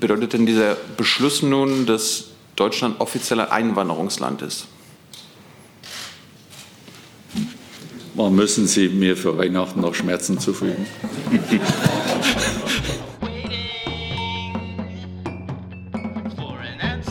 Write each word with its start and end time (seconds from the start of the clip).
Bedeutet 0.00 0.32
denn 0.32 0.46
dieser 0.46 0.78
Beschluss 0.96 1.42
nun, 1.42 1.84
dass 1.84 2.28
Deutschland 2.56 3.00
offizieller 3.00 3.52
Einwanderungsland 3.52 4.40
ist? 4.40 4.66
Wann 8.14 8.34
müssen 8.34 8.66
Sie 8.66 8.88
mir 8.88 9.14
für 9.14 9.36
Weihnachten 9.36 9.82
noch 9.82 9.94
Schmerzen 9.94 10.38
zufügen? 10.38 10.86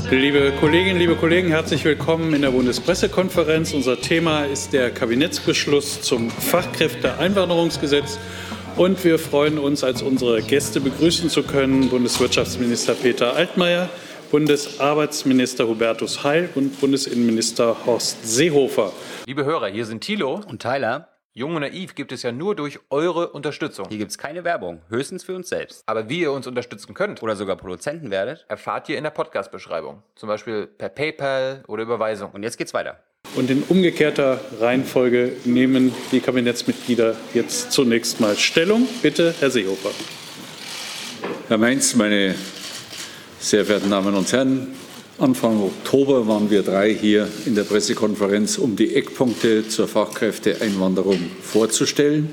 Liebe 0.09 0.51
Kolleginnen, 0.59 0.97
liebe 0.97 1.15
Kollegen, 1.15 1.49
herzlich 1.49 1.85
willkommen 1.85 2.33
in 2.33 2.41
der 2.41 2.49
Bundespressekonferenz. 2.49 3.73
Unser 3.75 4.01
Thema 4.01 4.45
ist 4.45 4.73
der 4.73 4.89
Kabinettsbeschluss 4.89 6.01
zum 6.01 6.31
Fachkräfteeinwanderungsgesetz. 6.31 8.17
Und 8.79 9.03
wir 9.03 9.19
freuen 9.19 9.59
uns, 9.59 9.83
als 9.83 10.01
unsere 10.01 10.41
Gäste 10.41 10.79
begrüßen 10.79 11.29
zu 11.29 11.43
können 11.43 11.89
Bundeswirtschaftsminister 11.89 12.93
Peter 12.93 13.35
Altmaier, 13.35 13.89
Bundesarbeitsminister 14.31 15.67
Hubertus 15.67 16.23
Heil 16.23 16.47
und 16.55 16.79
Bundesinnenminister 16.79 17.75
Horst 17.85 18.25
Seehofer. 18.25 18.93
Liebe 19.25 19.43
Hörer, 19.43 19.67
hier 19.67 19.85
sind 19.85 19.99
Thilo 19.99 20.39
und 20.47 20.61
Tyler. 20.61 21.09
Jung 21.33 21.55
und 21.55 21.61
naiv 21.61 21.93
gibt 21.93 22.13
es 22.13 22.23
ja 22.23 22.31
nur 22.31 22.55
durch 22.55 22.79
eure 22.89 23.31
Unterstützung. 23.33 23.89
Hier 23.89 23.97
gibt 23.97 24.11
es 24.11 24.17
keine 24.17 24.45
Werbung, 24.45 24.81
höchstens 24.87 25.25
für 25.25 25.35
uns 25.35 25.49
selbst. 25.49 25.83
Aber 25.85 26.07
wie 26.07 26.21
ihr 26.21 26.31
uns 26.31 26.47
unterstützen 26.47 26.93
könnt 26.93 27.21
oder 27.21 27.35
sogar 27.35 27.57
Produzenten 27.57 28.11
werdet, 28.11 28.45
erfahrt 28.47 28.87
ihr 28.87 28.97
in 28.97 29.03
der 29.03 29.11
Podcast-Beschreibung. 29.11 30.03
Zum 30.15 30.29
Beispiel 30.29 30.67
per 30.67 30.87
PayPal 30.87 31.65
oder 31.67 31.83
Überweisung. 31.83 32.31
Und 32.31 32.43
jetzt 32.43 32.57
geht's 32.57 32.73
weiter. 32.73 33.03
Und 33.39 33.49
in 33.49 33.63
umgekehrter 33.69 34.41
Reihenfolge 34.59 35.31
nehmen 35.45 35.93
die 36.11 36.19
Kabinettsmitglieder 36.19 37.15
jetzt 37.33 37.71
zunächst 37.71 38.19
mal 38.19 38.35
Stellung. 38.35 38.85
Bitte, 39.01 39.33
Herr 39.39 39.49
Seehofer. 39.49 39.91
Herr 41.47 41.57
Mainz, 41.57 41.95
meine 41.95 42.35
sehr 43.39 43.63
verehrten 43.63 43.91
Damen 43.91 44.13
und 44.13 44.29
Herren, 44.33 44.67
Anfang 45.19 45.61
Oktober 45.61 46.27
waren 46.27 46.51
wir 46.51 46.63
drei 46.63 46.93
hier 46.93 47.29
in 47.45 47.55
der 47.55 47.63
Pressekonferenz, 47.63 48.57
um 48.57 48.75
die 48.75 48.93
Eckpunkte 48.93 49.65
zur 49.69 49.87
Fachkräfteeinwanderung 49.87 51.19
vorzustellen, 51.41 52.27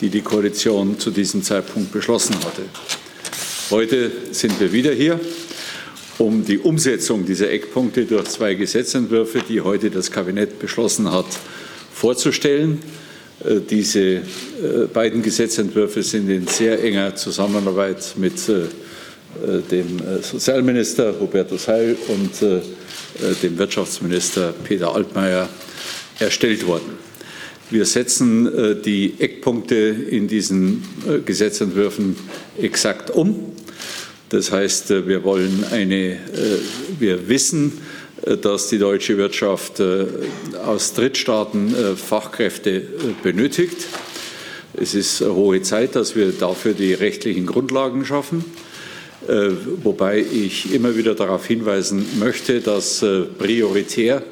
die 0.00 0.08
die 0.08 0.22
Koalition 0.22 1.00
zu 1.00 1.10
diesem 1.10 1.42
Zeitpunkt 1.42 1.90
beschlossen 1.90 2.36
hatte. 2.44 2.62
Heute 3.70 4.12
sind 4.30 4.60
wir 4.60 4.72
wieder 4.72 4.92
hier, 4.92 5.18
um 6.18 6.44
die 6.44 6.58
Umsetzung 6.58 7.24
dieser 7.24 7.50
Eckpunkte 7.50 8.04
durch 8.04 8.24
zwei 8.24 8.54
Gesetzentwürfe, 8.54 9.42
die 9.48 9.60
heute 9.60 9.90
das 9.90 10.10
Kabinett 10.10 10.58
beschlossen 10.58 11.10
hat, 11.12 11.26
vorzustellen. 11.92 12.80
Äh, 13.44 13.60
diese 13.68 14.00
äh, 14.00 14.20
beiden 14.92 15.22
Gesetzentwürfe 15.22 16.02
sind 16.02 16.28
in 16.28 16.46
sehr 16.46 16.82
enger 16.82 17.14
Zusammenarbeit 17.14 18.14
mit 18.16 18.48
äh, 18.48 18.62
dem 19.70 20.00
Sozialminister 20.22 21.14
Hubertus 21.20 21.68
Heil 21.68 21.96
und 22.08 22.30
dem 23.42 23.58
Wirtschaftsminister 23.58 24.54
Peter 24.64 24.92
Altmaier 24.92 25.50
erstellt 26.18 26.66
worden. 26.66 26.92
Wir 27.70 27.84
setzen 27.84 28.80
die 28.82 29.14
Eckpunkte 29.18 29.76
in 29.76 30.26
diesen 30.26 30.82
Gesetzentwürfen 31.26 32.16
exakt 32.58 33.10
um. 33.10 33.52
Das 34.30 34.52
heißt, 34.52 34.90
wir 35.06 35.24
wollen 35.24 35.64
eine, 35.70 36.18
wir 36.98 37.28
wissen, 37.28 37.80
dass 38.42 38.68
die 38.68 38.78
deutsche 38.78 39.16
Wirtschaft 39.16 39.80
aus 39.80 40.92
Drittstaaten 40.92 41.74
Fachkräfte 41.96 42.82
benötigt. 43.22 43.86
Es 44.74 44.94
ist 44.94 45.22
hohe 45.22 45.62
Zeit, 45.62 45.96
dass 45.96 46.14
wir 46.14 46.32
dafür 46.32 46.74
die 46.74 46.92
rechtlichen 46.92 47.46
Grundlagen 47.46 48.04
schaffen. 48.04 48.44
Äh, 49.26 49.50
wobei 49.82 50.20
ich 50.20 50.72
immer 50.72 50.96
wieder 50.96 51.14
darauf 51.14 51.46
hinweisen 51.46 52.06
möchte, 52.18 52.60
dass 52.60 53.02
äh, 53.02 53.22
prioritär 53.22 54.22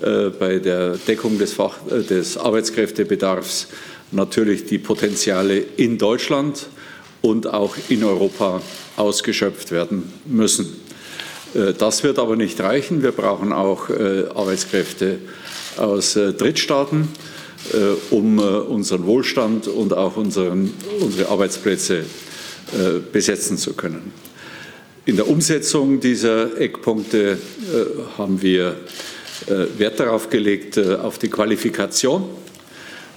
äh, 0.00 0.30
bei 0.30 0.58
der 0.58 0.96
Deckung 0.96 1.38
des, 1.38 1.52
Fach, 1.52 1.78
des 2.08 2.38
Arbeitskräftebedarfs 2.38 3.68
natürlich 4.12 4.64
die 4.66 4.78
Potenziale 4.78 5.58
in 5.76 5.98
Deutschland 5.98 6.66
und 7.22 7.46
auch 7.46 7.76
in 7.88 8.04
Europa 8.04 8.60
ausgeschöpft 8.96 9.70
werden 9.70 10.12
müssen. 10.26 10.80
Das 11.78 12.02
wird 12.02 12.18
aber 12.18 12.36
nicht 12.36 12.60
reichen. 12.60 13.02
Wir 13.02 13.12
brauchen 13.12 13.52
auch 13.52 13.90
Arbeitskräfte 13.90 15.18
aus 15.76 16.14
Drittstaaten, 16.14 17.08
um 18.10 18.38
unseren 18.38 19.06
Wohlstand 19.06 19.68
und 19.68 19.92
auch 19.92 20.16
unseren, 20.16 20.72
unsere 21.00 21.28
Arbeitsplätze 21.28 22.04
äh, 22.72 23.00
besetzen 23.12 23.58
zu 23.58 23.74
können. 23.74 24.12
In 25.04 25.16
der 25.16 25.28
Umsetzung 25.28 26.00
dieser 26.00 26.58
Eckpunkte 26.58 27.32
äh, 27.32 28.16
haben 28.16 28.40
wir 28.40 28.76
äh, 29.46 29.66
Wert 29.76 30.00
darauf 30.00 30.30
gelegt, 30.30 30.78
auf 30.78 31.18
die 31.18 31.28
Qualifikation 31.28 32.24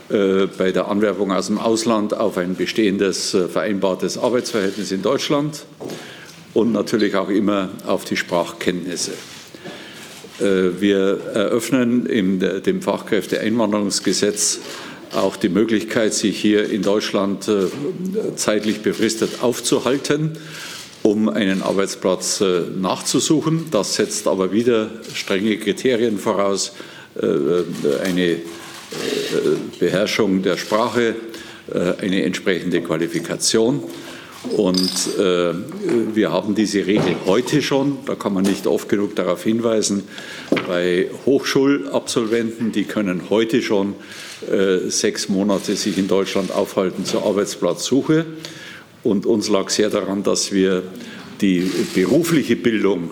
bei 0.07 0.71
der 0.71 0.87
Anwerbung 0.87 1.31
aus 1.31 1.47
dem 1.47 1.57
Ausland 1.57 2.15
auf 2.15 2.37
ein 2.37 2.55
bestehendes 2.55 3.35
vereinbartes 3.51 4.19
Arbeitsverhältnis 4.19 4.91
in 4.91 5.01
Deutschland 5.01 5.65
und 6.53 6.71
natürlich 6.71 7.15
auch 7.15 7.29
immer 7.29 7.69
auf 7.87 8.05
die 8.05 8.15
Sprachkenntnisse. 8.15 9.13
Wir 10.39 11.19
eröffnen 11.33 12.05
in 12.05 12.39
dem 12.39 12.83
Fachkräfteeinwanderungsgesetz 12.83 14.59
auch 15.15 15.37
die 15.37 15.49
Möglichkeit, 15.49 16.13
sich 16.13 16.39
hier 16.39 16.69
in 16.69 16.81
Deutschland 16.81 17.47
äh, 17.47 17.67
zeitlich 18.35 18.81
befristet 18.81 19.41
aufzuhalten, 19.41 20.37
um 21.03 21.29
einen 21.29 21.61
Arbeitsplatz 21.61 22.41
äh, 22.41 22.61
nachzusuchen. 22.77 23.65
Das 23.71 23.95
setzt 23.95 24.27
aber 24.27 24.51
wieder 24.51 24.89
strenge 25.13 25.57
Kriterien 25.57 26.17
voraus, 26.17 26.73
äh, 27.21 28.03
eine 28.03 28.37
Beherrschung 29.79 30.41
der 30.41 30.57
Sprache, 30.57 31.15
eine 31.99 32.23
entsprechende 32.23 32.81
Qualifikation. 32.81 33.83
Und 34.51 35.17
äh, 35.17 35.53
wir 36.13 36.31
haben 36.31 36.55
diese 36.55 36.85
Regel 36.85 37.15
heute 37.25 37.61
schon, 37.61 37.97
da 38.05 38.15
kann 38.15 38.33
man 38.33 38.43
nicht 38.43 38.67
oft 38.67 38.87
genug 38.89 39.15
darauf 39.15 39.43
hinweisen, 39.43 40.03
bei 40.67 41.09
Hochschulabsolventen, 41.25 42.71
die 42.71 42.83
können 42.83 43.23
heute 43.29 43.61
schon 43.61 43.95
äh, 44.49 44.89
sechs 44.89 45.29
Monate 45.29 45.75
sich 45.75 45.97
in 45.97 46.07
Deutschland 46.07 46.51
aufhalten 46.51 47.05
zur 47.05 47.25
Arbeitsplatzsuche. 47.25 48.25
Und 49.03 49.25
uns 49.25 49.49
lag 49.49 49.69
sehr 49.69 49.89
daran, 49.89 50.23
dass 50.23 50.51
wir 50.51 50.83
die 51.41 51.69
berufliche 51.93 52.55
Bildung 52.55 53.11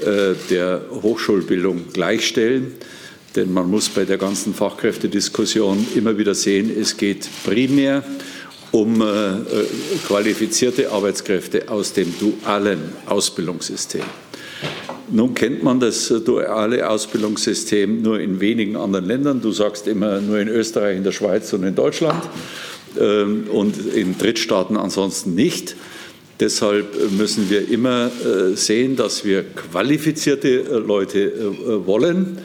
äh, 0.00 0.34
der 0.50 0.82
Hochschulbildung 1.02 1.92
gleichstellen. 1.92 2.74
Denn 3.36 3.52
man 3.52 3.68
muss 3.68 3.88
bei 3.88 4.04
der 4.04 4.18
ganzen 4.18 4.54
Fachkräftediskussion 4.54 5.86
immer 5.94 6.16
wieder 6.16 6.34
sehen, 6.34 6.70
es 6.70 6.96
geht 6.96 7.28
primär 7.44 8.04
um 8.70 9.00
äh, 9.00 9.04
qualifizierte 10.06 10.90
Arbeitskräfte 10.90 11.68
aus 11.68 11.92
dem 11.92 12.12
dualen 12.18 12.80
Ausbildungssystem. 13.06 14.02
Nun 15.10 15.34
kennt 15.34 15.62
man 15.62 15.80
das 15.80 16.08
duale 16.08 16.88
Ausbildungssystem 16.88 18.02
nur 18.02 18.18
in 18.20 18.40
wenigen 18.40 18.76
anderen 18.76 19.04
Ländern. 19.04 19.40
Du 19.40 19.52
sagst 19.52 19.86
immer 19.86 20.20
nur 20.20 20.38
in 20.38 20.48
Österreich, 20.48 20.96
in 20.96 21.04
der 21.04 21.12
Schweiz 21.12 21.52
und 21.52 21.62
in 21.62 21.74
Deutschland 21.74 22.22
ähm, 22.98 23.46
und 23.52 23.76
in 23.94 24.16
Drittstaaten 24.16 24.76
ansonsten 24.76 25.34
nicht. 25.34 25.76
Deshalb 26.40 27.12
müssen 27.12 27.48
wir 27.48 27.68
immer 27.68 28.10
äh, 28.24 28.56
sehen, 28.56 28.96
dass 28.96 29.24
wir 29.24 29.44
qualifizierte 29.44 30.48
äh, 30.48 30.78
Leute 30.78 31.20
äh, 31.20 31.86
wollen. 31.86 32.38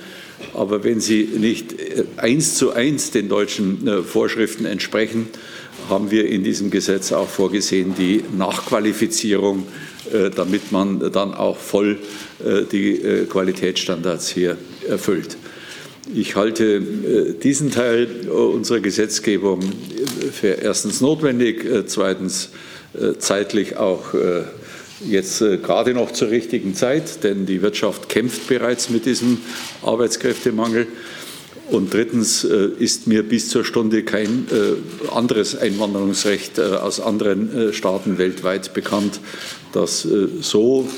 Aber 0.53 0.83
wenn 0.83 0.99
sie 0.99 1.29
nicht 1.37 1.75
eins 2.17 2.55
zu 2.55 2.71
eins 2.71 3.11
den 3.11 3.29
deutschen 3.29 4.03
Vorschriften 4.03 4.65
entsprechen, 4.65 5.27
haben 5.89 6.11
wir 6.11 6.27
in 6.27 6.43
diesem 6.43 6.69
Gesetz 6.69 7.11
auch 7.11 7.27
vorgesehen, 7.27 7.93
die 7.97 8.23
Nachqualifizierung, 8.37 9.67
damit 10.35 10.71
man 10.71 11.11
dann 11.11 11.33
auch 11.33 11.57
voll 11.57 11.97
äh, 12.43 12.63
die 12.71 13.01
äh, 13.01 13.25
Qualitätsstandards 13.25 14.29
hier 14.29 14.57
erfüllt. 14.87 15.35
Ich 16.13 16.35
halte 16.35 16.75
äh, 16.75 17.33
diesen 17.33 17.69
Teil 17.69 18.07
unserer 18.29 18.79
Gesetzgebung 18.79 19.59
für 20.31 20.47
erstens 20.61 21.01
notwendig, 21.01 21.65
zweitens 21.87 22.49
zeitlich 23.19 23.77
auch 23.77 24.15
jetzt 25.07 25.39
gerade 25.39 25.93
noch 25.93 26.11
zur 26.11 26.29
richtigen 26.29 26.75
Zeit, 26.75 27.23
denn 27.23 27.45
die 27.45 27.61
Wirtschaft 27.61 28.09
kämpft 28.09 28.47
bereits 28.47 28.89
mit 28.89 29.05
diesem 29.05 29.39
Arbeitskräftemangel. 29.81 30.87
Und 31.71 31.93
drittens 31.93 32.43
ist 32.43 33.05
mir 33.05 33.21
bis 33.21 33.49
zur 33.49 33.63
Stunde 33.63 34.01
kein 34.01 34.47
anderes 35.13 35.55
Einwanderungsrecht 35.55 36.59
aus 36.59 36.99
anderen 36.99 37.71
Staaten 37.73 38.17
weltweit 38.17 38.73
bekannt, 38.73 39.19
das 39.71 40.01
so 40.41 40.89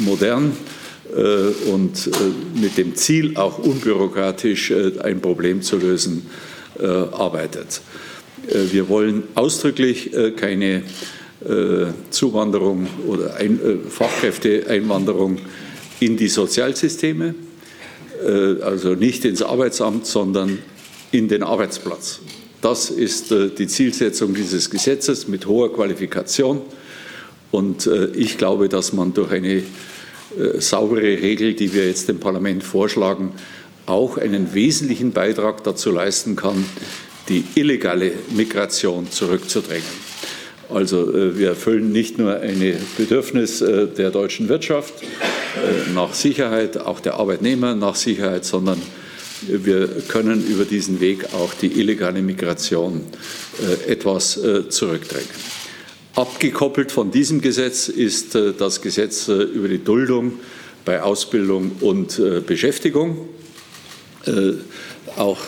modern 0.00 0.56
äh, 1.16 1.70
und 1.70 2.06
äh, 2.06 2.60
mit 2.60 2.78
dem 2.78 2.94
Ziel, 2.94 3.36
auch 3.36 3.58
unbürokratisch 3.58 4.70
äh, 4.70 4.92
ein 5.02 5.20
Problem 5.20 5.62
zu 5.62 5.76
lösen, 5.76 6.26
arbeitet. 7.12 7.82
Wir 8.46 8.88
wollen 8.88 9.24
ausdrücklich 9.34 10.12
keine 10.36 10.82
Zuwanderung 12.10 12.86
oder 13.06 13.36
Ein 13.36 13.58
Fachkräfteeinwanderung 13.88 15.38
in 15.98 16.16
die 16.16 16.28
Sozialsysteme, 16.28 17.34
also 18.62 18.94
nicht 18.94 19.24
ins 19.24 19.40
Arbeitsamt, 19.40 20.06
sondern 20.06 20.58
in 21.12 21.28
den 21.28 21.42
Arbeitsplatz. 21.42 22.20
Das 22.60 22.90
ist 22.90 23.30
die 23.30 23.66
Zielsetzung 23.66 24.34
dieses 24.34 24.68
Gesetzes 24.68 25.28
mit 25.28 25.46
hoher 25.46 25.72
Qualifikation. 25.72 26.60
Und 27.50 27.88
ich 28.14 28.36
glaube, 28.36 28.68
dass 28.68 28.92
man 28.92 29.14
durch 29.14 29.32
eine 29.32 29.62
saubere 30.58 31.22
Regel, 31.22 31.54
die 31.54 31.72
wir 31.72 31.86
jetzt 31.86 32.08
dem 32.08 32.20
Parlament 32.20 32.62
vorschlagen, 32.62 33.32
auch 33.86 34.18
einen 34.18 34.52
wesentlichen 34.54 35.12
Beitrag 35.12 35.64
dazu 35.64 35.90
leisten 35.90 36.36
kann, 36.36 36.64
die 37.28 37.44
illegale 37.54 38.12
Migration 38.30 39.10
zurückzudrängen. 39.10 40.19
Also 40.72 41.12
äh, 41.12 41.36
wir 41.36 41.48
erfüllen 41.48 41.92
nicht 41.92 42.18
nur 42.18 42.36
ein 42.36 42.76
Bedürfnis 42.96 43.60
äh, 43.60 43.86
der 43.88 44.10
deutschen 44.10 44.48
Wirtschaft 44.48 44.94
äh, 45.02 45.92
nach 45.94 46.14
Sicherheit, 46.14 46.78
auch 46.78 47.00
der 47.00 47.14
Arbeitnehmer 47.14 47.74
nach 47.74 47.96
Sicherheit, 47.96 48.44
sondern 48.44 48.80
wir 49.46 49.88
können 50.08 50.46
über 50.46 50.64
diesen 50.64 51.00
Weg 51.00 51.32
auch 51.32 51.54
die 51.54 51.80
illegale 51.80 52.20
Migration 52.20 53.00
etwas 53.88 54.38
zurückdrängen. 54.68 55.30
Abgekoppelt 56.14 56.92
von 56.92 57.10
diesem 57.10 57.40
Gesetz 57.40 57.88
ist 57.88 58.34
das 58.34 58.82
Gesetz 58.82 59.28
über 59.28 59.68
die 59.68 59.82
Duldung 59.82 60.34
bei 60.84 61.02
Ausbildung 61.02 61.72
und 61.80 62.20
Beschäftigung. 62.46 63.30
Auch 65.16 65.38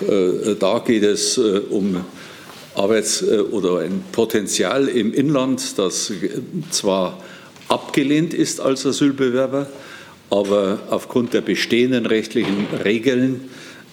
da 0.59 0.79
geht 0.79 1.03
es 1.03 1.37
um 1.37 2.03
Arbeits- 2.75 3.23
äh, 3.23 3.39
oder 3.39 3.81
ein 3.81 4.03
Potenzial 4.13 4.89
im 4.89 5.13
Inland, 5.13 5.79
das 5.79 6.13
zwar 6.71 7.23
abgelehnt 7.69 8.35
ist 8.35 8.61
als 8.61 8.87
Asylbewerber, 8.87 9.67
aber 10.31 10.81
aufgrund 10.91 11.35
der 11.35 11.43
bestehenden 11.43 12.07
rechtlichen 12.07 12.67
Regeln 12.85 13.49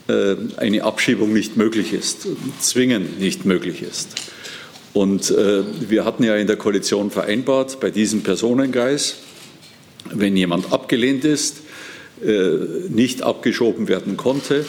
äh, 0.08 0.36
eine 0.58 0.84
Abschiebung 0.84 1.34
nicht 1.34 1.58
möglich 1.58 1.94
ist, 1.94 2.28
zwingend 2.60 3.20
nicht 3.20 3.46
möglich 3.46 3.82
ist. 3.82 4.10
Und 4.94 5.30
äh, 5.32 5.64
wir 5.88 6.06
hatten 6.06 6.24
ja 6.24 6.36
in 6.36 6.48
der 6.48 6.56
Koalition 6.56 7.12
vereinbart, 7.12 7.80
bei 7.80 7.92
diesem 7.92 8.24
Personenkreis, 8.24 9.18
wenn 10.12 10.36
jemand 10.36 10.72
abgelehnt 10.72 11.26
ist, 11.26 11.58
nicht 12.90 13.22
abgeschoben 13.22 13.88
werden 13.88 14.18
konnte, 14.18 14.66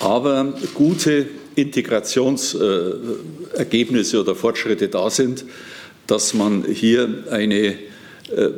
aber 0.00 0.54
gute 0.74 1.28
Integrationsergebnisse 1.54 4.20
oder 4.20 4.34
Fortschritte 4.34 4.88
da 4.88 5.10
sind, 5.10 5.44
dass 6.06 6.34
man 6.34 6.64
hier 6.64 7.24
eine 7.30 7.76
äh, 8.30 8.50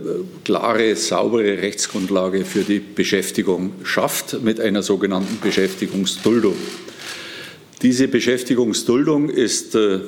klare, 0.45 0.97
saubere 0.97 1.63
Rechtsgrundlage 1.63 2.45
für 2.45 2.63
die 2.63 2.79
Beschäftigung 2.79 3.73
schafft 3.85 4.43
mit 4.43 4.61
einer 4.61 4.83
sogenannten 4.83 5.39
Beschäftigungsduldung. 5.41 6.57
Diese 7.81 8.09
Beschäftigungsduldung 8.09 9.31
ist 9.31 9.75
äh, 9.75 10.01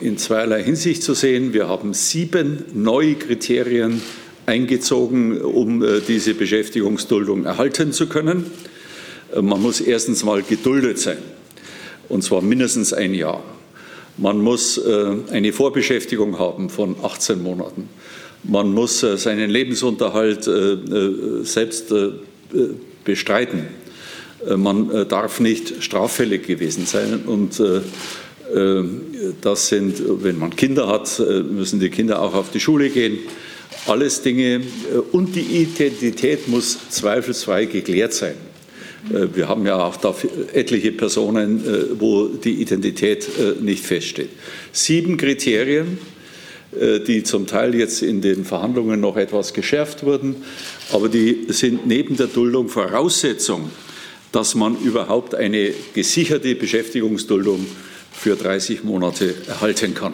in 0.00 0.18
zweierlei 0.18 0.62
Hinsicht 0.62 1.02
zu 1.02 1.14
sehen. 1.14 1.52
Wir 1.52 1.68
haben 1.68 1.94
sieben 1.94 2.64
neue 2.74 3.14
Kriterien 3.14 4.02
eingezogen, 4.46 5.40
um 5.42 5.82
äh, 5.82 6.00
diese 6.06 6.34
Beschäftigungsduldung 6.34 7.44
erhalten 7.44 7.92
zu 7.92 8.06
können. 8.06 8.46
Man 9.38 9.60
muss 9.60 9.82
erstens 9.82 10.24
mal 10.24 10.42
geduldet 10.42 10.98
sein 10.98 11.18
und 12.08 12.22
zwar 12.22 12.42
mindestens 12.42 12.92
ein 12.92 13.14
Jahr. 13.14 13.42
Man 14.18 14.40
muss 14.40 14.78
äh, 14.78 15.14
eine 15.30 15.52
Vorbeschäftigung 15.52 16.40
haben 16.40 16.70
von 16.70 16.96
18 17.02 17.40
Monaten. 17.40 17.88
Man 18.42 18.72
muss 18.74 19.02
äh, 19.04 19.16
seinen 19.16 19.48
Lebensunterhalt 19.48 20.46
äh, 20.48 21.44
selbst 21.44 21.94
bestreiten. 23.04 23.66
Man 24.56 25.06
darf 25.08 25.40
nicht 25.40 25.82
straffällig 25.82 26.46
gewesen 26.46 26.86
sein. 26.86 27.24
Und 27.26 27.60
das 29.42 29.68
sind, 29.68 30.00
wenn 30.22 30.38
man 30.38 30.56
Kinder 30.56 30.88
hat, 30.88 31.20
müssen 31.50 31.78
die 31.78 31.90
Kinder 31.90 32.22
auch 32.22 32.34
auf 32.34 32.50
die 32.50 32.60
Schule 32.60 32.88
gehen. 32.88 33.18
Alles 33.86 34.22
Dinge. 34.22 34.62
Und 35.12 35.36
die 35.36 35.62
Identität 35.62 36.48
muss 36.48 36.78
zweifelsfrei 36.88 37.66
geklärt 37.66 38.14
sein. 38.14 38.36
Äh, 39.10 39.28
wir 39.34 39.48
haben 39.48 39.66
ja 39.66 39.82
auch 39.84 39.96
da 39.96 40.14
etliche 40.52 40.92
Personen, 40.92 41.64
äh, 41.64 42.00
wo 42.00 42.26
die 42.28 42.60
Identität 42.60 43.28
äh, 43.38 43.62
nicht 43.62 43.84
feststeht. 43.84 44.30
Sieben 44.72 45.16
Kriterien, 45.16 45.98
die 46.70 47.22
zum 47.22 47.46
Teil 47.46 47.74
jetzt 47.74 48.02
in 48.02 48.20
den 48.20 48.44
Verhandlungen 48.44 49.00
noch 49.00 49.16
etwas 49.16 49.54
geschärft 49.54 50.04
wurden, 50.04 50.36
aber 50.92 51.08
die 51.08 51.46
sind 51.48 51.86
neben 51.86 52.18
der 52.18 52.26
Duldung 52.26 52.68
Voraussetzung, 52.68 53.70
dass 54.32 54.54
man 54.54 54.76
überhaupt 54.76 55.34
eine 55.34 55.72
gesicherte 55.94 56.54
Beschäftigungsduldung 56.54 57.64
für 58.12 58.36
30 58.36 58.84
Monate 58.84 59.34
erhalten 59.48 59.94
kann. 59.94 60.12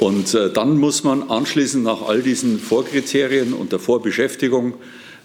Und 0.00 0.32
dann 0.32 0.78
muss 0.78 1.04
man 1.04 1.28
anschließend 1.28 1.84
nach 1.84 2.00
all 2.00 2.22
diesen 2.22 2.58
Vorkriterien 2.58 3.52
und 3.52 3.72
der 3.72 3.78
Vorbeschäftigung 3.78 4.72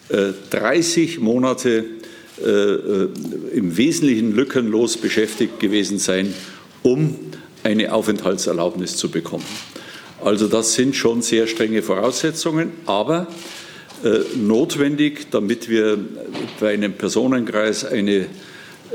30 0.10 1.20
Monate 1.20 1.86
im 2.40 3.78
Wesentlichen 3.78 4.36
lückenlos 4.36 4.98
beschäftigt 4.98 5.60
gewesen 5.60 5.98
sein, 5.98 6.34
um 6.84 7.16
eine 7.64 7.92
Aufenthaltserlaubnis 7.92 8.96
zu 8.96 9.10
bekommen. 9.10 9.46
Also 10.24 10.48
das 10.48 10.74
sind 10.74 10.96
schon 10.96 11.22
sehr 11.22 11.48
strenge 11.48 11.82
Voraussetzungen, 11.82 12.72
aber 12.86 13.28
äh, 14.04 14.20
notwendig, 14.38 15.28
damit 15.32 15.70
wir 15.70 15.98
bei 16.60 16.74
einem 16.74 16.94
Personenkreis 16.94 17.86
eine 17.86 18.28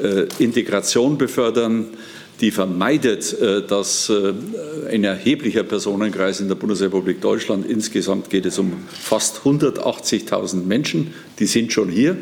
äh, 0.02 0.26
Integration 0.38 1.18
befördern, 1.18 1.88
die 2.40 2.50
vermeidet, 2.50 3.40
äh, 3.40 3.66
dass 3.66 4.10
äh, 4.10 4.32
ein 4.90 5.04
erheblicher 5.04 5.62
Personenkreis 5.62 6.40
in 6.40 6.48
der 6.48 6.56
Bundesrepublik 6.56 7.20
Deutschland, 7.20 7.68
insgesamt 7.68 8.30
geht 8.30 8.46
es 8.46 8.58
um 8.58 8.72
fast 8.88 9.40
180.000 9.44 10.64
Menschen, 10.64 11.14
die 11.38 11.46
sind 11.46 11.72
schon 11.72 11.88
hier, 11.88 12.16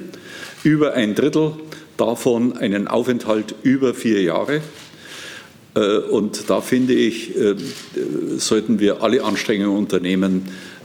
über 0.62 0.94
ein 0.94 1.14
Drittel 1.14 1.52
davon 1.96 2.56
einen 2.56 2.88
Aufenthalt 2.88 3.54
über 3.62 3.94
vier 3.94 4.22
Jahre. 4.22 4.60
Äh, 5.74 5.98
und 5.98 6.48
da 6.48 6.60
finde 6.60 6.94
ich, 6.94 7.36
äh, 7.36 7.54
sollten 8.38 8.80
wir 8.80 9.02
alle 9.02 9.22
Anstrengungen 9.24 9.76
unternehmen, 9.76 10.42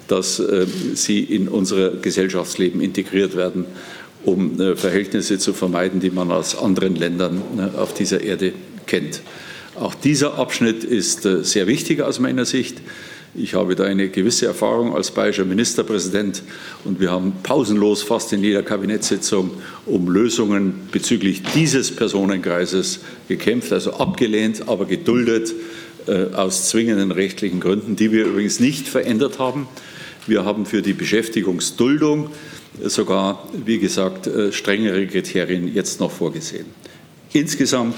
dass 0.08 0.40
äh, 0.40 0.68
sie 0.94 1.22
in 1.22 1.48
unser 1.48 1.92
Gesellschaftsleben 1.92 2.82
integriert 2.82 3.36
werden, 3.36 3.66
um 4.24 4.58
Verhältnisse 4.76 5.38
zu 5.38 5.54
vermeiden, 5.54 6.00
die 6.00 6.10
man 6.10 6.32
aus 6.32 6.58
anderen 6.58 6.96
Ländern 6.96 7.44
auf 7.78 7.94
dieser 7.94 8.22
Erde 8.22 8.54
kennt. 8.88 9.22
Auch 9.76 9.94
dieser 9.94 10.40
Abschnitt 10.40 10.84
ist 10.84 11.22
sehr 11.44 11.68
wichtig 11.68 12.02
aus 12.02 12.18
meiner 12.18 12.46
Sicht. 12.46 12.82
Ich 13.38 13.54
habe 13.54 13.76
da 13.76 13.84
eine 13.84 14.08
gewisse 14.08 14.46
Erfahrung 14.46 14.96
als 14.96 15.12
bayerischer 15.12 15.44
Ministerpräsident 15.44 16.42
und 16.86 17.02
wir 17.02 17.12
haben 17.12 17.34
pausenlos 17.44 18.02
fast 18.02 18.32
in 18.32 18.42
jeder 18.42 18.64
Kabinettssitzung 18.64 19.52
um 19.86 20.10
Lösungen 20.10 20.88
bezüglich 20.90 21.44
dieses 21.54 21.94
Personenkreises 21.94 23.02
gekämpft, 23.28 23.74
also 23.74 23.96
abgelehnt, 23.96 24.70
aber 24.70 24.86
geduldet 24.86 25.54
äh, 26.08 26.34
aus 26.34 26.70
zwingenden 26.70 27.12
rechtlichen 27.12 27.60
Gründen, 27.60 27.98
die 27.98 28.14
wir 28.14 28.26
übrigens 28.26 28.62
nicht 28.62 28.88
verändert 28.88 29.38
haben. 29.38 29.68
Wir 30.28 30.46
haben 30.46 30.66
für 30.66 30.82
die 30.82 30.94
Beschäftigungsduldung 30.94 32.30
sogar, 32.84 33.50
wie 33.66 33.80
gesagt, 33.80 34.28
äh, 34.28 34.54
strengere 34.54 35.08
Kriterien 35.08 35.74
jetzt 35.74 36.00
noch 36.00 36.12
vorgesehen. 36.12 36.68
Insgesamt, 37.34 37.98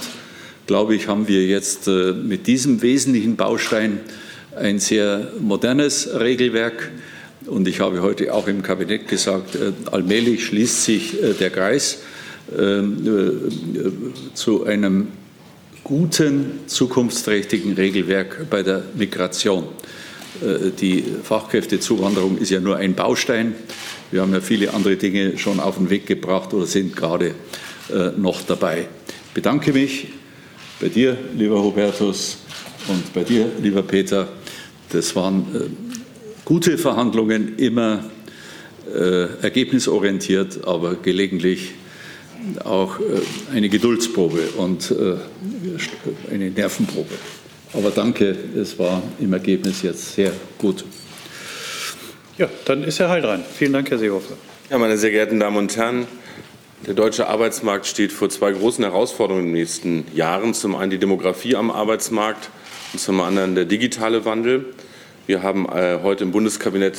glaube 0.65 0.95
ich, 0.95 1.07
haben 1.07 1.27
wir 1.27 1.45
jetzt 1.45 1.87
äh, 1.87 2.13
mit 2.13 2.47
diesem 2.47 2.81
wesentlichen 2.81 3.35
Baustein 3.35 3.99
ein 4.57 4.79
sehr 4.79 5.31
modernes 5.39 6.09
Regelwerk. 6.19 6.91
Und 7.45 7.67
ich 7.67 7.79
habe 7.79 8.01
heute 8.01 8.33
auch 8.33 8.47
im 8.47 8.61
Kabinett 8.61 9.07
gesagt, 9.07 9.55
äh, 9.55 9.71
allmählich 9.91 10.45
schließt 10.45 10.83
sich 10.83 11.21
äh, 11.21 11.33
der 11.33 11.49
Kreis 11.49 11.99
äh, 12.51 12.81
zu 14.33 14.65
einem 14.65 15.07
guten, 15.83 16.59
zukunftsträchtigen 16.67 17.73
Regelwerk 17.73 18.49
bei 18.49 18.63
der 18.63 18.83
Migration. 18.95 19.63
Die 20.81 21.03
Fachkräftezuwanderung 21.23 22.37
ist 22.37 22.51
ja 22.51 22.59
nur 22.59 22.75
ein 22.75 22.93
Baustein. 22.93 23.55
Wir 24.11 24.21
haben 24.21 24.33
ja 24.33 24.41
viele 24.41 24.73
andere 24.73 24.97
Dinge 24.97 25.37
schon 25.37 25.59
auf 25.61 25.77
den 25.77 25.89
Weg 25.89 26.05
gebracht 26.05 26.53
oder 26.53 26.67
sind 26.67 26.95
gerade 26.95 27.33
noch 28.17 28.41
dabei. 28.41 28.87
Ich 29.29 29.33
bedanke 29.33 29.71
mich 29.71 30.09
bei 30.81 30.89
dir, 30.89 31.17
lieber 31.35 31.63
Hubertus, 31.63 32.37
und 32.87 33.13
bei 33.13 33.23
dir, 33.23 33.49
lieber 33.61 33.83
Peter, 33.83 34.27
das 34.89 35.15
waren 35.15 35.45
äh, 35.53 35.59
gute 36.45 36.77
Verhandlungen, 36.77 37.57
immer 37.57 38.05
äh, 38.93 39.27
ergebnisorientiert, 39.41 40.65
aber 40.65 40.95
gelegentlich 40.95 41.73
auch 42.63 42.99
äh, 42.99 43.03
eine 43.53 43.69
Geduldsprobe 43.69 44.49
und 44.57 44.91
äh, 44.91 45.15
eine 46.33 46.49
Nervenprobe. 46.51 47.15
Aber 47.73 47.91
danke, 47.91 48.35
es 48.55 48.79
war 48.79 49.03
im 49.19 49.33
Ergebnis 49.33 49.81
jetzt 49.81 50.15
sehr 50.15 50.31
gut. 50.57 50.85
Ja, 52.37 52.49
dann 52.65 52.83
ist 52.83 52.99
Herr 52.99 53.09
Heil 53.09 53.43
Vielen 53.53 53.73
Dank, 53.73 53.89
Herr 53.89 53.97
Seehofer. 53.97 54.35
Ja, 54.69 54.77
meine 54.77 54.97
sehr 54.97 55.11
geehrten 55.11 55.39
Damen 55.39 55.57
und 55.57 55.75
Herren, 55.75 56.07
der 56.85 56.93
deutsche 56.93 57.27
Arbeitsmarkt 57.27 57.87
steht 57.87 58.11
vor 58.11 58.29
zwei 58.29 58.51
großen 58.51 58.83
Herausforderungen 58.83 59.47
in 59.47 59.53
den 59.53 59.59
nächsten 59.59 60.05
Jahren. 60.13 60.53
Zum 60.53 60.75
einen 60.75 60.91
die 60.91 60.99
Demografie 60.99 61.55
am 61.55 61.71
Arbeitsmarkt 61.71 62.49
und 62.93 62.99
zum 62.99 63.21
anderen 63.21 63.55
der 63.55 63.65
digitale 63.65 64.25
Wandel. 64.25 64.65
Wir 65.25 65.43
haben 65.43 65.67
äh, 65.67 65.99
heute 66.03 66.23
im 66.23 66.31
Bundeskabinett 66.31 66.97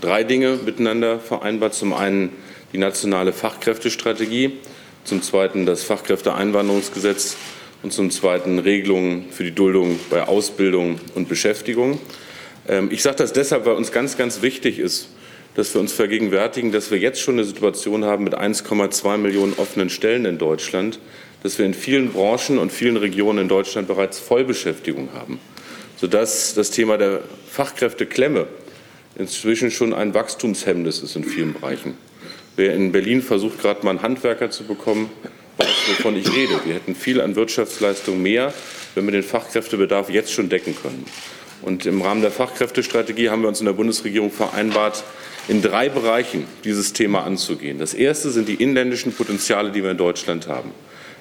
drei 0.00 0.24
Dinge 0.24 0.58
miteinander 0.64 1.20
vereinbart. 1.20 1.74
Zum 1.74 1.92
einen 1.92 2.30
die 2.72 2.78
nationale 2.78 3.32
Fachkräftestrategie, 3.32 4.58
zum 5.04 5.22
zweiten 5.22 5.66
das 5.66 5.84
Fachkräfteeinwanderungsgesetz 5.84 7.36
und 7.82 7.92
zum 7.92 8.10
zweiten 8.10 8.58
Regelungen 8.58 9.26
für 9.30 9.44
die 9.44 9.54
Duldung 9.54 9.98
bei 10.10 10.22
Ausbildung 10.22 11.00
und 11.14 11.28
Beschäftigung. 11.28 12.00
Ähm, 12.68 12.88
ich 12.90 13.02
sage 13.02 13.16
das 13.16 13.32
deshalb, 13.32 13.66
weil 13.66 13.74
uns 13.74 13.92
ganz, 13.92 14.16
ganz 14.16 14.42
wichtig 14.42 14.78
ist, 14.78 15.08
dass 15.54 15.74
wir 15.74 15.80
uns 15.80 15.92
vergegenwärtigen, 15.92 16.72
dass 16.72 16.90
wir 16.90 16.98
jetzt 16.98 17.20
schon 17.20 17.34
eine 17.34 17.44
Situation 17.44 18.04
haben 18.04 18.24
mit 18.24 18.36
1,2 18.36 19.16
Millionen 19.18 19.54
offenen 19.54 19.90
Stellen 19.90 20.24
in 20.24 20.38
Deutschland, 20.38 21.00
dass 21.42 21.58
wir 21.58 21.66
in 21.66 21.74
vielen 21.74 22.12
Branchen 22.12 22.58
und 22.58 22.72
vielen 22.72 22.96
Regionen 22.96 23.38
in 23.40 23.48
Deutschland 23.48 23.88
bereits 23.88 24.18
Vollbeschäftigung 24.18 25.10
haben 25.14 25.40
sodass 26.00 26.54
das 26.54 26.70
Thema 26.70 26.96
der 26.96 27.20
Fachkräfteklemme 27.50 28.46
inzwischen 29.16 29.70
schon 29.70 29.92
ein 29.92 30.14
Wachstumshemmnis 30.14 31.00
ist 31.00 31.14
in 31.14 31.24
vielen 31.24 31.52
Bereichen. 31.52 31.94
Wer 32.56 32.74
in 32.74 32.90
Berlin 32.90 33.20
versucht, 33.20 33.60
gerade 33.60 33.84
mal 33.84 33.90
einen 33.90 34.02
Handwerker 34.02 34.50
zu 34.50 34.64
bekommen, 34.64 35.10
weiß, 35.58 35.68
wovon 35.88 36.16
ich 36.16 36.34
rede. 36.34 36.58
Wir 36.64 36.74
hätten 36.74 36.94
viel 36.94 37.20
an 37.20 37.36
Wirtschaftsleistung 37.36 38.20
mehr, 38.22 38.54
wenn 38.94 39.04
wir 39.04 39.12
den 39.12 39.22
Fachkräftebedarf 39.22 40.08
jetzt 40.08 40.32
schon 40.32 40.48
decken 40.48 40.74
können. 40.74 41.04
Und 41.60 41.84
im 41.84 42.00
Rahmen 42.00 42.22
der 42.22 42.30
Fachkräftestrategie 42.30 43.28
haben 43.28 43.42
wir 43.42 43.48
uns 43.48 43.60
in 43.60 43.66
der 43.66 43.74
Bundesregierung 43.74 44.30
vereinbart, 44.30 45.04
in 45.48 45.60
drei 45.60 45.90
Bereichen 45.90 46.46
dieses 46.64 46.94
Thema 46.94 47.24
anzugehen. 47.24 47.78
Das 47.78 47.92
erste 47.92 48.30
sind 48.30 48.48
die 48.48 48.54
inländischen 48.54 49.12
Potenziale, 49.12 49.70
die 49.70 49.82
wir 49.82 49.90
in 49.90 49.98
Deutschland 49.98 50.48
haben. 50.48 50.72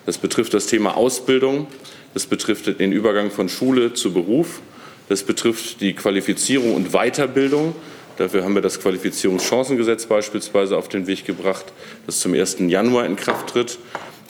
Das 0.06 0.18
betrifft 0.18 0.54
das 0.54 0.68
Thema 0.68 0.96
Ausbildung, 0.98 1.68
das 2.14 2.26
betrifft 2.26 2.80
den 2.80 2.92
Übergang 2.92 3.32
von 3.32 3.50
Schule 3.50 3.94
zu 3.94 4.14
Beruf. 4.14 4.62
Das 5.10 5.24
betrifft 5.24 5.82
die 5.82 5.94
Qualifizierung 5.94 6.76
und 6.76 6.92
Weiterbildung. 6.92 7.76
Dafür 8.18 8.44
haben 8.44 8.54
wir 8.54 8.62
das 8.62 8.80
Qualifizierungschancengesetz 8.80 10.06
beispielsweise 10.06 10.78
auf 10.78 10.88
den 10.88 11.08
Weg 11.08 11.26
gebracht, 11.26 11.66
das 12.06 12.20
zum 12.20 12.34
1. 12.34 12.58
Januar 12.60 13.06
in 13.06 13.16
Kraft 13.16 13.50
tritt, 13.50 13.80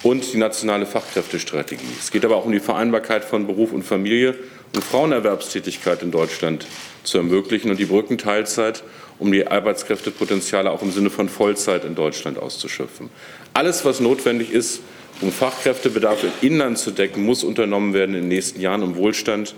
und 0.04 0.34
die 0.34 0.38
nationale 0.38 0.86
Fachkräftestrategie. 0.86 1.84
Es 2.00 2.12
geht 2.12 2.24
aber 2.24 2.38
auch 2.38 2.46
um 2.46 2.52
die 2.52 2.60
Vereinbarkeit 2.60 3.26
von 3.26 3.48
Beruf 3.48 3.74
und 3.74 3.84
Familie 3.84 4.36
und 4.74 4.84
Frauenerwerbstätigkeit 4.84 6.04
in 6.04 6.12
Deutschland 6.12 6.66
zu 7.04 7.18
ermöglichen 7.18 7.70
und 7.72 7.80
die 7.80 7.86
Brückenteilzeit, 7.86 8.84
um 9.18 9.32
die 9.32 9.48
Arbeitskräftepotenziale 9.48 10.72
auch 10.72 10.82
im 10.82 10.92
Sinne 10.92 11.10
von 11.10 11.28
Vollzeit 11.28 11.84
in 11.84 11.96
Deutschland 11.96 12.38
auszuschöpfen. 12.38 13.10
Alles, 13.54 13.84
was 13.84 14.00
notwendig 14.00 14.52
ist, 14.52 14.82
um 15.22 15.32
Fachkräftebedarf 15.32 16.24
im 16.24 16.32
Inland 16.42 16.78
zu 16.78 16.92
decken, 16.92 17.24
muss 17.24 17.44
unternommen 17.44 17.94
werden 17.94 18.16
in 18.16 18.22
den 18.22 18.30
nächsten 18.30 18.62
Jahren, 18.62 18.84
um 18.84 18.96
Wohlstand 18.96 19.56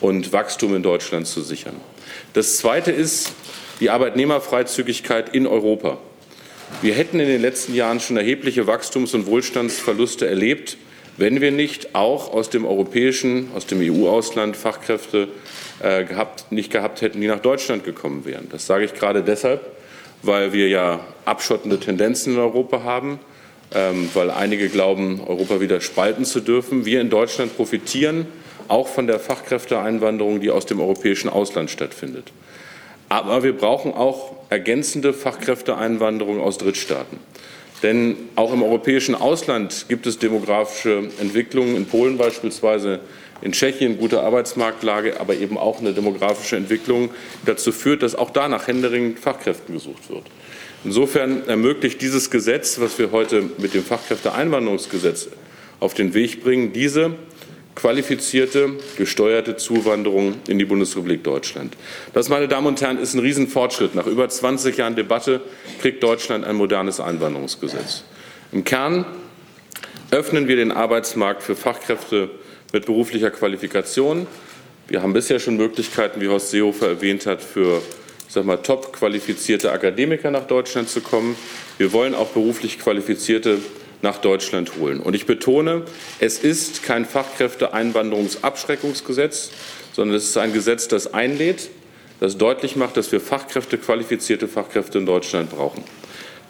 und 0.00 0.32
Wachstum 0.32 0.74
in 0.76 0.82
Deutschland 0.82 1.26
zu 1.26 1.42
sichern. 1.42 1.76
Das 2.34 2.58
Zweite 2.58 2.92
ist 2.92 3.32
die 3.80 3.90
Arbeitnehmerfreizügigkeit 3.90 5.34
in 5.34 5.46
Europa. 5.46 5.98
Wir 6.82 6.94
hätten 6.94 7.18
in 7.20 7.28
den 7.28 7.40
letzten 7.40 7.74
Jahren 7.74 8.00
schon 8.00 8.16
erhebliche 8.16 8.66
Wachstums- 8.66 9.14
und 9.14 9.26
Wohlstandsverluste 9.26 10.26
erlebt, 10.26 10.76
wenn 11.16 11.40
wir 11.40 11.50
nicht 11.50 11.94
auch 11.94 12.32
aus 12.32 12.50
dem 12.50 12.64
europäischen, 12.64 13.50
aus 13.54 13.66
dem 13.66 13.80
EU-Ausland 13.80 14.56
Fachkräfte 14.56 15.28
äh, 15.80 16.04
gehabt, 16.04 16.52
nicht 16.52 16.70
gehabt 16.70 17.00
hätten, 17.00 17.20
die 17.20 17.26
nach 17.26 17.40
Deutschland 17.40 17.84
gekommen 17.84 18.24
wären. 18.24 18.48
Das 18.50 18.66
sage 18.66 18.84
ich 18.84 18.94
gerade 18.94 19.22
deshalb, 19.22 19.62
weil 20.22 20.52
wir 20.52 20.68
ja 20.68 21.00
abschottende 21.24 21.80
Tendenzen 21.80 22.34
in 22.34 22.38
Europa 22.38 22.82
haben 22.82 23.18
weil 23.70 24.30
einige 24.30 24.68
glauben, 24.68 25.20
Europa 25.26 25.60
wieder 25.60 25.80
spalten 25.80 26.24
zu 26.24 26.40
dürfen. 26.40 26.84
Wir 26.84 27.00
in 27.00 27.10
Deutschland 27.10 27.56
profitieren 27.56 28.26
auch 28.68 28.88
von 28.88 29.06
der 29.06 29.18
Fachkräfteeinwanderung, 29.18 30.40
die 30.40 30.50
aus 30.50 30.66
dem 30.66 30.80
europäischen 30.80 31.28
Ausland 31.28 31.70
stattfindet. 31.70 32.32
Aber 33.08 33.42
wir 33.42 33.56
brauchen 33.56 33.92
auch 33.92 34.32
ergänzende 34.50 35.12
Fachkräfteeinwanderung 35.12 36.40
aus 36.40 36.58
Drittstaaten. 36.58 37.18
Denn 37.82 38.16
auch 38.34 38.52
im 38.52 38.62
europäischen 38.62 39.14
Ausland 39.14 39.86
gibt 39.88 40.06
es 40.06 40.18
demografische 40.18 41.10
Entwicklungen, 41.20 41.76
in 41.76 41.86
Polen 41.86 42.18
beispielsweise, 42.18 43.00
in 43.40 43.52
Tschechien 43.52 43.98
gute 43.98 44.22
Arbeitsmarktlage, 44.22 45.20
aber 45.20 45.36
eben 45.36 45.56
auch 45.56 45.78
eine 45.78 45.92
demografische 45.92 46.56
Entwicklung, 46.56 47.10
die 47.42 47.46
dazu 47.46 47.70
führt, 47.70 48.02
dass 48.02 48.16
auch 48.16 48.30
da 48.30 48.48
nach 48.48 48.66
händeringend 48.66 49.20
Fachkräften 49.20 49.74
gesucht 49.74 50.10
wird. 50.10 50.24
Insofern 50.84 51.46
ermöglicht 51.48 52.00
dieses 52.00 52.30
Gesetz, 52.30 52.78
was 52.80 52.98
wir 52.98 53.10
heute 53.10 53.42
mit 53.58 53.74
dem 53.74 53.84
Fachkräfteeinwanderungsgesetz 53.84 55.28
auf 55.80 55.94
den 55.94 56.14
Weg 56.14 56.42
bringen, 56.42 56.72
diese 56.72 57.14
qualifizierte, 57.74 58.70
gesteuerte 58.96 59.56
Zuwanderung 59.56 60.34
in 60.48 60.58
die 60.58 60.64
Bundesrepublik 60.64 61.22
Deutschland. 61.22 61.76
Das, 62.12 62.28
meine 62.28 62.48
Damen 62.48 62.66
und 62.66 62.80
Herren, 62.80 62.98
ist 62.98 63.14
ein 63.14 63.20
Riesenfortschritt. 63.20 63.94
Nach 63.94 64.06
über 64.06 64.28
20 64.28 64.76
Jahren 64.76 64.96
Debatte 64.96 65.40
kriegt 65.80 66.02
Deutschland 66.02 66.44
ein 66.44 66.56
modernes 66.56 66.98
Einwanderungsgesetz. 66.98 68.02
Im 68.50 68.64
Kern 68.64 69.06
öffnen 70.10 70.48
wir 70.48 70.56
den 70.56 70.72
Arbeitsmarkt 70.72 71.42
für 71.42 71.54
Fachkräfte 71.54 72.30
mit 72.72 72.86
beruflicher 72.86 73.30
Qualifikation. 73.30 74.26
Wir 74.88 75.02
haben 75.02 75.12
bisher 75.12 75.38
schon 75.38 75.56
Möglichkeiten, 75.56 76.20
wie 76.20 76.28
Horst 76.28 76.50
Seehofer 76.50 76.88
erwähnt 76.88 77.26
hat, 77.26 77.42
für 77.42 77.82
sag 78.28 78.44
mal, 78.44 78.58
top 78.58 78.92
qualifizierte 78.92 79.72
Akademiker 79.72 80.30
nach 80.30 80.46
Deutschland 80.46 80.90
zu 80.90 81.00
kommen. 81.00 81.34
Wir 81.78 81.92
wollen 81.92 82.14
auch 82.14 82.28
beruflich 82.28 82.78
Qualifizierte 82.78 83.58
nach 84.02 84.18
Deutschland 84.18 84.76
holen. 84.78 85.00
Und 85.00 85.14
ich 85.14 85.26
betone, 85.26 85.82
es 86.20 86.38
ist 86.38 86.84
kein 86.84 87.04
Fachkräfteeinwanderungsabschreckungsgesetz, 87.04 89.50
sondern 89.92 90.16
es 90.16 90.26
ist 90.26 90.36
ein 90.36 90.52
Gesetz, 90.52 90.86
das 90.88 91.14
einlädt, 91.14 91.70
das 92.20 92.38
deutlich 92.38 92.76
macht, 92.76 92.96
dass 92.96 93.10
wir 93.10 93.20
Fachkräfte, 93.20 93.78
qualifizierte 93.78 94.46
Fachkräfte 94.46 94.98
in 94.98 95.06
Deutschland 95.06 95.50
brauchen. 95.50 95.82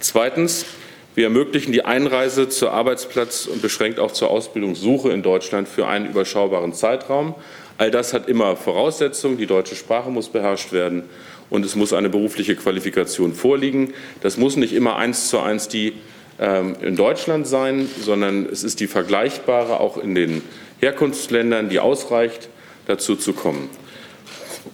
Zweitens, 0.01 0.67
wir 1.15 1.25
ermöglichen 1.25 1.73
die 1.73 1.85
Einreise 1.85 2.49
zur 2.49 2.73
Arbeitsplatz 2.73 3.47
und 3.47 3.63
beschränkt 3.63 3.99
auch 3.99 4.13
zur 4.13 4.31
Ausbildungssuche 4.31 5.11
in 5.11 5.23
Deutschland 5.23 5.69
für 5.69 5.87
einen 5.87 6.11
überschaubaren 6.11 6.75
Zeitraum. 6.75 7.35
All 7.77 7.91
das 7.91 8.13
hat 8.13 8.29
immer 8.29 8.55
Voraussetzungen. 8.57 9.37
Die 9.37 9.47
deutsche 9.47 9.75
Sprache 9.75 10.11
muss 10.11 10.29
beherrscht 10.29 10.73
werden 10.73 11.05
und 11.51 11.65
es 11.65 11.77
muss 11.77 11.93
eine 11.93 12.09
berufliche 12.09 12.57
Qualifikation 12.57 13.35
vorliegen. 13.35 13.95
Das 14.21 14.37
muss 14.37 14.57
nicht 14.57 14.73
immer 14.73 14.97
eins 14.97 15.29
zu 15.29 15.41
eins 15.41 15.69
die 15.69 15.95
ähm, 16.39 16.77
in 16.81 16.97
Deutschland 16.97 17.47
sein, 17.47 17.89
sondern 18.01 18.47
es 18.47 18.63
ist 18.63 18.81
die 18.81 18.87
vergleichbare 18.87 19.81
auch 19.81 19.99
in 19.99 20.15
den 20.15 20.43
Herkunftsländern, 20.81 21.69
die 21.69 21.81
ausreicht, 21.81 22.49
dazu 22.87 23.17
zu 23.17 23.33
kommen. 23.33 23.69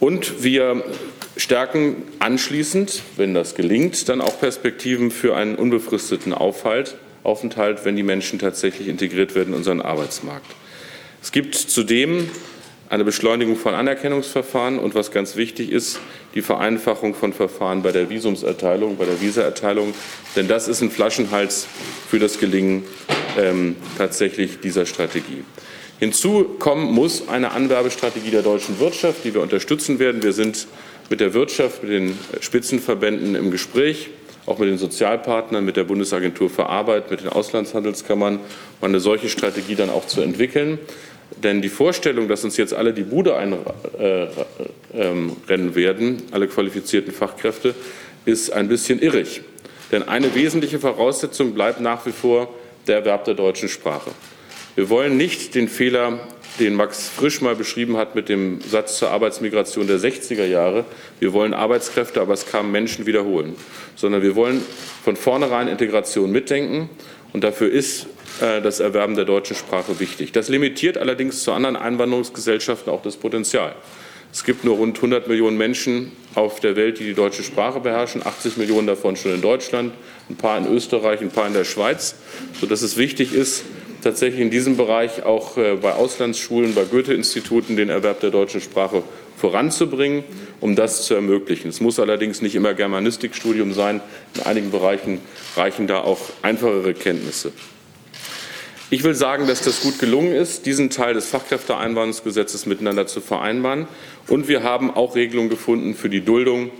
Und 0.00 0.42
wir 0.42 0.84
stärken 1.36 1.96
anschließend, 2.18 3.02
wenn 3.16 3.34
das 3.34 3.54
gelingt, 3.54 4.08
dann 4.08 4.20
auch 4.20 4.38
Perspektiven 4.38 5.10
für 5.10 5.36
einen 5.36 5.54
unbefristeten 5.54 6.32
Aufhalt, 6.32 6.96
Aufenthalt, 7.22 7.84
wenn 7.84 7.96
die 7.96 8.02
Menschen 8.02 8.38
tatsächlich 8.38 8.88
integriert 8.88 9.34
werden 9.34 9.48
in 9.48 9.54
unseren 9.54 9.80
Arbeitsmarkt. 9.80 10.46
Es 11.22 11.32
gibt 11.32 11.54
zudem 11.54 12.28
eine 12.94 13.04
Beschleunigung 13.04 13.56
von 13.56 13.74
Anerkennungsverfahren 13.74 14.78
und 14.78 14.94
was 14.94 15.10
ganz 15.10 15.34
wichtig 15.34 15.72
ist, 15.72 15.98
die 16.36 16.42
Vereinfachung 16.42 17.16
von 17.16 17.32
Verfahren 17.32 17.82
bei 17.82 17.90
der 17.90 18.08
Visumserteilung, 18.08 18.96
bei 18.96 19.04
der 19.04 19.20
Visaerteilung, 19.20 19.92
denn 20.36 20.46
das 20.46 20.68
ist 20.68 20.80
ein 20.80 20.92
Flaschenhals 20.92 21.66
für 22.08 22.20
das 22.20 22.38
Gelingen 22.38 22.84
ähm, 23.36 23.74
tatsächlich 23.98 24.60
dieser 24.60 24.86
Strategie. 24.86 25.42
Hinzu 25.98 26.44
kommen 26.60 26.92
muss 26.92 27.28
eine 27.28 27.50
Anwerbestrategie 27.50 28.30
der 28.30 28.42
deutschen 28.42 28.78
Wirtschaft, 28.78 29.24
die 29.24 29.34
wir 29.34 29.40
unterstützen 29.40 29.98
werden. 29.98 30.22
Wir 30.22 30.32
sind 30.32 30.68
mit 31.10 31.18
der 31.18 31.34
Wirtschaft, 31.34 31.82
mit 31.82 31.90
den 31.90 32.18
Spitzenverbänden 32.40 33.34
im 33.34 33.50
Gespräch, 33.50 34.10
auch 34.46 34.58
mit 34.58 34.68
den 34.68 34.78
Sozialpartnern, 34.78 35.64
mit 35.64 35.76
der 35.76 35.84
Bundesagentur 35.84 36.48
für 36.48 36.66
Arbeit, 36.66 37.10
mit 37.10 37.22
den 37.22 37.28
Auslandhandelskammern, 37.28 38.38
um 38.80 38.88
eine 38.88 39.00
solche 39.00 39.28
Strategie 39.28 39.74
dann 39.74 39.90
auch 39.90 40.06
zu 40.06 40.20
entwickeln. 40.20 40.78
Denn 41.42 41.62
die 41.62 41.68
Vorstellung, 41.68 42.28
dass 42.28 42.44
uns 42.44 42.56
jetzt 42.56 42.72
alle 42.74 42.92
die 42.92 43.02
Bude 43.02 43.36
einrennen 43.36 44.30
äh, 44.92 45.74
werden, 45.74 46.22
alle 46.30 46.48
qualifizierten 46.48 47.12
Fachkräfte, 47.12 47.74
ist 48.24 48.52
ein 48.52 48.68
bisschen 48.68 49.00
irrig. 49.00 49.42
Denn 49.92 50.02
eine 50.08 50.34
wesentliche 50.34 50.78
Voraussetzung 50.78 51.54
bleibt 51.54 51.80
nach 51.80 52.06
wie 52.06 52.12
vor 52.12 52.54
der 52.86 52.96
Erwerb 52.96 53.24
der 53.24 53.34
deutschen 53.34 53.68
Sprache. 53.68 54.10
Wir 54.74 54.88
wollen 54.90 55.16
nicht 55.16 55.54
den 55.54 55.68
Fehler, 55.68 56.18
den 56.58 56.74
Max 56.74 57.08
Frisch 57.08 57.40
mal 57.40 57.54
beschrieben 57.54 57.96
hat 57.96 58.14
mit 58.14 58.28
dem 58.28 58.60
Satz 58.60 58.98
zur 58.98 59.10
Arbeitsmigration 59.10 59.86
der 59.86 59.98
60er 59.98 60.46
Jahre, 60.46 60.84
wir 61.20 61.32
wollen 61.32 61.54
Arbeitskräfte, 61.54 62.20
aber 62.20 62.34
es 62.34 62.46
kamen 62.46 62.72
Menschen 62.72 63.06
wiederholen, 63.06 63.54
sondern 63.96 64.22
wir 64.22 64.34
wollen 64.34 64.62
von 65.04 65.16
vornherein 65.16 65.68
Integration 65.68 66.30
mitdenken. 66.32 66.90
Und 67.32 67.44
dafür 67.44 67.70
ist 67.70 68.04
äh, 68.04 68.06
das 68.40 68.80
Erwerben 68.80 69.14
der 69.14 69.24
deutschen 69.24 69.56
Sprache 69.56 70.00
wichtig. 70.00 70.32
Das 70.32 70.48
limitiert 70.48 70.98
allerdings 70.98 71.42
zu 71.42 71.52
anderen 71.52 71.76
Einwanderungsgesellschaften 71.76 72.92
auch 72.92 73.02
das 73.02 73.16
Potenzial. 73.16 73.74
Es 74.34 74.42
gibt 74.42 74.64
nur 74.64 74.78
rund 74.78 74.96
100 74.96 75.28
Millionen 75.28 75.56
Menschen 75.56 76.10
auf 76.34 76.58
der 76.58 76.74
Welt, 76.74 76.98
die 76.98 77.04
die 77.04 77.14
deutsche 77.14 77.44
Sprache 77.44 77.78
beherrschen, 77.78 78.26
80 78.26 78.56
Millionen 78.56 78.88
davon 78.88 79.14
schon 79.14 79.32
in 79.32 79.40
Deutschland, 79.40 79.94
ein 80.28 80.34
paar 80.34 80.58
in 80.58 80.66
Österreich, 80.66 81.20
ein 81.20 81.30
paar 81.30 81.46
in 81.46 81.52
der 81.52 81.62
Schweiz, 81.62 82.16
sodass 82.60 82.82
es 82.82 82.96
wichtig 82.96 83.32
ist, 83.32 83.62
tatsächlich 84.02 84.40
in 84.40 84.50
diesem 84.50 84.76
Bereich 84.76 85.22
auch 85.22 85.56
äh, 85.56 85.76
bei 85.76 85.92
Auslandsschulen, 85.92 86.74
bei 86.74 86.82
Goethe-Instituten 86.82 87.76
den 87.76 87.90
Erwerb 87.90 88.18
der 88.18 88.30
deutschen 88.30 88.60
Sprache 88.60 89.04
voranzubringen, 89.36 90.24
um 90.60 90.74
das 90.74 91.06
zu 91.06 91.14
ermöglichen. 91.14 91.68
Es 91.68 91.80
muss 91.80 92.00
allerdings 92.00 92.42
nicht 92.42 92.56
immer 92.56 92.74
Germanistikstudium 92.74 93.72
sein. 93.72 94.00
In 94.34 94.42
einigen 94.42 94.72
Bereichen 94.72 95.20
reichen 95.56 95.86
da 95.86 96.00
auch 96.00 96.18
einfachere 96.42 96.92
Kenntnisse. 96.92 97.52
Ich 98.90 99.02
will 99.02 99.14
sagen, 99.14 99.46
dass 99.46 99.62
das 99.62 99.80
gut 99.80 99.98
gelungen 99.98 100.32
ist, 100.32 100.66
diesen 100.66 100.90
Teil 100.90 101.14
des 101.14 101.26
Fachkräfteeinwanderungsgesetzes 101.28 102.66
miteinander 102.66 103.06
zu 103.06 103.20
vereinbaren. 103.22 103.88
Und 104.28 104.46
wir 104.46 104.62
haben 104.62 104.90
auch 104.90 105.16
Regelungen 105.16 105.48
gefunden 105.48 105.94
für 105.94 106.10
die 106.10 106.20
Duldung 106.20 106.70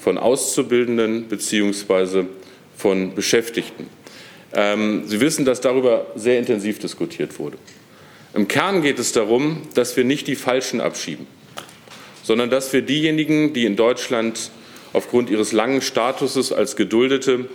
von 0.00 0.16
Auszubildenden 0.16 1.24
bzw. 1.24 2.24
von 2.76 3.14
Beschäftigten. 3.14 3.88
Ähm, 4.54 5.02
Sie 5.06 5.20
wissen, 5.20 5.44
dass 5.44 5.60
darüber 5.60 6.06
sehr 6.16 6.38
intensiv 6.38 6.78
diskutiert 6.78 7.38
wurde. 7.38 7.58
Im 8.32 8.48
Kern 8.48 8.80
geht 8.80 8.98
es 8.98 9.12
darum, 9.12 9.62
dass 9.74 9.96
wir 9.96 10.04
nicht 10.04 10.28
die 10.28 10.36
Falschen 10.36 10.80
abschieben, 10.80 11.26
sondern 12.22 12.48
dass 12.48 12.72
wir 12.72 12.80
diejenigen, 12.80 13.52
die 13.52 13.66
in 13.66 13.76
Deutschland 13.76 14.50
aufgrund 14.92 15.30
ihres 15.30 15.52
langen 15.52 15.82
Statuses 15.82 16.52
als 16.52 16.74
Geduldete 16.74 17.48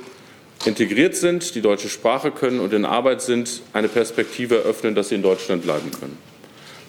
integriert 0.66 1.16
sind, 1.16 1.56
die 1.56 1.62
deutsche 1.62 1.90
Sprache 1.90 2.32
können 2.32 2.60
und 2.60 2.74
in 2.74 2.86
Arbeit 2.86 3.22
sind, 3.22 3.62
eine 3.74 3.88
Perspektive 3.88 4.58
eröffnen, 4.58 4.96
dass 4.96 5.10
sie 5.10 5.16
in 5.16 5.22
Deutschland 5.22 5.64
bleiben 5.64 5.92
können. 5.92 6.18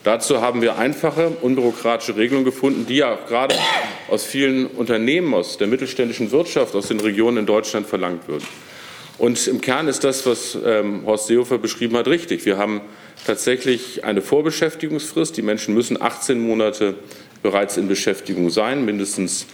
Dazu 0.04 0.40
haben 0.40 0.62
wir 0.62 0.78
einfache, 0.78 1.30
unbürokratische 1.42 2.16
Regelungen 2.16 2.44
gefunden, 2.44 2.86
die 2.86 2.98
ja 2.98 3.12
auch 3.12 3.26
gerade 3.26 3.56
aus 4.08 4.24
vielen 4.24 4.66
Unternehmen, 4.66 5.34
aus 5.34 5.58
der 5.58 5.66
mittelständischen 5.66 6.30
Wirtschaft, 6.30 6.76
aus 6.76 6.88
den 6.88 7.00
Regionen 7.00 7.38
in 7.38 7.46
Deutschland 7.46 7.88
verlangt 7.88 8.28
wird. 8.28 8.44
Und 9.18 9.46
im 9.48 9.60
Kern 9.60 9.88
ist 9.88 10.04
das, 10.04 10.24
was 10.26 10.56
ähm, 10.64 11.04
Horst 11.06 11.26
Seehofer 11.26 11.58
beschrieben 11.58 11.96
hat, 11.96 12.06
richtig. 12.06 12.44
Wir 12.44 12.58
haben 12.58 12.82
tatsächlich 13.26 14.04
eine 14.04 14.22
Vorbeschäftigungsfrist. 14.22 15.36
Die 15.36 15.42
Menschen 15.42 15.74
müssen 15.74 16.00
18 16.00 16.38
Monate 16.38 16.94
bereits 17.42 17.76
in 17.76 17.88
Beschäftigung 17.88 18.50
sein, 18.50 18.84
mindestens 18.84 19.46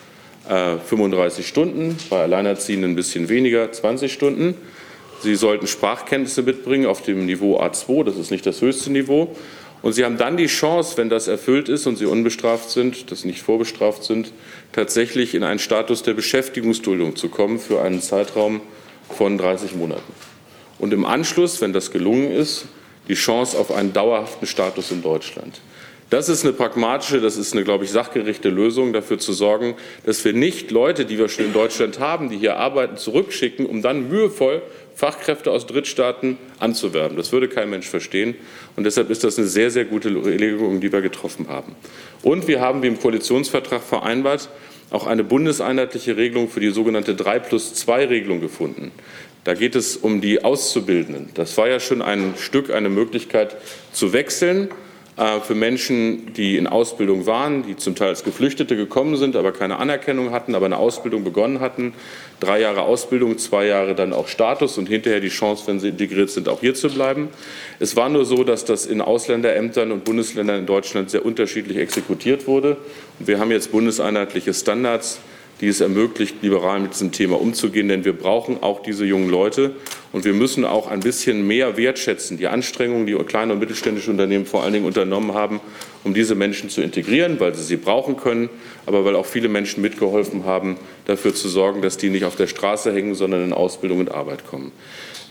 35 0.48 1.44
äh, 1.44 1.48
Stunden, 1.48 1.96
bei 2.10 2.22
Alleinerziehenden 2.22 2.92
ein 2.92 2.96
bisschen 2.96 3.28
weniger, 3.28 3.70
20 3.70 4.12
Stunden. 4.12 4.54
Sie 5.22 5.36
sollten 5.36 5.66
Sprachkenntnisse 5.66 6.42
mitbringen 6.42 6.86
auf 6.86 7.02
dem 7.02 7.26
Niveau 7.26 7.60
A2, 7.60 8.04
das 8.04 8.16
ist 8.16 8.30
nicht 8.30 8.44
das 8.44 8.60
höchste 8.60 8.90
Niveau. 8.90 9.36
Und 9.82 9.92
Sie 9.92 10.04
haben 10.04 10.16
dann 10.16 10.36
die 10.36 10.46
Chance, 10.46 10.96
wenn 10.96 11.08
das 11.08 11.26
erfüllt 11.28 11.68
ist 11.68 11.86
und 11.86 11.96
Sie 11.96 12.06
unbestraft 12.06 12.70
sind, 12.70 13.10
dass 13.10 13.22
Sie 13.22 13.28
nicht 13.28 13.42
vorbestraft 13.42 14.04
sind, 14.04 14.32
tatsächlich 14.72 15.34
in 15.34 15.42
einen 15.42 15.58
Status 15.58 16.02
der 16.02 16.14
Beschäftigungsduldung 16.14 17.16
zu 17.16 17.28
kommen 17.28 17.58
für 17.58 17.82
einen 17.82 18.00
Zeitraum 18.00 18.60
von 19.10 19.38
30 19.38 19.74
Monaten. 19.74 20.12
Und 20.78 20.92
im 20.92 21.04
Anschluss, 21.04 21.60
wenn 21.60 21.72
das 21.72 21.90
gelungen 21.90 22.30
ist, 22.30 22.66
die 23.08 23.14
Chance 23.14 23.58
auf 23.58 23.72
einen 23.72 23.92
dauerhaften 23.92 24.46
Status 24.46 24.90
in 24.92 25.02
Deutschland. 25.02 25.60
Das 26.12 26.28
ist 26.28 26.44
eine 26.44 26.52
pragmatische, 26.52 27.22
das 27.22 27.38
ist 27.38 27.54
eine, 27.54 27.64
glaube 27.64 27.84
ich, 27.84 27.90
sachgerechte 27.90 28.50
Lösung, 28.50 28.92
dafür 28.92 29.18
zu 29.18 29.32
sorgen, 29.32 29.76
dass 30.04 30.22
wir 30.26 30.34
nicht 30.34 30.70
Leute, 30.70 31.06
die 31.06 31.16
wir 31.16 31.30
schon 31.30 31.46
in 31.46 31.54
Deutschland 31.54 32.00
haben, 32.00 32.28
die 32.28 32.36
hier 32.36 32.58
arbeiten, 32.58 32.98
zurückschicken, 32.98 33.64
um 33.64 33.80
dann 33.80 34.10
mühevoll 34.10 34.60
Fachkräfte 34.94 35.50
aus 35.50 35.66
Drittstaaten 35.66 36.36
anzuwerben. 36.58 37.16
Das 37.16 37.32
würde 37.32 37.48
kein 37.48 37.70
Mensch 37.70 37.88
verstehen. 37.88 38.34
Und 38.76 38.84
deshalb 38.84 39.08
ist 39.08 39.24
das 39.24 39.38
eine 39.38 39.46
sehr, 39.46 39.70
sehr 39.70 39.86
gute 39.86 40.10
Regelung, 40.10 40.82
die 40.82 40.92
wir 40.92 41.00
getroffen 41.00 41.48
haben. 41.48 41.74
Und 42.22 42.46
wir 42.46 42.60
haben, 42.60 42.82
wie 42.82 42.88
im 42.88 43.00
Koalitionsvertrag 43.00 43.82
vereinbart, 43.82 44.50
auch 44.90 45.06
eine 45.06 45.24
bundeseinheitliche 45.24 46.18
Regelung 46.18 46.50
für 46.50 46.60
die 46.60 46.72
sogenannte 46.72 47.14
3 47.14 47.38
plus 47.38 47.72
2 47.72 48.04
Regelung 48.08 48.42
gefunden. 48.42 48.92
Da 49.44 49.54
geht 49.54 49.74
es 49.74 49.96
um 49.96 50.20
die 50.20 50.44
Auszubildenden. 50.44 51.30
Das 51.32 51.56
war 51.56 51.70
ja 51.70 51.80
schon 51.80 52.02
ein 52.02 52.34
Stück 52.36 52.70
eine 52.70 52.90
Möglichkeit 52.90 53.56
zu 53.94 54.12
wechseln 54.12 54.68
für 55.16 55.54
Menschen, 55.54 56.32
die 56.32 56.56
in 56.56 56.66
Ausbildung 56.66 57.26
waren, 57.26 57.64
die 57.64 57.76
zum 57.76 57.94
Teil 57.94 58.08
als 58.08 58.24
Geflüchtete 58.24 58.76
gekommen 58.76 59.16
sind, 59.16 59.36
aber 59.36 59.52
keine 59.52 59.78
Anerkennung 59.78 60.30
hatten, 60.30 60.54
aber 60.54 60.64
eine 60.64 60.78
Ausbildung 60.78 61.22
begonnen 61.22 61.60
hatten. 61.60 61.92
Drei 62.40 62.60
Jahre 62.60 62.82
Ausbildung, 62.82 63.36
zwei 63.36 63.66
Jahre 63.66 63.94
dann 63.94 64.14
auch 64.14 64.26
Status 64.26 64.78
und 64.78 64.88
hinterher 64.88 65.20
die 65.20 65.28
Chance, 65.28 65.64
wenn 65.66 65.80
sie 65.80 65.88
integriert 65.88 66.30
sind, 66.30 66.48
auch 66.48 66.60
hier 66.60 66.74
zu 66.74 66.88
bleiben. 66.88 67.28
Es 67.78 67.94
war 67.94 68.08
nur 68.08 68.24
so, 68.24 68.42
dass 68.42 68.64
das 68.64 68.86
in 68.86 69.02
Ausländerämtern 69.02 69.92
und 69.92 70.04
Bundesländern 70.04 70.60
in 70.60 70.66
Deutschland 70.66 71.10
sehr 71.10 71.26
unterschiedlich 71.26 71.76
exekutiert 71.76 72.46
wurde. 72.46 72.78
Und 73.18 73.28
wir 73.28 73.38
haben 73.38 73.50
jetzt 73.50 73.70
bundeseinheitliche 73.70 74.54
Standards 74.54 75.20
die 75.62 75.68
es 75.68 75.80
ermöglicht, 75.80 76.42
liberal 76.42 76.80
mit 76.80 76.92
diesem 76.92 77.12
Thema 77.12 77.40
umzugehen. 77.40 77.86
Denn 77.86 78.04
wir 78.04 78.14
brauchen 78.14 78.62
auch 78.64 78.82
diese 78.82 79.04
jungen 79.04 79.30
Leute. 79.30 79.76
Und 80.10 80.24
wir 80.24 80.32
müssen 80.32 80.64
auch 80.64 80.90
ein 80.90 81.00
bisschen 81.00 81.46
mehr 81.46 81.76
wertschätzen, 81.76 82.36
die 82.36 82.48
Anstrengungen, 82.48 83.06
die 83.06 83.14
kleine 83.14 83.52
und 83.52 83.60
mittelständische 83.60 84.10
Unternehmen 84.10 84.44
vor 84.44 84.64
allen 84.64 84.72
Dingen 84.72 84.84
unternommen 84.84 85.34
haben, 85.34 85.60
um 86.02 86.14
diese 86.14 86.34
Menschen 86.34 86.68
zu 86.68 86.82
integrieren, 86.82 87.38
weil 87.38 87.54
sie 87.54 87.62
sie 87.62 87.76
brauchen 87.76 88.16
können, 88.16 88.50
aber 88.86 89.04
weil 89.04 89.14
auch 89.14 89.24
viele 89.24 89.48
Menschen 89.48 89.82
mitgeholfen 89.82 90.44
haben, 90.44 90.76
dafür 91.04 91.32
zu 91.32 91.48
sorgen, 91.48 91.80
dass 91.80 91.96
die 91.96 92.10
nicht 92.10 92.24
auf 92.24 92.34
der 92.34 92.48
Straße 92.48 92.92
hängen, 92.92 93.14
sondern 93.14 93.44
in 93.44 93.52
Ausbildung 93.52 94.00
und 94.00 94.10
Arbeit 94.10 94.44
kommen. 94.44 94.72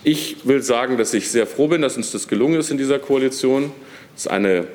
Ich 0.05 0.37
will 0.45 0.63
sagen, 0.63 0.97
dass 0.97 1.13
ich 1.13 1.29
sehr 1.29 1.45
froh 1.45 1.67
bin, 1.67 1.81
dass 1.81 1.97
uns 1.97 2.11
das 2.11 2.29
gelungen 2.29 2.57
ist 2.57 2.71
in 2.71 2.77
dieser 2.77 2.99
Koalition. 2.99 3.71
Es 4.15 4.21
ist 4.21 4.31
eine 4.31 4.65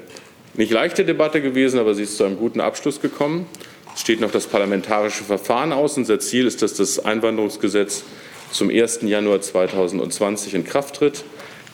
nicht 0.54 0.70
leichte 0.70 1.04
Debatte 1.04 1.40
gewesen, 1.40 1.80
aber 1.80 1.94
sie 1.94 2.02
ist 2.02 2.18
zu 2.18 2.24
einem 2.24 2.36
guten 2.36 2.60
Abschluss 2.60 3.00
gekommen. 3.00 3.46
Es 3.96 4.02
steht 4.02 4.20
noch 4.20 4.30
das 4.30 4.46
parlamentarische 4.46 5.24
Verfahren 5.24 5.72
aus. 5.72 5.96
Unser 5.96 6.20
Ziel 6.20 6.46
ist, 6.46 6.60
dass 6.60 6.74
das 6.74 6.98
Einwanderungsgesetz 6.98 8.04
zum 8.52 8.68
1. 8.68 9.00
Januar 9.02 9.40
2020 9.40 10.52
in 10.52 10.64
Kraft 10.64 10.96
tritt. 10.96 11.24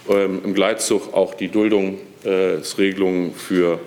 Ähm, 0.08 0.40
Im 0.44 0.54
Gleitzug 0.54 1.14
auch 1.14 1.34
die 1.34 1.48
Duldungsregelungen 1.48 3.30
äh, 3.30 3.34
für 3.34 3.80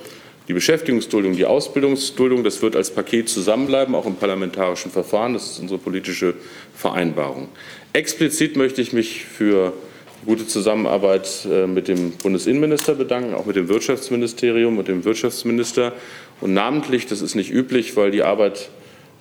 die 0.49 0.53
Beschäftigungsduldung, 0.53 1.37
die 1.37 1.45
Ausbildungsduldung. 1.45 2.43
Das 2.43 2.61
wird 2.61 2.75
als 2.75 2.91
Paket 2.91 3.29
zusammenbleiben, 3.29 3.95
auch 3.95 4.05
im 4.05 4.15
parlamentarischen 4.15 4.91
Verfahren. 4.91 5.33
Das 5.33 5.51
ist 5.51 5.59
unsere 5.59 5.79
politische 5.79 6.33
Vereinbarung. 6.75 7.47
Explizit 7.93 8.57
möchte 8.57 8.81
ich 8.81 8.91
mich 8.91 9.23
für 9.23 9.71
gute 10.25 10.47
Zusammenarbeit 10.47 11.47
äh, 11.49 11.67
mit 11.67 11.87
dem 11.87 12.11
Bundesinnenminister 12.11 12.95
bedanken, 12.95 13.33
auch 13.33 13.45
mit 13.45 13.55
dem 13.55 13.69
Wirtschaftsministerium 13.69 14.77
und 14.77 14.87
dem 14.87 15.05
Wirtschaftsminister. 15.05 15.93
Und 16.41 16.53
namentlich, 16.53 17.05
das 17.05 17.21
ist 17.21 17.35
nicht 17.35 17.51
üblich, 17.51 17.95
weil 17.95 18.11
die 18.11 18.23
Arbeit, 18.23 18.69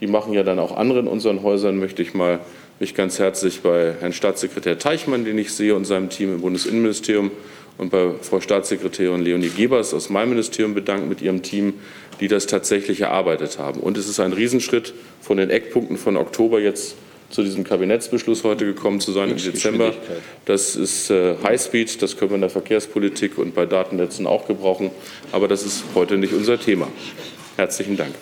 die 0.01 0.07
machen 0.07 0.33
ja 0.33 0.43
dann 0.43 0.59
auch 0.59 0.77
andere 0.77 1.01
in 1.01 1.07
unseren 1.07 1.43
Häusern, 1.43 1.79
möchte 1.79 2.03
ich 2.03 2.15
mal 2.15 2.41
mich 2.81 2.95
ganz 2.95 3.19
herzlich 3.19 3.61
bei 3.61 3.95
Herrn 4.01 4.13
Staatssekretär 4.13 4.79
Teichmann, 4.79 5.25
den 5.25 5.39
ich 5.39 5.53
sehe, 5.53 5.75
und 5.75 5.85
seinem 5.85 6.11
Team 6.11 6.35
im 6.35 6.41
Bundesinnenministerium 6.41 7.31
und 7.79 7.91
bei 7.91 8.11
Frau 8.21 8.41
Staatssekretärin 8.41 9.23
Leonie 9.23 9.49
Gebers 9.49 9.95
aus 9.95 10.11
meinem 10.11 10.31
Ministerium 10.31 10.75
bedanken 10.75 11.09
mit 11.09 11.23
ihrem 11.23 11.43
Team, 11.43 11.75
die 12.21 12.29
das 12.29 12.47
tatsächlich 12.47 13.01
erarbeitet 13.03 13.59
haben. 13.59 13.81
Und 13.81 13.99
es 13.99 14.09
ist 14.09 14.21
ein 14.21 14.33
Riesenschritt 14.33 14.95
von 15.21 15.37
den 15.37 15.51
Eckpunkten 15.51 15.97
von 15.97 16.17
Oktober 16.17 16.61
jetzt 16.61 16.97
zu 17.31 17.43
diesem 17.43 17.65
Kabinettsbeschluss 17.65 18.45
heute 18.45 18.65
gekommen 18.65 19.01
zu 19.01 19.13
sein 19.13 19.31
im 19.31 19.37
Dezember. 19.37 19.93
Das 20.45 20.77
ist 20.77 21.11
äh, 21.11 21.35
Highspeed, 21.43 22.01
das 22.03 22.17
können 22.17 22.31
wir 22.31 22.37
in 22.37 22.41
der 22.43 22.51
Verkehrspolitik 22.51 23.39
und 23.39 23.55
bei 23.55 23.67
Datennetzen 23.67 24.27
auch 24.27 24.47
gebrauchen, 24.47 24.91
aber 25.33 25.49
das 25.49 25.65
ist 25.65 25.85
heute 25.95 26.17
nicht 26.17 26.33
unser 26.33 26.59
Thema. 26.59 26.89
Herzlichen 27.57 27.97
Dank. 27.97 28.15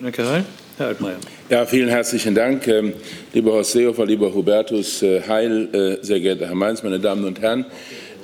Danke, 0.00 0.44
Herr 0.78 0.86
Altmaier. 0.86 1.18
Ja, 1.50 1.66
vielen 1.66 1.88
herzlichen 1.88 2.34
Dank, 2.34 2.66
ähm, 2.68 2.94
lieber 3.34 3.52
Horst 3.52 3.72
Seehofer, 3.72 4.06
lieber 4.06 4.32
Hubertus 4.32 5.02
äh, 5.02 5.20
Heil, 5.26 5.68
äh, 5.74 6.04
sehr 6.04 6.20
geehrter 6.20 6.46
Herr 6.46 6.54
Mainz, 6.54 6.82
meine 6.82 7.00
Damen 7.00 7.24
und 7.24 7.40
Herren. 7.40 7.66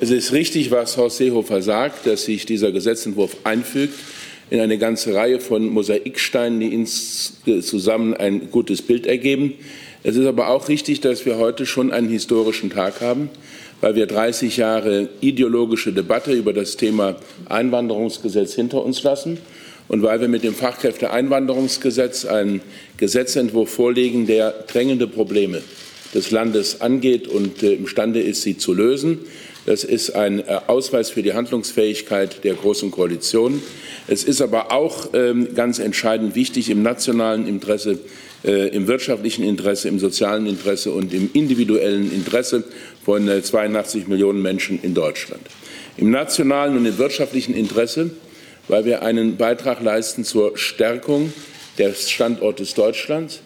Es 0.01 0.11
ist 0.11 0.33
richtig, 0.33 0.71
was 0.71 0.97
Horst 0.97 1.19
Seehofer 1.19 1.61
sagt, 1.63 2.07
dass 2.07 2.25
sich 2.25 2.47
dieser 2.47 2.73
Gesetzentwurf 2.73 3.37
einfügt 3.45 3.95
in 4.51 4.61
eine 4.61 4.79
ganze 4.79 5.15
Reihe 5.15 5.41
von 5.41 5.67
Mosaiksteinen, 5.67 6.61
die 6.61 6.73
ins, 6.73 7.39
zusammen 7.63 8.15
ein 8.15 8.51
gutes 8.51 8.83
Bild 8.83 9.07
ergeben. 9.07 9.55
Es 10.03 10.17
ist 10.17 10.27
aber 10.27 10.49
auch 10.49 10.69
richtig, 10.69 11.01
dass 11.01 11.27
wir 11.27 11.39
heute 11.39 11.67
schon 11.67 11.93
einen 11.93 12.09
historischen 12.09 12.71
Tag 12.71 13.01
haben, 13.01 13.31
weil 13.81 13.95
wir 13.95 14.07
30 14.07 14.57
Jahre 14.57 15.09
ideologische 15.21 15.93
Debatte 15.93 16.33
über 16.33 16.53
das 16.53 16.77
Thema 16.77 17.17
Einwanderungsgesetz 17.49 18.55
hinter 18.55 18.85
uns 18.85 19.03
lassen 19.03 19.39
und 19.89 20.03
weil 20.03 20.21
wir 20.21 20.29
mit 20.29 20.43
dem 20.43 20.55
Fachkräfteeinwanderungsgesetz 20.55 22.25
einen 22.25 22.61
Gesetzentwurf 22.97 23.71
vorlegen, 23.71 24.27
der 24.27 24.53
drängende 24.67 25.07
Probleme 25.07 25.63
des 26.15 26.31
Landes 26.31 26.81
angeht 26.81 27.29
und 27.29 27.63
äh, 27.63 27.75
imstande 27.75 28.21
ist, 28.21 28.43
sie 28.43 28.57
zu 28.57 28.73
lösen. 28.73 29.19
Das 29.67 29.83
ist 29.83 30.11
ein 30.11 30.41
äh, 30.41 30.61
Ausweis 30.67 31.11
für 31.11 31.23
die 31.23 31.35
Handlungsfähigkeit 31.35 32.45
der 32.45 32.55
Großen 32.55 32.91
Koalition. 32.91 33.63
Es 34.07 34.25
ist 34.25 34.41
aber 34.41 34.73
auch 34.73 35.09
ähm, 35.13 35.55
ganz 35.55 35.79
entscheidend 35.79 36.35
wichtig 36.35 36.71
im 36.71 36.83
nationalen 36.83 37.47
Interesse, 37.47 37.99
im 38.47 38.87
wirtschaftlichen 38.87 39.43
Interesse, 39.45 39.89
im 39.89 39.99
sozialen 39.99 40.47
Interesse 40.47 40.93
und 40.93 41.13
im 41.13 41.31
individuellen 41.33 42.13
Interesse 42.13 42.63
von 43.05 43.29
82 43.43 44.07
Millionen 44.07 44.41
Menschen 44.41 44.79
in 44.83 44.95
Deutschland. 44.95 45.43
Im 45.97 46.11
nationalen 46.11 46.77
und 46.77 46.87
im 46.87 46.97
wirtschaftlichen 46.97 47.55
Interesse, 47.55 48.11
weil 48.69 48.85
wir 48.85 49.03
einen 49.03 49.37
Beitrag 49.37 49.83
leisten 49.83 50.25
zur 50.25 50.57
Stärkung 50.57 51.33
des 51.79 52.11
Standortes 52.11 52.75
Deutschlands, 52.75 53.41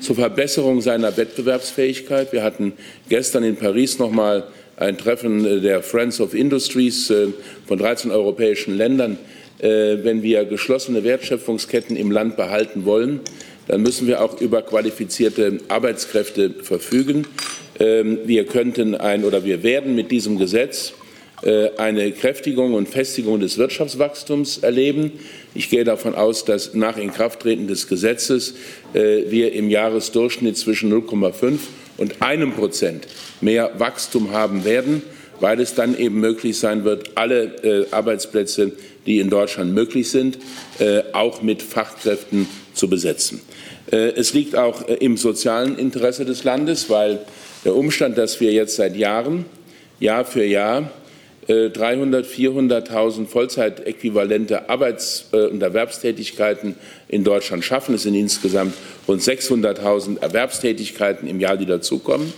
zur 0.00 0.16
Verbesserung 0.16 0.80
seiner 0.80 1.16
Wettbewerbsfähigkeit. 1.16 2.32
Wir 2.32 2.42
hatten 2.42 2.72
gestern 3.08 3.44
in 3.44 3.56
Paris 3.56 3.98
noch 3.98 4.10
mal 4.10 4.44
ein 4.76 4.98
Treffen 4.98 5.62
der 5.62 5.82
Friends 5.82 6.20
of 6.20 6.34
Industries 6.34 7.10
äh, 7.10 7.28
von 7.66 7.78
13 7.78 8.10
europäischen 8.10 8.76
Ländern. 8.76 9.18
Äh, 9.58 10.04
wenn 10.04 10.22
wir 10.22 10.44
geschlossene 10.44 11.02
Wertschöpfungsketten 11.02 11.96
im 11.96 12.10
Land 12.10 12.36
behalten 12.36 12.84
wollen, 12.84 13.20
dann 13.66 13.82
müssen 13.82 14.06
wir 14.06 14.22
auch 14.22 14.40
über 14.40 14.62
qualifizierte 14.62 15.58
Arbeitskräfte 15.68 16.50
verfügen. 16.62 17.26
Ähm, 17.78 18.20
wir 18.24 18.46
könnten 18.46 18.94
ein 18.94 19.24
oder 19.24 19.44
wir 19.44 19.62
werden 19.62 19.94
mit 19.94 20.10
diesem 20.10 20.38
Gesetz 20.38 20.92
äh, 21.42 21.70
eine 21.76 22.12
Kräftigung 22.12 22.72
und 22.72 22.88
Festigung 22.88 23.40
des 23.40 23.58
Wirtschaftswachstums 23.58 24.58
erleben. 24.58 25.12
Ich 25.54 25.68
gehe 25.68 25.84
davon 25.84 26.14
aus, 26.14 26.46
dass 26.46 26.72
nach 26.72 26.96
Inkrafttreten 26.96 27.68
des 27.68 27.88
Gesetzes 27.88 28.54
äh, 28.94 29.24
wir 29.28 29.52
im 29.52 29.68
Jahresdurchschnitt 29.68 30.56
zwischen 30.56 30.90
0,5 30.90 31.58
und 31.98 32.22
einem 32.22 32.52
Prozent 32.52 33.06
mehr 33.42 33.72
Wachstum 33.78 34.32
haben 34.32 34.64
werden, 34.64 35.02
weil 35.38 35.60
es 35.60 35.74
dann 35.74 35.98
eben 35.98 36.20
möglich 36.20 36.58
sein 36.58 36.84
wird, 36.84 37.10
alle 37.16 37.44
äh, 37.62 37.86
Arbeitsplätze, 37.90 38.72
die 39.04 39.18
in 39.20 39.28
Deutschland 39.28 39.72
möglich 39.72 40.10
sind, 40.10 40.36
auch 41.12 41.40
mit 41.40 41.62
Fachkräften 41.62 42.48
zu 42.74 42.90
besetzen. 42.90 43.40
Es 43.88 44.34
liegt 44.34 44.56
auch 44.56 44.82
im 44.82 45.16
sozialen 45.16 45.78
Interesse 45.78 46.24
des 46.24 46.42
Landes, 46.42 46.90
weil 46.90 47.20
der 47.64 47.76
Umstand, 47.76 48.18
dass 48.18 48.40
wir 48.40 48.52
jetzt 48.52 48.76
seit 48.76 48.96
Jahren, 48.96 49.44
Jahr 50.00 50.24
für 50.24 50.44
Jahr 50.44 50.90
300, 51.46 52.26
400.000 52.26 53.26
Vollzeitäquivalente 53.26 54.68
Arbeits- 54.68 55.26
äh, 55.32 55.46
und 55.46 55.62
Erwerbstätigkeiten 55.62 56.74
in 57.06 57.22
Deutschland 57.22 57.64
schaffen. 57.64 57.94
Es 57.94 58.02
sind 58.02 58.16
insgesamt 58.16 58.74
rund 59.06 59.22
600.000 59.22 60.20
Erwerbstätigkeiten 60.20 61.28
im 61.28 61.38
Jahr, 61.38 61.56
die 61.56 61.66
dazukommen 61.66 62.32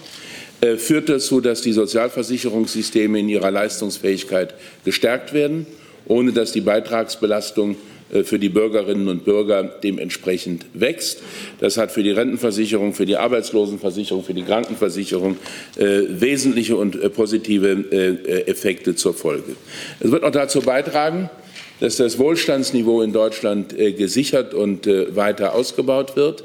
äh, 0.60 0.76
führt 0.76 1.08
dazu, 1.08 1.40
dass 1.40 1.62
die 1.62 1.72
Sozialversicherungssysteme 1.72 3.20
in 3.20 3.28
ihrer 3.28 3.50
Leistungsfähigkeit 3.50 4.54
gestärkt 4.84 5.32
werden, 5.32 5.66
ohne 6.06 6.32
dass 6.32 6.52
die 6.52 6.60
Beitragsbelastung 6.60 7.72
äh, 7.72 7.76
für 8.24 8.38
die 8.38 8.48
Bürgerinnen 8.48 9.08
und 9.08 9.24
Bürger 9.24 9.62
dementsprechend 9.62 10.64
wächst. 10.74 11.22
Das 11.60 11.76
hat 11.76 11.92
für 11.92 12.02
die 12.02 12.10
Rentenversicherung, 12.10 12.94
für 12.94 13.06
die 13.06 13.16
Arbeitslosenversicherung, 13.16 14.24
für 14.24 14.34
die 14.34 14.42
Krankenversicherung 14.42 15.36
äh, 15.76 16.00
wesentliche 16.08 16.76
und 16.76 17.00
äh, 17.00 17.10
positive 17.10 17.84
äh, 17.90 18.42
Effekte 18.50 18.94
zur 18.94 19.14
Folge. 19.14 19.56
Es 20.00 20.10
wird 20.10 20.24
auch 20.24 20.30
dazu 20.30 20.60
beitragen, 20.60 21.30
dass 21.80 21.96
das 21.96 22.18
Wohlstandsniveau 22.18 23.02
in 23.02 23.12
Deutschland 23.12 23.78
äh, 23.78 23.92
gesichert 23.92 24.54
und 24.54 24.86
äh, 24.86 25.14
weiter 25.14 25.54
ausgebaut 25.54 26.16
wird, 26.16 26.44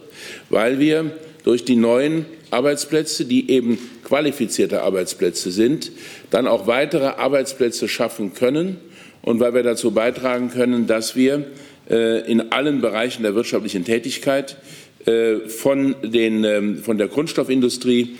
weil 0.49 0.79
wir 0.79 1.11
durch 1.43 1.65
die 1.65 1.75
neuen 1.75 2.25
Arbeitsplätze, 2.51 3.25
die 3.25 3.49
eben 3.49 3.77
qualifizierte 4.03 4.83
Arbeitsplätze 4.83 5.51
sind, 5.51 5.91
dann 6.29 6.47
auch 6.47 6.67
weitere 6.67 7.05
Arbeitsplätze 7.05 7.87
schaffen 7.87 8.33
können 8.33 8.77
und 9.23 9.39
weil 9.39 9.53
wir 9.53 9.63
dazu 9.63 9.91
beitragen 9.91 10.51
können, 10.51 10.85
dass 10.85 11.15
wir 11.15 11.45
äh, 11.89 12.29
in 12.29 12.51
allen 12.51 12.81
Bereichen 12.81 13.23
der 13.23 13.35
wirtschaftlichen 13.35 13.83
Tätigkeit 13.83 14.57
äh, 15.05 15.47
von, 15.47 15.95
den, 16.03 16.43
ähm, 16.43 16.77
von 16.77 16.97
der 16.97 17.07
Grundstoffindustrie, 17.07 18.15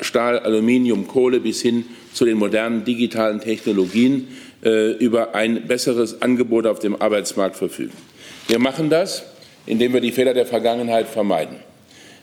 Stahl, 0.00 0.38
Aluminium, 0.38 1.06
Kohle 1.06 1.40
bis 1.40 1.60
hin 1.60 1.84
zu 2.12 2.24
den 2.24 2.38
modernen 2.38 2.84
digitalen 2.84 3.40
Technologien 3.40 4.28
äh, 4.64 4.92
über 4.92 5.34
ein 5.34 5.66
besseres 5.66 6.22
Angebot 6.22 6.66
auf 6.66 6.78
dem 6.78 7.00
Arbeitsmarkt 7.00 7.56
verfügen. 7.56 7.92
Wir 8.48 8.58
machen 8.58 8.88
das, 8.88 9.24
indem 9.66 9.92
wir 9.92 10.00
die 10.00 10.12
Fehler 10.12 10.34
der 10.34 10.46
Vergangenheit 10.46 11.08
vermeiden. 11.08 11.56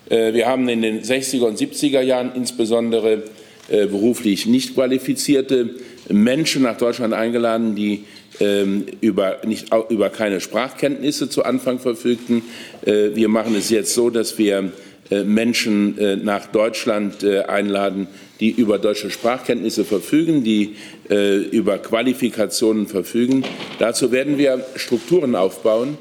Wir 0.07 0.45
haben 0.45 0.67
in 0.67 0.81
den 0.81 1.01
60er 1.01 1.43
und 1.43 1.57
70er 1.57 2.01
Jahren 2.01 2.31
insbesondere 2.35 3.23
beruflich 3.69 4.45
nicht 4.45 4.73
qualifizierte 4.73 5.75
Menschen 6.09 6.63
nach 6.63 6.77
Deutschland 6.77 7.13
eingeladen, 7.13 7.75
die 7.75 8.03
über, 8.39 9.37
nicht, 9.45 9.67
über 9.89 10.09
keine 10.09 10.39
Sprachkenntnisse 10.39 11.29
zu 11.29 11.43
Anfang 11.43 11.79
verfügten. 11.79 12.43
Äh, 12.85 13.09
wir 13.13 13.27
machen 13.27 13.55
es 13.55 13.69
jetzt 13.69 13.93
so, 13.93 14.09
dass 14.09 14.37
wir 14.37 14.71
äh, 15.09 15.23
Menschen 15.23 15.97
äh, 15.97 16.15
nach 16.15 16.47
Deutschland 16.47 17.23
einladen, 17.23 18.07
die 18.39 18.49
über 18.49 18.79
deutsche 18.79 19.11
Sprachkenntnisse 19.11 19.85
verfügen, 19.85 20.43
die 20.43 20.75
über 21.51 21.77
Qualifikationen 21.77 22.87
verfügen. 22.87 23.43
Dazu 23.77 24.11
werden 24.11 24.39
wir 24.39 24.65
Strukturen 24.77 25.35
aufbauen, 25.35 25.99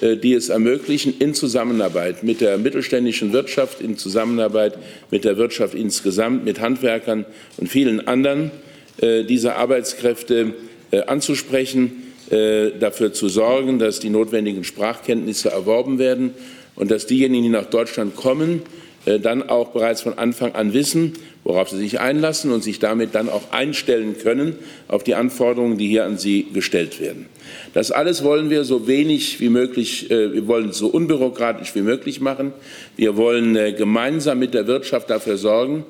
die 0.00 0.34
es 0.34 0.50
ermöglichen, 0.50 1.14
in 1.18 1.34
Zusammenarbeit 1.34 2.22
mit 2.22 2.40
der 2.40 2.58
mittelständischen 2.58 3.32
Wirtschaft, 3.32 3.80
in 3.80 3.96
Zusammenarbeit 3.96 4.78
mit 5.10 5.24
der 5.24 5.36
Wirtschaft 5.36 5.74
insgesamt, 5.74 6.44
mit 6.44 6.60
Handwerkern 6.60 7.24
und 7.56 7.68
vielen 7.68 8.06
anderen, 8.06 8.52
diese 9.00 9.56
Arbeitskräfte 9.56 10.54
anzusprechen, 10.98 12.10
äh, 12.30 12.78
dafür 12.78 13.12
zu 13.12 13.28
sorgen, 13.28 13.80
dass 13.80 13.98
die 13.98 14.08
notwendigen 14.08 14.62
Sprachkenntnisse 14.62 15.50
erworben 15.50 15.98
werden 15.98 16.32
und 16.76 16.92
dass 16.92 17.06
diejenigen, 17.06 17.42
die 17.42 17.48
nach 17.48 17.64
Deutschland 17.64 18.14
kommen, 18.14 18.62
äh, 19.04 19.18
dann 19.18 19.48
auch 19.48 19.70
bereits 19.70 20.02
von 20.02 20.16
Anfang 20.16 20.54
an 20.54 20.72
wissen, 20.72 21.14
worauf 21.42 21.70
sie 21.70 21.78
sich 21.78 21.98
einlassen 21.98 22.52
und 22.52 22.62
sich 22.62 22.78
damit 22.78 23.16
dann 23.16 23.28
auch 23.28 23.50
einstellen 23.50 24.16
können 24.16 24.54
auf 24.86 25.02
die 25.02 25.16
Anforderungen, 25.16 25.76
die 25.76 25.88
hier 25.88 26.04
an 26.04 26.18
sie 26.18 26.46
gestellt 26.52 27.00
werden. 27.00 27.26
Das 27.74 27.90
alles 27.90 28.22
wollen 28.22 28.48
wir 28.48 28.62
so 28.62 28.86
wenig 28.86 29.40
wie 29.40 29.48
möglich, 29.48 30.08
wir 30.10 30.46
wollen 30.46 30.70
so 30.72 30.86
unbürokratisch 30.86 31.74
wie 31.74 31.82
möglich 31.82 32.20
machen. 32.20 32.52
Wir 32.96 33.16
wollen 33.16 33.54
gemeinsam 33.76 34.38
mit 34.38 34.54
der 34.54 34.68
Wirtschaft 34.68 35.08
dafür 35.08 35.38
sorgen, 35.38 35.84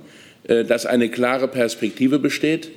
dass 0.47 0.87
eine 0.87 1.09
klare 1.09 1.49
Perspektive 1.49 2.21
besteht 2.21 2.71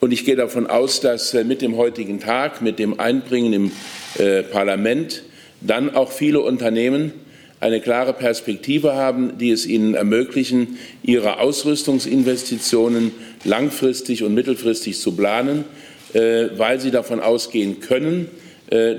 und 0.00 0.12
ich 0.12 0.24
gehe 0.24 0.36
davon 0.36 0.66
aus, 0.66 1.00
dass 1.00 1.34
äh, 1.34 1.44
mit 1.44 1.60
dem 1.60 1.76
heutigen 1.76 2.20
Tag, 2.20 2.62
mit 2.62 2.78
dem 2.78 3.00
Einbringen 3.00 3.52
im 3.52 3.72
äh, 4.18 4.42
Parlament, 4.42 5.24
dann 5.60 5.94
auch 5.94 6.12
viele 6.12 6.40
Unternehmen 6.40 7.12
eine 7.60 7.80
klare 7.80 8.12
Perspektive 8.12 8.94
haben, 8.94 9.38
die 9.38 9.50
es 9.50 9.66
ihnen 9.66 9.94
ermöglichen, 9.94 10.78
ihre 11.02 11.40
Ausrüstungsinvestitionen 11.40 13.10
langfristig 13.42 14.22
und 14.22 14.34
mittelfristig 14.34 15.00
zu 15.00 15.16
planen, 15.16 15.64
äh, 16.12 16.46
weil 16.56 16.80
sie 16.80 16.92
davon 16.92 17.20
ausgehen 17.20 17.80
können, 17.80 18.28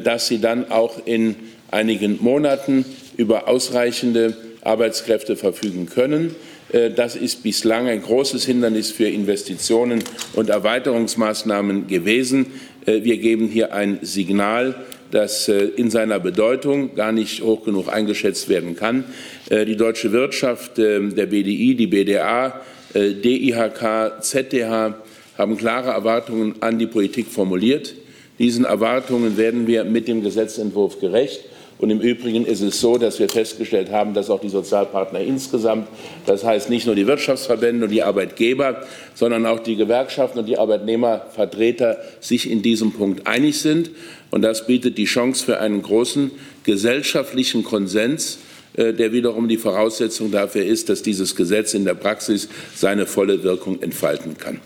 dass 0.04 0.26
sie 0.26 0.42
dann 0.42 0.72
auch 0.72 1.06
in 1.06 1.36
einigen 1.70 2.18
Monaten 2.24 2.86
über 3.18 3.48
ausreichende 3.48 4.36
Arbeitskräfte 4.62 5.36
verfügen 5.36 5.86
können. 5.86 6.36
Äh, 6.72 6.92
das 6.92 7.16
ist 7.16 7.44
bislang 7.44 7.88
ein 7.88 8.02
großes 8.02 8.46
Hindernis 8.46 8.92
für 8.92 9.08
Investitionen 9.08 10.04
und 10.34 10.50
Erweiterungsmaßnahmen 10.50 11.88
gewesen. 11.88 12.48
Äh, 12.86 13.04
wir 13.04 13.18
geben 13.18 13.48
hier 13.48 13.74
ein 13.74 14.00
Signal, 14.02 14.76
das 15.12 15.48
äh, 15.50 15.66
in 15.76 15.90
seiner 15.90 16.20
Bedeutung 16.20 16.96
gar 16.96 17.12
nicht 17.12 17.42
hoch 17.42 17.66
genug 17.66 17.92
eingeschätzt 17.92 18.50
werden 18.50 18.76
kann. 18.76 19.06
Die 19.50 19.76
deutsche 19.76 20.12
Wirtschaft, 20.12 20.78
der 20.78 21.00
BDI, 21.26 21.74
die 21.74 21.88
BDA, 21.88 22.62
DIHK, 22.94 24.22
ZDH 24.22 24.96
haben 25.40 25.58
klare 25.58 25.90
Erwartungen 25.90 26.56
an 26.60 26.78
die 26.78 26.86
Politik 26.86 27.26
formuliert. 27.26 27.96
Diesen 28.38 28.64
Erwartungen 28.64 29.38
werden 29.38 29.66
wir 29.66 29.86
mit 29.86 30.08
dem 30.08 30.22
Gesetzentwurf 30.22 31.00
gerecht. 31.00 31.49
Und 31.80 31.92
im 31.92 32.02
Übrigen 32.02 32.46
ist 32.46 32.62
es 32.62 32.82
so, 32.82 32.98
dass 32.98 33.20
wir 33.20 33.30
festgestellt 33.30 33.90
haben, 33.90 34.14
dass 34.14 34.30
auch 34.30 34.42
die 34.42 34.50
Sozialpartner 34.50 35.22
insgesamt, 35.22 35.88
das 36.26 36.44
heißt 36.44 36.70
nicht 36.70 36.86
nur 36.86 36.94
die 36.94 37.08
Wirtschaftsverbände 37.08 37.86
und 37.86 37.92
die 37.92 38.04
Arbeitgeber, 38.04 38.82
sondern 39.16 39.46
auch 39.46 39.60
die 39.60 39.78
Gewerkschaften 39.78 40.40
und 40.40 40.46
die 40.46 40.58
Arbeitnehmervertreter 40.58 41.98
sich 42.20 42.52
in 42.52 42.62
diesem 42.62 42.92
Punkt 42.92 43.28
einig 43.28 43.60
sind. 43.62 43.92
Und 44.30 44.42
das 44.42 44.68
bietet 44.68 44.98
die 44.98 45.06
Chance 45.06 45.46
für 45.46 45.62
einen 45.62 45.82
großen 45.82 46.32
gesellschaftlichen 46.66 47.64
Konsens, 47.64 48.40
äh, 48.74 48.94
der 48.94 49.14
wiederum 49.14 49.48
die 49.48 49.58
Voraussetzung 49.58 50.32
dafür 50.32 50.66
ist, 50.66 50.90
dass 50.90 51.02
dieses 51.02 51.38
Gesetz 51.38 51.74
in 51.74 51.86
der 51.86 51.94
Praxis 51.94 52.50
seine 52.76 53.06
volle 53.06 53.44
Wirkung 53.44 53.82
entfalten 53.82 54.38
kann. 54.38 54.60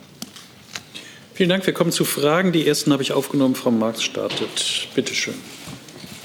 Vielen 1.36 1.50
Dank. 1.50 1.66
Wir 1.68 1.74
kommen 1.74 1.92
zu 1.92 2.06
Fragen. 2.06 2.52
Die 2.52 2.66
ersten 2.66 2.92
habe 2.92 3.04
ich 3.04 3.12
aufgenommen. 3.12 3.54
Frau 3.54 3.70
Marx 3.70 4.02
startet. 4.02 4.88
Bitte 4.96 5.14
schön. 5.14 5.36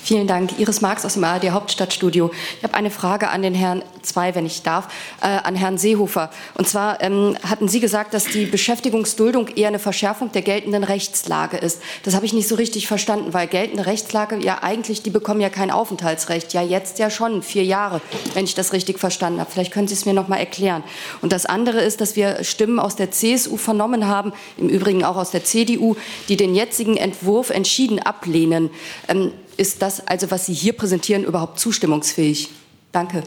Vielen 0.09 0.27
Dank. 0.27 0.59
Iris 0.59 0.81
Marx 0.81 1.05
aus 1.05 1.13
dem 1.13 1.25
ARD 1.25 1.51
Hauptstadtstudio. 1.51 2.31
Ich 2.57 2.65
habe 2.65 2.73
eine 2.73 2.91
Frage 2.91 3.29
an 3.29 3.43
den 3.43 3.53
Herrn 3.53 3.83
zwei, 4.01 4.35
wenn 4.35 4.47
ich 4.47 4.63
darf, 4.63 4.89
äh, 5.21 5.27
an 5.27 5.55
Herrn 5.55 5.77
Seehofer. 5.77 6.31
Und 6.55 6.67
zwar 6.67 7.03
ähm, 7.03 7.37
hatten 7.47 7.69
Sie 7.69 7.79
gesagt, 7.79 8.15
dass 8.15 8.25
die 8.25 8.47
Beschäftigungsduldung 8.47 9.49
eher 9.49 9.69
eine 9.69 9.79
Verschärfung 9.79 10.33
der 10.33 10.41
geltenden 10.41 10.83
Rechtslage 10.83 11.59
ist. 11.59 11.83
Das 12.05 12.15
habe 12.15 12.25
ich 12.25 12.33
nicht 12.33 12.49
so 12.49 12.55
richtig 12.55 12.87
verstanden, 12.87 13.35
weil 13.35 13.49
geltende 13.49 13.85
Rechtslage 13.85 14.39
ja 14.39 14.63
eigentlich, 14.63 15.03
die 15.03 15.11
bekommen 15.11 15.43
ja 15.43 15.51
kein 15.51 15.71
Aufenthaltsrecht. 15.71 16.55
Ja, 16.55 16.63
jetzt 16.63 16.99
ja 16.99 17.11
schon, 17.11 17.43
vier 17.43 17.65
Jahre, 17.65 18.01
wenn 18.33 18.47
ich 18.47 18.55
das 18.55 18.73
richtig 18.73 18.99
verstanden 18.99 19.41
habe. 19.41 19.51
Vielleicht 19.51 19.75
können 19.75 19.89
Sie 19.89 19.95
es 19.95 20.07
mir 20.07 20.15
noch 20.15 20.29
mal 20.29 20.39
erklären. 20.39 20.85
Und 21.21 21.33
das 21.33 21.45
andere 21.45 21.83
ist, 21.83 22.01
dass 22.01 22.17
wir 22.17 22.45
Stimmen 22.45 22.79
aus 22.79 22.97
der 22.97 23.11
CSU 23.11 23.59
vernommen 23.59 24.07
haben, 24.07 24.33
im 24.57 24.71
Übrigen 24.71 25.05
auch 25.05 25.17
aus 25.17 25.33
der 25.33 25.45
CDU, 25.45 25.97
die 26.31 26.39
den 26.39 26.55
jetzigen 26.55 26.97
Entwurf 26.97 27.51
entschieden 27.51 27.99
ablehnen. 27.99 28.71
Ähm, 29.09 29.33
ist 29.59 29.83
das 29.83 30.07
also, 30.07 30.31
was 30.31 30.47
Sie 30.47 30.55
hier 30.55 30.73
präsentieren, 30.73 31.25
überhaupt 31.25 31.59
zustimmungsfähig? 31.59 32.49
Danke. 32.93 33.23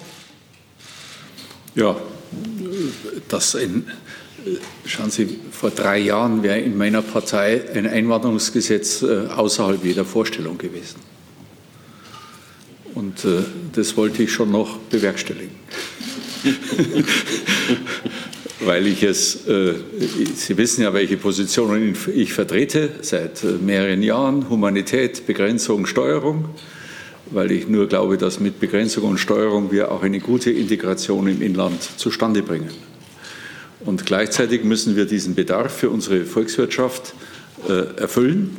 Ja, 1.75 1.95
das 3.27 3.53
in, 3.53 3.85
schauen 4.85 5.11
Sie, 5.11 5.39
vor 5.51 5.71
drei 5.71 5.99
Jahren 5.99 6.41
wäre 6.41 6.59
in 6.59 6.77
meiner 6.77 7.01
Partei 7.01 7.61
ein 7.73 7.85
Einwanderungsgesetz 7.85 9.01
äh, 9.03 9.27
außerhalb 9.27 9.83
jeder 9.83 10.05
Vorstellung 10.05 10.57
gewesen. 10.57 10.99
Und 12.95 13.23
äh, 13.25 13.43
das 13.73 13.95
wollte 13.97 14.23
ich 14.23 14.31
schon 14.31 14.51
noch 14.51 14.77
bewerkstelligen. 14.77 15.55
Weil 18.63 18.85
ich 18.87 19.03
es, 19.03 19.47
äh, 19.47 19.73
Sie 20.35 20.57
wissen 20.57 20.83
ja, 20.83 20.93
welche 20.93 21.17
Positionen 21.17 21.95
ich 22.15 22.33
vertrete 22.33 22.89
seit 23.01 23.43
mehreren 23.43 24.03
Jahren, 24.03 24.49
Humanität, 24.49 25.25
Begrenzung, 25.25 25.85
Steuerung 25.85 26.49
weil 27.31 27.51
ich 27.51 27.67
nur 27.67 27.87
glaube, 27.87 28.17
dass 28.17 28.39
mit 28.39 28.59
Begrenzung 28.59 29.05
und 29.05 29.17
Steuerung 29.17 29.71
wir 29.71 29.91
auch 29.91 30.03
eine 30.03 30.19
gute 30.19 30.51
Integration 30.51 31.27
im 31.27 31.41
Inland 31.41 31.81
zustande 31.97 32.43
bringen. 32.43 32.69
Und 33.85 34.05
gleichzeitig 34.05 34.63
müssen 34.63 34.95
wir 34.95 35.05
diesen 35.05 35.33
Bedarf 35.33 35.73
für 35.73 35.89
unsere 35.89 36.25
Volkswirtschaft 36.25 37.13
äh, 37.67 37.99
erfüllen 37.99 38.57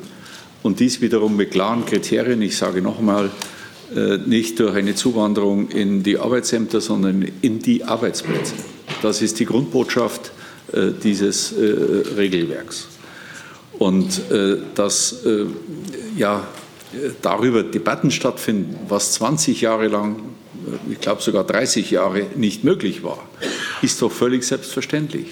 und 0.62 0.80
dies 0.80 1.00
wiederum 1.00 1.36
mit 1.36 1.52
klaren 1.52 1.86
Kriterien, 1.86 2.42
ich 2.42 2.56
sage 2.56 2.82
nochmal, 2.82 3.30
äh, 3.94 4.16
nicht 4.18 4.58
durch 4.58 4.74
eine 4.74 4.94
Zuwanderung 4.94 5.68
in 5.68 6.02
die 6.02 6.18
Arbeitsämter, 6.18 6.80
sondern 6.80 7.30
in 7.42 7.60
die 7.60 7.84
Arbeitsplätze. 7.84 8.54
Das 9.02 9.20
ist 9.20 9.40
die 9.40 9.46
Grundbotschaft 9.46 10.30
äh, 10.72 10.92
dieses 11.02 11.52
äh, 11.52 11.64
Regelwerks. 12.16 12.86
Und 13.78 14.30
äh, 14.30 14.58
das 14.76 15.24
äh, 15.26 15.46
ja, 16.16 16.46
darüber 17.20 17.64
Debatten 17.64 18.12
stattfinden, 18.12 18.78
was 18.88 19.12
20 19.14 19.60
Jahre 19.60 19.88
lang, 19.88 20.22
ich 20.88 21.00
glaube 21.00 21.20
sogar 21.20 21.44
30 21.44 21.90
Jahre 21.90 22.26
nicht 22.36 22.62
möglich 22.62 23.02
war, 23.02 23.18
ist 23.82 24.00
doch 24.00 24.12
völlig 24.12 24.44
selbstverständlich. 24.44 25.26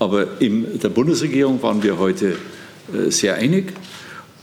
Aber 0.00 0.40
in 0.40 0.80
der 0.80 0.88
Bundesregierung 0.88 1.62
waren 1.62 1.82
wir 1.82 1.98
heute 1.98 2.36
sehr 3.08 3.34
einig. 3.34 3.72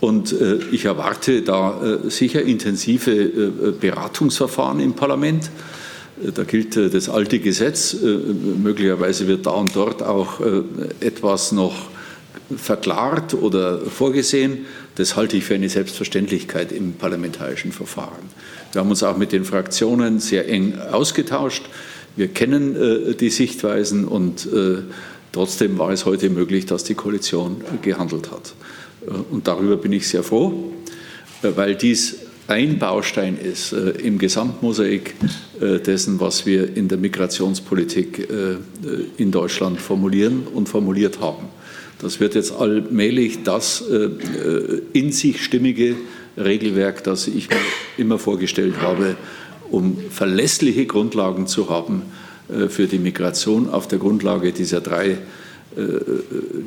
Und 0.02 0.36
ich 0.72 0.86
erwarte 0.86 1.42
da 1.42 2.00
sicher 2.08 2.42
intensive 2.42 3.74
Beratungsverfahren 3.80 4.82
im 4.82 4.94
Parlament. 4.94 5.50
Da 6.36 6.44
gilt 6.44 6.78
das 6.78 7.10
alte 7.10 7.40
Gesetz. 7.40 7.96
Möglicherweise 8.02 9.28
wird 9.28 9.46
da 9.46 9.52
und 9.52 9.76
dort 9.76 10.02
auch 10.02 10.40
etwas 11.02 11.52
noch 11.52 11.90
verklart 12.56 13.34
oder 13.34 13.80
vorgesehen. 13.80 14.66
Das 14.96 15.16
halte 15.16 15.38
ich 15.38 15.46
für 15.46 15.56
eine 15.56 15.70
Selbstverständlichkeit 15.70 16.72
im 16.72 16.94
parlamentarischen 16.94 17.72
Verfahren. 17.72 18.30
Wir 18.72 18.82
haben 18.82 18.90
uns 18.90 19.04
auch 19.04 19.18
mit 19.18 19.32
den 19.32 19.46
Fraktionen 19.46 20.20
sehr 20.20 20.48
eng 20.48 20.78
ausgetauscht. 20.80 21.64
Wir 22.16 22.30
kennen 22.30 22.76
äh, 22.76 23.14
die 23.16 23.30
Sichtweisen 23.30 24.06
und 24.06 24.46
äh, 24.46 24.78
trotzdem 25.32 25.78
war 25.78 25.92
es 25.92 26.06
heute 26.06 26.30
möglich, 26.30 26.66
dass 26.66 26.86
die 26.86 26.94
Koalition 26.94 27.62
gehandelt 27.82 28.32
hat. 28.32 28.54
Äh, 29.06 29.12
und 29.32 29.48
darüber 29.48 29.76
bin 29.76 29.92
ich 29.92 30.08
sehr 30.08 30.24
froh, 30.24 30.72
äh, 31.42 31.50
weil 31.56 31.76
dies 31.76 32.18
ein 32.48 32.80
Baustein 32.80 33.38
ist 33.38 33.74
äh, 33.74 33.92
im 34.02 34.18
Gesamtmosaik 34.18 35.16
äh, 35.60 35.80
dessen, 35.80 36.20
was 36.20 36.46
wir 36.46 36.76
in 36.76 36.88
der 36.88 36.98
Migrationspolitik 36.98 38.28
in 39.18 39.32
Deutschland 39.32 39.80
formulieren 39.80 40.48
und 40.54 40.70
formuliert 40.70 41.20
haben. 41.20 41.48
Das 42.00 42.20
wird 42.20 42.36
jetzt 42.36 42.52
allmählich 42.54 43.44
das 43.44 43.82
äh, 43.82 43.96
äh, 43.96 44.82
in 44.94 45.12
sich 45.12 45.44
stimmige 45.44 45.96
Regelwerk, 46.38 47.04
das 47.04 47.28
ich 47.28 47.50
mir 47.50 47.56
immer 47.98 48.20
vorgestellt 48.20 48.76
habe, 48.82 49.16
um 49.72 49.98
verlässliche 50.10 50.86
Grundlagen 50.86 51.48
zu 51.48 51.70
haben 51.70 52.04
äh, 52.50 52.68
für 52.68 52.88
die 52.88 53.00
Migration 53.00 53.70
auf 53.70 53.88
der 53.88 54.00
Grundlage 54.00 54.52
dieser 54.52 54.82
drei 54.82 55.18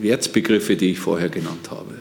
Wertbegriffe, 0.02 0.76
die 0.76 0.90
ich 0.90 0.98
vorher 0.98 1.30
genannt 1.30 1.70
habe. 1.70 1.94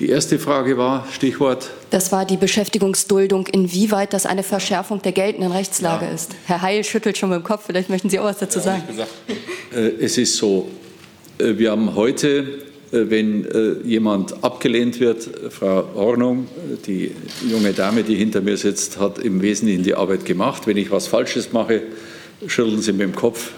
Die 0.00 0.10
erste 0.10 0.38
Frage 0.38 0.78
war, 0.78 1.08
Stichwort. 1.10 1.70
Das 1.90 2.12
war 2.12 2.24
die 2.24 2.36
Beschäftigungsduldung, 2.36 3.48
inwieweit 3.48 4.12
das 4.12 4.26
eine 4.26 4.44
Verschärfung 4.44 5.02
der 5.02 5.10
geltenden 5.10 5.50
Rechtslage 5.50 6.06
ja. 6.06 6.12
ist. 6.12 6.36
Herr 6.46 6.62
Heil 6.62 6.84
schüttelt 6.84 7.18
schon 7.18 7.30
mit 7.30 7.40
dem 7.40 7.42
Kopf, 7.42 7.64
vielleicht 7.66 7.90
möchten 7.90 8.08
Sie 8.08 8.20
auch 8.20 8.24
was 8.24 8.38
dazu 8.38 8.60
ja, 8.60 8.64
sagen. 8.64 8.82
Es 10.00 10.16
ist 10.16 10.36
so, 10.36 10.68
äh, 11.38 11.58
wir 11.58 11.72
haben 11.72 11.96
heute, 11.96 12.28
äh, 12.92 13.10
wenn 13.10 13.44
äh, 13.44 13.72
jemand 13.84 14.44
abgelehnt 14.44 15.00
wird, 15.00 15.28
Frau 15.50 15.88
Hornung, 15.96 16.46
die 16.86 17.10
junge 17.50 17.72
Dame, 17.72 18.04
die 18.04 18.14
hinter 18.14 18.40
mir 18.40 18.56
sitzt, 18.56 19.00
hat 19.00 19.18
im 19.18 19.42
Wesentlichen 19.42 19.82
die 19.82 19.96
Arbeit 19.96 20.24
gemacht. 20.24 20.68
Wenn 20.68 20.76
ich 20.76 20.92
was 20.92 21.08
Falsches 21.08 21.52
mache, 21.52 21.82
schütteln 22.46 22.80
Sie 22.82 22.92
mit 22.92 23.00
dem 23.00 23.16
Kopf, 23.16 23.50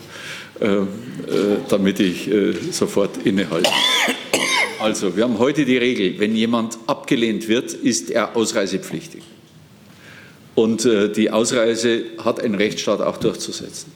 damit 1.68 2.00
ich 2.00 2.30
sofort 2.70 3.10
innehalte. 3.24 3.70
Also, 4.80 5.16
wir 5.16 5.24
haben 5.24 5.38
heute 5.38 5.64
die 5.64 5.76
Regel, 5.76 6.18
wenn 6.18 6.34
jemand 6.34 6.78
abgelehnt 6.86 7.48
wird, 7.48 7.72
ist 7.72 8.10
er 8.10 8.36
ausreisepflichtig. 8.36 9.22
Und 10.54 10.84
die 10.84 11.30
Ausreise 11.30 12.02
hat 12.18 12.42
ein 12.42 12.54
Rechtsstaat 12.54 13.00
auch 13.00 13.16
durchzusetzen. 13.18 13.92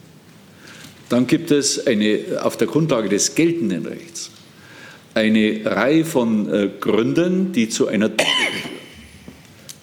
Dann 1.09 1.27
gibt 1.27 1.51
es 1.51 1.87
eine, 1.87 2.41
auf 2.43 2.57
der 2.57 2.69
Grundlage 2.69 3.09
des 3.09 3.35
geltenden 3.35 3.85
Rechts 3.87 4.31
eine 5.15 5.61
Reihe 5.65 6.05
von 6.05 6.53
äh, 6.53 6.71
Gründen, 6.81 7.53
die 7.53 7.69
zu 7.69 7.87
einer 7.87 8.11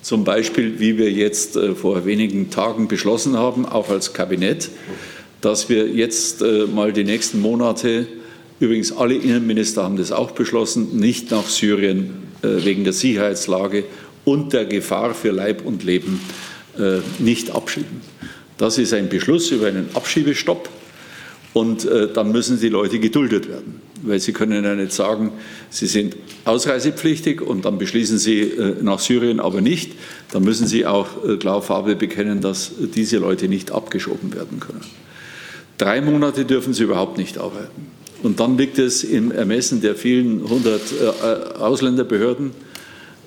zum 0.01 0.23
Beispiel, 0.23 0.79
wie 0.79 0.97
wir 0.97 1.11
jetzt 1.11 1.55
äh, 1.55 1.73
vor 1.73 2.05
wenigen 2.05 2.49
Tagen 2.49 2.87
beschlossen 2.87 3.37
haben, 3.37 3.65
auch 3.65 3.89
als 3.89 4.13
Kabinett, 4.13 4.69
dass 5.39 5.69
wir 5.69 5.87
jetzt 5.87 6.41
äh, 6.41 6.65
mal 6.65 6.91
die 6.91 7.05
nächsten 7.05 7.39
Monate, 7.39 8.07
übrigens 8.61 8.91
alle 8.91 9.15
Innenminister 9.15 9.83
haben 9.83 9.97
das 9.97 10.11
auch 10.11 10.31
beschlossen, 10.31 10.97
nicht 10.97 11.31
nach 11.31 11.47
Syrien 11.47 12.11
äh, 12.43 12.63
wegen 12.63 12.83
der 12.83 12.93
Sicherheitslage 12.93 13.83
und 14.23 14.53
der 14.53 14.65
Gefahr 14.65 15.15
für 15.15 15.31
Leib 15.31 15.65
und 15.65 15.83
Leben 15.83 16.21
äh, 16.77 16.99
nicht 17.17 17.49
abschieben. 17.51 18.01
Das 18.57 18.77
ist 18.77 18.93
ein 18.93 19.09
Beschluss 19.09 19.49
über 19.49 19.67
einen 19.67 19.89
Abschiebestopp 19.95 20.69
und 21.53 21.85
äh, 21.85 22.13
dann 22.13 22.31
müssen 22.31 22.59
die 22.59 22.69
Leute 22.69 22.99
geduldet 22.99 23.49
werden, 23.49 23.81
weil 24.03 24.19
sie 24.19 24.31
können 24.31 24.63
ja 24.63 24.75
nicht 24.75 24.93
sagen, 24.93 25.31
sie 25.71 25.87
sind 25.87 26.15
ausreisepflichtig 26.45 27.41
und 27.41 27.65
dann 27.65 27.79
beschließen 27.79 28.19
sie 28.19 28.53
nach 28.83 28.99
Syrien 28.99 29.39
aber 29.39 29.61
nicht. 29.61 29.93
Dann 30.31 30.43
müssen 30.43 30.67
sie 30.67 30.85
auch 30.85 31.07
klar 31.39 31.63
Farbe 31.63 31.95
bekennen, 31.95 32.41
dass 32.41 32.71
diese 32.95 33.17
Leute 33.17 33.47
nicht 33.47 33.71
abgeschoben 33.71 34.35
werden 34.35 34.59
können. 34.59 34.85
Drei 35.79 35.99
Monate 35.99 36.45
dürfen 36.45 36.73
sie 36.73 36.83
überhaupt 36.83 37.17
nicht 37.17 37.39
arbeiten. 37.39 38.00
Und 38.23 38.39
dann 38.39 38.57
liegt 38.57 38.77
es 38.77 39.03
im 39.03 39.31
Ermessen 39.31 39.81
der 39.81 39.95
vielen 39.95 40.47
hundert 40.47 40.81
äh, 40.91 41.57
Ausländerbehörden, 41.59 42.51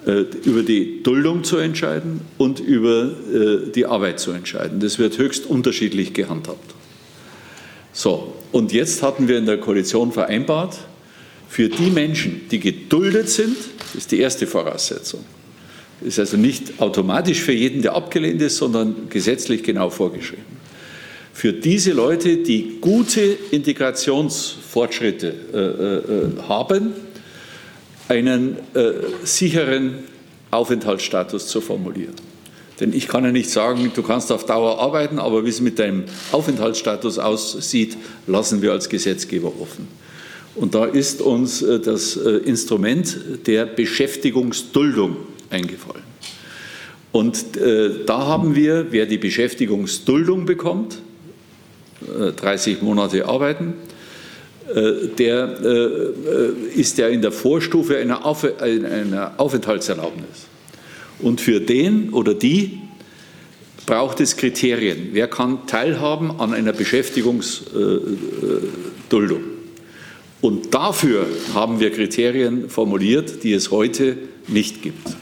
äh, 0.06 0.24
über 0.44 0.62
die 0.62 1.02
Duldung 1.02 1.44
zu 1.44 1.56
entscheiden 1.56 2.20
und 2.38 2.60
über 2.60 3.10
äh, 3.32 3.70
die 3.74 3.86
Arbeit 3.86 4.20
zu 4.20 4.32
entscheiden. 4.32 4.80
Das 4.80 4.98
wird 4.98 5.18
höchst 5.18 5.46
unterschiedlich 5.46 6.12
gehandhabt. 6.12 6.74
So, 7.92 8.34
und 8.52 8.72
jetzt 8.72 9.02
hatten 9.02 9.28
wir 9.28 9.38
in 9.38 9.46
der 9.46 9.58
Koalition 9.58 10.12
vereinbart, 10.12 10.78
für 11.48 11.68
die 11.68 11.90
Menschen, 11.90 12.42
die 12.50 12.58
geduldet 12.58 13.28
sind, 13.30 13.56
ist 13.96 14.10
die 14.10 14.18
erste 14.18 14.46
Voraussetzung. 14.46 15.24
Ist 16.00 16.18
also 16.18 16.36
nicht 16.36 16.80
automatisch 16.80 17.40
für 17.40 17.52
jeden, 17.52 17.80
der 17.82 17.94
abgelehnt 17.94 18.42
ist, 18.42 18.56
sondern 18.56 19.08
gesetzlich 19.08 19.62
genau 19.62 19.88
vorgeschrieben. 19.88 20.53
Für 21.34 21.52
diese 21.52 21.92
Leute, 21.92 22.36
die 22.38 22.78
gute 22.80 23.20
Integrationsfortschritte 23.50 25.34
äh, 25.52 25.58
äh, 25.58 26.48
haben, 26.48 26.92
einen 28.08 28.56
äh, 28.72 28.92
sicheren 29.24 30.04
Aufenthaltsstatus 30.52 31.48
zu 31.48 31.60
formulieren. 31.60 32.14
Denn 32.78 32.92
ich 32.92 33.08
kann 33.08 33.24
ja 33.24 33.32
nicht 33.32 33.50
sagen, 33.50 33.90
du 33.92 34.02
kannst 34.04 34.30
auf 34.30 34.46
Dauer 34.46 34.78
arbeiten, 34.80 35.18
aber 35.18 35.44
wie 35.44 35.48
es 35.48 35.60
mit 35.60 35.80
deinem 35.80 36.04
Aufenthaltsstatus 36.30 37.18
aussieht, 37.18 37.96
lassen 38.28 38.62
wir 38.62 38.70
als 38.70 38.88
Gesetzgeber 38.88 39.52
offen. 39.60 39.88
Und 40.54 40.76
da 40.76 40.84
ist 40.84 41.20
uns 41.20 41.62
äh, 41.62 41.80
das 41.80 42.16
äh, 42.16 42.30
Instrument 42.30 43.18
der 43.48 43.66
Beschäftigungsduldung 43.66 45.16
eingefallen. 45.50 46.04
Und 47.10 47.56
äh, 47.56 48.04
da 48.06 48.26
haben 48.26 48.54
wir, 48.54 48.86
wer 48.90 49.06
die 49.06 49.18
Beschäftigungsduldung 49.18 50.46
bekommt, 50.46 50.94
äh, 50.94 50.98
30 52.36 52.82
Monate 52.82 53.26
arbeiten, 53.26 53.74
äh, 54.74 55.08
der 55.18 55.60
äh, 55.62 56.12
ist 56.74 56.98
ja 56.98 57.08
in 57.08 57.22
der 57.22 57.32
Vorstufe 57.32 57.96
einer 57.98 58.26
Aufenthaltserlaubnis. 59.38 60.46
Und 61.20 61.40
für 61.40 61.60
den 61.60 62.10
oder 62.10 62.34
die 62.34 62.80
braucht 63.86 64.20
es 64.20 64.36
Kriterien. 64.36 65.10
Wer 65.12 65.28
kann 65.28 65.66
teilhaben 65.66 66.40
an 66.40 66.54
einer 66.54 66.72
Beschäftigungsduldung? 66.72 69.42
Und 70.40 70.74
dafür 70.74 71.26
haben 71.54 71.80
wir 71.80 71.90
Kriterien 71.90 72.68
formuliert, 72.68 73.44
die 73.44 73.52
es 73.52 73.70
heute 73.70 74.16
nicht 74.48 74.82
gibt. 74.82 75.16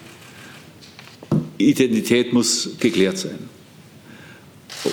Identität 1.59 2.33
muss 2.33 2.77
geklärt 2.81 3.19
sein. 3.19 3.52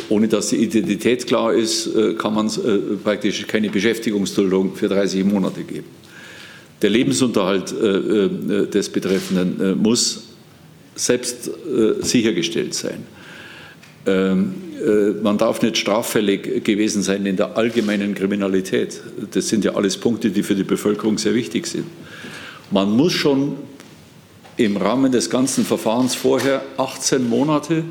Ohne 0.10 0.28
dass 0.28 0.50
die 0.50 0.58
Identität 0.58 1.26
klar 1.26 1.54
ist, 1.54 1.88
äh, 1.88 2.14
kann 2.14 2.36
man 2.36 2.48
äh, 2.48 2.96
praktisch 3.04 3.46
keine 3.48 3.70
Beschäftigungsduldung 3.70 4.76
für 4.76 4.88
30 4.88 5.26
Monate 5.26 5.64
geben. 5.64 5.88
Der 6.82 6.90
Lebensunterhalt 6.90 7.74
äh, 7.74 8.68
des 8.68 8.90
Betreffenden 8.90 9.82
muss 9.82 10.24
selbst 10.96 11.50
sichergestellt 12.02 12.74
sein. 12.74 13.04
Ähm, 14.06 14.54
man 15.22 15.38
darf 15.38 15.62
nicht 15.62 15.78
straffällig 15.78 16.64
gewesen 16.64 17.02
sein 17.02 17.26
in 17.26 17.38
der 17.38 17.58
allgemeinen 17.58 18.16
Kriminalität. 18.16 19.02
Das 19.32 19.48
sind 19.48 19.64
ja 19.64 19.76
alles 19.76 19.98
Punkte, 19.98 20.30
die 20.30 20.44
für 20.44 20.56
die 20.56 20.64
Bevölkerung 20.64 21.18
sehr 21.18 21.36
wichtig 21.36 21.68
sind. 21.68 21.86
Man 22.72 22.92
muss 22.92 23.14
schon 23.14 23.56
im 24.56 24.76
Rahmen 24.76 25.12
des 25.12 25.30
ganzen 25.30 25.66
Verfahrens 25.66 26.16
vorher 26.16 26.62
18 26.78 27.28
Monate 27.30 27.84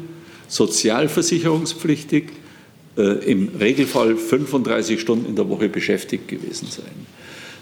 sozialversicherungspflichtig, 0.49 2.25
äh, 2.97 3.31
im 3.31 3.51
Regelfall 3.61 4.17
35 4.17 5.01
Stunden 5.01 5.27
in 5.27 5.37
der 5.37 5.49
Woche 5.49 5.69
beschäftigt 5.69 6.27
gewesen 6.27 6.69
sein. 6.69 7.07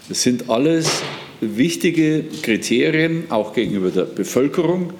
Das 0.09 0.23
sind 0.23 0.49
alles 0.49 1.03
wichtige 1.41 2.23
Kriterien, 2.41 3.25
auch 3.29 3.53
gegenüber 3.53 3.89
der 3.91 4.03
Bevölkerung, 4.03 4.93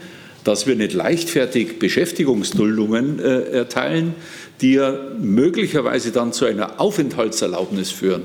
dass 0.43 0.67
wir 0.67 0.75
nicht 0.75 0.93
leichtfertig 0.93 1.79
Beschäftigungsduldungen 1.79 3.19
äh, 3.19 3.49
erteilen, 3.49 4.15
die 4.61 4.73
ja 4.73 4.97
möglicherweise 5.19 6.11
dann 6.11 6.33
zu 6.33 6.45
einer 6.45 6.79
Aufenthaltserlaubnis 6.79 7.91
führen, 7.91 8.23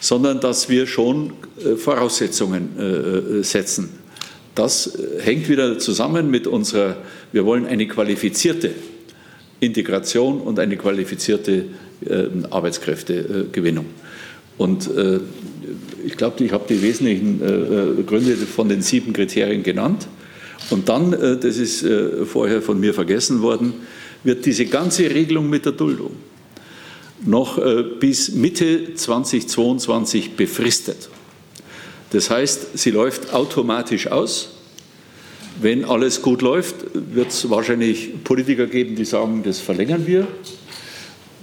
sondern 0.00 0.40
dass 0.40 0.68
wir 0.68 0.86
schon 0.86 1.34
äh, 1.64 1.76
Voraussetzungen 1.76 2.70
äh, 2.78 2.82
äh 2.82 3.42
setzen. 3.42 4.01
Das 4.54 4.86
äh, 4.86 5.22
hängt 5.22 5.48
wieder 5.48 5.78
zusammen 5.78 6.30
mit 6.30 6.46
unserer, 6.46 6.96
wir 7.32 7.44
wollen 7.44 7.66
eine 7.66 7.86
qualifizierte 7.86 8.70
Integration 9.60 10.40
und 10.40 10.58
eine 10.58 10.76
qualifizierte 10.76 11.66
äh, 12.04 12.26
Arbeitskräftegewinnung. 12.50 13.86
Und 14.58 14.90
äh, 14.94 15.20
ich 16.04 16.16
glaube, 16.16 16.44
ich 16.44 16.52
habe 16.52 16.64
die 16.68 16.82
wesentlichen 16.82 17.40
äh, 17.40 18.02
Gründe 18.02 18.36
von 18.36 18.68
den 18.68 18.82
sieben 18.82 19.12
Kriterien 19.12 19.62
genannt. 19.62 20.08
Und 20.70 20.88
dann, 20.88 21.12
äh, 21.12 21.36
das 21.36 21.56
ist 21.56 21.82
äh, 21.82 22.24
vorher 22.24 22.60
von 22.60 22.78
mir 22.78 22.92
vergessen 22.92 23.42
worden, 23.42 23.74
wird 24.24 24.44
diese 24.46 24.66
ganze 24.66 25.10
Regelung 25.10 25.48
mit 25.48 25.64
der 25.64 25.72
Duldung 25.72 26.12
noch 27.24 27.60
bis 28.00 28.32
Mitte 28.32 28.94
2022 28.94 30.32
befristet. 30.32 31.08
Das 32.12 32.28
heißt, 32.28 32.78
sie 32.78 32.90
läuft 32.90 33.32
automatisch 33.32 34.06
aus. 34.06 34.50
Wenn 35.60 35.84
alles 35.84 36.20
gut 36.20 36.42
läuft, 36.42 36.76
wird 36.92 37.28
es 37.28 37.48
wahrscheinlich 37.48 38.22
Politiker 38.22 38.66
geben, 38.66 38.96
die 38.96 39.04
sagen, 39.04 39.42
das 39.42 39.60
verlängern 39.60 40.06
wir, 40.06 40.26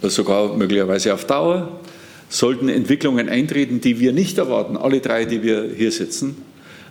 sogar 0.03 0.55
möglicherweise 0.55 1.13
auf 1.13 1.25
Dauer. 1.25 1.79
Sollten 2.29 2.69
Entwicklungen 2.69 3.29
eintreten, 3.29 3.81
die 3.81 3.99
wir 3.99 4.13
nicht 4.13 4.37
erwarten, 4.37 4.77
alle 4.77 4.99
drei, 4.99 5.25
die 5.25 5.41
wir 5.41 5.71
hier 5.75 5.91
sitzen, 5.91 6.37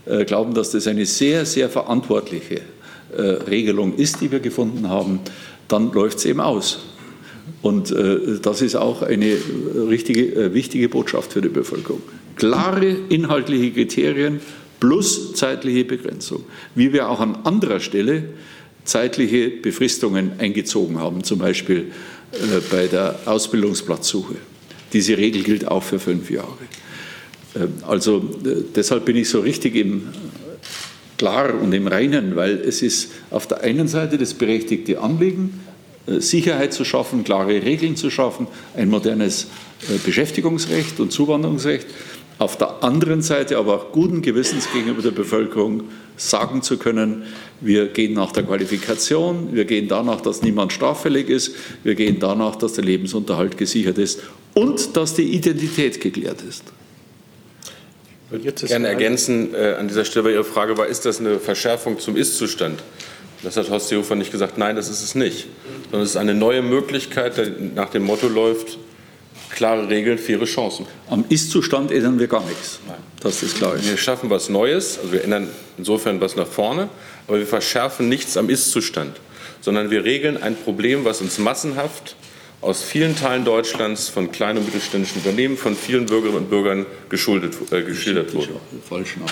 äh, 0.07 0.25
glauben, 0.25 0.55
dass 0.55 0.73
das 0.73 0.89
eine 0.89 1.07
sehr, 1.07 1.47
sehr 1.47 1.69
verantwortliche 1.69 2.63
äh, 3.17 3.21
Regelung 3.21 3.95
ist, 3.95 4.21
die 4.21 4.33
wir 4.33 4.41
gefunden 4.41 4.89
haben, 4.89 5.21
dann 5.69 5.93
läuft 5.93 6.19
es 6.19 6.25
eben 6.25 6.41
aus. 6.41 6.81
Und 7.63 7.93
äh, 7.93 8.41
das 8.43 8.63
ist 8.63 8.75
auch 8.75 9.03
eine 9.03 9.37
richtige, 9.89 10.53
wichtige 10.53 10.89
Botschaft 10.89 11.33
für 11.33 11.41
die 11.41 11.49
Bevölkerung 11.49 12.03
klare 12.39 12.97
inhaltliche 13.09 13.73
Kriterien 13.73 14.41
plus 14.81 15.35
zeitliche 15.35 15.85
Begrenzung, 15.85 16.45
wie 16.75 16.93
wir 16.93 17.09
auch 17.11 17.21
an 17.21 17.37
anderer 17.45 17.81
Stelle 17.81 18.25
zeitliche 18.85 19.51
Befristungen 19.51 20.33
eingezogen 20.39 20.99
haben, 20.99 21.23
zum 21.23 21.39
Beispiel 21.39 21.93
äh, 22.33 22.37
bei 22.71 22.87
der 22.87 23.19
Ausbildungsplatzsuche. 23.27 24.37
Diese 24.93 25.19
Regel 25.19 25.43
gilt 25.43 25.69
auch 25.69 25.83
für 25.83 25.99
fünf 25.99 26.31
Jahre. 26.31 26.59
Ähm, 27.55 27.75
also 27.87 28.19
äh, 28.45 28.63
deshalb 28.75 29.05
bin 29.05 29.17
ich 29.17 29.29
so 29.29 29.41
richtig 29.41 29.77
im 29.77 30.09
klar 31.19 31.61
und 31.61 31.73
im 31.73 31.89
Reinen, 31.89 32.37
weil 32.37 32.59
es 32.61 32.81
ist 32.81 33.11
auf 33.31 33.47
der 33.49 33.63
einen 33.63 33.89
Seite 33.89 34.19
das 34.19 34.35
berechtigte 34.35 35.01
Anliegen, 35.01 35.61
äh, 36.07 36.21
Sicherheit 36.21 36.73
zu 36.73 36.85
schaffen, 36.85 37.25
klare 37.25 37.63
Regeln 37.63 37.97
zu 37.97 38.09
schaffen, 38.11 38.47
ein 38.75 38.89
modernes 38.89 39.49
Beschäftigungsrecht 40.05 40.99
und 40.99 41.13
Zuwanderungsrecht 41.13 41.87
auf 42.39 42.57
der 42.57 42.85
anderen 42.85 43.21
Seite 43.23 43.59
aber 43.59 43.75
auch 43.75 43.93
guten 43.93 44.23
Gewissens 44.23 44.71
gegenüber 44.73 45.03
der 45.03 45.11
Bevölkerung 45.11 45.85
sagen 46.17 46.63
zu 46.63 46.79
können, 46.79 47.25
wir 47.61 47.89
gehen 47.89 48.13
nach 48.13 48.33
der 48.33 48.45
Qualifikation, 48.45 49.55
wir 49.55 49.65
gehen 49.65 49.89
danach, 49.89 50.21
dass 50.21 50.43
niemand 50.43 50.73
straffällig 50.73 51.29
ist, 51.29 51.55
wir 51.83 51.95
gehen 51.95 52.19
danach, 52.21 52.57
dass 52.57 52.75
der 52.75 52.85
Lebensunterhalt 52.85 53.59
gesichert 53.59 53.99
ist 53.99 54.21
und 54.55 54.97
dass 54.97 55.15
die 55.15 55.35
Identität 55.35 56.01
geklärt 56.01 56.43
ist. 56.43 56.65
Ich 58.31 58.45
würde 58.45 58.67
gerne 58.67 58.89
ergänzen 58.89 59.55
äh, 59.55 59.75
an 59.79 59.89
dieser 59.89 60.05
Stelle, 60.05 60.27
weil 60.27 60.33
Ihre 60.35 60.45
Frage 60.45 60.77
war, 60.77 60.87
ist 60.87 61.07
das 61.07 61.19
eine 61.19 61.39
Verschärfung 61.41 61.99
zum 61.99 62.15
Ist-Zustand? 62.15 62.83
Das 63.43 63.57
hat 63.57 63.71
Horst 63.71 63.89
Seehofer 63.89 64.17
nicht 64.17 64.33
gesagt, 64.33 64.59
nein, 64.59 64.77
das 64.77 64.91
ist 64.91 65.03
es 65.03 65.15
nicht, 65.15 65.47
sondern 65.85 66.03
es 66.03 66.11
ist 66.11 66.17
eine 66.17 66.35
neue 66.35 66.61
Möglichkeit, 66.61 67.37
die 67.39 67.75
nach 67.75 67.89
dem 67.89 68.05
Motto 68.05 68.29
läuft, 68.29 68.79
klare 69.59 69.89
Regeln, 69.89 70.19
faire 70.19 70.45
Chancen. 70.45 70.87
Am 71.11 71.25
Ist-Zustand 71.29 71.91
ändern 71.91 72.21
wir 72.21 72.29
gar 72.29 72.45
nichts. 72.47 72.79
Nein. 72.87 72.97
Das 73.21 73.43
ist 73.43 73.57
klar. 73.57 73.75
Wir 73.77 73.97
schaffen 73.97 74.31
was 74.31 74.49
Neues, 74.49 74.99
also 74.99 75.13
wir 75.13 75.25
ändern 75.25 75.49
insofern 75.77 76.21
was 76.21 76.37
nach 76.37 76.47
vorne, 76.47 76.89
aber 77.27 77.41
wir 77.41 77.47
verschärfen 77.47 78.09
nichts 78.09 78.37
am 78.37 78.51
Ist-Zustand, 78.51 79.17
sondern 79.61 79.91
wir 79.91 80.05
regeln 80.05 80.41
ein 80.41 80.55
Problem, 80.55 81.05
was 81.05 81.21
uns 81.21 81.39
massenhaft 81.39 82.15
aus 82.61 82.85
vielen 82.85 83.17
Teilen 83.17 83.45
Deutschlands 83.45 84.09
von 84.09 84.31
kleinen 84.31 84.59
und 84.59 84.67
mittelständischen 84.67 85.23
Unternehmen, 85.23 85.57
von 85.57 85.75
vielen 85.75 86.07
Bürgerinnen 86.07 86.45
und 86.45 86.51
Bürgern 86.51 86.87
geschuldet, 87.09 87.57
äh, 87.73 87.83
geschildert 87.83 88.35
wurde. 88.35 88.61
Falschen. 88.89 89.23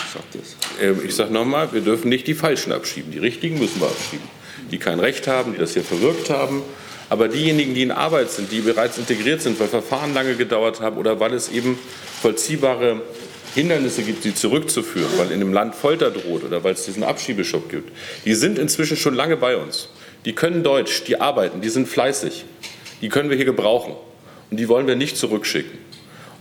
Ähm, 0.80 1.00
ich 1.06 1.14
sage 1.14 1.32
nochmal, 1.32 1.72
wir 1.72 1.82
dürfen 1.82 2.08
nicht 2.08 2.26
die 2.26 2.34
Falschen 2.34 2.72
abschieben. 2.72 3.12
Die 3.12 3.18
Richtigen 3.18 3.60
müssen 3.60 3.80
wir 3.80 3.86
abschieben. 3.86 4.26
Die 4.72 4.78
kein 4.78 4.98
Recht 4.98 5.28
haben, 5.28 5.52
die 5.52 5.58
das 5.58 5.74
hier 5.74 5.84
verwirkt 5.84 6.30
haben 6.30 6.62
aber 7.08 7.28
diejenigen, 7.28 7.74
die 7.74 7.82
in 7.82 7.92
Arbeit 7.92 8.30
sind, 8.30 8.50
die 8.50 8.60
bereits 8.60 8.98
integriert 8.98 9.42
sind, 9.42 9.58
weil 9.60 9.68
Verfahren 9.68 10.14
lange 10.14 10.34
gedauert 10.34 10.80
haben 10.80 10.96
oder 10.96 11.20
weil 11.20 11.32
es 11.34 11.48
eben 11.48 11.78
vollziehbare 12.20 13.02
Hindernisse 13.54 14.02
gibt, 14.02 14.22
sie 14.22 14.34
zurückzuführen, 14.34 15.10
weil 15.16 15.30
in 15.30 15.38
dem 15.38 15.52
Land 15.52 15.74
Folter 15.74 16.10
droht 16.10 16.44
oder 16.44 16.62
weil 16.64 16.74
es 16.74 16.84
diesen 16.84 17.04
Abschiebeschub 17.04 17.70
gibt, 17.70 17.90
die 18.24 18.34
sind 18.34 18.58
inzwischen 18.58 18.96
schon 18.96 19.14
lange 19.14 19.36
bei 19.36 19.56
uns. 19.56 19.88
Die 20.24 20.34
können 20.34 20.62
Deutsch, 20.64 21.04
die 21.04 21.20
arbeiten, 21.20 21.60
die 21.60 21.68
sind 21.68 21.88
fleißig. 21.88 22.44
Die 23.00 23.08
können 23.08 23.30
wir 23.30 23.36
hier 23.36 23.46
gebrauchen. 23.46 23.94
Und 24.50 24.58
die 24.58 24.68
wollen 24.68 24.86
wir 24.86 24.96
nicht 24.96 25.16
zurückschicken. 25.16 25.78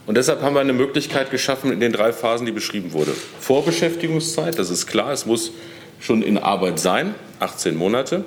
Und 0.06 0.16
deshalb 0.16 0.42
haben 0.42 0.56
wir 0.56 0.60
eine 0.60 0.74
Möglichkeit 0.74 1.32
geschaffen 1.32 1.72
in 1.72 1.80
den 1.80 1.92
drei 1.92 2.14
Phasen, 2.14 2.46
die 2.46 2.52
beschrieben 2.52 2.94
wurde. 2.94 3.14
Vorbeschäftigungszeit, 3.40 4.58
das 4.60 4.70
ist 4.70 4.88
klar, 4.88 5.12
es 5.12 5.26
muss 5.26 5.52
schon 6.00 6.22
in 6.22 6.38
Arbeit 6.38 6.80
sein, 6.80 7.16
18 7.40 7.76
Monate. 7.76 8.24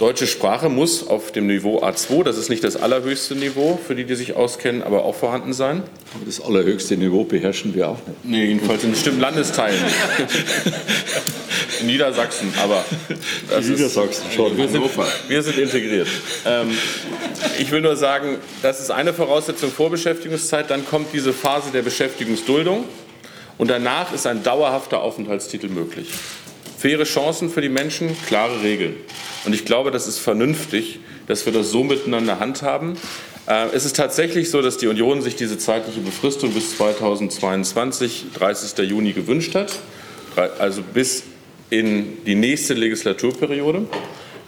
Deutsche 0.00 0.26
Sprache 0.26 0.68
muss 0.68 1.06
auf 1.06 1.30
dem 1.30 1.46
Niveau 1.46 1.84
A2, 1.84 2.24
das 2.24 2.36
ist 2.36 2.50
nicht 2.50 2.64
das 2.64 2.74
allerhöchste 2.74 3.36
Niveau, 3.36 3.78
für 3.86 3.94
die, 3.94 4.04
die 4.04 4.16
sich 4.16 4.34
auskennen, 4.34 4.82
aber 4.82 5.04
auch 5.04 5.14
vorhanden 5.14 5.52
sein. 5.52 5.84
Aber 6.14 6.24
das 6.26 6.40
allerhöchste 6.40 6.96
Niveau 6.96 7.22
beherrschen 7.22 7.76
wir 7.76 7.90
auch 7.90 7.98
nicht. 8.06 8.24
Nee, 8.24 8.44
jedenfalls 8.46 8.82
in 8.82 8.90
bestimmten 8.90 9.20
Landesteilen. 9.20 9.78
in 11.80 11.86
Niedersachsen, 11.86 12.52
aber. 12.60 12.84
in 13.56 13.70
Niedersachsen 13.70 14.24
ist, 14.28 14.34
schon. 14.34 14.56
Wir 14.56 14.68
sind, 14.68 14.82
wir 15.28 15.42
sind 15.44 15.58
integriert. 15.58 16.08
Ähm, 16.44 16.76
ich 17.60 17.70
will 17.70 17.80
nur 17.80 17.94
sagen, 17.94 18.38
das 18.62 18.80
ist 18.80 18.90
eine 18.90 19.14
Voraussetzung 19.14 19.70
vor 19.70 19.90
Beschäftigungszeit. 19.90 20.70
Dann 20.70 20.84
kommt 20.84 21.12
diese 21.12 21.32
Phase 21.32 21.70
der 21.70 21.82
Beschäftigungsduldung. 21.82 22.84
Und 23.58 23.70
danach 23.70 24.12
ist 24.12 24.26
ein 24.26 24.42
dauerhafter 24.42 25.00
Aufenthaltstitel 25.00 25.68
möglich. 25.68 26.08
Faire 26.84 27.04
Chancen 27.04 27.48
für 27.48 27.62
die 27.62 27.70
Menschen, 27.70 28.14
klare 28.26 28.62
Regeln. 28.62 28.96
Und 29.46 29.54
ich 29.54 29.64
glaube, 29.64 29.90
das 29.90 30.06
ist 30.06 30.18
vernünftig, 30.18 31.00
dass 31.26 31.46
wir 31.46 31.52
das 31.54 31.70
so 31.70 31.82
miteinander 31.82 32.40
handhaben. 32.40 32.98
Äh, 33.46 33.68
es 33.72 33.86
ist 33.86 33.96
tatsächlich 33.96 34.50
so, 34.50 34.60
dass 34.60 34.76
die 34.76 34.88
Union 34.88 35.22
sich 35.22 35.34
diese 35.34 35.56
zeitliche 35.56 36.00
Befristung 36.00 36.52
bis 36.52 36.76
2022, 36.76 38.26
30. 38.34 38.86
Juni 38.86 39.14
gewünscht 39.14 39.54
hat, 39.54 39.78
also 40.58 40.82
bis 40.82 41.22
in 41.70 42.22
die 42.26 42.34
nächste 42.34 42.74
Legislaturperiode. 42.74 43.86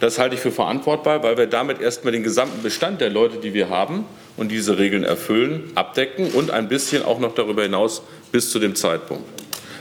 Das 0.00 0.18
halte 0.18 0.34
ich 0.34 0.42
für 0.42 0.52
verantwortbar, 0.52 1.22
weil 1.22 1.38
wir 1.38 1.46
damit 1.46 1.80
erstmal 1.80 2.12
den 2.12 2.22
gesamten 2.22 2.62
Bestand 2.62 3.00
der 3.00 3.08
Leute, 3.08 3.38
die 3.38 3.54
wir 3.54 3.70
haben 3.70 4.04
und 4.36 4.52
diese 4.52 4.76
Regeln 4.76 5.04
erfüllen, 5.04 5.72
abdecken 5.74 6.32
und 6.32 6.50
ein 6.50 6.68
bisschen 6.68 7.02
auch 7.02 7.18
noch 7.18 7.34
darüber 7.34 7.62
hinaus 7.62 8.02
bis 8.30 8.50
zu 8.50 8.58
dem 8.58 8.74
Zeitpunkt. 8.74 9.24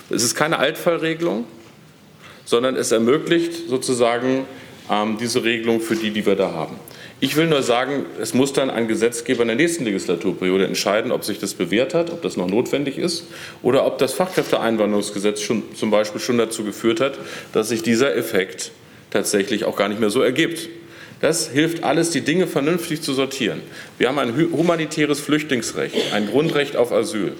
Es 0.09 0.23
ist 0.23 0.35
keine 0.35 0.57
Altfallregelung, 0.57 1.45
sondern 2.45 2.75
es 2.75 2.91
ermöglicht 2.91 3.67
sozusagen 3.67 4.45
ähm, 4.89 5.17
diese 5.19 5.43
Regelung 5.43 5.81
für 5.81 5.95
die, 5.95 6.11
die 6.11 6.25
wir 6.25 6.35
da 6.35 6.51
haben. 6.51 6.79
Ich 7.21 7.37
will 7.37 7.47
nur 7.47 7.63
sagen, 7.63 8.05
es 8.21 8.33
muss 8.33 8.51
dann 8.51 8.69
ein 8.69 8.87
Gesetzgeber 8.87 9.43
in 9.43 9.47
der 9.47 9.57
nächsten 9.57 9.85
Legislaturperiode 9.85 10.65
entscheiden, 10.65 11.11
ob 11.11 11.23
sich 11.23 11.39
das 11.39 11.53
bewährt 11.53 11.93
hat, 11.93 12.11
ob 12.11 12.21
das 12.21 12.35
noch 12.35 12.47
notwendig 12.47 12.97
ist 12.97 13.27
oder 13.63 13.85
ob 13.85 13.97
das 13.97 14.13
Fachkräfteeinwanderungsgesetz 14.13 15.41
schon, 15.41 15.63
zum 15.75 15.91
Beispiel 15.91 16.19
schon 16.19 16.37
dazu 16.37 16.63
geführt 16.63 16.99
hat, 16.99 17.17
dass 17.53 17.69
sich 17.69 17.83
dieser 17.83 18.15
Effekt 18.15 18.71
tatsächlich 19.11 19.63
auch 19.63 19.77
gar 19.77 19.87
nicht 19.87 20.01
mehr 20.01 20.09
so 20.09 20.21
ergibt. 20.21 20.67
Das 21.21 21.49
hilft 21.49 21.83
alles, 21.85 22.09
die 22.09 22.21
Dinge 22.21 22.47
vernünftig 22.47 23.01
zu 23.01 23.13
sortieren. 23.13 23.61
Wir 23.97 24.09
haben 24.09 24.19
ein 24.19 24.35
humanitäres 24.51 25.21
Flüchtlingsrecht, 25.21 26.13
ein 26.13 26.27
Grundrecht 26.27 26.75
auf 26.75 26.91
Asyl. 26.91 27.31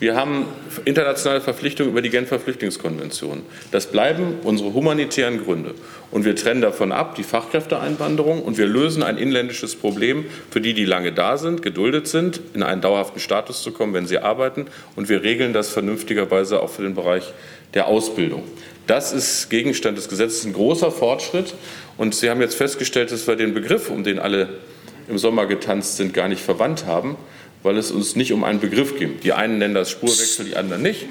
Wir 0.00 0.14
haben 0.14 0.46
internationale 0.84 1.40
Verpflichtungen 1.40 1.90
über 1.90 2.02
die 2.02 2.10
Genfer 2.10 2.38
Flüchtlingskonvention. 2.38 3.42
Das 3.72 3.88
bleiben 3.88 4.38
unsere 4.44 4.72
humanitären 4.72 5.42
Gründe. 5.42 5.74
Und 6.12 6.24
wir 6.24 6.36
trennen 6.36 6.60
davon 6.60 6.92
ab 6.92 7.16
die 7.16 7.24
Fachkräfteeinwanderung 7.24 8.42
und 8.42 8.58
wir 8.58 8.66
lösen 8.66 9.02
ein 9.02 9.18
inländisches 9.18 9.74
Problem 9.74 10.26
für 10.50 10.60
die, 10.60 10.72
die 10.72 10.84
lange 10.84 11.12
da 11.12 11.36
sind, 11.36 11.62
geduldet 11.62 12.06
sind, 12.06 12.40
in 12.54 12.62
einen 12.62 12.80
dauerhaften 12.80 13.18
Status 13.18 13.64
zu 13.64 13.72
kommen, 13.72 13.92
wenn 13.92 14.06
sie 14.06 14.18
arbeiten. 14.18 14.66
Und 14.94 15.08
wir 15.08 15.24
regeln 15.24 15.52
das 15.52 15.70
vernünftigerweise 15.70 16.62
auch 16.62 16.70
für 16.70 16.82
den 16.82 16.94
Bereich 16.94 17.32
der 17.74 17.88
Ausbildung. 17.88 18.44
Das 18.86 19.12
ist 19.12 19.50
Gegenstand 19.50 19.98
des 19.98 20.08
Gesetzes, 20.08 20.44
ein 20.44 20.52
großer 20.52 20.92
Fortschritt. 20.92 21.54
Und 21.96 22.14
Sie 22.14 22.30
haben 22.30 22.40
jetzt 22.40 22.54
festgestellt, 22.54 23.10
dass 23.10 23.26
wir 23.26 23.34
den 23.34 23.52
Begriff, 23.52 23.90
um 23.90 24.04
den 24.04 24.20
alle 24.20 24.48
im 25.08 25.18
Sommer 25.18 25.46
getanzt 25.46 25.96
sind, 25.96 26.14
gar 26.14 26.28
nicht 26.28 26.40
verwandt 26.40 26.86
haben 26.86 27.16
weil 27.62 27.76
es 27.76 27.90
uns 27.90 28.16
nicht 28.16 28.32
um 28.32 28.44
einen 28.44 28.60
Begriff 28.60 28.98
geht. 28.98 29.24
Die 29.24 29.32
einen 29.32 29.58
nennen 29.58 29.74
das 29.74 29.90
Spurwechsel, 29.90 30.46
die 30.46 30.56
anderen 30.56 30.82
nicht. 30.82 31.06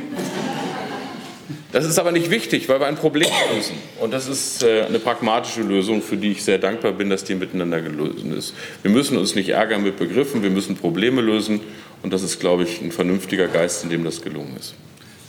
Das 1.72 1.86
ist 1.86 2.00
aber 2.00 2.12
nicht 2.12 2.32
wichtig, 2.32 2.70
weil 2.70 2.80
wir 2.80 2.88
ein 2.88 2.96
Problem 2.96 3.30
lösen. 3.54 3.76
Und 4.00 4.14
das 4.14 4.28
ist 4.28 4.64
äh, 4.64 4.84
eine 4.84 5.00
pragmatische 5.00 5.62
Lösung, 5.62 6.02
für 6.02 6.16
die 6.16 6.32
ich 6.32 6.44
sehr 6.44 6.58
dankbar 6.58 6.94
bin, 6.94 7.10
dass 7.10 7.24
die 7.26 7.36
miteinander 7.36 7.82
gelöst 7.82 8.24
ist. 8.38 8.54
Wir 8.82 8.92
müssen 8.92 9.18
uns 9.18 9.36
nicht 9.36 9.50
ärgern 9.50 9.84
mit 9.84 9.98
Begriffen, 9.98 10.44
wir 10.44 10.50
müssen 10.50 10.78
Probleme 10.78 11.22
lösen. 11.22 11.60
Und 12.04 12.14
das 12.14 12.24
ist, 12.24 12.40
glaube 12.40 12.64
ich, 12.64 12.82
ein 12.82 12.92
vernünftiger 12.92 13.48
Geist, 13.48 13.84
in 13.84 13.90
dem 13.90 14.04
das 14.04 14.22
gelungen 14.22 14.56
ist. 14.58 14.76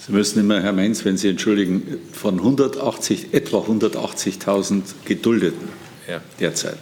Sie 0.06 0.12
müssen 0.12 0.38
immer, 0.40 0.62
Herr 0.62 0.72
Mainz, 0.72 1.04
wenn 1.04 1.16
Sie 1.16 1.28
entschuldigen, 1.28 1.98
von 2.12 2.38
180, 2.38 3.34
etwa 3.34 3.58
180.000 3.58 4.82
Geduldeten 5.04 5.68
ja. 6.08 6.20
derzeit. 6.40 6.78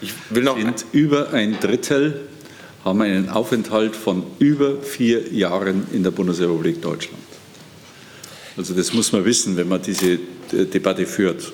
Ich 0.00 0.12
will 0.30 0.44
noch 0.44 0.56
sind 0.56 0.84
über 0.92 1.32
ein 1.32 1.58
Drittel 1.60 2.28
haben 2.84 3.00
einen 3.00 3.28
Aufenthalt 3.28 3.94
von 3.94 4.24
über 4.38 4.80
vier 4.80 5.32
Jahren 5.32 5.86
in 5.92 6.02
der 6.02 6.10
Bundesrepublik 6.10 6.82
Deutschland. 6.82 7.22
Also 8.56 8.74
das 8.74 8.92
muss 8.92 9.12
man 9.12 9.24
wissen, 9.24 9.56
wenn 9.56 9.68
man 9.68 9.80
diese 9.80 10.18
Debatte 10.52 11.06
führt. 11.06 11.52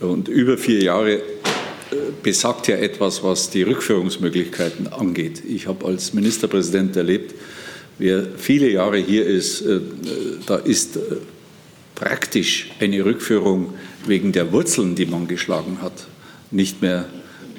Und 0.00 0.28
über 0.28 0.58
vier 0.58 0.82
Jahre 0.82 1.14
äh, 1.14 1.20
besagt 2.22 2.68
ja 2.68 2.76
etwas, 2.76 3.22
was 3.22 3.50
die 3.50 3.62
Rückführungsmöglichkeiten 3.62 4.88
angeht. 4.88 5.42
Ich 5.46 5.68
habe 5.68 5.86
als 5.86 6.12
Ministerpräsident 6.12 6.96
erlebt, 6.96 7.34
wer 7.98 8.26
viele 8.36 8.68
Jahre 8.68 8.98
hier 8.98 9.24
ist, 9.24 9.62
äh, 9.62 9.80
da 10.46 10.56
ist 10.56 10.96
äh, 10.96 11.00
praktisch 11.94 12.70
eine 12.80 13.04
Rückführung 13.04 13.74
wegen 14.06 14.32
der 14.32 14.52
Wurzeln, 14.52 14.96
die 14.96 15.06
man 15.06 15.28
geschlagen 15.28 15.78
hat, 15.80 16.08
nicht 16.50 16.82
mehr 16.82 17.08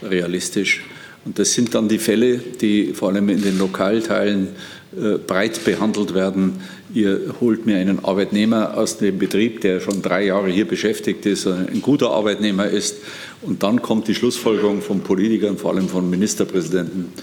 realistisch. 0.01 0.81
Und 1.25 1.39
das 1.39 1.53
sind 1.53 1.73
dann 1.73 1.87
die 1.87 1.99
Fälle, 1.99 2.37
die 2.37 2.93
vor 2.93 3.09
allem 3.09 3.29
in 3.29 3.41
den 3.41 3.57
Lokalteilen 3.57 4.49
äh, 4.95 5.17
breit 5.17 5.63
behandelt 5.63 6.13
werden. 6.13 6.61
Ihr 6.93 7.35
holt 7.39 7.65
mir 7.65 7.77
einen 7.77 8.03
Arbeitnehmer 8.03 8.77
aus 8.77 8.97
dem 8.97 9.17
Betrieb, 9.17 9.61
der 9.61 9.79
schon 9.79 10.01
drei 10.01 10.25
Jahre 10.25 10.51
hier 10.51 10.67
beschäftigt 10.67 11.25
ist, 11.25 11.47
ein 11.47 11.81
guter 11.81 12.11
Arbeitnehmer 12.11 12.67
ist. 12.67 12.97
Und 13.41 13.63
dann 13.63 13.81
kommt 13.81 14.07
die 14.07 14.15
Schlussfolgerung 14.15 14.81
von 14.81 14.99
Politikern, 14.99 15.57
vor 15.57 15.71
allem 15.71 15.89
von 15.89 16.09
Ministerpräsidenten, 16.09 17.13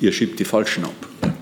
ihr 0.00 0.12
schiebt 0.12 0.38
die 0.38 0.44
Falschen 0.44 0.84
ab. 0.84 1.33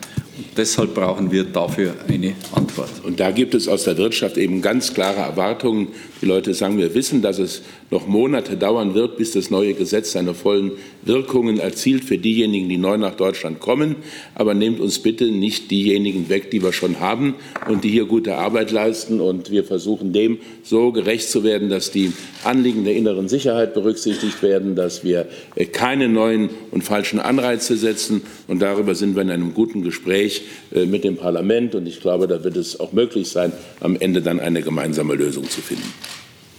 Deshalb 0.54 0.94
brauchen 0.94 1.32
wir 1.32 1.44
dafür 1.44 1.94
eine 2.08 2.34
Antwort. 2.54 2.90
Und 3.04 3.20
da 3.20 3.30
gibt 3.30 3.54
es 3.54 3.68
aus 3.68 3.84
der 3.84 3.96
Wirtschaft 3.96 4.36
eben 4.36 4.60
ganz 4.60 4.92
klare 4.92 5.20
Erwartungen. 5.20 5.88
Die 6.20 6.26
Leute 6.26 6.52
sagen, 6.52 6.76
wir 6.76 6.94
wissen, 6.94 7.22
dass 7.22 7.38
es 7.38 7.62
noch 7.90 8.06
Monate 8.06 8.58
dauern 8.58 8.94
wird, 8.94 9.16
bis 9.16 9.32
das 9.32 9.50
neue 9.50 9.72
Gesetz 9.72 10.12
seine 10.12 10.34
vollen 10.34 10.72
Wirkungen 11.02 11.58
erzielt 11.58 12.04
für 12.04 12.18
diejenigen, 12.18 12.68
die 12.68 12.76
neu 12.76 12.98
nach 12.98 13.14
Deutschland 13.14 13.60
kommen. 13.60 13.96
Aber 14.34 14.52
nehmt 14.52 14.78
uns 14.80 14.98
bitte 14.98 15.24
nicht 15.24 15.70
diejenigen 15.70 16.28
weg, 16.28 16.50
die 16.50 16.62
wir 16.62 16.74
schon 16.74 17.00
haben 17.00 17.34
und 17.66 17.82
die 17.84 17.90
hier 17.90 18.04
gute 18.04 18.36
Arbeit 18.36 18.72
leisten. 18.72 19.22
Und 19.22 19.50
wir 19.50 19.64
versuchen 19.64 20.12
dem 20.12 20.38
so 20.62 20.92
gerecht 20.92 21.30
zu 21.30 21.44
werden, 21.44 21.70
dass 21.70 21.90
die 21.90 22.12
Anliegen 22.44 22.84
der 22.84 22.94
inneren 22.94 23.28
Sicherheit 23.28 23.72
berücksichtigt 23.72 24.42
werden, 24.42 24.76
dass 24.76 25.02
wir 25.02 25.28
keine 25.72 26.10
neuen 26.10 26.50
und 26.70 26.84
falschen 26.84 27.20
Anreize 27.20 27.78
setzen. 27.78 28.20
Und 28.48 28.60
darüber 28.60 28.94
sind 28.94 29.14
wir 29.14 29.22
in 29.22 29.30
einem 29.30 29.54
guten 29.54 29.82
Gespräch 29.82 30.41
äh, 30.74 30.86
mit 30.86 31.04
dem 31.04 31.16
Parlament. 31.16 31.74
Und 31.74 31.86
ich 31.86 32.00
glaube, 32.00 32.26
da 32.28 32.42
wird 32.44 32.56
es 32.56 32.78
auch 32.80 32.92
möglich 32.92 33.28
sein, 33.28 33.52
am 33.80 33.96
Ende 33.96 34.22
dann 34.22 34.40
eine 34.40 34.62
gemeinsame 34.62 35.14
Lösung 35.14 35.48
zu 35.48 35.60
finden. 35.60 35.92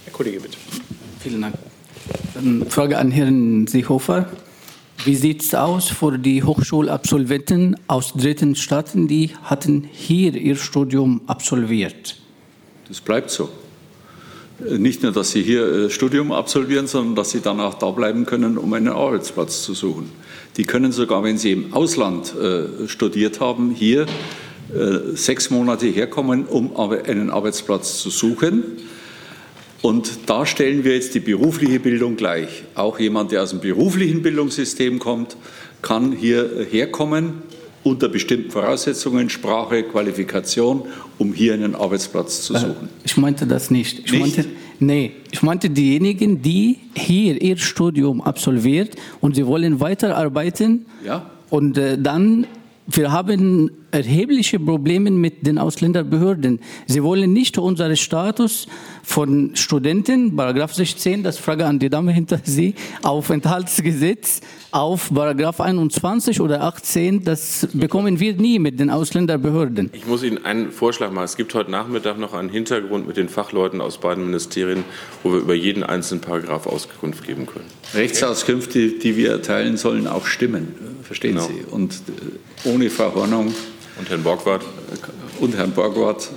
Herr 0.04 0.12
Kollege, 0.12 0.40
bitte. 0.40 0.56
Vielen 1.20 1.42
Dank. 1.42 1.54
Dann 2.34 2.66
Frage 2.68 2.98
an 2.98 3.10
Herrn 3.10 3.66
Seehofer. 3.66 4.28
Wie 5.04 5.16
sieht 5.16 5.42
es 5.42 5.54
aus 5.54 5.88
für 5.88 6.18
die 6.18 6.42
Hochschulabsolventen 6.42 7.76
aus 7.88 8.14
dritten 8.14 8.54
Staaten, 8.54 9.06
die 9.06 9.30
hatten 9.42 9.88
hier 9.92 10.34
ihr 10.34 10.56
Studium 10.56 11.20
absolviert? 11.26 12.16
Das 12.88 13.00
bleibt 13.00 13.30
so. 13.30 13.50
Nicht 14.60 15.02
nur, 15.02 15.12
dass 15.12 15.32
sie 15.32 15.42
hier 15.42 15.66
äh, 15.66 15.90
Studium 15.90 16.32
absolvieren, 16.32 16.86
sondern 16.86 17.16
dass 17.16 17.32
sie 17.32 17.40
dann 17.40 17.60
auch 17.60 17.74
da 17.74 17.90
bleiben 17.90 18.24
können, 18.24 18.56
um 18.56 18.72
einen 18.72 18.88
Arbeitsplatz 18.88 19.62
zu 19.62 19.74
suchen. 19.74 20.10
Die 20.56 20.64
können 20.64 20.92
sogar, 20.92 21.24
wenn 21.24 21.38
sie 21.38 21.52
im 21.52 21.74
Ausland 21.74 22.34
äh, 22.34 22.88
studiert 22.88 23.40
haben, 23.40 23.70
hier 23.70 24.02
äh, 24.72 25.14
sechs 25.16 25.50
Monate 25.50 25.86
herkommen, 25.86 26.46
um 26.46 26.76
einen 26.76 27.30
Arbeitsplatz 27.30 27.98
zu 27.98 28.10
suchen 28.10 28.62
und 29.84 30.30
da 30.30 30.46
stellen 30.46 30.82
wir 30.82 30.94
jetzt 30.94 31.14
die 31.14 31.20
berufliche 31.20 31.78
Bildung 31.78 32.16
gleich. 32.16 32.62
Auch 32.74 32.98
jemand, 32.98 33.32
der 33.32 33.42
aus 33.42 33.50
dem 33.50 33.60
beruflichen 33.60 34.22
Bildungssystem 34.22 34.98
kommt, 34.98 35.36
kann 35.82 36.12
hier 36.12 36.66
herkommen 36.70 37.42
unter 37.82 38.08
bestimmten 38.08 38.50
Voraussetzungen, 38.50 39.28
Sprache, 39.28 39.82
Qualifikation, 39.82 40.84
um 41.18 41.34
hier 41.34 41.52
einen 41.52 41.74
Arbeitsplatz 41.74 42.40
zu 42.40 42.54
äh, 42.54 42.60
suchen. 42.60 42.88
Ich 43.04 43.18
meinte 43.18 43.46
das 43.46 43.70
nicht. 43.70 44.06
Ich 44.06 44.12
nicht? 44.12 44.20
meinte, 44.20 44.46
nee, 44.80 45.12
ich 45.30 45.42
meinte 45.42 45.70
diejenigen, 45.70 46.42
die 46.42 46.78
hier 46.94 47.40
ihr 47.40 47.56
Studium 47.56 48.20
absolviert 48.20 48.96
und 49.20 49.34
sie 49.34 49.46
wollen 49.46 49.80
weiterarbeiten 49.80 50.86
ja. 51.04 51.30
und 51.50 51.78
äh, 51.78 51.98
dann 51.98 52.46
wir 52.86 53.12
haben 53.12 53.70
erhebliche 53.92 54.60
Probleme 54.60 55.10
mit 55.10 55.46
den 55.46 55.56
Ausländerbehörden. 55.56 56.60
Sie 56.86 57.02
wollen 57.02 57.32
nicht 57.32 57.56
unseren 57.56 57.96
Status 57.96 58.66
von 59.02 59.52
Studenten, 59.54 60.36
Paragraph 60.36 60.74
16, 60.74 61.22
das 61.22 61.38
Frage 61.38 61.64
an 61.64 61.78
die 61.78 61.88
Dame 61.88 62.12
hinter 62.12 62.40
Sie, 62.44 62.74
Aufenthaltsgesetz 63.02 64.42
auf 64.74 65.14
Paragraph 65.14 65.60
21 65.60 66.40
oder 66.40 66.62
18, 66.62 67.22
das 67.22 67.68
bekommen 67.74 68.18
wir 68.18 68.34
nie 68.34 68.58
mit 68.58 68.80
den 68.80 68.90
Ausländerbehörden. 68.90 69.90
Ich 69.92 70.04
muss 70.04 70.24
Ihnen 70.24 70.44
einen 70.44 70.72
Vorschlag 70.72 71.12
machen. 71.12 71.26
Es 71.26 71.36
gibt 71.36 71.54
heute 71.54 71.70
Nachmittag 71.70 72.18
noch 72.18 72.34
einen 72.34 72.48
Hintergrund 72.48 73.06
mit 73.06 73.16
den 73.16 73.28
Fachleuten 73.28 73.80
aus 73.80 73.98
beiden 73.98 74.26
Ministerien, 74.26 74.82
wo 75.22 75.30
wir 75.30 75.38
über 75.38 75.54
jeden 75.54 75.84
einzelnen 75.84 76.22
Paragraph 76.22 76.66
Auskunft 76.66 77.24
geben 77.24 77.46
können. 77.46 77.66
Rechtsauskünfte, 77.94 78.88
die 78.88 79.16
wir 79.16 79.30
erteilen, 79.30 79.76
sollen 79.76 80.08
auch 80.08 80.26
stimmen, 80.26 80.74
verstehen 81.04 81.36
genau. 81.36 81.46
Sie? 81.46 81.64
Und 81.70 81.94
äh, 82.64 82.68
ohne 82.68 82.90
Verhornung 82.90 83.54
und 84.00 84.10
Herrn 84.10 84.24
Borgward 84.24 84.62
und 85.38 85.54
Herrn 85.56 85.70
Borgward 85.70 86.30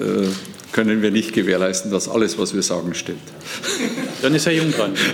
äh, 0.00 0.28
können 0.70 1.02
wir 1.02 1.10
nicht 1.10 1.32
gewährleisten, 1.32 1.90
dass 1.90 2.08
alles, 2.08 2.38
was 2.38 2.54
wir 2.54 2.62
sagen, 2.62 2.94
stimmt. 2.94 3.18
Dann 4.22 4.36
ist 4.36 4.46
Herr 4.46 4.52
Jung 4.52 4.70
dran. 4.70 4.92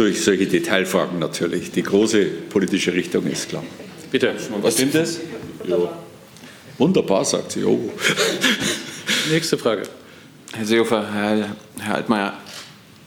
Solch, 0.00 0.24
solche 0.24 0.46
Detailfragen 0.46 1.18
natürlich. 1.18 1.72
Die 1.72 1.82
große 1.82 2.24
politische 2.48 2.94
Richtung 2.94 3.26
ist 3.26 3.50
klar. 3.50 3.62
Bitte, 4.10 4.34
was 4.62 4.72
stimmt 4.72 4.94
das? 4.94 5.18
Ja. 5.68 5.76
Wunderbar, 6.78 7.22
sagt 7.22 7.52
sie. 7.52 7.64
Oh. 7.64 7.90
Nächste 9.30 9.58
Frage. 9.58 9.82
Herr 10.54 10.64
Seehofer, 10.64 11.12
Herr, 11.12 11.54
Herr 11.80 11.94
Altmaier, 11.96 12.32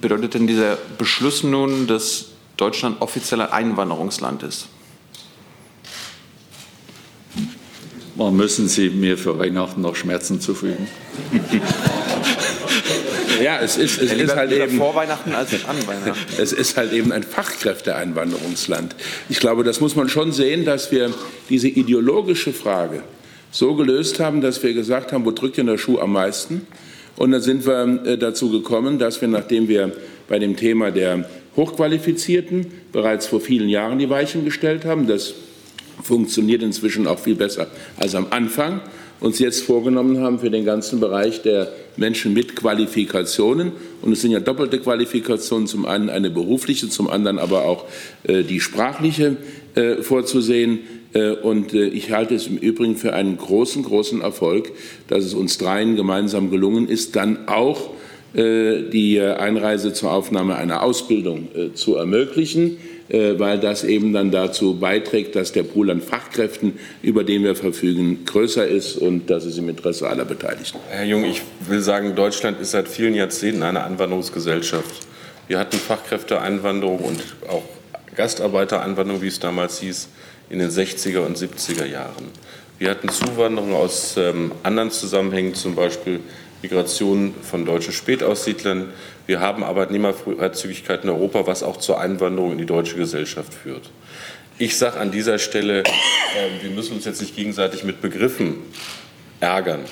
bedeutet 0.01 0.35
denn 0.35 0.45
dieser 0.45 0.77
Beschluss 0.99 1.41
nun, 1.41 1.87
dass 1.87 2.25
Deutschland 2.57 3.01
offizieller 3.01 3.51
Einwanderungsland 3.51 4.43
ist? 4.43 4.67
Man 8.15 8.35
müssen 8.35 8.67
Sie 8.67 8.91
mir 8.91 9.17
für 9.17 9.39
Weihnachten 9.39 9.81
noch 9.81 9.95
Schmerzen 9.95 10.39
zufügen. 10.39 10.87
Ja, 13.41 13.59
es 13.59 13.77
ist, 13.77 14.01
es 14.01 14.11
Lieber, 14.11 14.23
ist 14.23 14.35
halt 14.35 14.51
eben. 14.51 14.77
vor 14.77 14.95
Weihnachten 14.95 15.33
als 15.33 15.53
an 15.65 15.75
Weihnachten. 15.87 16.13
Es 16.37 16.51
ist 16.51 16.77
halt 16.77 16.93
eben 16.93 17.11
ein 17.11 17.23
Fachkräfteeinwanderungsland. 17.23 18.95
Ich 19.29 19.39
glaube, 19.39 19.63
das 19.63 19.79
muss 19.79 19.95
man 19.95 20.09
schon 20.09 20.31
sehen, 20.31 20.65
dass 20.65 20.91
wir 20.91 21.13
diese 21.49 21.67
ideologische 21.67 22.53
Frage 22.53 23.01
so 23.51 23.75
gelöst 23.75 24.19
haben, 24.19 24.41
dass 24.41 24.61
wir 24.63 24.73
gesagt 24.73 25.11
haben, 25.11 25.25
wo 25.25 25.31
drückt 25.31 25.57
denn 25.57 25.67
der 25.67 25.77
Schuh 25.77 25.99
am 25.99 26.13
meisten? 26.13 26.67
Und 27.15 27.31
dann 27.31 27.41
sind 27.41 27.65
wir 27.65 28.01
äh, 28.05 28.17
dazu 28.17 28.49
gekommen, 28.49 28.99
dass 28.99 29.21
wir, 29.21 29.27
nachdem 29.27 29.67
wir 29.67 29.91
bei 30.27 30.39
dem 30.39 30.55
Thema 30.55 30.91
der 30.91 31.29
Hochqualifizierten 31.55 32.65
bereits 32.91 33.27
vor 33.27 33.39
vielen 33.39 33.69
Jahren 33.69 33.99
die 33.99 34.09
Weichen 34.09 34.43
gestellt 34.45 34.85
haben, 34.85 35.07
das 35.07 35.35
funktioniert 36.01 36.63
inzwischen 36.63 37.05
auch 37.07 37.19
viel 37.19 37.35
besser 37.35 37.67
als 37.97 38.15
am 38.15 38.27
Anfang, 38.31 38.81
uns 39.19 39.39
jetzt 39.39 39.63
vorgenommen 39.63 40.19
haben 40.19 40.39
für 40.39 40.49
den 40.49 40.65
ganzen 40.65 40.99
Bereich 40.99 41.43
der 41.43 41.71
Menschen 41.97 42.33
mit 42.33 42.55
Qualifikationen. 42.55 43.71
Und 44.01 44.11
es 44.11 44.21
sind 44.21 44.31
ja 44.31 44.39
doppelte 44.39 44.79
Qualifikationen, 44.79 45.67
zum 45.67 45.85
einen 45.85 46.09
eine 46.09 46.29
berufliche, 46.29 46.89
zum 46.89 47.09
anderen 47.09 47.39
aber 47.39 47.65
auch 47.65 47.85
äh, 48.23 48.43
die 48.43 48.59
sprachliche 48.59 49.37
äh, 49.75 49.97
vorzusehen. 49.97 50.79
Äh, 51.13 51.31
und 51.31 51.73
äh, 51.73 51.87
ich 51.87 52.11
halte 52.11 52.35
es 52.35 52.47
im 52.47 52.57
Übrigen 52.57 52.95
für 52.95 53.13
einen 53.13 53.37
großen, 53.37 53.83
großen 53.83 54.21
Erfolg, 54.21 54.71
dass 55.07 55.23
es 55.23 55.33
uns 55.33 55.57
dreien 55.57 55.95
gemeinsam 55.95 56.49
gelungen 56.49 56.87
ist, 56.87 57.15
dann 57.15 57.47
auch 57.47 57.91
äh, 58.33 58.89
die 58.89 59.21
Einreise 59.21 59.93
zur 59.93 60.11
Aufnahme 60.11 60.55
einer 60.55 60.81
Ausbildung 60.81 61.49
äh, 61.55 61.73
zu 61.73 61.95
ermöglichen 61.95 62.77
äh, 62.77 62.92
weil 63.09 63.59
das 63.59 63.83
eben 63.83 64.13
dann 64.13 64.31
dazu 64.31 64.75
beiträgt, 64.75 65.35
dass 65.35 65.51
der 65.51 65.63
Pool 65.63 65.91
an 65.91 66.01
Fachkräften, 66.01 66.79
über 67.01 67.23
den 67.23 67.43
wir 67.43 67.55
verfügen, 67.55 68.25
größer 68.25 68.65
ist 68.67 68.97
und 68.97 69.29
das 69.29 69.45
ist 69.45 69.57
im 69.57 69.69
Interesse 69.69 70.07
aller 70.07 70.25
Beteiligten. 70.25 70.79
Herr 70.89 71.05
Jung, 71.05 71.25
ich 71.25 71.41
will 71.67 71.81
sagen, 71.81 72.15
Deutschland 72.15 72.59
ist 72.61 72.71
seit 72.71 72.87
vielen 72.87 73.13
Jahrzehnten 73.13 73.63
eine 73.63 73.83
Anwanderungsgesellschaft. 73.83 75.07
Wir 75.47 75.59
hatten 75.59 75.77
Fachkräfteeinwanderung 75.77 76.99
und 76.99 77.21
auch 77.49 77.63
Gastarbeitereinwanderung, 78.15 79.21
wie 79.21 79.27
es 79.27 79.39
damals 79.39 79.79
hieß, 79.79 80.07
in 80.49 80.59
den 80.59 80.69
60er 80.69 81.19
und 81.19 81.37
70er 81.37 81.85
Jahren. 81.85 82.27
Wir 82.79 82.89
hatten 82.89 83.09
Zuwanderung 83.09 83.73
aus 83.73 84.15
ähm, 84.17 84.51
anderen 84.63 84.91
Zusammenhängen, 84.91 85.55
zum 85.55 85.75
Beispiel 85.75 86.19
Migration 86.61 87.33
von 87.41 87.65
deutschen 87.65 87.93
Spätaussiedlern. 87.93 88.89
Wir 89.25 89.39
haben 89.39 89.63
Arbeitnehmerfreizügigkeit 89.63 91.03
in 91.03 91.09
Europa, 91.09 91.47
was 91.47 91.63
auch 91.63 91.77
zur 91.77 91.99
Einwanderung 91.99 92.51
in 92.51 92.57
die 92.57 92.65
deutsche 92.65 92.95
Gesellschaft 92.95 93.53
führt. 93.53 93.89
Ich 94.59 94.77
sage 94.77 94.99
an 94.99 95.11
dieser 95.11 95.39
Stelle, 95.39 95.79
äh, 95.79 95.83
wir 96.61 96.69
müssen 96.71 96.95
uns 96.95 97.05
jetzt 97.05 97.21
nicht 97.21 97.35
gegenseitig 97.35 97.83
mit 97.83 98.01
Begriffen 98.01 98.57
ärgern. 99.39 99.85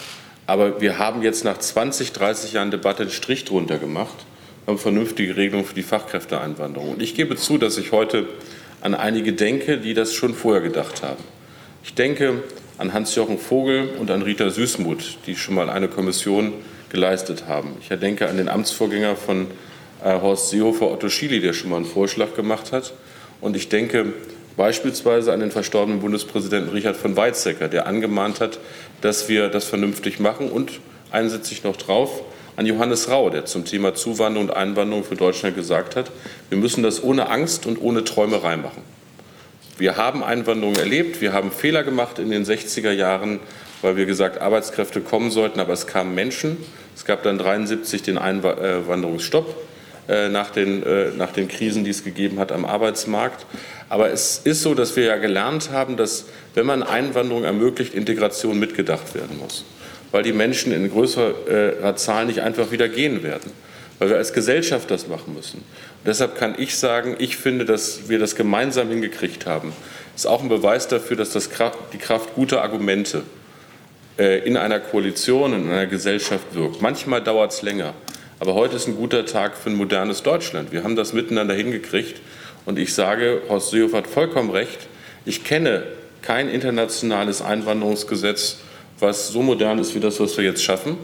Aber 0.47 0.81
wir 0.81 0.99
haben 0.99 1.21
jetzt 1.21 1.45
nach 1.45 1.57
20, 1.57 2.11
30 2.11 2.53
Jahren 2.53 2.71
Debatte 2.71 3.03
einen 3.03 3.11
Strich 3.11 3.45
drunter 3.45 3.77
gemacht, 3.77 4.25
haben 4.67 4.77
vernünftige 4.77 5.37
Regelungen 5.37 5.65
für 5.65 5.75
die 5.75 5.83
Fachkräfteeinwanderung. 5.83 6.89
Und 6.91 7.01
ich 7.01 7.15
gebe 7.15 7.37
zu, 7.37 7.57
dass 7.57 7.77
ich 7.77 7.91
heute 7.91 8.27
an 8.81 8.93
einige 8.93 9.33
denke, 9.33 9.77
die 9.77 9.93
das 9.93 10.13
schon 10.13 10.33
vorher 10.33 10.61
gedacht 10.61 11.03
haben. 11.03 11.23
Ich 11.83 11.93
denke 11.93 12.43
an 12.77 12.93
Hans-Jochen 12.93 13.37
Vogel 13.37 13.89
und 13.99 14.11
an 14.11 14.23
Rita 14.23 14.49
Süßmuth, 14.49 15.19
die 15.25 15.35
schon 15.35 15.55
mal 15.55 15.69
eine 15.69 15.87
Kommission 15.87 16.53
geleistet 16.91 17.45
haben. 17.47 17.77
Ich 17.81 17.87
denke 17.97 18.29
an 18.29 18.37
den 18.37 18.49
Amtsvorgänger 18.49 19.15
von 19.15 19.47
äh, 20.03 20.19
Horst 20.19 20.49
Seehofer, 20.49 20.91
Otto 20.91 21.09
Schily, 21.09 21.39
der 21.39 21.53
schon 21.53 21.69
mal 21.69 21.77
einen 21.77 21.85
Vorschlag 21.85 22.35
gemacht 22.35 22.71
hat. 22.71 22.93
Und 23.39 23.55
ich 23.55 23.69
denke 23.69 24.13
beispielsweise 24.57 25.33
an 25.33 25.39
den 25.39 25.51
verstorbenen 25.51 26.01
Bundespräsidenten 26.01 26.71
Richard 26.71 26.97
von 26.97 27.15
Weizsäcker, 27.15 27.67
der 27.67 27.87
angemahnt 27.87 28.39
hat, 28.41 28.59
dass 29.01 29.29
wir 29.29 29.49
das 29.49 29.65
vernünftig 29.65 30.19
machen. 30.19 30.49
Und 30.49 30.79
einen 31.11 31.29
setze 31.29 31.53
ich 31.53 31.63
noch 31.63 31.77
drauf, 31.77 32.21
an 32.57 32.65
Johannes 32.65 33.09
Rau, 33.09 33.29
der 33.29 33.45
zum 33.45 33.65
Thema 33.65 33.95
Zuwanderung 33.95 34.49
und 34.49 34.55
Einwanderung 34.55 35.03
für 35.03 35.15
Deutschland 35.15 35.55
gesagt 35.55 35.95
hat, 35.95 36.11
wir 36.49 36.57
müssen 36.57 36.83
das 36.83 37.01
ohne 37.01 37.29
Angst 37.29 37.65
und 37.65 37.81
ohne 37.81 38.03
Träumerei 38.03 38.57
machen. 38.57 38.83
Wir 39.77 39.97
haben 39.97 40.23
Einwanderung 40.23 40.75
erlebt, 40.75 41.21
wir 41.21 41.33
haben 41.33 41.49
Fehler 41.49 41.83
gemacht 41.83 42.19
in 42.19 42.29
den 42.29 42.45
60er 42.45 42.91
Jahren, 42.91 43.39
weil 43.81 43.95
wir 43.97 44.05
gesagt, 44.05 44.41
Arbeitskräfte 44.41 45.01
kommen 45.01 45.31
sollten, 45.31 45.59
aber 45.59 45.73
es 45.73 45.87
kamen 45.87 46.15
Menschen. 46.15 46.57
Es 46.95 47.05
gab 47.05 47.23
dann 47.23 47.39
1973 47.39 48.03
den 48.03 48.17
Einwanderungsstopp 48.17 49.55
äh, 50.07 50.29
nach 50.29 50.51
den, 50.51 50.83
äh, 50.83 51.11
nach 51.17 51.31
den 51.31 51.47
Krisen, 51.47 51.83
die 51.83 51.91
es 51.91 52.03
gegeben 52.03 52.39
hat 52.39 52.51
am 52.51 52.65
Arbeitsmarkt. 52.65 53.45
Aber 53.89 54.09
es 54.11 54.41
ist 54.43 54.61
so, 54.61 54.73
dass 54.73 54.95
wir 54.95 55.05
ja 55.05 55.17
gelernt 55.17 55.71
haben, 55.71 55.97
dass, 55.97 56.25
wenn 56.53 56.65
man 56.65 56.83
Einwanderung 56.83 57.43
ermöglicht, 57.43 57.93
Integration 57.93 58.59
mitgedacht 58.59 59.15
werden 59.15 59.37
muss. 59.37 59.65
Weil 60.11 60.23
die 60.23 60.33
Menschen 60.33 60.71
in 60.73 60.89
größerer 60.89 61.95
Zahl 61.95 62.25
nicht 62.25 62.41
einfach 62.41 62.71
wieder 62.71 62.89
gehen 62.89 63.23
werden 63.23 63.51
weil 64.01 64.09
wir 64.09 64.17
als 64.17 64.33
Gesellschaft 64.33 64.89
das 64.89 65.07
machen 65.07 65.35
müssen. 65.35 65.57
Und 65.57 66.07
deshalb 66.07 66.35
kann 66.35 66.55
ich 66.57 66.75
sagen, 66.75 67.17
ich 67.19 67.37
finde, 67.37 67.65
dass 67.65 68.09
wir 68.09 68.17
das 68.17 68.35
gemeinsam 68.35 68.89
hingekriegt 68.89 69.45
haben. 69.45 69.73
Das 70.13 70.23
ist 70.23 70.25
auch 70.25 70.41
ein 70.41 70.49
Beweis 70.49 70.87
dafür, 70.87 71.15
dass 71.17 71.29
das 71.29 71.51
Kraft, 71.51 71.77
die 71.93 71.99
Kraft 71.99 72.33
guter 72.33 72.63
Argumente 72.63 73.19
äh, 73.19 73.40
in 74.21 74.57
einer 74.57 74.79
Koalition, 74.79 75.53
in 75.53 75.69
einer 75.69 75.87
Gesellschaft 75.87 76.53
wirkt. 76.53 76.81
Manchmal 76.81 77.23
dauert 77.23 77.53
es 77.53 77.61
länger, 77.61 77.93
aber 78.39 78.53
heute 78.53 78.75
ist 78.75 78.87
ein 78.87 78.95
guter 78.95 79.25
Tag 79.25 79.57
für 79.57 79.69
ein 79.69 79.75
modernes 79.75 80.21
Deutschland. 80.21 80.71
Wir 80.71 80.83
haben 80.83 80.95
das 80.95 81.13
miteinander 81.13 81.55
hingekriegt 81.55 82.21
und 82.65 82.77
ich 82.77 82.93
sage, 82.93 83.41
Horst 83.49 83.71
Seehofer 83.71 83.97
hat 83.97 84.07
vollkommen 84.07 84.51
recht. 84.51 84.87
Ich 85.25 85.43
kenne 85.43 85.83
kein 86.21 86.49
internationales 86.49 87.41
Einwanderungsgesetz, 87.41 88.57
was 88.99 89.29
so 89.29 89.41
modern 89.41 89.79
ist 89.79 89.95
wie 89.95 89.99
das, 89.99 90.19
was 90.19 90.37
wir 90.37 90.43
jetzt 90.43 90.63
schaffen. 90.63 90.97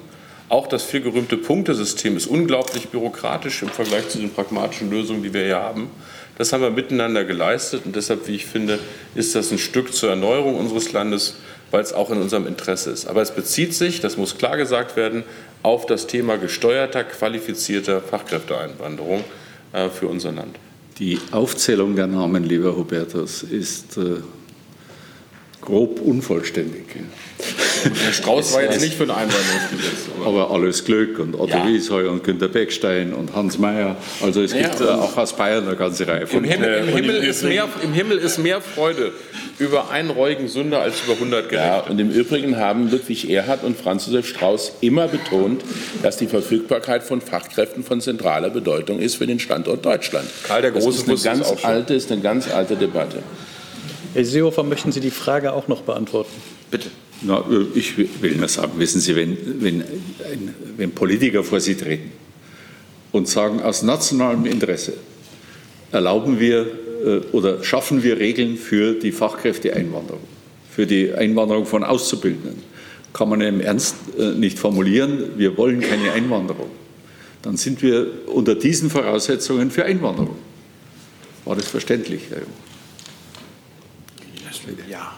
Auch 0.50 0.68
das 0.68 0.84
vielgerühmte 0.84 1.38
Punktesystem 1.38 2.16
ist 2.16 2.28
unglaublich 2.28 2.90
bürokratisch 2.90 3.64
im 3.64 3.70
Vergleich 3.70 4.08
zu 4.10 4.20
den 4.20 4.32
pragmatischen 4.32 4.90
Lösungen, 4.90 5.24
die 5.24 5.34
wir 5.34 5.44
hier 5.44 5.58
haben. 5.58 5.90
Das 6.38 6.54
haben 6.54 6.62
wir 6.62 6.70
miteinander 6.70 7.26
geleistet 7.26 7.82
und 7.86 7.96
deshalb, 7.96 8.28
wie 8.28 8.36
ich 8.36 8.46
finde, 8.46 8.80
ist 9.16 9.36
das 9.36 9.52
ein 9.52 9.58
Stück 9.58 9.94
zur 9.94 10.12
Erneuerung 10.12 10.56
unseres 10.56 10.94
Landes, 10.94 11.38
weil 11.72 11.82
es 11.82 11.94
auch 11.94 12.12
in 12.12 12.22
unserem 12.22 12.48
Interesse 12.48 12.92
ist. 12.92 13.08
Aber 13.08 13.22
es 13.22 13.32
bezieht 13.32 13.74
sich, 13.74 14.00
das 14.00 14.18
muss 14.18 14.38
klar 14.38 14.58
gesagt 14.58 14.96
werden, 14.96 15.24
auf 15.64 15.86
das 15.86 16.08
Thema 16.08 16.38
gesteuerter, 16.38 17.04
qualifizierter 17.04 18.02
Fachkräfteeinwanderung 18.02 19.24
äh, 19.74 19.90
für 19.90 20.08
unser 20.08 20.32
Land. 20.32 20.56
Die 21.00 21.20
Aufzählung 21.32 21.96
der 21.96 22.08
Namen, 22.08 22.44
lieber 22.44 22.76
Hubertus, 22.76 23.44
ist 23.44 23.98
äh, 23.98 24.16
grob 25.62 26.00
unvollständig. 26.00 26.86
Herr 27.84 28.14
Strauß 28.14 28.54
war 28.54 28.64
jetzt 28.64 28.82
nicht 28.82 28.96
für 28.96 29.04
ein 29.04 29.12
Einwanderungsgesetz. 29.12 30.08
Aber 30.26 30.50
alles 30.50 30.86
Glück 30.86 31.20
und 31.20 31.36
Otto 31.36 31.58
Ja. 31.58 31.68
Wiesheu 31.68 32.10
und 32.10 32.24
Günter 32.24 32.48
Beckstein 32.48 33.14
und 33.14 33.36
Hans 33.36 33.60
Mayer. 33.60 33.98
Also 34.22 34.42
es 34.42 34.54
gibt 34.54 34.80
Ja, 34.80 34.86
äh, 34.86 35.00
auch 35.00 35.16
aus 35.18 35.36
Bayern 35.36 35.68
eine 35.68 35.76
ganze 35.76 36.08
Reihe 36.08 36.26
von 36.26 36.44
Im 36.44 36.50
Himmel, 36.50 36.74
im, 36.80 36.90
äh, 36.90 36.92
Himmel 36.94 37.16
ist 37.24 37.44
mehr, 37.44 37.68
Im 37.84 37.94
Himmel 37.94 38.18
ist 38.18 38.40
mehr 38.40 38.62
Freude 38.62 39.12
über 39.60 39.90
einen 39.90 40.10
reuigen 40.12 40.48
Sünder 40.48 40.82
als 40.82 41.04
über 41.04 41.14
100 41.14 41.52
Ja, 41.52 41.72
Gerechte. 41.80 41.92
und 41.92 42.00
im 42.00 42.12
Übrigen 42.12 42.58
haben 42.58 42.92
Ludwig 42.92 43.30
Erhard 43.30 43.64
und 43.64 43.78
Franz 43.78 44.06
Josef 44.06 44.28
Strauß 44.28 44.74
immer 44.82 45.08
betont, 45.08 45.64
dass 46.04 46.18
die 46.18 46.28
Verfügbarkeit 46.28 47.04
von 47.04 47.22
Fachkräften 47.22 47.84
von 47.84 48.00
zentraler 48.02 48.50
Bedeutung 48.50 49.00
ist 49.00 49.16
für 49.16 49.26
den 49.26 49.40
Standort 49.40 49.86
Deutschland. 49.86 50.28
Karl 50.44 50.62
der 50.62 50.72
das 50.72 50.84
Große 50.84 51.12
ist 51.12 51.28
eine 51.28 51.38
ganz 51.40 51.64
alte, 51.64 51.94
ist 51.96 52.12
eine 52.12 52.22
ganz 52.22 52.50
alte 52.52 52.76
Debatte. 52.76 53.24
Herr 54.14 54.26
Seehofer, 54.26 54.64
möchten 54.64 54.92
Sie 54.92 55.00
die 55.00 55.12
Frage 55.12 55.54
auch 55.54 55.68
noch 55.68 55.82
beantworten? 55.82 56.32
Bitte. 56.70 56.90
Na, 57.22 57.40
äh, 57.40 57.66
ich 57.78 57.98
will 57.98 58.36
nur 58.36 58.48
sagen, 58.48 58.74
wissen 58.78 59.02
Sie, 59.02 59.16
wenn, 59.16 59.38
wenn, 59.62 59.82
ein, 59.82 60.54
wenn 60.78 60.92
Politiker 60.92 61.44
vor 61.44 61.60
Sie 61.60 61.76
treten 61.76 62.12
und 63.12 63.28
sagen, 63.28 63.62
aus 63.62 63.82
nationalem 63.82 64.46
Interesse 64.46 64.94
erlauben 65.92 66.40
wir 66.40 66.68
oder 67.32 67.64
schaffen 67.64 68.04
wir 68.04 68.20
Regeln 68.20 68.58
für 68.58 68.94
die 68.94 69.12
Fachkräfteeinwanderung, 69.12 70.22
für 70.70 70.86
die 70.86 71.14
Einwanderung 71.14 71.66
von 71.66 71.84
Auszubildenden, 71.84 72.62
kann 73.14 73.30
man 73.30 73.42
im 73.42 73.62
Ernst 73.62 73.96
äh, 74.18 74.32
nicht 74.32 74.60
formulieren, 74.60 75.38
wir 75.38 75.58
wollen 75.58 75.82
keine 75.82 76.12
Einwanderung. 76.12 76.70
Dann 77.42 77.58
sind 77.58 77.82
wir 77.82 78.08
unter 78.28 78.56
diesen 78.56 78.90
Voraussetzungen 78.90 79.72
für 79.72 79.86
Einwanderung. 79.86 80.38
War 81.46 81.56
das 81.56 81.68
verständlich, 81.68 82.24
Herr 82.30 82.40
Jung? 82.40 82.48
Ja, 84.92 85.18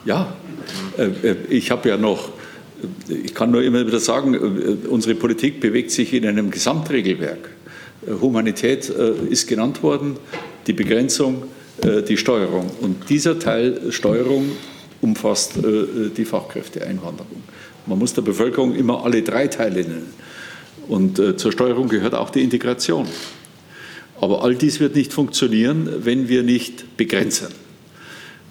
Äh, 0.96 1.28
äh, 1.28 1.36
ich 1.48 1.70
habe 1.70 1.88
ja 1.88 1.96
noch, 1.96 2.28
äh, 3.08 3.14
ich 3.14 3.34
kann 3.34 3.50
nur 3.50 3.62
immer 3.62 3.86
wieder 3.86 4.00
sagen, 4.00 4.34
äh, 4.34 4.88
unsere 4.88 5.14
Politik 5.14 5.60
bewegt 5.60 5.90
sich 5.90 6.12
in 6.12 6.24
einem 6.24 6.50
Gesamtregelwerk. 6.50 7.50
Äh, 8.06 8.12
Humanität 8.20 8.88
äh, 8.88 9.12
ist 9.28 9.48
genannt 9.48 9.82
worden, 9.82 10.16
die 10.66 10.72
Begrenzung, 10.72 11.42
äh, 11.42 11.59
die 11.84 12.16
Steuerung. 12.16 12.70
Und 12.80 13.08
dieser 13.08 13.38
Teil 13.38 13.90
Steuerung 13.90 14.52
umfasst 15.00 15.56
äh, 15.56 16.10
die 16.16 16.24
Fachkräfteeinwanderung. 16.24 17.42
Man 17.86 17.98
muss 17.98 18.14
der 18.14 18.22
Bevölkerung 18.22 18.74
immer 18.74 19.04
alle 19.04 19.22
drei 19.22 19.46
Teile 19.48 19.82
nennen. 19.82 20.12
Und 20.88 21.18
äh, 21.18 21.36
zur 21.36 21.52
Steuerung 21.52 21.88
gehört 21.88 22.14
auch 22.14 22.30
die 22.30 22.42
Integration. 22.42 23.06
Aber 24.20 24.44
all 24.44 24.54
dies 24.54 24.80
wird 24.80 24.94
nicht 24.94 25.12
funktionieren, 25.12 25.88
wenn 26.04 26.28
wir 26.28 26.42
nicht 26.42 26.96
begrenzen. 26.96 27.48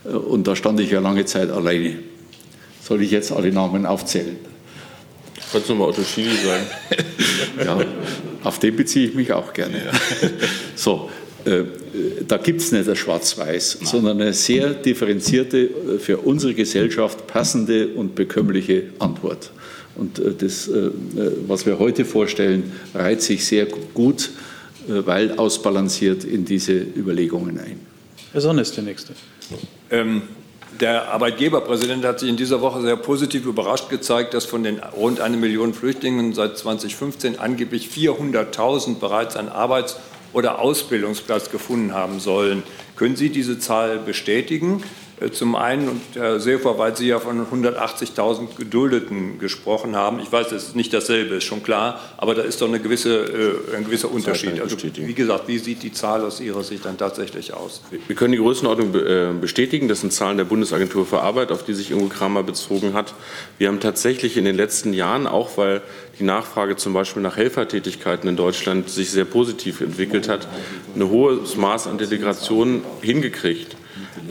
Äh, 0.05 0.09
Und 0.09 0.47
da 0.47 0.55
stand 0.55 0.79
ich 0.79 0.91
ja 0.91 0.99
lange 0.99 1.25
Zeit 1.25 1.51
alleine. 1.51 1.99
Soll 2.81 3.01
ich 3.03 3.11
jetzt 3.11 3.31
alle 3.31 3.51
Namen 3.51 3.85
aufzählen? 3.85 4.37
Kannst 5.51 5.69
du 5.69 5.75
mal 5.75 5.89
Otto 5.89 6.03
Schily 6.03 6.35
sagen? 6.35 6.65
ja, 7.65 7.85
auf 8.43 8.59
den 8.59 8.75
beziehe 8.75 9.07
ich 9.07 9.15
mich 9.15 9.31
auch 9.31 9.53
gerne. 9.53 9.77
Ja. 9.77 9.91
So, 10.75 11.09
äh, 11.09 11.18
da 12.27 12.37
gibt 12.37 12.61
es 12.61 12.71
nicht 12.71 12.87
ein 12.87 12.95
Schwarz-Weiß, 12.95 13.79
sondern 13.83 14.21
eine 14.21 14.33
sehr 14.33 14.73
differenzierte, 14.73 15.57
äh, 15.57 15.99
für 15.99 16.17
unsere 16.17 16.53
Gesellschaft 16.53 17.27
passende 17.27 17.89
und 17.89 18.15
bekömmliche 18.15 18.83
Antwort. 18.99 19.51
Und 19.95 20.19
äh, 20.19 20.33
das, 20.37 20.69
was 21.47 21.65
wir 21.65 21.79
heute 21.79 22.05
vorstellen, 22.05 22.71
reiht 22.93 23.21
sich 23.21 23.45
sehr 23.45 23.67
gut, 23.93 24.31
weil 24.87 25.33
ausbalanciert 25.33 26.23
in 26.23 26.45
diese 26.45 26.73
Überlegungen 26.73 27.59
ein. 27.59 27.79
Herr 28.31 28.41
Sonne 28.41 28.61
ist 28.61 28.75
der 28.75 28.83
Nächste. 28.83 29.13
Ähm, 29.91 30.23
der 30.79 31.11
Arbeitgeberpräsident 31.11 32.05
hat 32.05 32.21
sich 32.21 32.29
in 32.29 32.37
dieser 32.37 32.61
Woche 32.61 32.81
sehr 32.81 32.95
positiv 32.95 33.45
überrascht 33.45 33.89
gezeigt, 33.89 34.33
dass 34.33 34.45
von 34.45 34.63
den 34.63 34.79
rund 34.79 35.19
eine 35.19 35.35
Million 35.35 35.73
Flüchtlingen 35.73 36.33
seit 36.33 36.57
2015 36.57 37.37
angeblich 37.37 37.89
400.000 37.89 38.99
bereits 38.99 39.35
einen 39.35 39.49
Arbeits- 39.49 39.97
oder 40.33 40.59
Ausbildungsplatz 40.59 41.51
gefunden 41.51 41.93
haben 41.93 42.19
sollen. 42.19 42.63
Können 42.95 43.15
Sie 43.15 43.29
diese 43.29 43.59
Zahl 43.59 43.97
bestätigen? 43.97 44.83
Äh, 45.19 45.31
zum 45.31 45.55
einen, 45.55 45.89
und 45.89 46.01
Herr 46.15 46.39
Seehofer, 46.39 46.77
weil 46.77 46.95
Sie 46.95 47.07
ja 47.07 47.19
von 47.19 47.45
180.000 47.45 48.55
Geduldeten 48.57 49.39
gesprochen 49.39 49.95
haben. 49.95 50.19
Ich 50.19 50.31
weiß, 50.31 50.51
es 50.51 50.69
ist 50.69 50.75
nicht 50.75 50.93
dasselbe, 50.93 51.35
ist 51.35 51.43
schon 51.43 51.63
klar, 51.63 51.99
aber 52.17 52.35
da 52.35 52.41
ist 52.41 52.61
doch 52.61 52.67
eine 52.67 52.79
gewisse, 52.79 53.25
äh, 53.71 53.75
ein 53.75 53.85
gewisser 53.85 54.11
Unterschied. 54.11 54.59
Also, 54.61 54.77
wie 54.81 55.13
gesagt, 55.13 55.47
wie 55.47 55.57
sieht 55.57 55.83
die 55.83 55.91
Zahl 55.91 56.23
aus 56.23 56.39
Ihrer 56.39 56.63
Sicht 56.63 56.85
dann 56.85 56.97
tatsächlich 56.97 57.53
aus? 57.53 57.81
Wir 58.07 58.15
können 58.15 58.31
die 58.31 58.37
Größenordnung 58.37 58.95
äh, 58.95 59.33
bestätigen. 59.39 59.87
Das 59.87 60.01
sind 60.01 60.13
Zahlen 60.13 60.37
der 60.37 60.45
Bundesagentur 60.45 61.05
für 61.05 61.21
Arbeit, 61.21 61.51
auf 61.51 61.63
die 61.63 61.73
sich 61.73 61.91
Ingo 61.91 62.07
Kramer 62.07 62.43
bezogen 62.43 62.93
hat. 62.93 63.13
Wir 63.57 63.67
haben 63.67 63.79
tatsächlich 63.79 64.37
in 64.37 64.45
den 64.45 64.55
letzten 64.55 64.93
Jahren, 64.93 65.27
auch 65.27 65.57
weil 65.57 65.81
die 66.19 66.23
Nachfrage 66.23 66.75
zum 66.75 66.93
Beispiel 66.93 67.21
nach 67.21 67.37
Helfertätigkeiten 67.37 68.29
in 68.29 68.35
Deutschland 68.35 68.89
sich 68.89 69.11
sehr 69.11 69.25
positiv 69.25 69.81
entwickelt 69.81 70.27
hat, 70.27 70.47
ein 70.95 71.09
hohes 71.09 71.55
Maß 71.55 71.87
an 71.87 71.97
Delegation 71.97 72.83
hingekriegt. 73.01 73.75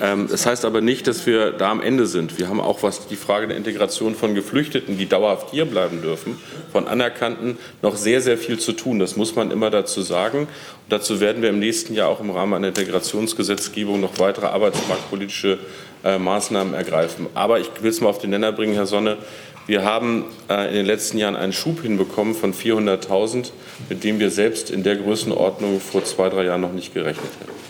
Ähm, 0.00 0.28
das 0.30 0.46
heißt 0.46 0.64
aber 0.64 0.80
nicht, 0.80 1.06
dass 1.06 1.26
wir 1.26 1.52
da 1.52 1.70
am 1.70 1.80
Ende 1.80 2.06
sind. 2.06 2.38
Wir 2.38 2.48
haben 2.48 2.60
auch, 2.60 2.82
was 2.82 3.06
die 3.06 3.16
Frage 3.16 3.48
der 3.48 3.56
Integration 3.56 4.14
von 4.14 4.34
Geflüchteten, 4.34 4.98
die 4.98 5.06
dauerhaft 5.06 5.50
hier 5.50 5.64
bleiben 5.64 6.02
dürfen, 6.02 6.38
von 6.72 6.86
Anerkannten, 6.86 7.58
noch 7.82 7.96
sehr, 7.96 8.20
sehr 8.20 8.38
viel 8.38 8.58
zu 8.58 8.72
tun. 8.72 8.98
Das 8.98 9.16
muss 9.16 9.36
man 9.36 9.50
immer 9.50 9.70
dazu 9.70 10.02
sagen. 10.02 10.40
Und 10.40 10.48
dazu 10.90 11.20
werden 11.20 11.42
wir 11.42 11.50
im 11.50 11.58
nächsten 11.58 11.94
Jahr 11.94 12.08
auch 12.08 12.20
im 12.20 12.30
Rahmen 12.30 12.54
einer 12.54 12.68
Integrationsgesetzgebung 12.68 14.00
noch 14.00 14.18
weitere 14.18 14.46
arbeitsmarktpolitische 14.46 15.58
äh, 16.04 16.18
Maßnahmen 16.18 16.74
ergreifen. 16.74 17.26
Aber 17.34 17.60
ich 17.60 17.70
will 17.80 17.90
es 17.90 18.00
mal 18.00 18.08
auf 18.08 18.18
den 18.18 18.30
Nenner 18.30 18.52
bringen, 18.52 18.74
Herr 18.74 18.86
Sonne. 18.86 19.18
Wir 19.66 19.84
haben 19.84 20.24
äh, 20.48 20.68
in 20.68 20.74
den 20.74 20.86
letzten 20.86 21.18
Jahren 21.18 21.36
einen 21.36 21.52
Schub 21.52 21.82
hinbekommen 21.82 22.34
von 22.34 22.54
400.000, 22.54 23.50
mit 23.90 24.02
dem 24.02 24.18
wir 24.18 24.30
selbst 24.30 24.70
in 24.70 24.82
der 24.82 24.96
Größenordnung 24.96 25.80
vor 25.80 26.04
zwei, 26.04 26.30
drei 26.30 26.44
Jahren 26.44 26.62
noch 26.62 26.72
nicht 26.72 26.94
gerechnet 26.94 27.30
hätten. 27.40 27.67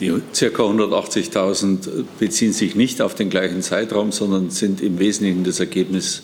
Die 0.00 0.10
ca. 0.10 0.46
180.000 0.46 2.04
beziehen 2.18 2.52
sich 2.52 2.74
nicht 2.74 3.00
auf 3.00 3.14
den 3.14 3.30
gleichen 3.30 3.62
Zeitraum, 3.62 4.10
sondern 4.10 4.50
sind 4.50 4.80
im 4.80 4.98
Wesentlichen 4.98 5.44
das 5.44 5.60
Ergebnis 5.60 6.22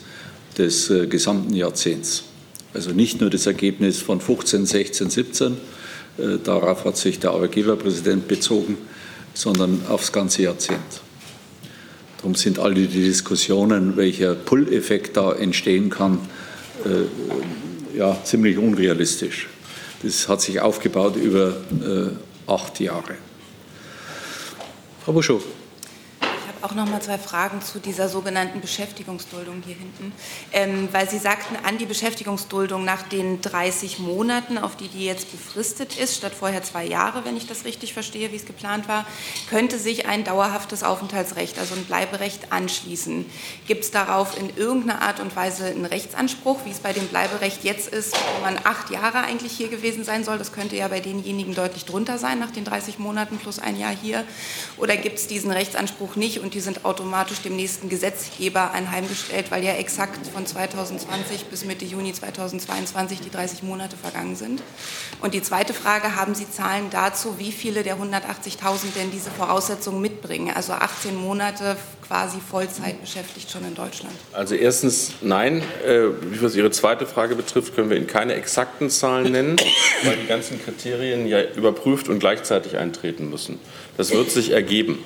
des 0.57 0.89
äh, 0.89 1.07
gesamten 1.07 1.53
Jahrzehnts. 1.53 2.23
Also 2.73 2.91
nicht 2.91 3.21
nur 3.21 3.29
das 3.29 3.45
Ergebnis 3.45 4.01
von 4.01 4.19
15, 4.19 4.65
16, 4.65 5.09
17, 5.09 5.53
äh, 6.17 6.37
darauf 6.43 6.83
hat 6.83 6.97
sich 6.97 7.19
der 7.19 7.31
Arbeitgeberpräsident 7.31 8.27
bezogen, 8.27 8.77
sondern 9.33 9.81
aufs 9.87 10.11
ganze 10.11 10.43
Jahrzehnt. 10.43 10.79
Darum 12.17 12.35
sind 12.35 12.59
alle 12.59 12.75
die 12.75 12.87
Diskussionen, 12.87 13.95
welcher 13.95 14.35
Pull-Effekt 14.35 15.15
da 15.15 15.31
entstehen 15.31 15.89
kann, 15.89 16.19
äh, 16.83 17.97
ja, 17.97 18.21
ziemlich 18.25 18.57
unrealistisch. 18.57 19.47
Das 20.03 20.27
hat 20.27 20.41
sich 20.41 20.59
aufgebaut 20.59 21.15
über 21.15 21.55
acht 22.47 22.79
Jahre. 22.79 23.15
Frau 25.03 25.13
Buschow 25.13 25.41
auch 26.63 26.73
noch 26.73 26.87
mal 26.87 27.01
zwei 27.01 27.17
Fragen 27.17 27.61
zu 27.61 27.79
dieser 27.79 28.09
sogenannten 28.09 28.61
Beschäftigungsduldung 28.61 29.63
hier 29.65 29.75
hinten, 29.75 30.11
ähm, 30.51 30.89
weil 30.91 31.09
Sie 31.09 31.17
sagten, 31.17 31.55
an 31.65 31.77
die 31.77 31.85
Beschäftigungsduldung 31.85 32.85
nach 32.85 33.03
den 33.03 33.41
30 33.41 33.99
Monaten, 33.99 34.57
auf 34.57 34.75
die 34.75 34.87
die 34.87 35.05
jetzt 35.05 35.31
befristet 35.31 35.97
ist, 35.97 36.17
statt 36.17 36.33
vorher 36.37 36.63
zwei 36.63 36.85
Jahre, 36.85 37.25
wenn 37.25 37.37
ich 37.37 37.47
das 37.47 37.65
richtig 37.65 37.93
verstehe, 37.93 38.31
wie 38.31 38.35
es 38.35 38.45
geplant 38.45 38.87
war, 38.87 39.05
könnte 39.49 39.79
sich 39.79 40.05
ein 40.07 40.23
dauerhaftes 40.23 40.83
Aufenthaltsrecht, 40.83 41.57
also 41.57 41.75
ein 41.75 41.85
Bleiberecht 41.85 42.51
anschließen. 42.51 43.25
Gibt 43.67 43.83
es 43.83 43.91
darauf 43.91 44.37
in 44.37 44.55
irgendeiner 44.55 45.01
Art 45.01 45.19
und 45.19 45.35
Weise 45.35 45.65
einen 45.65 45.85
Rechtsanspruch, 45.85 46.59
wie 46.65 46.71
es 46.71 46.79
bei 46.79 46.93
dem 46.93 47.07
Bleiberecht 47.07 47.63
jetzt 47.63 47.89
ist, 47.89 48.15
wo 48.15 48.41
man 48.43 48.57
acht 48.63 48.89
Jahre 48.91 49.19
eigentlich 49.19 49.53
hier 49.53 49.69
gewesen 49.69 50.03
sein 50.03 50.23
soll? 50.23 50.37
Das 50.37 50.53
könnte 50.53 50.75
ja 50.75 50.87
bei 50.87 50.99
denjenigen 50.99 51.55
deutlich 51.55 51.85
drunter 51.85 52.17
sein, 52.17 52.39
nach 52.39 52.51
den 52.51 52.65
30 52.65 52.99
Monaten 52.99 53.37
plus 53.37 53.59
ein 53.59 53.79
Jahr 53.79 53.95
hier. 53.95 54.23
Oder 54.77 54.97
gibt 54.97 55.17
es 55.17 55.27
diesen 55.27 55.51
Rechtsanspruch 55.51 56.15
nicht 56.15 56.39
und 56.39 56.50
die 56.53 56.59
sind 56.59 56.85
automatisch 56.85 57.41
dem 57.41 57.55
nächsten 57.55 57.89
Gesetzgeber 57.89 58.71
einheimgestellt, 58.71 59.51
weil 59.51 59.63
ja 59.63 59.73
exakt 59.73 60.27
von 60.27 60.45
2020 60.45 61.45
bis 61.45 61.65
Mitte 61.65 61.85
Juni 61.85 62.13
2022 62.13 63.21
die 63.21 63.29
30 63.29 63.63
Monate 63.63 63.95
vergangen 63.95 64.35
sind. 64.35 64.61
Und 65.21 65.33
die 65.33 65.41
zweite 65.41 65.73
Frage, 65.73 66.15
haben 66.15 66.35
Sie 66.35 66.49
Zahlen 66.49 66.89
dazu, 66.89 67.37
wie 67.37 67.51
viele 67.51 67.83
der 67.83 67.97
180.000 67.97 68.93
denn 68.95 69.11
diese 69.11 69.31
Voraussetzungen 69.31 70.01
mitbringen? 70.01 70.51
Also 70.55 70.73
18 70.73 71.15
Monate 71.15 71.77
quasi 72.11 72.39
Vollzeit 72.41 72.99
beschäftigt 72.99 73.49
schon 73.49 73.63
in 73.63 73.73
Deutschland. 73.73 74.13
Also 74.33 74.55
erstens 74.55 75.13
nein. 75.21 75.63
Äh, 75.85 76.07
was 76.41 76.55
Ihre 76.55 76.69
zweite 76.69 77.05
Frage 77.05 77.35
betrifft, 77.35 77.73
können 77.73 77.89
wir 77.89 77.95
Ihnen 77.95 78.07
keine 78.07 78.33
exakten 78.33 78.89
Zahlen 78.89 79.31
nennen, 79.31 79.55
weil 80.03 80.17
die 80.17 80.27
ganzen 80.27 80.61
Kriterien 80.61 81.25
ja 81.25 81.41
überprüft 81.41 82.09
und 82.09 82.19
gleichzeitig 82.19 82.75
eintreten 82.75 83.29
müssen. 83.29 83.59
Das 83.95 84.11
wird 84.11 84.29
sich 84.29 84.51
ergeben. 84.51 84.99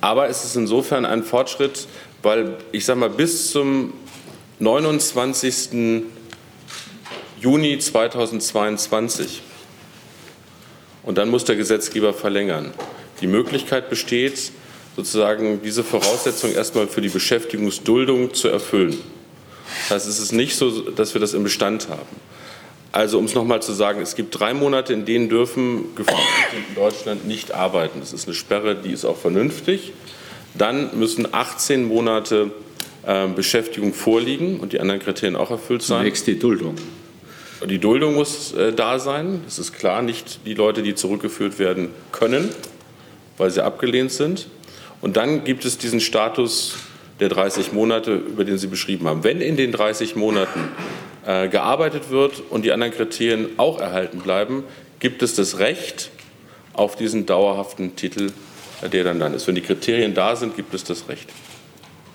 Aber 0.00 0.28
es 0.28 0.44
ist 0.44 0.56
insofern 0.56 1.04
ein 1.04 1.22
Fortschritt, 1.22 1.86
weil 2.22 2.56
ich 2.72 2.84
sage 2.84 3.00
mal, 3.00 3.10
bis 3.10 3.50
zum 3.50 3.92
29. 4.58 6.02
Juni 7.40 7.78
2022 7.78 9.42
und 11.02 11.18
dann 11.18 11.28
muss 11.28 11.44
der 11.44 11.56
Gesetzgeber 11.56 12.12
verlängern. 12.12 12.72
Die 13.20 13.26
Möglichkeit 13.26 13.88
besteht, 13.88 14.52
sozusagen 14.96 15.62
diese 15.62 15.84
Voraussetzung 15.84 16.52
erstmal 16.52 16.88
für 16.88 17.00
die 17.00 17.08
Beschäftigungsduldung 17.08 18.34
zu 18.34 18.48
erfüllen. 18.48 18.98
Das 19.88 19.90
heißt, 19.90 20.08
es 20.08 20.18
ist 20.18 20.32
nicht 20.32 20.56
so, 20.56 20.90
dass 20.90 21.14
wir 21.14 21.20
das 21.20 21.34
im 21.34 21.44
Bestand 21.44 21.88
haben. 21.88 22.16
Also 22.96 23.18
um 23.18 23.26
es 23.26 23.34
nochmal 23.34 23.60
zu 23.60 23.74
sagen, 23.74 24.00
es 24.00 24.14
gibt 24.14 24.40
drei 24.40 24.54
Monate, 24.54 24.94
in 24.94 25.04
denen 25.04 25.28
dürfen 25.28 25.94
Geflüchtete 25.96 26.56
in 26.70 26.74
Deutschland 26.74 27.26
nicht 27.26 27.52
arbeiten. 27.52 28.00
Das 28.00 28.14
ist 28.14 28.26
eine 28.26 28.34
Sperre, 28.34 28.74
die 28.74 28.90
ist 28.90 29.04
auch 29.04 29.18
vernünftig. 29.18 29.92
Dann 30.54 30.98
müssen 30.98 31.28
18 31.30 31.84
Monate 31.84 32.52
äh, 33.04 33.28
Beschäftigung 33.28 33.92
vorliegen 33.92 34.60
und 34.60 34.72
die 34.72 34.80
anderen 34.80 35.02
Kriterien 35.02 35.36
auch 35.36 35.50
erfüllt 35.50 35.82
sein. 35.82 35.98
Zunächst 35.98 36.26
die 36.26 36.38
Duldung. 36.38 36.76
Die 37.68 37.78
Duldung 37.78 38.14
muss 38.14 38.54
äh, 38.54 38.72
da 38.72 38.98
sein. 38.98 39.42
Das 39.44 39.58
ist 39.58 39.74
klar, 39.74 40.00
nicht 40.00 40.46
die 40.46 40.54
Leute, 40.54 40.82
die 40.82 40.94
zurückgeführt 40.94 41.58
werden 41.58 41.90
können, 42.12 42.48
weil 43.36 43.50
sie 43.50 43.62
abgelehnt 43.62 44.10
sind. 44.10 44.48
Und 45.02 45.18
dann 45.18 45.44
gibt 45.44 45.66
es 45.66 45.76
diesen 45.76 46.00
Status 46.00 46.76
der 47.20 47.28
30 47.28 47.74
Monate, 47.74 48.14
über 48.14 48.44
den 48.46 48.56
Sie 48.56 48.68
beschrieben 48.68 49.06
haben. 49.06 49.22
Wenn 49.22 49.42
in 49.42 49.58
den 49.58 49.70
30 49.70 50.16
Monaten 50.16 50.70
äh, 51.26 51.48
gearbeitet 51.48 52.10
wird 52.10 52.42
und 52.50 52.64
die 52.64 52.72
anderen 52.72 52.92
Kriterien 52.92 53.48
auch 53.58 53.80
erhalten 53.80 54.18
bleiben, 54.18 54.64
gibt 55.00 55.22
es 55.22 55.34
das 55.34 55.58
Recht 55.58 56.10
auf 56.72 56.96
diesen 56.96 57.26
dauerhaften 57.26 57.96
Titel, 57.96 58.30
äh, 58.82 58.88
der 58.88 59.04
dann 59.04 59.18
dann 59.18 59.34
ist. 59.34 59.46
Wenn 59.46 59.56
die 59.56 59.60
Kriterien 59.60 60.14
da 60.14 60.36
sind, 60.36 60.56
gibt 60.56 60.72
es 60.72 60.84
das 60.84 61.08
Recht. 61.08 61.28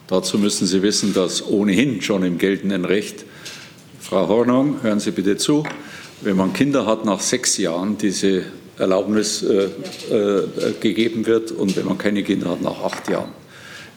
Dazu 0.07 0.37
müssen 0.37 0.65
Sie 0.65 0.81
wissen, 0.81 1.13
dass 1.13 1.45
ohnehin 1.45 2.01
schon 2.01 2.23
im 2.23 2.37
geltenden 2.37 2.85
Recht, 2.85 3.25
Frau 3.99 4.27
Hornung, 4.27 4.81
hören 4.81 4.99
Sie 4.99 5.11
bitte 5.11 5.37
zu, 5.37 5.65
wenn 6.21 6.35
man 6.35 6.53
Kinder 6.53 6.85
hat, 6.85 7.05
nach 7.05 7.19
sechs 7.19 7.57
Jahren 7.57 7.97
diese 7.97 8.43
Erlaubnis 8.77 9.43
äh, 9.43 9.65
äh, 10.09 10.47
gegeben 10.79 11.25
wird 11.25 11.51
und 11.51 11.75
wenn 11.75 11.85
man 11.85 11.97
keine 11.97 12.23
Kinder 12.23 12.49
hat, 12.49 12.61
nach 12.61 12.81
acht 12.83 13.09
Jahren. 13.09 13.31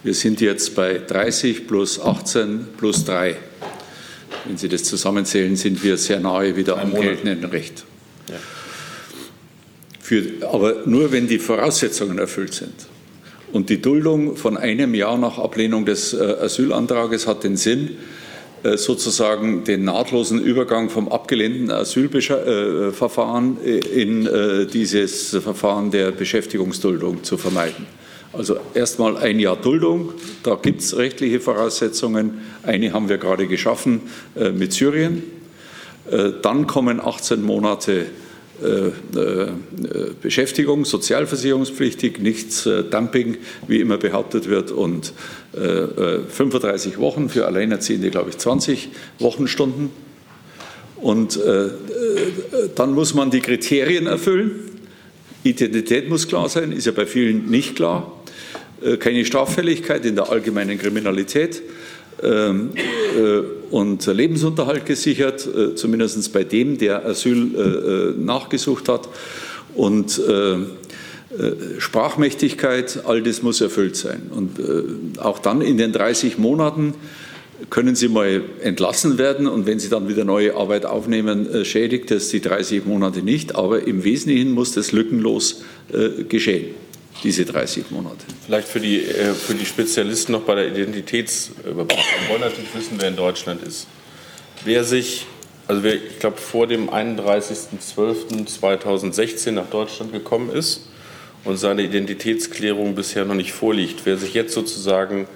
Wir 0.03 0.13
sind 0.13 0.41
jetzt 0.41 0.75
bei 0.75 0.99
30 0.99 1.67
plus 1.67 2.01
18 2.01 2.67
plus 2.77 3.05
3. 3.05 3.37
Wenn 4.45 4.57
Sie 4.57 4.69
das 4.69 4.85
zusammenzählen, 4.85 5.57
sind 5.57 5.83
wir 5.83 5.97
sehr 5.97 6.21
nahe 6.21 6.57
wieder 6.57 6.79
am 6.79 6.95
geltenden 6.95 7.45
Recht. 7.45 7.85
Ja. 8.29 8.37
Für, 10.01 10.23
aber 10.53 10.83
nur 10.85 11.13
wenn 11.13 11.27
die 11.27 11.39
Voraussetzungen 11.39 12.19
erfüllt 12.19 12.53
sind. 12.55 12.75
Und 13.53 13.71
die 13.71 13.81
Duldung 13.81 14.37
von 14.37 14.57
einem 14.57 14.95
Jahr 14.95 15.17
nach 15.17 15.39
Ablehnung 15.39 15.87
des 15.87 16.13
äh, 16.13 16.19
Asylantrages 16.19 17.27
hat 17.27 17.45
den 17.45 17.57
Sinn, 17.57 17.91
äh, 18.65 18.77
sozusagen 18.77 19.65
den 19.65 19.85
nahtlosen 19.85 20.43
Übergang 20.43 20.91
vom 20.91 21.09
abgelehnten 21.09 21.71
Asylverfahren 21.71 23.59
äh, 23.65 23.79
in 23.79 24.29
dieses 24.73 25.31
Verfahren 25.31 25.91
der 25.91 26.11
Beschäftigungsduldung 26.11 27.23
zu 27.23 27.39
vermeiden. 27.39 27.87
Also 28.37 28.57
erstmal 28.75 29.17
ein 29.17 29.39
Jahr 29.39 29.57
Duldung, 29.57 30.13
da 30.43 30.57
gibt 30.57 30.81
es 30.81 30.97
rechtliche 30.97 31.41
Voraussetzungen. 31.41 32.41
Eine 32.65 32.93
haben 32.93 33.09
wir 33.09 33.19
gerade 33.19 33.47
geschaffen 33.47 34.03
äh, 34.35 34.51
mit 34.51 34.73
Syrien. 34.73 35.23
Äh, 36.11 36.33
dann 36.43 36.67
kommen 36.67 37.01
18 37.01 37.43
Monate 37.43 38.07
äh, 38.63 38.87
äh, 39.19 39.49
Beschäftigung, 40.23 40.85
sozialversicherungspflichtig, 40.85 42.21
nichts 42.21 42.67
äh, 42.67 42.85
Dumping, 42.85 43.37
wie 43.67 43.81
immer 43.81 43.99
behauptet 43.99 44.49
wird, 44.49 44.71
und 44.71 45.13
35 45.53 46.99
Wochen 46.99 47.29
für 47.29 47.47
Alleinerziehende, 47.47 48.11
glaube 48.11 48.31
ich, 48.31 48.39
20 48.39 48.89
Wochenstunden. 49.21 49.91
Und 50.97 51.39
dann 52.75 52.93
muss 52.93 53.15
man 53.15 53.31
die 53.31 53.39
Kriterien 53.39 54.09
erfüllen. 54.09 54.51
Identität 55.45 56.09
muss 56.09 56.27
klar 56.27 56.49
sein, 56.49 56.73
ist 56.73 56.87
ja 56.87 56.93
bei 56.93 57.07
vielen 57.07 57.51
nicht 57.51 57.77
klar. 57.77 58.14
Keine 58.99 59.25
Straffälligkeit 59.25 60.05
in 60.05 60.15
der 60.15 60.31
allgemeinen 60.31 60.79
Kriminalität 60.79 61.63
ähm, 62.23 62.71
äh, 62.77 63.75
und 63.75 64.07
Lebensunterhalt 64.07 64.87
gesichert, 64.87 65.47
äh, 65.47 65.75
zumindest 65.75 66.33
bei 66.33 66.45
dem, 66.45 66.79
der 66.79 67.05
Asyl 67.05 68.15
äh, 68.17 68.21
nachgesucht 68.21 68.89
hat. 68.89 69.09
Und 69.75 70.21
Sprachmächtigkeit, 71.79 73.03
all 73.07 73.21
das 73.25 73.43
muss 73.43 73.61
erfüllt 73.61 73.97
sein. 73.97 74.31
Und 74.31 74.61
auch 75.19 75.41
dann 75.41 75.63
in 75.63 75.79
den 75.79 75.91
30 75.91 76.39
Monaten 76.39 76.95
können 77.71 77.97
Sie 77.97 78.07
mal 78.07 78.43
entlassen 78.63 79.19
werden 79.19 79.49
und 79.49 79.67
wenn 79.67 79.81
Sie 79.81 79.89
dann 79.89 80.09
wieder 80.09 80.25
neue 80.25 80.55
Arbeit 80.55 80.87
aufnehmen, 80.87 81.49
schädigt 81.65 82.13
das 82.13 82.29
die 82.29 82.41
30 82.41 82.87
Monate 82.87 83.23
nicht. 83.23 83.57
Aber 83.57 83.85
im 83.85 84.05
Wesentlichen 84.05 84.53
muss 84.53 84.71
das 84.71 84.93
lückenlos 84.93 85.65
geschehen 86.29 86.67
diese 87.23 87.45
30 87.45 87.91
Monate. 87.91 88.25
Vielleicht 88.45 88.67
für 88.69 88.81
die, 88.81 89.05
äh, 89.05 89.35
für 89.35 89.55
die 89.55 89.65
Spezialisten 89.65 90.33
noch 90.33 90.43
bei 90.43 90.57
der 90.57 90.67
Identitätsüberprüfung. 90.69 92.05
Wir 92.21 92.29
wollen 92.31 92.41
natürlich 92.41 92.75
wissen, 92.75 92.97
wer 92.99 93.09
in 93.09 93.17
Deutschland 93.17 93.63
ist. 93.63 93.87
Wer 94.65 94.85
sich, 94.85 95.27
also 95.67 95.83
wer, 95.83 95.95
ich 95.95 96.19
glaube, 96.19 96.37
vor 96.39 96.67
dem 96.67 96.91
31.12.2016 96.91 99.53
nach 99.53 99.71
Deutschland 99.71 100.13
gekommen 100.13 100.51
ist 100.51 100.89
und 101.45 101.57
seine 101.57 101.83
Identitätsklärung 101.83 102.95
bisher 102.95 103.25
noch 103.25 103.35
nicht 103.35 103.53
vorliegt, 103.53 104.01
wer 104.05 104.17
sich 104.17 104.35
jetzt 104.35 104.55
sozusagen 104.55 105.27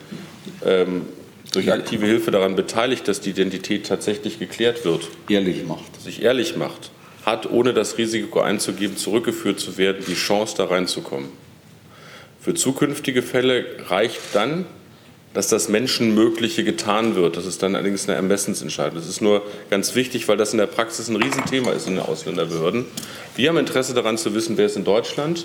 ähm, 0.64 1.06
durch 1.52 1.72
aktive 1.72 2.06
Hilfe 2.06 2.30
daran 2.30 2.56
beteiligt, 2.56 3.08
dass 3.08 3.20
die 3.20 3.30
Identität 3.30 3.86
tatsächlich 3.86 4.38
geklärt 4.38 4.84
wird, 4.84 5.08
ehrlich 5.28 5.64
macht, 5.64 6.00
sich 6.02 6.22
ehrlich 6.22 6.56
macht, 6.56 6.90
hat, 7.24 7.50
ohne 7.50 7.72
das 7.72 7.98
Risiko 7.98 8.40
einzugeben, 8.40 8.96
zurückgeführt 8.96 9.60
zu 9.60 9.78
werden, 9.78 10.04
die 10.06 10.14
Chance, 10.14 10.54
da 10.56 10.66
reinzukommen. 10.66 11.28
Für 12.48 12.54
zukünftige 12.54 13.20
Fälle 13.20 13.66
reicht 13.90 14.20
dann, 14.32 14.64
dass 15.34 15.48
das 15.48 15.68
Menschenmögliche 15.68 16.64
getan 16.64 17.14
wird. 17.14 17.36
Das 17.36 17.44
ist 17.44 17.62
dann 17.62 17.74
allerdings 17.74 18.08
eine 18.08 18.16
Ermessensentscheidung. 18.16 18.94
Das 18.94 19.06
ist 19.06 19.20
nur 19.20 19.42
ganz 19.68 19.94
wichtig, 19.94 20.26
weil 20.28 20.38
das 20.38 20.52
in 20.52 20.58
der 20.58 20.66
Praxis 20.66 21.10
ein 21.10 21.16
Riesenthema 21.16 21.72
ist 21.72 21.86
in 21.86 21.96
den 21.96 22.02
Ausländerbehörden. 22.02 22.86
Wir 23.36 23.50
haben 23.50 23.58
Interesse 23.58 23.92
daran 23.92 24.16
zu 24.16 24.32
wissen, 24.32 24.56
wer 24.56 24.64
ist 24.64 24.78
in 24.78 24.84
Deutschland. 24.84 25.44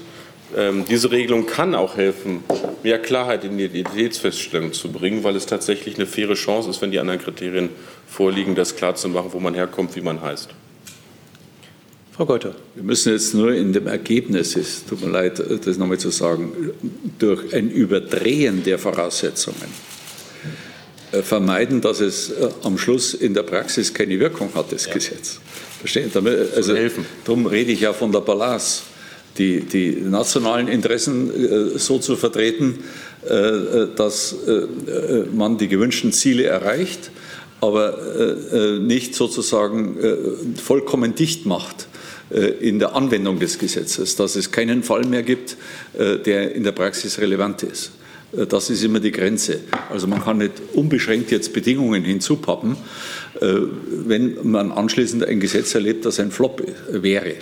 Ähm, 0.55 0.85
diese 0.87 1.11
Regelung 1.11 1.45
kann 1.45 1.75
auch 1.75 1.97
helfen, 1.97 2.45
mehr 2.83 2.99
Klarheit 2.99 3.43
in 3.43 3.57
die 3.57 3.65
Identitätsfeststellung 3.65 4.71
zu 4.71 4.89
bringen, 4.89 5.25
weil 5.25 5.35
es 5.35 5.45
tatsächlich 5.45 5.95
eine 5.95 6.05
faire 6.05 6.35
Chance 6.35 6.69
ist, 6.69 6.81
wenn 6.81 6.91
die 6.91 6.99
anderen 6.99 7.19
Kriterien 7.19 7.67
vorliegen, 8.07 8.55
das 8.55 8.77
klarzumachen, 8.77 9.33
wo 9.33 9.41
man 9.41 9.55
herkommt, 9.55 9.97
wie 9.97 10.01
man 10.01 10.21
heißt. 10.21 10.51
Frau 12.16 12.28
Geuter. 12.28 12.53
Wir 12.76 12.84
müssen 12.84 13.11
jetzt 13.11 13.34
nur 13.34 13.53
in 13.53 13.74
dem 13.74 13.88
Ergebnis, 13.88 14.55
es 14.55 14.86
tut 14.86 15.01
mir 15.01 15.09
leid, 15.09 15.41
das 15.66 15.78
nochmal 15.80 15.97
zu 15.97 16.11
sagen, 16.11 16.51
durch 17.18 17.51
ein 17.55 17.72
Überdrehen 17.72 18.64
der 18.64 18.78
Voraussetzungen 18.78 19.57
äh, 21.11 21.24
vermeiden, 21.24 21.82
dass 21.82 22.01
es 22.01 22.30
äh, 22.30 22.49
am 22.66 22.78
Schluss 22.78 23.16
in 23.16 23.34
der 23.34 23.41
Praxis 23.41 23.91
keine 23.91 24.20
Wirkung 24.20 24.53
hat, 24.53 24.72
das 24.72 24.86
ja. 24.86 24.93
Gesetz. 24.93 25.39
Verstehen? 25.80 26.11
Also, 26.55 26.76
darum 27.26 27.47
rede 27.47 27.72
ich 27.72 27.82
ja 27.82 27.93
von 27.93 28.11
der 28.11 28.22
Balance. 28.22 28.84
Die, 29.39 29.61
die 29.61 29.99
nationalen 29.99 30.68
Interessen 30.68 31.32
äh, 31.32 31.80
so 31.80 31.97
zu 31.97 32.16
vertreten, 32.16 32.84
dass 33.95 34.36
man 35.34 35.57
die 35.57 35.70
gewünschten 35.70 36.11
Ziele 36.11 36.43
erreicht, 36.43 37.09
aber 37.61 37.97
nicht 38.82 39.16
sozusagen 39.16 39.97
vollkommen 40.61 41.16
dicht 41.16 41.45
macht 41.45 41.88
in 42.34 42.79
der 42.79 42.95
Anwendung 42.95 43.39
des 43.39 43.59
Gesetzes, 43.59 44.15
dass 44.15 44.36
es 44.36 44.51
keinen 44.51 44.84
Fall 44.84 45.03
mehr 45.03 45.23
gibt, 45.23 45.55
äh, 45.97 46.17
der 46.17 46.55
in 46.55 46.63
der 46.63 46.71
Praxis 46.71 47.19
relevant 47.19 47.63
ist. 47.63 47.91
Äh, 48.36 48.47
das 48.47 48.69
ist 48.69 48.84
immer 48.84 48.99
die 48.99 49.11
Grenze. 49.11 49.59
Also 49.89 50.07
man 50.07 50.23
kann 50.23 50.39
nicht 50.39 50.53
unbeschränkt 50.73 51.31
jetzt 51.31 51.53
Bedingungen 51.53 52.03
hinzupappen, 52.03 52.75
wenn 53.39 54.38
man 54.43 54.71
anschließend 54.71 55.25
ein 55.25 55.39
Gesetz 55.39 55.73
erlebt, 55.75 56.05
das 56.05 56.19
ein 56.19 56.31
Flop 56.31 56.63
wäre. 56.89 57.34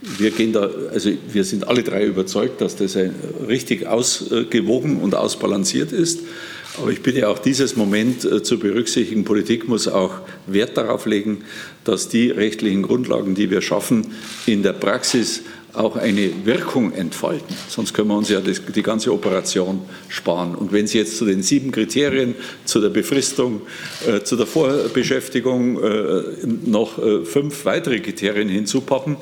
Wir 0.00 0.30
gehen 0.30 0.52
da, 0.52 0.68
also 0.90 1.10
wir 1.30 1.44
sind 1.44 1.68
alle 1.68 1.82
drei 1.82 2.04
überzeugt, 2.06 2.60
dass 2.60 2.76
das 2.76 2.96
richtig 3.46 3.86
ausgewogen 3.86 5.00
und 5.00 5.14
ausbalanciert 5.14 5.92
ist. 5.92 6.20
Aber 6.80 6.90
ich 6.92 7.02
bitte 7.02 7.28
auch 7.28 7.38
dieses 7.38 7.76
Moment 7.76 8.24
äh, 8.24 8.42
zu 8.42 8.58
berücksichtigen. 8.58 9.24
Politik 9.24 9.68
muss 9.68 9.88
auch 9.88 10.20
Wert 10.46 10.76
darauf 10.76 11.06
legen, 11.06 11.44
dass 11.84 12.08
die 12.08 12.30
rechtlichen 12.30 12.82
Grundlagen, 12.82 13.34
die 13.34 13.50
wir 13.50 13.62
schaffen, 13.62 14.06
in 14.46 14.62
der 14.62 14.74
Praxis 14.74 15.42
auch 15.74 15.96
eine 15.96 16.30
Wirkung 16.44 16.92
entfalten. 16.92 17.54
Sonst 17.68 17.94
können 17.94 18.08
wir 18.08 18.16
uns 18.16 18.28
ja 18.28 18.40
das, 18.40 18.62
die 18.74 18.82
ganze 18.82 19.12
Operation 19.12 19.82
sparen. 20.08 20.54
Und 20.54 20.72
wenn 20.72 20.86
Sie 20.86 20.98
jetzt 20.98 21.16
zu 21.16 21.24
den 21.24 21.42
sieben 21.42 21.72
Kriterien, 21.72 22.34
zu 22.64 22.80
der 22.80 22.88
Befristung, 22.88 23.62
äh, 24.06 24.22
zu 24.22 24.36
der 24.36 24.46
Vorbeschäftigung 24.46 25.82
äh, 25.82 26.22
noch 26.64 26.98
äh, 26.98 27.24
fünf 27.24 27.64
weitere 27.64 28.00
Kriterien 28.00 28.48
hinzupappen, 28.48 29.16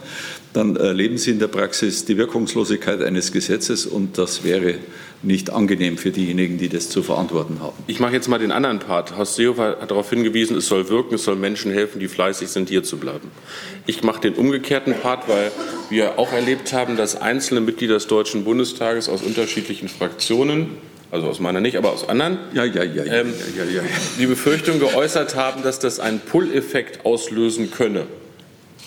dann 0.57 0.77
erleben 0.77 1.19
Sie 1.19 1.31
in 1.31 1.39
der 1.39 1.49
Praxis 1.49 2.07
die 2.07 2.17
Wirkungslosigkeit 2.17 3.03
eines 3.03 3.31
Gesetzes 3.31 3.85
und 3.85 4.17
das 4.17 4.43
wäre 4.43 4.77
nicht 5.23 5.51
angenehm 5.51 5.99
für 5.99 6.11
diejenigen, 6.11 6.57
die 6.57 6.69
das 6.69 6.89
zu 6.89 7.03
verantworten 7.03 7.59
haben. 7.61 7.77
Ich 7.87 8.01
mache 8.01 8.15
jetzt 8.15 8.29
mal 8.29 8.39
den 8.39 8.53
anderen 8.53 8.79
Part. 8.79 9.17
Horst 9.17 9.37
Seehofer 9.37 9.77
hat 9.81 9.91
darauf 9.91 10.09
hingewiesen, 10.09 10.57
es 10.57 10.67
soll 10.67 10.89
wirken, 10.89 11.17
es 11.17 11.25
soll 11.25 11.37
Menschen 11.37 11.73
helfen, 11.73 12.01
die 12.01 12.09
fleißig 12.09 12.49
sind, 12.49 12.71
hier 12.71 12.83
zu 12.83 12.97
bleiben. 12.97 13.31
Ich 13.87 14.03
mache 14.03 14.21
den 14.21 14.35
umgekehrten 14.35 14.95
Part, 14.95 15.29
weil 15.29 15.53
wir 15.91 16.19
auch 16.19 16.33
erlebt 16.33 16.73
haben, 16.73 16.97
dass 16.97 17.21
einzelne 17.21 17.61
Mitglieder 17.61 17.95
des 17.95 18.07
Deutschen 18.07 18.45
Bundestages 18.45 19.09
aus 19.09 19.23
unterschiedlichen 19.23 19.89
Fraktionen 19.89 20.71
also 21.13 21.29
aus 21.29 21.39
meiner 21.39 21.61
nicht, 21.61 21.77
aber 21.77 21.93
aus 21.93 22.09
anderen, 22.09 22.39
ja, 22.53 22.65
ja, 22.65 22.83
ja, 22.83 23.05
ähm, 23.05 23.33
ja, 23.57 23.65
ja, 23.65 23.71
ja, 23.77 23.83
die 24.19 24.27
Befürchtung 24.27 24.81
geäußert 24.81 25.37
haben, 25.37 25.63
dass 25.63 25.79
das 25.79 26.01
einen 26.01 26.19
Pull-Effekt 26.19 27.07
auslösen 27.07 27.71
könne, 27.71 28.07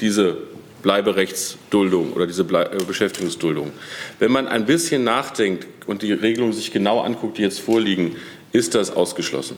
diese 0.02 0.49
Bleiberechtsduldung 0.82 2.14
oder 2.14 2.28
diese 2.28 2.44
Ble 2.44 2.70
äh, 2.72 2.84
Beschäftigungsduldung. 2.84 3.72
Wenn 4.20 4.32
man 4.32 4.48
ein 4.48 4.66
bisschen 4.66 5.04
nachdenkt 5.04 5.68
und 5.88 6.02
die 6.02 6.14
Regelungen 6.14 6.54
sich 6.54 6.72
genau 6.72 7.02
anguckt, 7.02 7.38
die 7.38 7.42
jetzt 7.42 7.60
vorliegen, 7.60 8.16
ist 8.52 8.76
das 8.76 8.92
ausgeschlossen. 8.92 9.58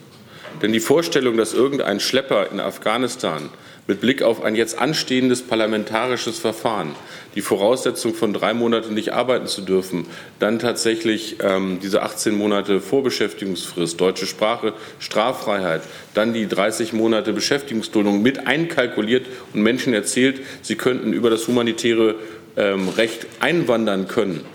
Denn 0.61 0.73
die 0.73 0.79
Vorstellung, 0.79 1.37
dass 1.37 1.53
irgendein 1.53 1.99
Schlepper 1.99 2.51
in 2.51 2.59
Afghanistan 2.59 3.49
mit 3.91 3.99
Blick 3.99 4.21
auf 4.21 4.41
ein 4.41 4.55
jetzt 4.55 4.79
anstehendes 4.79 5.41
parlamentarisches 5.41 6.39
Verfahren, 6.39 6.95
die 7.35 7.41
Voraussetzung 7.41 8.13
von 8.13 8.31
drei 8.31 8.53
Monaten 8.53 8.93
nicht 8.93 9.11
arbeiten 9.11 9.47
zu 9.47 9.59
dürfen, 9.59 10.05
dann 10.39 10.59
tatsächlich 10.59 11.35
ähm, 11.43 11.79
diese 11.83 12.01
18 12.01 12.33
Monate 12.33 12.79
Vorbeschäftigungsfrist, 12.79 13.99
deutsche 13.99 14.27
Sprache, 14.27 14.71
Straffreiheit, 14.99 15.81
dann 16.13 16.31
die 16.31 16.47
30 16.47 16.93
Monate 16.93 17.33
Beschäftigungsduldung 17.33 18.21
mit 18.21 18.47
einkalkuliert 18.47 19.25
und 19.53 19.61
Menschen 19.61 19.93
erzählt, 19.93 20.39
sie 20.61 20.75
könnten 20.75 21.11
über 21.11 21.29
das 21.29 21.45
humanitäre 21.49 22.15
ähm, 22.55 22.87
Recht 22.87 23.27
einwandern 23.41 24.07
können, 24.07 24.45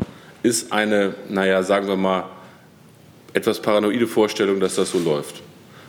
ist 0.43 0.73
eine, 0.73 1.13
naja, 1.29 1.63
sagen 1.63 1.89
wir 1.89 1.97
mal, 1.97 2.25
etwas 3.35 3.61
paranoide 3.61 4.07
Vorstellung, 4.07 4.61
dass 4.61 4.77
das 4.77 4.93
so 4.93 4.99
läuft. 4.99 5.43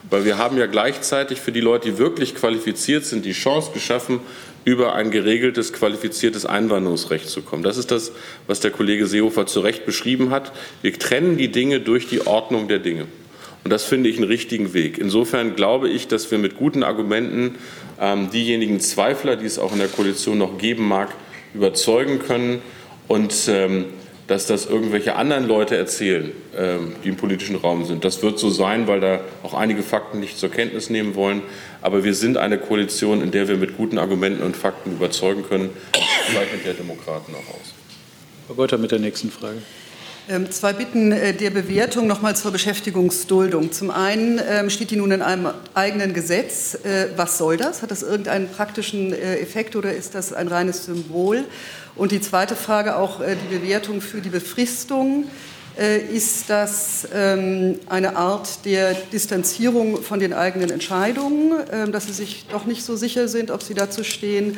Weil 0.09 0.25
wir 0.25 0.37
haben 0.37 0.57
ja 0.57 0.67
gleichzeitig 0.67 1.41
für 1.41 1.51
die 1.51 1.61
Leute, 1.61 1.91
die 1.91 1.97
wirklich 1.97 2.35
qualifiziert 2.35 3.05
sind, 3.05 3.25
die 3.25 3.33
Chance 3.33 3.71
geschaffen, 3.73 4.21
über 4.63 4.93
ein 4.95 5.11
geregeltes, 5.11 5.71
qualifiziertes 5.71 6.45
Einwanderungsrecht 6.45 7.29
zu 7.29 7.41
kommen. 7.41 7.63
Das 7.63 7.77
ist 7.77 7.89
das, 7.89 8.11
was 8.47 8.59
der 8.59 8.71
Kollege 8.71 9.07
Seehofer 9.07 9.45
zu 9.45 9.61
Recht 9.61 9.85
beschrieben 9.85 10.29
hat. 10.29 10.51
Wir 10.81 10.93
trennen 10.93 11.37
die 11.37 11.51
Dinge 11.51 11.79
durch 11.79 12.07
die 12.07 12.27
Ordnung 12.27 12.67
der 12.67 12.79
Dinge. 12.79 13.05
Und 13.63 13.71
das 13.71 13.83
finde 13.83 14.09
ich 14.09 14.17
einen 14.17 14.27
richtigen 14.27 14.73
Weg. 14.73 14.97
Insofern 14.97 15.55
glaube 15.55 15.89
ich, 15.89 16.07
dass 16.07 16.31
wir 16.31 16.37
mit 16.37 16.57
guten 16.57 16.83
Argumenten 16.83 17.55
ähm, 17.99 18.29
diejenigen 18.31 18.79
Zweifler, 18.79 19.35
die 19.35 19.45
es 19.45 19.59
auch 19.59 19.73
in 19.73 19.79
der 19.79 19.87
Koalition 19.87 20.37
noch 20.37 20.57
geben 20.57 20.87
mag, 20.87 21.13
überzeugen 21.53 22.19
können. 22.19 22.61
Und 23.07 23.33
ähm, 23.49 23.85
dass 24.27 24.45
das 24.45 24.65
irgendwelche 24.65 25.15
anderen 25.15 25.47
Leute 25.47 25.77
erzählen, 25.77 26.31
ähm, 26.55 26.95
die 27.03 27.09
im 27.09 27.15
politischen 27.15 27.55
Raum 27.55 27.85
sind. 27.85 28.03
Das 28.03 28.21
wird 28.21 28.37
so 28.39 28.49
sein, 28.49 28.87
weil 28.87 28.99
da 28.99 29.21
auch 29.43 29.53
einige 29.53 29.83
Fakten 29.83 30.19
nicht 30.19 30.37
zur 30.37 30.49
Kenntnis 30.49 30.89
nehmen 30.89 31.15
wollen. 31.15 31.41
Aber 31.81 32.03
wir 32.03 32.13
sind 32.13 32.37
eine 32.37 32.57
Koalition, 32.57 33.21
in 33.21 33.31
der 33.31 33.47
wir 33.47 33.55
mit 33.55 33.77
guten 33.77 33.97
Argumenten 33.97 34.43
und 34.43 34.57
Fakten 34.57 34.91
überzeugen 34.91 35.43
können. 35.47 35.69
Das 35.93 36.35
zeichnet 36.35 36.65
der 36.65 36.73
Demokraten 36.73 37.33
auch 37.33 37.53
aus. 37.55 37.73
Frau 38.47 38.53
Geuter 38.53 38.77
mit 38.77 38.91
der 38.91 38.99
nächsten 38.99 39.31
Frage. 39.31 39.57
Ähm, 40.29 40.51
zwei 40.51 40.73
Bitten 40.73 41.13
äh, 41.13 41.33
der 41.33 41.51
Bewertung 41.51 42.05
nochmal 42.05 42.35
zur 42.35 42.51
Beschäftigungsduldung. 42.51 43.71
Zum 43.71 43.91
einen 43.91 44.41
ähm, 44.45 44.69
steht 44.69 44.91
die 44.91 44.97
nun 44.97 45.11
in 45.11 45.21
einem 45.21 45.47
eigenen 45.73 46.13
Gesetz. 46.13 46.75
Äh, 46.83 47.07
was 47.15 47.37
soll 47.37 47.55
das? 47.55 47.81
Hat 47.81 47.91
das 47.91 48.03
irgendeinen 48.03 48.49
praktischen 48.49 49.13
äh, 49.13 49.37
Effekt 49.37 49.77
oder 49.77 49.93
ist 49.93 50.15
das 50.15 50.33
ein 50.33 50.49
reines 50.49 50.83
Symbol? 50.83 51.45
Und 51.97 52.11
die 52.11 52.21
zweite 52.21 52.55
Frage 52.55 52.95
auch 52.95 53.21
die 53.21 53.57
Bewertung 53.57 54.01
für 54.01 54.21
die 54.21 54.29
Befristung. 54.29 55.25
Ist 56.11 56.49
das 56.49 57.07
ähm, 57.13 57.79
eine 57.87 58.15
Art 58.15 58.65
der 58.65 58.95
Distanzierung 59.13 60.01
von 60.01 60.19
den 60.19 60.33
eigenen 60.33 60.71
Entscheidungen, 60.71 61.53
dass 61.91 62.07
Sie 62.07 62.13
sich 62.13 62.45
doch 62.51 62.65
nicht 62.65 62.83
so 62.83 62.95
sicher 62.95 63.27
sind, 63.27 63.51
ob 63.51 63.61
Sie 63.61 63.75
dazu 63.75 64.03
stehen? 64.03 64.57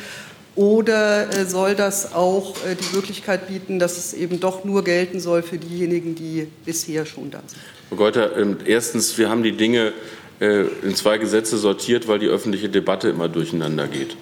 Oder 0.60 1.30
äh, 1.34 1.46
soll 1.46 1.74
das 1.74 2.14
auch 2.14 2.56
äh, 2.66 2.76
die 2.76 2.94
Möglichkeit 2.94 3.48
bieten, 3.48 3.80
dass 3.80 3.98
es 3.98 4.14
eben 4.14 4.42
doch 4.42 4.66
nur 4.66 4.84
gelten 4.84 5.22
soll 5.22 5.42
für 5.42 5.58
diejenigen, 5.58 6.16
die 6.16 6.48
bisher 6.66 7.06
schon 7.06 7.32
da 7.32 7.42
sind? 7.48 7.62
Frau 7.88 7.96
Geuter, 7.96 8.36
ähm, 8.36 8.58
erstens, 8.66 9.18
wir 9.18 9.30
haben 9.30 9.42
die 9.42 9.54
Dinge 9.54 9.94
äh, 10.42 10.66
in 10.84 10.96
zwei 10.96 11.18
Gesetze 11.18 11.58
sortiert, 11.58 12.10
weil 12.10 12.20
die 12.20 12.28
öffentliche 12.28 12.68
Debatte 12.68 13.08
immer 13.08 13.30
durcheinander 13.30 13.88
geht. 13.88 14.18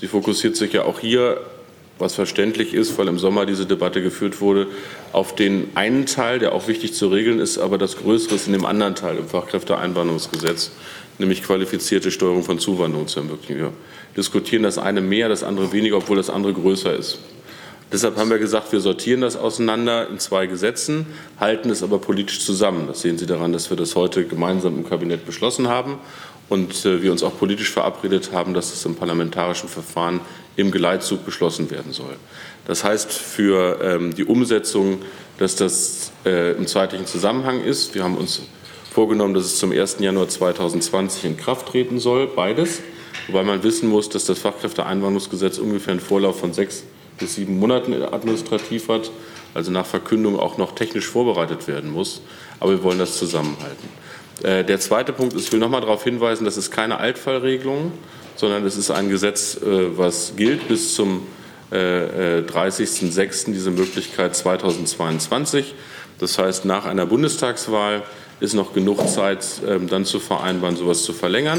Sie 0.00 0.08
fokussiert 0.08 0.56
sich 0.56 0.72
ja 0.72 0.82
auch 0.82 0.98
hier, 0.98 1.40
was 1.98 2.14
verständlich 2.14 2.74
ist, 2.74 2.98
weil 2.98 3.08
im 3.08 3.18
Sommer 3.18 3.46
diese 3.46 3.66
Debatte 3.66 4.02
geführt 4.02 4.40
wurde, 4.40 4.66
auf 5.12 5.34
den 5.34 5.70
einen 5.74 6.06
Teil, 6.06 6.38
der 6.38 6.52
auch 6.52 6.68
wichtig 6.68 6.92
zu 6.92 7.08
regeln 7.08 7.38
ist, 7.38 7.58
aber 7.58 7.78
das 7.78 7.96
Größere 7.96 8.34
ist 8.34 8.46
in 8.46 8.52
dem 8.52 8.66
anderen 8.66 8.94
Teil, 8.94 9.16
im 9.16 9.26
Fachkräfteeinwanderungsgesetz, 9.26 10.72
nämlich 11.18 11.42
qualifizierte 11.42 12.10
Steuerung 12.10 12.42
von 12.42 12.58
Zuwanderung 12.58 13.06
zu 13.06 13.20
ermöglichen. 13.20 13.58
Wir 13.58 13.72
diskutieren 14.16 14.62
das 14.62 14.76
eine 14.76 15.00
mehr, 15.00 15.28
das 15.28 15.42
andere 15.42 15.72
weniger, 15.72 15.96
obwohl 15.96 16.16
das 16.16 16.28
andere 16.28 16.52
größer 16.52 16.94
ist. 16.94 17.18
Deshalb 17.92 18.16
haben 18.16 18.30
wir 18.30 18.38
gesagt, 18.38 18.72
wir 18.72 18.80
sortieren 18.80 19.20
das 19.20 19.36
auseinander 19.36 20.08
in 20.10 20.18
zwei 20.18 20.46
Gesetzen, 20.46 21.06
halten 21.38 21.70
es 21.70 21.84
aber 21.84 21.98
politisch 21.98 22.44
zusammen. 22.44 22.88
Das 22.88 23.00
sehen 23.00 23.16
Sie 23.16 23.26
daran, 23.26 23.52
dass 23.52 23.70
wir 23.70 23.76
das 23.76 23.94
heute 23.94 24.24
gemeinsam 24.24 24.76
im 24.76 24.88
Kabinett 24.88 25.24
beschlossen 25.24 25.68
haben 25.68 25.98
und 26.48 26.84
äh, 26.84 27.02
wir 27.02 27.12
uns 27.12 27.22
auch 27.22 27.38
politisch 27.38 27.70
verabredet 27.70 28.30
haben, 28.32 28.54
dass 28.54 28.72
es 28.72 28.84
im 28.84 28.94
parlamentarischen 28.94 29.68
Verfahren 29.68 30.20
im 30.56 30.70
Geleitzug 30.70 31.24
beschlossen 31.24 31.70
werden 31.70 31.92
soll. 31.92 32.16
Das 32.66 32.84
heißt 32.84 33.12
für 33.12 33.78
ähm, 33.82 34.14
die 34.14 34.24
Umsetzung, 34.24 35.02
dass 35.38 35.56
das 35.56 36.12
äh, 36.24 36.52
im 36.52 36.66
zeitlichen 36.66 37.06
Zusammenhang 37.06 37.62
ist. 37.62 37.94
Wir 37.94 38.04
haben 38.04 38.16
uns 38.16 38.42
vorgenommen, 38.90 39.34
dass 39.34 39.44
es 39.44 39.58
zum 39.58 39.72
1. 39.72 39.98
Januar 40.00 40.28
2020 40.28 41.24
in 41.24 41.36
Kraft 41.36 41.68
treten 41.68 41.98
soll, 41.98 42.26
beides 42.26 42.80
wobei 43.28 43.42
man 43.42 43.62
wissen 43.62 43.88
muss, 43.88 44.08
dass 44.08 44.24
das 44.24 44.38
Fachkräfteeinwanderungsgesetz 44.38 45.58
ungefähr 45.58 45.92
einen 45.92 46.00
Vorlauf 46.00 46.40
von 46.40 46.52
sechs 46.52 46.84
bis 47.18 47.36
sieben 47.36 47.58
Monaten 47.58 47.94
administrativ 48.02 48.88
hat, 48.88 49.10
also 49.54 49.70
nach 49.70 49.86
Verkündung 49.86 50.38
auch 50.38 50.58
noch 50.58 50.74
technisch 50.74 51.06
vorbereitet 51.06 51.66
werden 51.66 51.90
muss. 51.90 52.20
Aber 52.60 52.72
wir 52.72 52.82
wollen 52.82 52.98
das 52.98 53.16
zusammenhalten. 53.16 53.88
Äh, 54.42 54.64
der 54.64 54.80
zweite 54.80 55.12
Punkt 55.12 55.34
ist, 55.34 55.46
ich 55.46 55.52
will 55.52 55.60
noch 55.60 55.70
mal 55.70 55.80
darauf 55.80 56.04
hinweisen, 56.04 56.44
das 56.44 56.56
ist 56.56 56.70
keine 56.70 56.98
Altfallregelung, 56.98 57.92
sondern 58.36 58.64
es 58.64 58.76
ist 58.76 58.90
ein 58.90 59.08
Gesetz, 59.08 59.56
äh, 59.56 59.96
was 59.96 60.34
gilt 60.36 60.68
bis 60.68 60.94
zum 60.94 61.26
30.06. 61.72 63.48
Äh, 63.48 63.52
diese 63.52 63.72
Möglichkeit 63.72 64.36
2022. 64.36 65.74
Das 66.20 66.38
heißt, 66.38 66.64
nach 66.64 66.86
einer 66.86 67.06
Bundestagswahl 67.06 68.04
ist 68.38 68.54
noch 68.54 68.72
genug 68.72 69.06
Zeit, 69.08 69.44
ähm, 69.66 69.88
dann 69.88 70.04
zu 70.04 70.20
vereinbaren, 70.20 70.76
sowas 70.76 71.02
zu 71.02 71.12
verlängern 71.12 71.58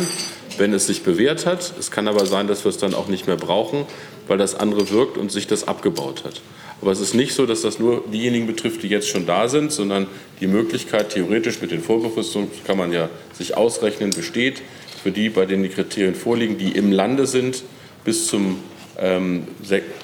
wenn 0.57 0.73
es 0.73 0.87
sich 0.87 1.03
bewährt 1.03 1.45
hat. 1.45 1.73
Es 1.79 1.91
kann 1.91 2.07
aber 2.07 2.25
sein, 2.25 2.47
dass 2.47 2.65
wir 2.65 2.69
es 2.69 2.77
dann 2.77 2.93
auch 2.93 3.07
nicht 3.07 3.27
mehr 3.27 3.37
brauchen, 3.37 3.85
weil 4.27 4.37
das 4.37 4.55
andere 4.55 4.89
wirkt 4.89 5.17
und 5.17 5.31
sich 5.31 5.47
das 5.47 5.67
abgebaut 5.67 6.23
hat. 6.25 6.41
Aber 6.81 6.91
es 6.91 6.99
ist 6.99 7.15
nicht 7.15 7.33
so, 7.33 7.45
dass 7.45 7.61
das 7.61 7.79
nur 7.79 8.03
diejenigen 8.11 8.45
betrifft, 8.45 8.83
die 8.83 8.87
jetzt 8.87 9.07
schon 9.07 9.25
da 9.25 9.47
sind, 9.47 9.71
sondern 9.71 10.07
die 10.39 10.47
Möglichkeit 10.47 11.09
theoretisch 11.09 11.61
mit 11.61 11.71
den 11.71 11.81
Vorbefristungen, 11.81 12.49
kann 12.65 12.77
man 12.77 12.91
ja 12.91 13.09
sich 13.33 13.57
ausrechnen, 13.57 14.11
besteht 14.11 14.61
für 15.01 15.11
die, 15.11 15.29
bei 15.29 15.45
denen 15.45 15.63
die 15.63 15.69
Kriterien 15.69 16.15
vorliegen, 16.15 16.57
die 16.57 16.71
im 16.71 16.91
Lande 16.91 17.25
sind, 17.25 17.63
bis 18.03 18.27
zum 18.27 18.59
ähm, 18.99 19.43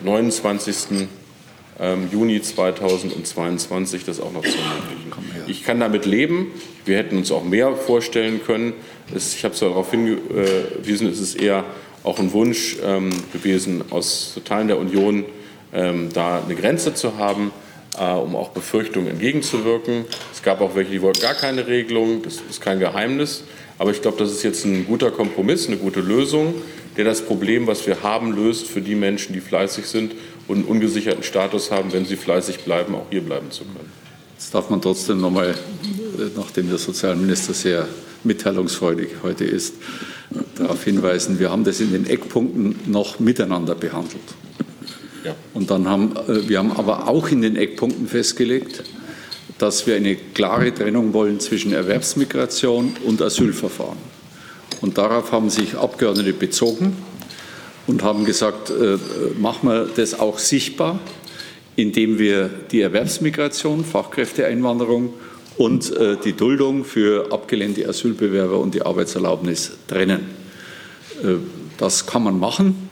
29. 0.04 1.08
Ähm, 1.80 2.08
Juni 2.12 2.42
2022 2.42 4.06
das 4.06 4.20
auch 4.20 4.32
noch 4.32 4.44
zu 4.44 4.50
ermöglichen. 4.50 5.04
Ich 5.48 5.64
kann 5.64 5.80
damit 5.80 6.06
leben. 6.06 6.52
Wir 6.86 6.98
hätten 6.98 7.18
uns 7.18 7.32
auch 7.32 7.44
mehr 7.44 7.76
vorstellen 7.76 8.42
können. 8.46 8.74
Ich 9.16 9.44
habe 9.44 9.54
es 9.54 9.60
darauf 9.60 9.90
hingewiesen, 9.92 11.08
es 11.10 11.20
ist 11.20 11.36
eher 11.36 11.66
auch 12.04 12.20
ein 12.20 12.32
Wunsch 12.32 12.78
ähm, 12.84 13.10
gewesen, 13.32 13.84
aus 13.90 14.40
Teilen 14.46 14.68
der 14.68 14.78
Union 14.78 15.26
da 15.74 16.44
eine 16.44 16.56
Grenze 16.56 16.94
zu 16.94 17.18
haben, 17.18 17.52
äh, 18.00 18.12
um 18.14 18.36
auch 18.36 18.50
Befürchtungen 18.50 19.08
entgegenzuwirken. 19.08 20.06
Es 20.34 20.42
gab 20.42 20.62
auch 20.62 20.76
welche, 20.76 20.92
die 20.92 21.02
wollten 21.02 21.22
gar 21.22 21.36
keine 21.36 21.68
Regelung, 21.68 22.22
das 22.24 22.42
ist 22.50 22.62
kein 22.62 22.80
Geheimnis. 22.80 23.44
Aber 23.78 23.92
ich 23.92 24.02
glaube, 24.02 24.18
das 24.18 24.32
ist 24.32 24.44
jetzt 24.44 24.66
ein 24.66 24.86
guter 24.86 25.12
Kompromiss, 25.12 25.68
eine 25.68 25.78
gute 25.78 26.00
Lösung, 26.00 26.56
der 26.96 27.06
das 27.06 27.22
Problem, 27.22 27.68
was 27.68 27.86
wir 27.88 28.04
haben, 28.04 28.36
löst 28.36 28.68
für 28.68 28.82
die 28.82 28.96
Menschen, 28.96 29.34
die 29.34 29.42
fleißig 29.42 29.86
sind 29.86 30.14
und 30.48 30.58
einen 30.58 30.66
ungesicherten 30.66 31.24
Status 31.24 31.72
haben, 31.72 31.92
wenn 31.92 32.06
sie 32.06 32.16
fleißig 32.16 32.60
bleiben, 32.60 32.96
auch 32.96 33.08
hier 33.10 33.22
bleiben 33.22 33.52
zu 33.52 33.64
können. 33.64 33.92
Jetzt 34.38 34.54
darf 34.54 34.70
man 34.70 34.82
trotzdem 34.82 35.22
noch 35.22 35.32
mal, 35.32 35.56
nachdem 36.36 36.70
der 36.70 36.78
Sozialminister 36.78 37.54
sehr 37.54 37.88
mitteilungsfreudig 38.24 39.10
heute 39.24 39.44
ist, 39.44 39.76
darauf 40.56 40.84
hinweisen, 40.84 41.40
wir 41.40 41.52
haben 41.52 41.64
das 41.64 41.80
in 41.80 41.92
den 41.92 42.06
Eckpunkten 42.06 42.76
noch 42.86 43.20
miteinander 43.20 43.76
behandelt. 43.76 44.22
Und 45.54 45.70
dann 45.70 45.88
haben 45.88 46.16
äh, 46.28 46.48
wir 46.48 46.60
haben 46.60 46.72
aber 46.72 47.08
auch 47.08 47.30
in 47.30 47.42
den 47.42 47.56
Eckpunkten 47.56 48.08
festgelegt, 48.08 48.84
dass 49.58 49.88
wir 49.88 49.96
eine 49.96 50.16
klare 50.16 50.74
Trennung 50.74 51.14
wollen 51.14 51.40
zwischen 51.40 51.74
Erwerbsmigration 51.74 52.96
und 53.06 53.22
Asylverfahren. 53.22 53.98
Und 54.82 54.98
darauf 54.98 55.32
haben 55.32 55.50
sich 55.50 55.76
Abgeordnete 55.76 56.34
bezogen 56.34 56.98
und 57.88 58.04
haben 58.04 58.26
gesagt, 58.26 58.70
äh, 58.70 58.98
machen 59.40 59.70
wir 59.70 59.90
das 59.96 60.20
auch 60.20 60.40
sichtbar, 60.40 61.00
indem 61.76 62.20
wir 62.20 62.50
die 62.72 62.82
Erwerbsmigration, 62.82 63.86
Fachkräfteeinwanderung 63.86 65.14
und 65.58 65.96
äh, 65.96 66.18
die 66.24 66.34
Duldung 66.34 66.84
für 66.84 67.32
abgelehnte 67.32 67.88
Asylbewerber 67.88 68.60
und 68.60 68.74
die 68.74 68.82
Arbeitserlaubnis 68.82 69.72
trennen. 69.88 70.22
Äh, 71.24 71.36
das 71.78 72.06
kann 72.06 72.24
man 72.24 72.40
machen. 72.40 72.90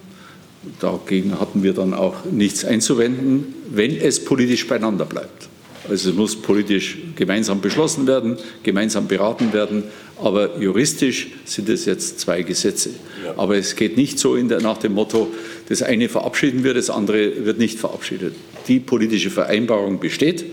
Dagegen 0.80 1.39
hatten 1.39 1.64
wir 1.64 1.74
dann 1.74 1.93
auch 1.93 2.26
nichts 2.26 2.64
einzuwenden, 2.66 3.55
wenn 3.70 3.95
es 3.95 4.24
politisch 4.24 4.68
beieinander 4.68 5.05
bleibt. 5.05 5.49
Also 5.89 6.12
es 6.12 6.16
muss 6.16 6.36
politisch 6.36 6.97
gemeinsam 7.16 7.62
beschlossen 7.62 8.05
werden, 8.05 8.38
gemeinsam 8.62 9.07
beraten 9.07 9.51
werden, 9.51 9.84
aber 10.22 10.59
juristisch 10.59 11.32
sind 11.45 11.68
es 11.70 11.86
jetzt 11.86 12.20
zwei 12.20 12.43
Gesetze. 12.43 12.91
Aber 13.38 13.57
es 13.57 13.76
geht 13.76 13.97
nicht 13.97 14.20
so 14.20 14.36
der, 14.36 14.62
nach 14.62 14.78
dem 14.78 14.93
Motto, 14.93 15.30
das 15.70 15.82
eine 15.82 16.07
verabschieden 16.09 16.64
wir, 16.64 16.76
das 16.76 16.91
andere 16.91 17.45
wird 17.45 17.57
nicht 17.57 17.80
verabschiedet. 17.80 18.36
Die 18.68 18.80
politische 18.80 19.32
Vereinbarung 19.32 19.99
besteht 19.99 20.45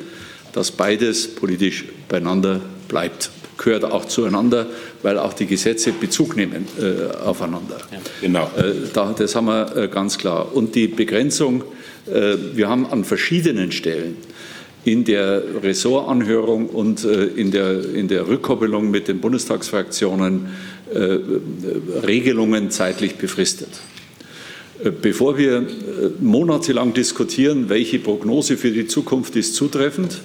dass 0.52 0.70
beides 0.70 1.34
politisch 1.34 1.84
beieinander 2.08 2.60
bleibt. 2.88 3.30
Gehört 3.58 3.84
auch 3.84 4.04
zueinander, 4.04 4.66
weil 5.02 5.18
auch 5.18 5.32
die 5.32 5.46
Gesetze 5.46 5.92
Bezug 5.92 6.36
nehmen 6.36 6.66
äh, 6.80 7.16
aufeinander. 7.24 7.78
Ja, 7.90 7.98
genau. 8.20 8.50
Äh, 8.56 8.88
da, 8.92 9.14
das 9.18 9.34
haben 9.34 9.46
wir 9.46 9.76
äh, 9.76 9.88
ganz 9.88 10.16
klar. 10.16 10.54
Und 10.54 10.74
die 10.76 10.86
Begrenzung, 10.86 11.64
äh, 12.06 12.36
wir 12.54 12.68
haben 12.68 12.86
an 12.86 13.04
verschiedenen 13.04 13.72
Stellen 13.72 14.16
in 14.84 15.04
der 15.04 15.42
Ressortanhörung 15.62 16.68
und 16.68 17.04
äh, 17.04 17.24
in 17.26 17.50
der, 17.50 17.84
in 17.94 18.08
der 18.08 18.28
Rückkoppelung 18.28 18.90
mit 18.90 19.08
den 19.08 19.20
Bundestagsfraktionen 19.20 20.46
äh, 20.94 21.18
Regelungen 22.06 22.70
zeitlich 22.70 23.16
befristet. 23.16 23.68
Bevor 25.02 25.36
wir 25.36 25.66
monatelang 26.20 26.94
diskutieren, 26.94 27.68
welche 27.68 27.98
Prognose 27.98 28.56
für 28.56 28.70
die 28.70 28.86
Zukunft 28.86 29.34
ist 29.34 29.56
zutreffend, 29.56 30.20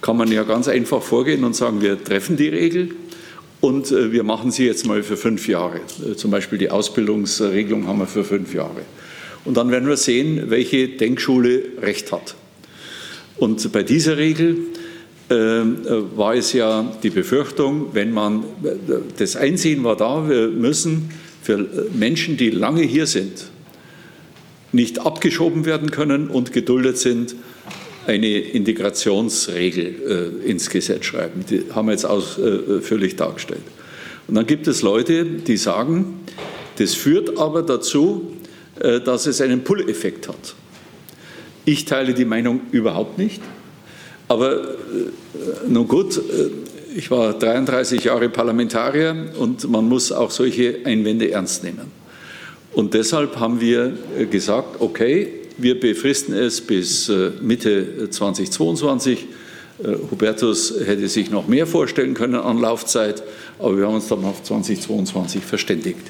kann 0.00 0.16
man 0.16 0.30
ja 0.30 0.44
ganz 0.44 0.68
einfach 0.68 1.02
vorgehen 1.02 1.44
und 1.44 1.54
sagen, 1.54 1.82
wir 1.82 2.02
treffen 2.02 2.36
die 2.36 2.48
Regel 2.48 2.90
und 3.60 3.90
äh, 3.92 4.12
wir 4.12 4.22
machen 4.22 4.50
sie 4.50 4.64
jetzt 4.64 4.86
mal 4.86 5.02
für 5.02 5.16
fünf 5.16 5.46
Jahre. 5.48 5.80
Äh, 6.04 6.16
zum 6.16 6.30
Beispiel 6.30 6.58
die 6.58 6.70
Ausbildungsregelung 6.70 7.86
haben 7.86 7.98
wir 7.98 8.06
für 8.06 8.24
fünf 8.24 8.54
Jahre. 8.54 8.82
Und 9.44 9.56
dann 9.56 9.70
werden 9.70 9.88
wir 9.88 9.96
sehen, 9.96 10.44
welche 10.48 10.88
Denkschule 10.88 11.62
recht 11.80 12.12
hat. 12.12 12.34
Und 13.36 13.72
bei 13.72 13.82
dieser 13.82 14.18
Regel 14.18 14.58
äh, 15.28 15.34
war 15.34 16.34
es 16.34 16.52
ja 16.52 16.92
die 17.02 17.10
Befürchtung, 17.10 17.88
wenn 17.92 18.12
man, 18.12 18.44
das 19.16 19.36
Einsehen 19.36 19.84
war 19.84 19.96
da, 19.96 20.28
wir 20.28 20.48
müssen 20.48 21.10
für 21.42 21.66
Menschen, 21.94 22.36
die 22.36 22.50
lange 22.50 22.82
hier 22.82 23.06
sind, 23.06 23.50
nicht 24.72 24.98
abgeschoben 25.00 25.64
werden 25.64 25.90
können 25.90 26.28
und 26.28 26.52
geduldet 26.52 26.98
sind, 26.98 27.34
eine 28.06 28.38
Integrationsregel 28.38 30.40
äh, 30.44 30.50
ins 30.50 30.70
Gesetz 30.70 31.04
schreiben. 31.04 31.44
Die 31.48 31.64
haben 31.74 31.88
wir 31.88 31.92
jetzt 31.92 32.06
ausführlich 32.06 33.12
äh, 33.12 33.16
dargestellt. 33.16 33.62
Und 34.26 34.34
dann 34.34 34.46
gibt 34.46 34.66
es 34.66 34.82
Leute, 34.82 35.24
die 35.24 35.56
sagen, 35.56 36.20
das 36.76 36.94
führt 36.94 37.38
aber 37.38 37.62
dazu, 37.62 38.36
äh, 38.80 39.00
dass 39.00 39.26
es 39.26 39.40
einen 39.40 39.64
Pull-Effekt 39.64 40.28
hat. 40.28 40.54
Ich 41.64 41.84
teile 41.84 42.14
die 42.14 42.24
Meinung 42.24 42.62
überhaupt 42.72 43.18
nicht. 43.18 43.42
Aber 44.28 44.76
nun 45.68 45.88
gut, 45.88 46.16
äh, 46.16 46.50
ich 46.96 47.10
war 47.10 47.38
33 47.38 48.04
Jahre 48.04 48.28
Parlamentarier 48.28 49.32
und 49.38 49.68
man 49.70 49.88
muss 49.88 50.12
auch 50.12 50.30
solche 50.30 50.78
Einwände 50.84 51.30
ernst 51.30 51.64
nehmen. 51.64 52.00
Und 52.72 52.94
deshalb 52.94 53.36
haben 53.36 53.60
wir 53.60 53.92
äh, 54.18 54.26
gesagt, 54.26 54.80
okay, 54.80 55.39
wir 55.62 55.78
befristen 55.78 56.34
es 56.34 56.60
bis 56.60 57.08
äh, 57.08 57.30
Mitte 57.40 58.10
2022. 58.10 59.26
Hubertus 60.10 60.74
hätte 60.84 61.08
sich 61.08 61.30
noch 61.30 61.48
mehr 61.48 61.66
vorstellen 61.66 62.12
können 62.12 62.34
an 62.34 62.58
Laufzeit, 62.58 63.22
aber 63.58 63.78
wir 63.78 63.86
haben 63.86 63.94
uns 63.94 64.08
dann 64.08 64.22
auf 64.24 64.42
2022 64.42 65.42
verständigt. 65.42 66.02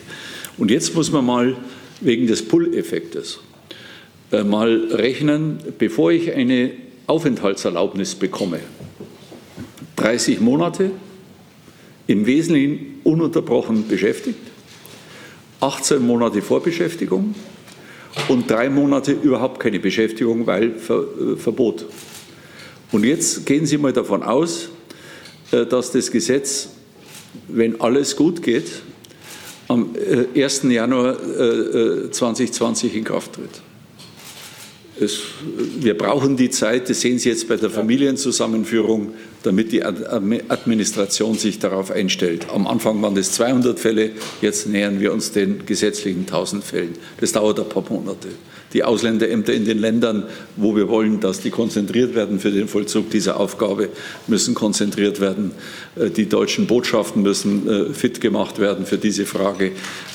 Und 0.59 0.73
jetzt 0.73 0.93
muss 0.97 1.13
man 1.13 1.25
mal 1.25 1.57
wegen 2.01 2.27
des 2.27 2.43
Pull-Effektes 2.43 3.39
mal 4.45 4.89
rechnen, 4.91 5.61
bevor 5.79 6.11
ich 6.11 6.33
eine 6.33 6.73
Aufenthaltserlaubnis 7.07 8.15
bekomme, 8.15 8.61
30 9.97 10.41
Monate, 10.41 10.93
im 12.07 12.27
Wesentlichen 12.27 13.01
ununterbrochen 13.05 13.87
beschäftigt, 13.87 14.39
18 15.61 16.05
Monate 16.05 16.43
Vorbeschäftigung 16.43 17.35
und 18.29 18.51
drei 18.51 18.69
Monate 18.69 19.13
überhaupt 19.13 19.61
keine 19.61 19.79
Beschäftigung, 19.79 20.47
weil 20.47 20.75
Ver, 20.75 21.05
äh, 21.05 21.37
Verbot. 21.37 21.87
Und 22.93 23.05
jetzt 23.05 23.47
gehen 23.47 23.67
Sie 23.67 23.79
mal 23.79 23.93
davon 23.93 24.23
aus, 24.23 24.69
äh, 25.53 25.67
dass 25.67 25.93
das 25.93 26.11
Gesetz, 26.11 26.71
wenn 27.49 27.81
alles 27.81 28.17
gut 28.17 28.43
geht, 28.43 28.83
am 29.69 29.95
1. 30.35 30.65
Äh, 30.65 30.73
Januar 30.73 31.17
äh, 31.21 32.11
2020 32.11 32.97
in 32.97 33.05
Kraft 33.05 33.35
tritt. 33.35 33.63
Es, 35.01 35.21
wir 35.81 35.97
brauchen 35.97 36.37
die 36.37 36.51
Zeit, 36.51 36.91
das 36.91 37.01
sehen 37.01 37.19
Sie 37.19 37.31
jetzt 37.31 37.49
bei 37.49 37.57
der 37.57 37.71
Familienzusammenführung, 37.71 39.15
damit 39.43 39.73
die 39.73 39.83
Administration 39.83 41.39
sich 41.39 41.59
darauf 41.59 41.91
einstellt. 41.91 42.49
Am 42.53 42.67
Anfang 42.67 43.01
waren 43.01 43.15
das 43.15 43.33
200 43.33 43.81
Fälle, 43.81 44.11
jetzt 44.43 44.69
nähern 44.69 45.01
wir 45.01 45.13
uns 45.13 45.33
den 45.33 45.65
gesetzlichen 45.65 46.21
1000 46.21 46.63
Fällen. 46.63 46.95
Das 47.19 47.33
dauert 47.33 47.59
ein 47.59 47.69
paar 47.69 47.85
Monate. 47.89 48.29
Die 48.73 48.85
Ausländerämter 48.85 49.53
in 49.53 49.65
den 49.65 49.79
Ländern, 49.79 50.25
wo 50.57 50.77
wir 50.77 50.89
wollen, 50.89 51.19
dass 51.19 51.41
die 51.41 51.51
konzentriert 51.51 52.15
werden 52.15 52.39
für 52.39 52.53
den 52.53 52.69
Vollzug 52.69 53.11
dieser 53.11 53.41
Aufgabe, 53.41 53.89
müssen 54.29 54.55
konzentriert 54.55 55.21
werden. 55.21 55.53
Äh, 55.97 56.11
die 56.11 56.29
deutschen 56.29 56.67
Botschaften 56.67 57.23
müssen 57.23 57.69
äh, 57.69 57.93
fit 57.93 58.21
gemacht 58.21 58.61
werden 58.61 58.87
für 58.87 58.99
diese 58.99 59.27
Frage. 59.27 59.73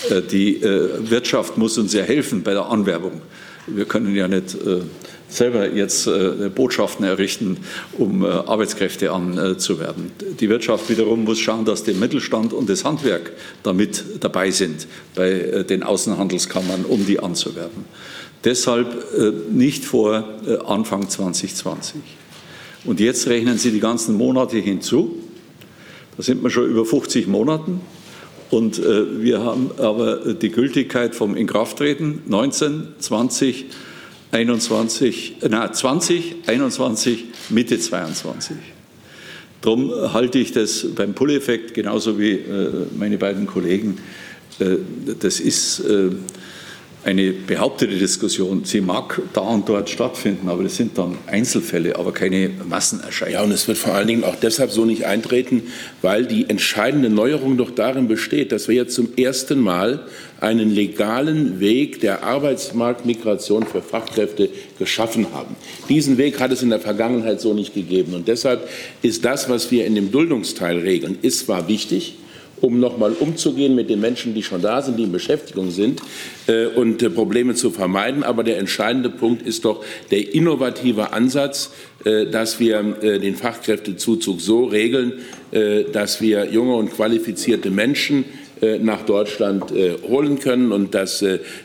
Äh, 0.09 0.21
die 0.21 0.61
Wirtschaft 0.61 1.57
muss 1.57 1.77
uns 1.77 1.93
ja 1.93 2.03
helfen 2.03 2.43
bei 2.43 2.53
der 2.53 2.67
Anwerbung. 2.67 3.21
Wir 3.68 3.86
können 3.86 4.16
ja 4.16 4.28
nicht 4.28 4.53
äh, 4.53 4.82
selber 5.28 5.72
jetzt 5.72 6.05
äh, 6.05 6.49
Botschaften 6.53 7.03
errichten, 7.03 7.57
um 7.97 8.24
äh, 8.24 8.28
Arbeitskräfte 8.28 9.11
anzuwerben. 9.11 10.11
Die 10.39 10.49
Wirtschaft 10.49 10.89
wiederum 10.89 11.24
muss 11.24 11.39
schauen, 11.39 11.66
dass 11.66 11.84
der 11.84 11.95
Mittelstand 11.95 12.53
und 12.53 12.70
das 12.70 12.86
Handwerk 12.86 13.32
damit 13.63 14.03
dabei 14.20 14.51
sind 14.51 14.88
bei 15.16 15.63
den 15.68 15.82
Außenhandelskammern, 15.82 16.86
um 16.86 17.05
die 17.05 17.20
anzuwerben. 17.20 17.86
Deshalb 18.43 18.88
nicht 19.51 19.86
vor 19.86 20.24
Anfang 20.68 21.09
2020. 21.09 21.95
Und 22.84 22.99
jetzt 22.99 23.26
rechnen 23.28 23.57
Sie 23.57 23.72
die 23.72 23.80
ganzen 23.80 24.16
Monate 24.16 24.57
hinzu. 24.57 25.16
Da 26.16 26.22
sind 26.22 26.43
wir 26.43 26.51
schon 26.51 26.70
über 26.70 26.86
50 26.86 27.26
Monaten. 27.26 27.82
Und 28.52 28.80
äh, 28.80 29.22
wir 29.24 29.41
haben 29.43 29.72
aber 29.78 30.34
die 30.34 30.50
Gültigkeit 30.50 31.16
vom 31.16 31.36
Inkrafttreten 31.36 32.22
19, 32.28 32.88
20, 33.00 33.66
21, 34.32 35.38
na, 35.50 35.72
20, 35.72 36.36
21, 36.48 37.26
Mitte 37.50 37.80
22. 37.80 38.56
Darum 39.62 39.91
halte 40.14 40.38
ich 40.38 40.52
das 40.52 40.86
beim 40.93 41.14
Pull-Effekt 41.14 41.74
genauso 41.74 42.20
wie 42.20 42.34
äh, 42.34 42.70
meine 42.98 43.18
beiden 43.18 43.48
Kollegen. 43.48 43.98
Äh, 44.60 44.78
das 45.20 45.39
ist 45.39 45.80
äh, 45.80 46.12
eine 47.06 47.34
behauptete 47.34 47.95
Diskussion. 47.97 48.66
Sie 48.66 48.82
mag 48.82 49.22
da 49.34 49.41
und 49.41 49.70
dort 49.70 49.91
stattfinden, 49.91 50.49
aber 50.49 50.64
das 50.64 50.76
sind 50.76 50.97
dann 50.97 51.20
Einzelfälle, 51.28 51.97
aber 51.97 52.12
keine 52.12 52.49
Massenerscheinungen. 52.68 53.34
Ja, 53.34 53.43
und 53.43 53.51
es 53.51 53.68
wird 53.68 53.78
vor 53.78 53.93
allen 53.93 54.08
Dingen 54.08 54.24
auch 54.24 54.36
deshalb 54.36 54.72
so 54.72 54.86
nicht 54.86 55.06
eintreten, 55.06 55.64
weil 56.01 56.26
die 56.26 56.49
entscheidende 56.49 57.12
Neuerung 57.12 57.58
doch 57.58 57.70
darin 57.70 58.08
besteht, 58.08 58.51
dass 58.51 58.68
wir 58.68 58.76
jetzt 58.76 58.95
zum 58.95 59.10
ersten 59.18 59.60
Mal 59.60 60.08
einen 60.41 60.74
legalen 60.74 61.60
Weg 61.60 62.01
der 62.01 62.24
Arbeitsmarktmigration 62.24 63.68
für 63.68 63.84
Fachkräfte 63.84 64.49
geschaffen 64.80 65.28
haben. 65.32 65.56
Diesen 65.88 66.18
Weg 66.18 66.39
hat 66.39 66.51
es 66.51 66.64
in 66.64 66.72
der 66.72 66.80
Vergangenheit 66.80 67.39
so 67.39 67.53
nicht 67.53 67.76
gegeben. 67.76 68.16
Und 68.16 68.28
deshalb 68.28 68.68
ist 69.03 69.24
das, 69.24 69.47
was 69.47 69.70
wir 69.70 69.86
in 69.86 69.93
dem 69.93 70.12
Duldungsteil 70.12 70.80
regeln, 70.80 71.20
ist 71.22 71.45
zwar 71.45 71.68
wichtig, 71.68 72.16
um 72.66 72.80
nochmal 72.80 73.13
umzugehen 73.20 73.76
mit 73.76 73.91
den 73.91 74.01
Menschen, 74.01 74.34
die 74.34 74.41
schon 74.41 74.61
da 74.61 74.82
sind, 74.82 74.97
die 74.97 75.03
in 75.03 75.11
Beschäftigung 75.11 75.70
sind 75.70 76.01
äh, 76.47 76.66
und 76.66 77.01
äh, 77.03 77.11
Probleme 77.11 77.53
zu 77.53 77.70
vermeiden. 77.70 78.24
Aber 78.24 78.43
der 78.43 78.57
entscheidende 78.57 79.11
Punkt 79.11 79.45
ist 79.45 79.66
doch 79.66 79.86
der 80.09 80.34
innovative 80.34 81.13
Ansatz, 81.13 81.72
äh, 82.05 82.26
dass 82.26 82.59
wir 82.59 82.97
äh, 83.01 83.20
den 83.20 83.36
Fachkräftezuzug 83.36 84.41
so 84.41 84.66
regeln, 84.66 85.13
äh, 85.51 85.84
dass 85.84 86.22
wir 86.22 86.45
junge 86.45 86.76
und 86.76 86.91
qualifizierte 86.91 87.70
Menschen 87.70 88.26
äh, 88.61 88.80
nach 88.80 89.03
Deutschland 89.03 89.72
holen 90.07 90.39
können 90.39 90.72
und 90.72 90.95
dass 90.95 91.24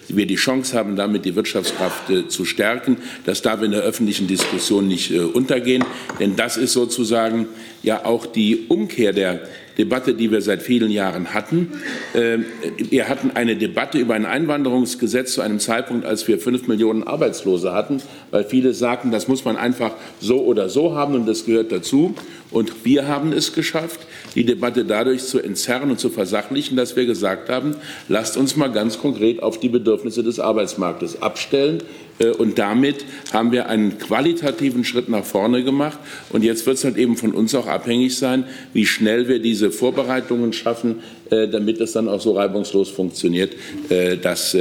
wir 0.09 0.26
die 0.26 0.34
Chance 0.34 0.76
haben, 0.76 0.96
damit 0.96 1.24
die 1.24 1.34
Wirtschaftskraft 1.34 2.28
zu 2.28 2.44
stärken. 2.44 2.98
Das 3.24 3.42
darf 3.42 3.62
in 3.62 3.70
der 3.70 3.82
öffentlichen 3.82 4.26
Diskussion 4.26 4.88
nicht 4.88 5.12
untergehen, 5.12 5.84
denn 6.18 6.34
das 6.36 6.57
ist 6.57 6.72
sozusagen 6.72 7.46
ja 7.82 8.05
auch 8.05 8.26
die 8.26 8.66
Umkehr 8.68 9.12
der 9.12 9.40
Debatte, 9.81 10.12
die 10.12 10.31
wir 10.31 10.43
seit 10.43 10.61
vielen 10.62 10.91
Jahren 10.91 11.33
hatten. 11.33 11.72
Ähm, 12.14 12.45
wir 12.76 13.09
hatten 13.09 13.31
eine 13.35 13.57
Debatte 13.57 13.99
über 13.99 14.14
ein 14.14 14.26
Einwanderungsgesetz 14.26 15.33
zu 15.33 15.41
einem 15.41 15.59
Zeitpunkt, 15.59 16.05
als 16.05 16.28
wir 16.28 16.39
fünf 16.39 16.68
Millionen 16.68 17.03
Arbeitslose 17.03 17.72
hatten, 17.72 18.03
weil 18.31 18.45
viele 18.45 18.74
sagten, 18.74 19.11
das 19.11 19.26
muss 19.26 19.45
man 19.47 19.57
einfach 19.57 19.93
so 20.20 20.45
oder 20.45 20.68
so 20.68 20.95
haben 20.95 21.14
und 21.14 21.26
das 21.26 21.47
gehört 21.47 21.72
dazu. 21.72 22.14
Und 22.51 22.85
wir 22.85 23.09
haben 23.09 23.33
es 23.33 23.55
geschafft, 23.55 24.01
die 24.35 24.45
Debatte 24.45 24.85
dadurch 24.85 25.24
zu 25.24 25.41
entzerren 25.41 25.91
und 25.91 26.01
zu 26.01 26.11
versachlichen, 26.11 26.76
dass 26.76 26.97
wir 26.97 27.07
gesagt 27.07 27.49
haben, 27.49 27.76
lasst 28.09 28.37
uns 28.37 28.57
mal 28.57 28.68
ganz 28.68 28.99
konkret 28.99 29.43
auf 29.43 29.59
die 29.59 29.68
Bedürfnisse 29.68 30.22
des 30.22 30.39
Arbeitsmarktes 30.39 31.22
abstellen. 31.22 31.83
Äh, 32.18 32.31
und 32.31 32.59
damit 32.59 33.05
haben 33.33 33.51
wir 33.51 33.68
einen 33.68 33.99
qualitativen 33.99 34.85
Schritt 34.85 35.09
nach 35.09 35.24
vorne 35.24 35.64
gemacht. 35.64 35.99
Und 36.31 36.45
jetzt 36.45 36.66
wird 36.66 36.76
es 36.76 36.85
halt 36.85 36.97
eben 36.97 37.16
von 37.16 37.33
uns 37.33 37.55
auch 37.55 37.66
abhängig 37.66 38.16
sein, 38.16 38.45
wie 38.72 38.87
schnell 38.87 39.28
wir 39.28 39.41
diese 39.41 39.72
Vorbereitungen 39.72 40.53
schaffen, 40.53 41.01
äh, 41.31 41.49
damit 41.49 41.81
es 41.81 41.93
dann 41.93 42.09
auch 42.09 42.20
so 42.20 42.33
reibungslos 42.33 42.89
funktioniert, 42.89 43.55
äh, 43.89 44.16
dass 44.16 44.57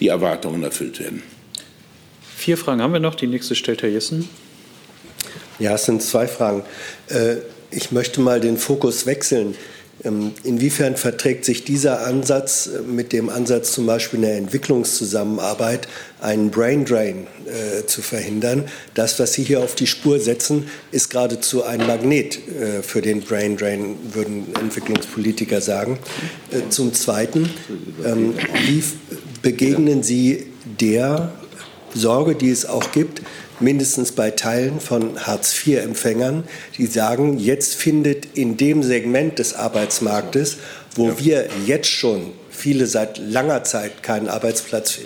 die 0.00 0.08
Erwartungen 0.08 0.62
erfüllt 0.62 1.00
werden. 1.00 1.22
Vier 2.36 2.56
Fragen 2.56 2.82
haben 2.82 2.92
wir 2.92 3.00
noch. 3.00 3.14
Die 3.14 3.26
nächste 3.26 3.54
stellt 3.54 3.82
Herr 3.82 3.88
Jessen. 3.88 4.28
Ja, 5.58 5.74
es 5.74 5.84
sind 5.84 6.02
zwei 6.02 6.26
Fragen. 6.26 6.62
Ich 7.70 7.92
möchte 7.92 8.20
mal 8.20 8.40
den 8.40 8.56
Fokus 8.56 9.06
wechseln. 9.06 9.54
Ähm, 10.04 10.32
inwiefern 10.44 10.96
verträgt 10.96 11.44
sich 11.44 11.64
dieser 11.64 12.06
Ansatz 12.06 12.68
äh, 12.68 12.82
mit 12.82 13.12
dem 13.12 13.28
Ansatz 13.28 13.72
zum 13.72 13.86
Beispiel 13.86 14.18
in 14.18 14.26
der 14.26 14.36
Entwicklungszusammenarbeit, 14.36 15.88
einen 16.20 16.50
Brain 16.50 16.84
Drain 16.84 17.26
äh, 17.46 17.84
zu 17.84 18.00
verhindern? 18.00 18.68
Das, 18.94 19.18
was 19.18 19.32
Sie 19.32 19.42
hier 19.42 19.60
auf 19.60 19.74
die 19.74 19.88
Spur 19.88 20.20
setzen, 20.20 20.68
ist 20.92 21.10
geradezu 21.10 21.64
ein 21.64 21.84
Magnet 21.84 22.38
äh, 22.48 22.82
für 22.82 23.02
den 23.02 23.22
Brain 23.22 23.56
Drain, 23.56 23.96
würden 24.12 24.46
Entwicklungspolitiker 24.60 25.60
sagen. 25.60 25.98
Äh, 26.52 26.70
zum 26.70 26.94
Zweiten, 26.94 27.50
ähm, 28.04 28.34
wie 28.66 28.84
begegnen 29.42 30.04
Sie 30.04 30.46
der 30.80 31.32
Sorge, 31.94 32.36
die 32.36 32.50
es 32.50 32.66
auch 32.66 32.92
gibt, 32.92 33.22
mindestens 33.60 34.12
bei 34.12 34.30
Teilen 34.30 34.80
von 34.80 35.26
Hartz-IV-Empfängern, 35.26 36.44
die 36.76 36.86
sagen, 36.86 37.38
jetzt 37.38 37.74
findet 37.74 38.36
in 38.36 38.56
dem 38.56 38.82
Segment 38.82 39.38
des 39.38 39.54
Arbeitsmarktes, 39.54 40.58
wo 40.94 41.08
ja. 41.08 41.18
wir 41.18 41.48
jetzt 41.66 41.88
schon 41.88 42.32
viele 42.50 42.86
seit 42.86 43.18
langer 43.18 43.64
Zeit 43.64 44.02
keinen 44.02 44.28
Arbeitsplatz 44.28 44.98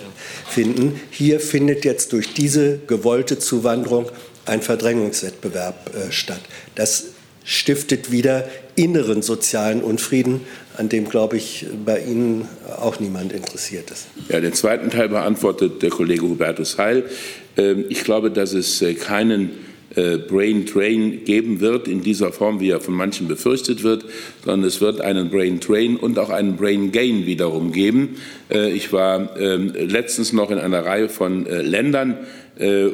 finden, 0.49 0.99
hier 1.11 1.39
findet 1.39 1.85
jetzt 1.85 2.11
durch 2.11 2.33
diese 2.33 2.79
gewollte 2.87 3.37
Zuwanderung 3.37 4.09
ein 4.45 4.61
Verdrängungswettbewerb 4.61 5.91
äh, 5.95 6.11
statt. 6.11 6.41
Das 6.75 7.05
stiftet 7.45 8.11
wieder 8.11 8.49
inneren 8.75 9.21
sozialen 9.21 9.81
Unfrieden, 9.81 10.41
an 10.77 10.89
dem, 10.89 11.07
glaube 11.07 11.37
ich, 11.37 11.67
bei 11.85 11.99
Ihnen 11.99 12.47
auch 12.79 12.99
niemand 12.99 13.31
interessiert 13.31 13.91
ist. 13.91 14.07
Ja, 14.29 14.39
den 14.39 14.53
zweiten 14.53 14.89
Teil 14.89 15.09
beantwortet 15.09 15.83
der 15.83 15.91
Kollege 15.91 16.23
Hubertus 16.23 16.77
Heil. 16.77 17.05
Ähm, 17.57 17.85
ich 17.89 18.03
glaube, 18.03 18.31
dass 18.31 18.53
es 18.53 18.81
äh, 18.81 18.93
keinen 18.93 19.51
äh, 19.95 20.17
Brain 20.17 20.65
Drain 20.65 21.23
geben 21.23 21.59
wird 21.59 21.87
in 21.87 22.01
dieser 22.01 22.31
Form, 22.31 22.59
wie 22.59 22.69
er 22.69 22.81
von 22.81 22.95
manchen 22.95 23.27
befürchtet 23.27 23.83
wird, 23.83 24.05
sondern 24.43 24.67
es 24.67 24.81
wird 24.81 25.01
einen 25.01 25.29
Brain 25.29 25.59
Drain 25.59 25.97
und 25.97 26.17
auch 26.17 26.29
einen 26.29 26.55
Brain 26.55 26.91
Gain 26.91 27.25
wiederum 27.25 27.71
geben. 27.71 28.15
Äh, 28.51 28.71
ich 28.71 28.91
war 28.91 29.37
ähm, 29.39 29.71
letztens 29.75 30.33
noch 30.33 30.49
in 30.51 30.57
einer 30.57 30.85
Reihe 30.85 31.09
von 31.09 31.45
Ländern, 31.45 32.17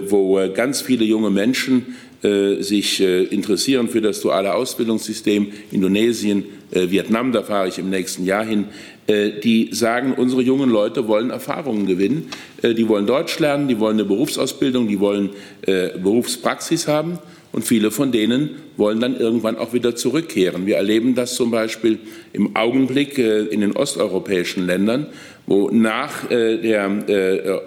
wo 0.07 0.39
ganz 0.53 0.79
viele 0.79 1.03
junge 1.03 1.29
Menschen 1.29 1.97
sich 2.21 2.99
äh, 2.99 3.23
interessieren 3.23 3.87
für 3.87 4.01
das 4.01 4.21
duale 4.21 4.53
Ausbildungssystem. 4.53 5.47
Indonesien, 5.71 6.45
äh, 6.71 6.89
Vietnam, 6.89 7.31
da 7.31 7.43
fahre 7.43 7.67
ich 7.67 7.79
im 7.79 7.89
nächsten 7.89 8.25
Jahr 8.25 8.45
hin. 8.45 8.65
Äh, 9.09 9.39
die 9.43 9.69
sagen, 9.71 10.13
unsere 10.15 10.43
jungen 10.43 10.69
Leute 10.69 11.07
wollen 11.07 11.31
Erfahrungen 11.31 11.87
gewinnen. 11.87 12.29
Äh, 12.61 12.75
die 12.75 12.87
wollen 12.87 13.07
Deutsch 13.07 13.39
lernen, 13.39 13.67
die 13.67 13.79
wollen 13.79 13.95
eine 13.95 14.05
Berufsausbildung, 14.05 14.87
die 14.87 14.99
wollen 14.99 15.31
äh, 15.63 15.97
Berufspraxis 15.97 16.87
haben. 16.87 17.17
Und 17.51 17.63
viele 17.63 17.89
von 17.89 18.11
denen 18.11 18.51
wollen 18.77 18.99
dann 18.99 19.19
irgendwann 19.19 19.57
auch 19.57 19.73
wieder 19.73 19.95
zurückkehren. 19.95 20.67
Wir 20.67 20.75
erleben 20.75 21.15
das 21.15 21.33
zum 21.33 21.49
Beispiel 21.49 21.97
im 22.31 22.55
Augenblick 22.55 23.17
in 23.17 23.61
den 23.61 23.75
osteuropäischen 23.75 24.67
Ländern, 24.67 25.07
wo 25.47 25.71
nach 25.71 26.27
der 26.29 27.09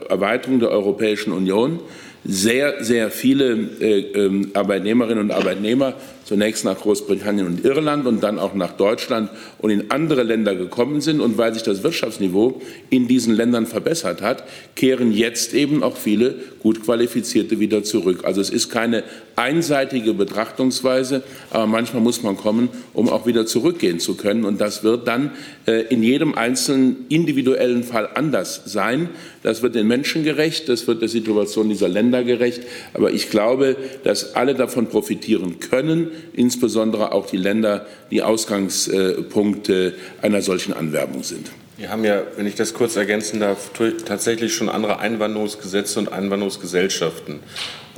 Erweiterung 0.09 0.61
der 0.61 0.71
Europäischen 0.71 1.33
Union 1.33 1.81
sehr, 2.25 2.85
sehr 2.85 3.11
viele 3.11 3.53
ähm, 3.53 4.51
Arbeitnehmerinnen 4.55 5.25
und 5.25 5.31
Arbeitnehmer 5.33 5.95
zunächst 6.33 6.65
nach 6.65 6.81
Großbritannien 6.81 7.47
und 7.47 7.63
Irland 7.63 8.07
und 8.07 8.23
dann 8.23 8.39
auch 8.39 8.55
nach 8.55 8.73
Deutschland 8.73 9.29
und 9.59 9.69
in 9.69 9.91
andere 9.91 10.23
Länder 10.23 10.55
gekommen 10.55 11.03
sind. 11.03 11.21
Und 11.21 11.37
weil 11.37 11.53
sich 11.53 11.63
das 11.63 11.83
Wirtschaftsniveau 11.83 12.63
in 12.89 13.07
diesen 13.07 13.35
Ländern 13.35 13.67
verbessert 13.67 14.23
hat, 14.23 14.45
kehren 14.75 15.13
jetzt 15.13 15.53
eben 15.53 15.83
auch 15.83 15.99
viele 15.99 16.37
gut 16.61 16.83
qualifizierte 16.83 17.61
wieder 17.61 17.83
zurück. 17.83 18.21
Also 18.25 18.41
es 18.41 18.49
ist 18.49 18.71
keine 18.71 19.05
einseitige 19.37 20.15
Betrachtungsweise, 20.15 21.23
aber 21.51 21.67
manchmal 21.67 22.03
muss 22.03 22.23
man 22.23 22.39
kommen, 22.39 22.71
um 22.95 23.11
auch 23.11 23.27
wieder 23.27 23.45
zurückgehen 23.45 24.01
zu 24.01 24.15
können. 24.15 24.47
Und 24.47 24.59
das 24.61 24.83
wird 24.85 25.07
dann 25.09 25.33
äh, 25.67 25.83
in 25.89 26.03
jedem 26.03 26.35
einzelnen 26.35 27.05
individuellen 27.11 27.83
Fall 27.83 28.09
anders 28.15 28.63
sein. 28.65 29.11
Das 29.43 29.63
wird 29.63 29.75
den 29.75 29.87
Menschen 29.87 30.25
gerecht, 30.25 30.71
das 30.71 30.87
wird 30.87 31.03
der 31.03 31.09
Situation 31.09 31.69
dieser 31.69 31.89
Länder 31.89 32.25
gerecht. 32.25 32.63
Aber 32.95 33.11
ich 33.11 33.29
glaube, 33.29 33.77
dass 34.05 34.35
alle 34.35 34.55
davon 34.55 34.87
profitieren 34.87 35.59
können, 35.59 36.09
insbesondere 36.33 37.13
auch 37.13 37.27
die 37.27 37.37
Länder, 37.37 37.87
die 38.11 38.23
Ausgangspunkte 38.23 39.95
einer 40.21 40.43
solchen 40.43 40.73
Anwerbung 40.73 41.23
sind. 41.23 41.51
Wir 41.77 41.91
haben 41.91 42.05
ja, 42.05 42.23
wenn 42.37 42.47
ich 42.47 42.55
das 42.55 42.75
kurz 42.75 42.97
ergänzen 42.97 43.41
darf, 43.41 43.71
tatsächlich 44.05 44.55
schon 44.55 44.69
andere 44.69 45.01
Einwanderungsgesetze 45.01 45.99
und 45.99 46.13
Einwanderungsgesellschaften. 46.13 47.41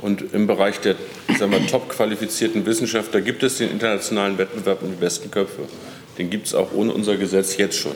Und 0.01 0.33
im 0.33 0.47
Bereich 0.47 0.79
der 0.79 0.95
sagen 1.37 1.51
wir, 1.51 1.67
top 1.67 1.89
qualifizierten 1.89 2.65
Wissenschaftler 2.65 3.21
gibt 3.21 3.43
es 3.43 3.57
den 3.57 3.71
internationalen 3.71 4.37
Wettbewerb 4.37 4.81
um 4.81 4.91
die 4.91 4.97
besten 4.97 5.29
Köpfe. 5.29 5.63
Den 6.17 6.29
gibt 6.29 6.47
es 6.47 6.55
auch 6.55 6.73
ohne 6.73 6.93
unser 6.93 7.17
Gesetz 7.17 7.57
jetzt 7.57 7.77
schon. 7.77 7.95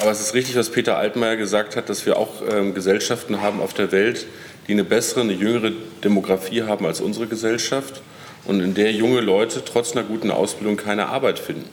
Aber 0.00 0.10
es 0.10 0.20
ist 0.20 0.34
richtig, 0.34 0.56
was 0.56 0.70
Peter 0.70 0.96
Altmaier 0.98 1.36
gesagt 1.36 1.76
hat, 1.76 1.88
dass 1.88 2.06
wir 2.06 2.18
auch 2.18 2.42
ähm, 2.50 2.74
Gesellschaften 2.74 3.40
haben 3.40 3.60
auf 3.60 3.74
der 3.74 3.92
Welt, 3.92 4.26
die 4.68 4.72
eine 4.72 4.84
bessere, 4.84 5.22
eine 5.22 5.32
jüngere 5.32 5.72
Demografie 6.04 6.62
haben 6.62 6.86
als 6.86 7.00
unsere 7.00 7.26
Gesellschaft 7.26 8.02
und 8.46 8.60
in 8.60 8.74
der 8.74 8.92
junge 8.92 9.20
Leute 9.20 9.62
trotz 9.64 9.92
einer 9.92 10.04
guten 10.04 10.30
Ausbildung 10.30 10.76
keine 10.76 11.08
Arbeit 11.08 11.38
finden. 11.38 11.68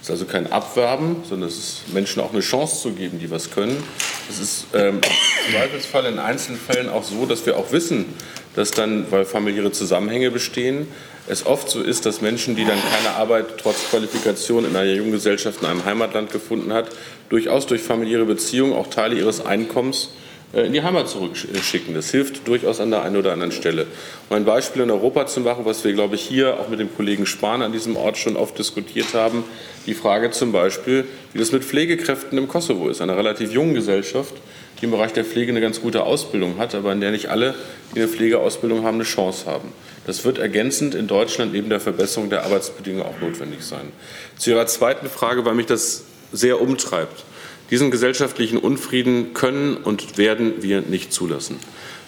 Es 0.00 0.06
ist 0.06 0.10
also 0.10 0.26
kein 0.26 0.52
Abwerben, 0.52 1.16
sondern 1.28 1.48
es 1.48 1.58
ist 1.58 1.92
Menschen 1.92 2.22
auch 2.22 2.32
eine 2.32 2.40
Chance 2.40 2.82
zu 2.82 2.92
geben, 2.92 3.18
die 3.18 3.30
was 3.30 3.50
können. 3.50 3.82
Es 4.30 4.38
ist 4.38 4.66
ähm, 4.72 5.00
im 5.46 5.52
Zweifelsfall 5.52 6.06
in 6.06 6.18
einzelnen 6.18 6.58
Fällen 6.58 6.88
auch 6.88 7.02
so, 7.02 7.26
dass 7.26 7.44
wir 7.46 7.56
auch 7.56 7.72
wissen, 7.72 8.06
dass 8.54 8.70
dann, 8.70 9.10
weil 9.10 9.24
familiäre 9.24 9.72
Zusammenhänge 9.72 10.30
bestehen, 10.30 10.86
es 11.26 11.44
oft 11.44 11.68
so 11.68 11.82
ist, 11.82 12.06
dass 12.06 12.20
Menschen, 12.20 12.56
die 12.56 12.64
dann 12.64 12.78
keine 12.78 13.16
Arbeit 13.16 13.58
trotz 13.58 13.90
Qualifikation 13.90 14.64
in 14.64 14.76
einer 14.76 14.92
jungen 14.92 15.12
Gesellschaft 15.12 15.60
in 15.60 15.66
einem 15.66 15.84
Heimatland 15.84 16.32
gefunden 16.32 16.72
hat, 16.72 16.88
durchaus 17.28 17.66
durch 17.66 17.82
familiäre 17.82 18.24
Beziehungen 18.24 18.72
auch 18.72 18.86
Teile 18.86 19.16
ihres 19.16 19.44
Einkommens 19.44 20.10
in 20.52 20.72
die 20.72 20.82
Heimat 20.82 21.08
zurückschicken. 21.08 21.94
Das 21.94 22.10
hilft 22.10 22.48
durchaus 22.48 22.80
an 22.80 22.90
der 22.90 23.02
einen 23.02 23.16
oder 23.16 23.32
anderen 23.32 23.52
Stelle. 23.52 23.86
Um 24.28 24.36
ein 24.36 24.44
Beispiel 24.44 24.82
in 24.82 24.90
Europa 24.90 25.26
zu 25.26 25.40
machen, 25.40 25.64
was 25.64 25.84
wir, 25.84 25.92
glaube 25.92 26.14
ich, 26.14 26.22
hier 26.22 26.58
auch 26.58 26.68
mit 26.68 26.80
dem 26.80 26.94
Kollegen 26.94 27.26
Spahn 27.26 27.60
an 27.60 27.72
diesem 27.72 27.96
Ort 27.96 28.16
schon 28.16 28.36
oft 28.36 28.58
diskutiert 28.58 29.12
haben, 29.12 29.44
die 29.86 29.94
Frage 29.94 30.30
zum 30.30 30.52
Beispiel, 30.52 31.04
wie 31.32 31.38
das 31.38 31.52
mit 31.52 31.64
Pflegekräften 31.64 32.38
im 32.38 32.48
Kosovo 32.48 32.88
ist, 32.88 33.00
einer 33.00 33.16
relativ 33.16 33.52
jungen 33.52 33.74
Gesellschaft, 33.74 34.34
die 34.80 34.86
im 34.86 34.90
Bereich 34.90 35.12
der 35.12 35.24
Pflege 35.24 35.52
eine 35.52 35.60
ganz 35.60 35.82
gute 35.82 36.04
Ausbildung 36.04 36.58
hat, 36.58 36.74
aber 36.74 36.92
in 36.92 37.00
der 37.00 37.10
nicht 37.10 37.28
alle, 37.28 37.54
die 37.94 38.00
eine 38.00 38.08
Pflegeausbildung 38.08 38.84
haben, 38.84 38.94
eine 38.94 39.04
Chance 39.04 39.46
haben. 39.46 39.72
Das 40.06 40.24
wird 40.24 40.38
ergänzend 40.38 40.94
in 40.94 41.06
Deutschland 41.06 41.52
neben 41.52 41.68
der 41.68 41.80
Verbesserung 41.80 42.30
der 42.30 42.44
Arbeitsbedingungen 42.44 43.06
auch 43.06 43.20
notwendig 43.20 43.62
sein. 43.62 43.92
Zu 44.38 44.50
Ihrer 44.50 44.66
zweiten 44.66 45.08
Frage, 45.10 45.44
weil 45.44 45.54
mich 45.54 45.66
das 45.66 46.04
sehr 46.32 46.60
umtreibt. 46.60 47.24
Diesen 47.70 47.90
gesellschaftlichen 47.90 48.58
Unfrieden 48.58 49.34
können 49.34 49.76
und 49.76 50.16
werden 50.16 50.62
wir 50.62 50.80
nicht 50.80 51.12
zulassen, 51.12 51.56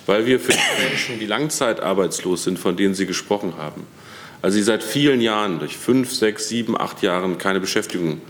weil 0.06 0.26
wir 0.26 0.40
für 0.40 0.52
die 0.52 0.58
Menschen, 0.88 1.18
die 1.18 1.26
langzeitarbeitslos 1.26 2.44
sind, 2.44 2.58
von 2.58 2.76
denen 2.76 2.94
Sie 2.94 3.06
gesprochen 3.06 3.54
haben, 3.58 3.86
also 4.42 4.56
die 4.56 4.62
seit 4.62 4.82
vielen 4.82 5.20
Jahren, 5.20 5.58
durch 5.58 5.76
fünf, 5.76 6.12
sechs, 6.12 6.48
sieben, 6.48 6.78
acht 6.78 7.02
Jahren 7.02 7.36
keine 7.36 7.60
Beschäftigung 7.60 8.22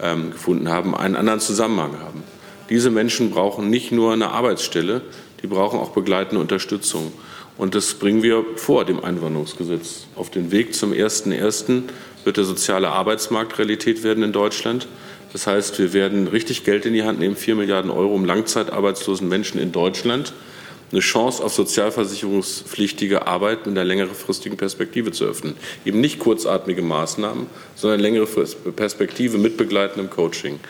ähm, 0.00 0.32
gefunden 0.32 0.68
haben, 0.68 0.96
einen 0.96 1.14
anderen 1.14 1.40
Zusammenhang 1.40 1.98
haben. 2.00 2.24
Diese 2.68 2.90
Menschen 2.90 3.30
brauchen 3.30 3.70
nicht 3.70 3.92
nur 3.92 4.12
eine 4.12 4.30
Arbeitsstelle, 4.30 5.02
die 5.42 5.46
brauchen 5.46 5.78
auch 5.78 5.90
begleitende 5.90 6.40
Unterstützung. 6.40 7.12
Und 7.58 7.74
das 7.74 7.94
bringen 7.94 8.22
wir 8.22 8.44
vor 8.56 8.84
dem 8.84 9.04
Einwanderungsgesetz. 9.04 10.06
Auf 10.16 10.30
den 10.30 10.50
Weg 10.50 10.74
zum 10.74 10.92
1.1. 10.92 11.82
wird 12.24 12.36
der 12.36 12.44
soziale 12.44 12.88
Arbeitsmarkt 12.88 13.58
Realität 13.58 14.02
werden 14.02 14.24
in 14.24 14.32
Deutschland. 14.32 14.88
Das 15.32 15.46
heißt, 15.46 15.78
wir 15.78 15.92
werden 15.92 16.28
richtig 16.28 16.64
Geld 16.64 16.84
in 16.84 16.92
die 16.92 17.04
Hand 17.04 17.18
nehmen, 17.18 17.36
4 17.36 17.54
Milliarden 17.54 17.90
Euro, 17.90 18.14
um 18.14 18.24
langzeitarbeitslosen 18.24 19.28
Menschen 19.28 19.60
in 19.60 19.72
Deutschland 19.72 20.32
eine 20.92 21.00
Chance 21.00 21.42
auf 21.42 21.54
sozialversicherungspflichtige 21.54 23.26
Arbeit 23.26 23.66
mit 23.66 23.76
einer 23.76 23.84
längerfristigen 23.84 24.58
Perspektive 24.58 25.10
zu 25.10 25.24
öffnen. 25.24 25.54
Eben 25.86 26.00
nicht 26.00 26.18
kurzatmige 26.18 26.82
Maßnahmen, 26.82 27.46
sondern 27.74 28.00
längere 28.00 28.26
Perspektive 28.26 29.38
mit 29.38 29.56
begleitendem 29.56 30.10
Coaching. 30.10 30.60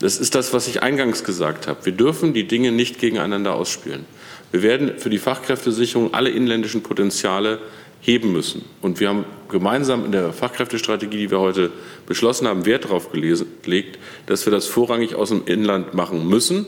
Das 0.00 0.18
ist 0.18 0.34
das, 0.34 0.52
was 0.52 0.66
ich 0.66 0.82
eingangs 0.82 1.22
gesagt 1.22 1.68
habe. 1.68 1.84
Wir 1.86 1.92
dürfen 1.92 2.34
die 2.34 2.46
Dinge 2.46 2.72
nicht 2.72 2.98
gegeneinander 2.98 3.54
ausspielen. 3.54 4.04
Wir 4.50 4.62
werden 4.62 4.98
für 4.98 5.10
die 5.10 5.18
Fachkräftesicherung 5.18 6.14
alle 6.14 6.30
inländischen 6.30 6.82
Potenziale 6.82 7.60
heben 8.00 8.32
müssen. 8.32 8.64
Und 8.80 9.00
wir 9.00 9.08
haben 9.08 9.24
gemeinsam 9.48 10.04
in 10.04 10.12
der 10.12 10.32
Fachkräftestrategie, 10.32 11.18
die 11.18 11.30
wir 11.30 11.40
heute 11.40 11.70
beschlossen 12.06 12.46
haben, 12.46 12.66
Wert 12.66 12.84
darauf 12.84 13.10
gelegt, 13.12 13.98
dass 14.26 14.46
wir 14.46 14.50
das 14.50 14.66
vorrangig 14.66 15.14
aus 15.14 15.30
dem 15.30 15.42
Inland 15.46 15.94
machen 15.94 16.28
müssen 16.28 16.66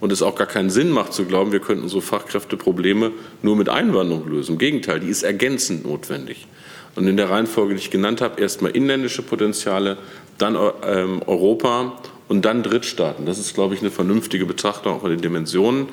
und 0.00 0.12
es 0.12 0.22
auch 0.22 0.36
gar 0.36 0.46
keinen 0.46 0.70
Sinn 0.70 0.90
macht 0.90 1.12
zu 1.12 1.24
glauben, 1.24 1.52
wir 1.52 1.60
könnten 1.60 1.88
so 1.88 2.00
Fachkräfteprobleme 2.00 3.12
nur 3.42 3.56
mit 3.56 3.68
Einwanderung 3.68 4.28
lösen. 4.28 4.52
Im 4.52 4.58
Gegenteil, 4.58 5.00
die 5.00 5.08
ist 5.08 5.22
ergänzend 5.22 5.84
notwendig. 5.84 6.46
Und 6.94 7.06
in 7.06 7.16
der 7.16 7.30
Reihenfolge, 7.30 7.74
die 7.74 7.80
ich 7.80 7.90
genannt 7.90 8.20
habe, 8.20 8.40
erstmal 8.40 8.72
inländische 8.72 9.22
Potenziale, 9.22 9.98
dann 10.36 10.56
ähm, 10.84 11.22
Europa 11.26 12.00
und 12.28 12.44
dann 12.44 12.62
Drittstaaten. 12.62 13.26
Das 13.26 13.38
ist, 13.38 13.54
glaube 13.54 13.74
ich, 13.74 13.80
eine 13.80 13.90
vernünftige 13.90 14.46
Betrachtung 14.46 14.94
auch 14.94 15.00
von 15.00 15.10
den 15.10 15.20
Dimensionen. 15.20 15.88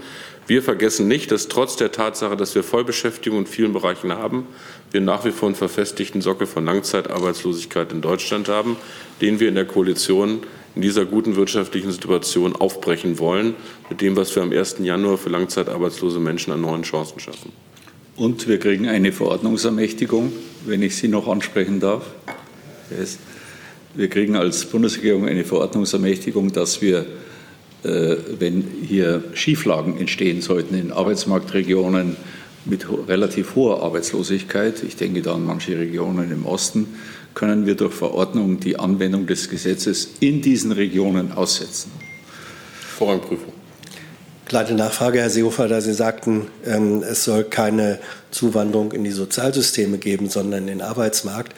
Wir 0.48 0.62
vergessen 0.62 1.08
nicht, 1.08 1.32
dass 1.32 1.48
trotz 1.48 1.76
der 1.76 1.92
Tatsache, 1.92 2.38
dass 2.38 2.54
wir 2.54 2.62
Vollbeschäftigung 2.62 3.40
in 3.40 3.48
vielen 3.48 3.74
Bereichen 3.74 4.12
haben, 4.12 4.46
wir 4.92 5.02
nach 5.02 5.26
wie 5.26 5.32
vor 5.32 5.48
einen 5.48 5.56
verfestigten 5.56 6.22
Sockel 6.22 6.46
von 6.46 6.66
Langzeitarbeitslosigkeit 6.66 7.92
in 7.92 8.02
Deutschland 8.02 8.48
haben, 8.48 8.78
den 9.22 9.40
wir 9.40 9.50
in 9.50 9.56
der 9.56 9.66
Koalition 9.66 10.42
in 10.76 10.82
dieser 10.82 11.06
guten 11.06 11.36
wirtschaftlichen 11.36 11.92
Situation 11.92 12.56
aufbrechen 12.56 13.18
wollen, 13.18 13.56
mit 13.90 14.02
dem, 14.02 14.16
was 14.16 14.36
wir 14.36 14.44
am 14.44 14.52
1. 14.52 14.78
Januar 14.80 15.18
für 15.18 15.30
langzeitarbeitslose 15.30 16.20
Menschen 16.20 16.54
an 16.54 16.62
neuen 16.62 16.84
Chancen 16.84 17.20
schaffen. 17.20 17.52
Und 18.16 18.48
wir 18.48 18.60
kriegen 18.60 18.88
eine 18.88 19.12
Verordnungsermächtigung, 19.12 20.32
wenn 20.66 20.84
ich 20.84 20.96
Sie 20.96 21.08
noch 21.08 21.28
ansprechen 21.28 21.80
darf. 21.80 22.04
Wir 23.96 24.10
kriegen 24.10 24.36
als 24.36 24.66
Bundesregierung 24.66 25.28
eine 25.28 25.44
Verordnungsermächtigung, 25.44 26.52
dass 26.54 26.82
wir 26.82 27.06
wenn 27.88 28.66
hier 28.84 29.24
Schieflagen 29.34 29.98
entstehen 29.98 30.42
sollten 30.42 30.76
in 30.76 30.92
Arbeitsmarktregionen 30.92 32.16
mit 32.66 32.88
relativ 33.08 33.56
hoher 33.56 33.84
Arbeitslosigkeit, 33.84 34.84
ich 34.84 34.96
denke 34.96 35.22
da 35.22 35.36
an 35.36 35.46
manche 35.46 35.78
Regionen 35.78 36.32
im 36.32 36.46
Osten, 36.46 36.88
können 37.36 37.66
wir 37.66 37.76
durch 37.76 37.94
Verordnung 37.94 38.60
die 38.60 38.80
Anwendung 38.80 39.28
des 39.28 39.50
Gesetzes 39.50 40.10
in 40.20 40.42
diesen 40.42 40.72
Regionen 40.72 41.32
aussetzen. 41.34 41.92
Vorrangprüfung. 42.98 43.54
Kleine 44.46 44.74
Nachfrage, 44.74 45.20
Herr 45.20 45.30
Seehofer, 45.30 45.68
da 45.68 45.82
Sie 45.82 45.94
sagten, 45.94 46.48
ähm, 46.66 47.04
es 47.04 47.24
soll 47.24 47.46
keine 47.46 48.00
Zuwanderung 48.32 48.92
in 48.92 49.04
die 49.04 49.12
Sozialsysteme 49.12 49.98
geben, 49.98 50.30
sondern 50.30 50.62
in 50.62 50.68
den 50.68 50.82
Arbeitsmarkt. 50.82 51.54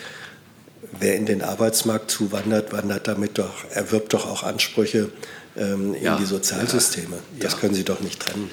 Wer 1.00 1.16
in 1.16 1.26
den 1.26 1.42
Arbeitsmarkt 1.42 2.10
zuwandert, 2.10 2.72
wandert 2.72 3.08
damit 3.08 3.38
doch, 3.38 3.70
erwirbt 3.72 4.14
doch 4.14 4.26
auch 4.26 4.44
Ansprüche 4.44 5.10
ähm, 5.58 5.96
in 5.96 6.04
ja, 6.04 6.18
die 6.18 6.26
Sozialsysteme. 6.26 7.16
Ja, 7.16 7.44
das 7.44 7.54
ja. 7.54 7.60
können 7.60 7.74
Sie 7.74 7.84
doch 7.84 8.00
nicht 8.00 8.20
trennen. 8.20 8.50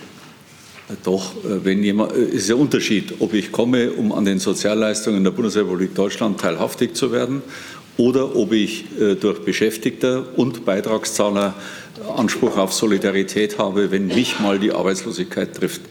Doch, 1.03 1.35
äh, 1.45 1.65
wenn 1.65 1.83
jemand, 1.83 2.13
äh, 2.13 2.25
ist 2.25 2.49
ja 2.49 2.55
Unterschied, 2.57 3.15
ob 3.21 3.33
ich 3.35 3.53
komme, 3.53 3.93
um 3.93 4.13
an 4.13 4.25
den 4.25 4.39
Sozialleistungen 4.39 5.25
der 5.25 5.31
Bundesrepublik 5.31 5.95
Deutschland 5.95 6.41
teilhaftig 6.41 6.95
zu 6.95 7.13
werden 7.13 7.43
oder 7.97 8.37
ob 8.37 8.53
ich 8.53 8.85
äh, 9.01 9.15
durch 9.15 9.41
Beschäftigter 9.41 10.27
und 10.37 10.65
Beitragszahler 10.65 11.55
Anspruch 12.17 12.59
auf 12.59 12.73
Solidarität 12.73 13.59
habe, 13.59 13.91
wenn 13.91 14.09
mich 14.09 14.41
mal 14.41 14.59
die 14.59 14.73
Arbeitslosigkeit 14.73 15.55
trifft. 15.55 15.83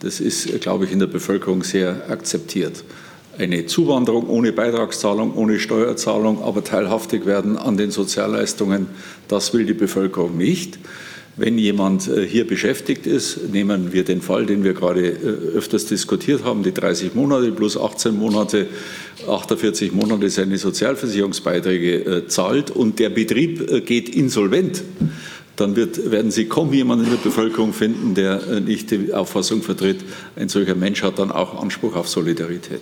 Das 0.00 0.20
ist, 0.20 0.60
glaube 0.60 0.84
ich, 0.84 0.92
in 0.92 0.98
der 0.98 1.06
Bevölkerung 1.06 1.64
sehr 1.64 2.08
akzeptiert. 2.10 2.84
Eine 3.38 3.66
Zuwanderung 3.66 4.28
ohne 4.30 4.52
Beitragszahlung, 4.52 5.34
ohne 5.34 5.58
Steuerzahlung, 5.58 6.42
aber 6.42 6.64
teilhaftig 6.64 7.26
werden 7.26 7.58
an 7.58 7.76
den 7.76 7.90
Sozialleistungen, 7.90 8.86
das 9.28 9.52
will 9.52 9.66
die 9.66 9.74
Bevölkerung 9.74 10.38
nicht. 10.38 10.78
Wenn 11.36 11.58
jemand 11.58 12.08
äh, 12.08 12.26
hier 12.26 12.46
beschäftigt 12.46 13.06
ist, 13.06 13.52
nehmen 13.52 13.92
wir 13.92 14.04
den 14.04 14.22
Fall, 14.22 14.46
den 14.46 14.64
wir 14.64 14.72
gerade 14.72 15.06
äh, 15.06 15.56
öfters 15.56 15.84
diskutiert 15.84 16.44
haben, 16.44 16.62
die 16.62 16.72
30 16.72 17.14
Monate 17.14 17.52
plus 17.52 17.76
18 17.76 18.16
Monate, 18.16 18.68
48 19.28 19.92
Monate 19.92 20.30
seine 20.30 20.56
Sozialversicherungsbeiträge 20.56 21.92
äh, 21.92 22.28
zahlt 22.28 22.70
und 22.70 22.98
der 22.98 23.10
Betrieb 23.10 23.84
geht 23.84 24.08
insolvent, 24.08 24.82
dann 25.56 25.76
wird, 25.76 26.10
werden 26.10 26.30
Sie 26.30 26.46
kaum 26.46 26.72
jemanden 26.72 27.04
in 27.04 27.10
der 27.10 27.18
Bevölkerung 27.18 27.74
finden, 27.74 28.14
der 28.14 28.60
nicht 28.60 28.90
die 28.90 29.12
Auffassung 29.12 29.62
vertritt, 29.62 29.98
ein 30.36 30.48
solcher 30.48 30.74
Mensch 30.74 31.02
hat 31.02 31.18
dann 31.18 31.30
auch 31.30 31.60
Anspruch 31.62 31.96
auf 31.96 32.08
Solidarität. 32.08 32.80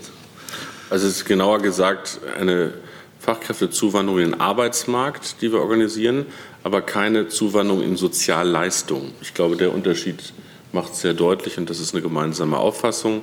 Also 0.95 1.09
es 1.09 1.17
ist 1.17 1.25
genauer 1.25 1.59
gesagt 1.59 2.21
eine 2.39 2.73
Fachkräftezuwanderung 3.19 4.21
in 4.21 4.31
den 4.31 4.41
Arbeitsmarkt, 4.41 5.43
die 5.43 5.51
wir 5.51 5.59
organisieren, 5.59 6.25
aber 6.63 6.83
keine 6.83 7.27
Zuwanderung 7.27 7.83
in 7.83 7.97
Sozialleistungen. 7.97 9.11
Ich 9.21 9.35
glaube, 9.35 9.57
der 9.57 9.75
Unterschied 9.75 10.33
macht 10.71 10.93
es 10.93 11.01
sehr 11.01 11.13
deutlich 11.13 11.59
und 11.59 11.69
das 11.69 11.81
ist 11.81 11.95
eine 11.95 12.03
gemeinsame 12.03 12.59
Auffassung. 12.59 13.23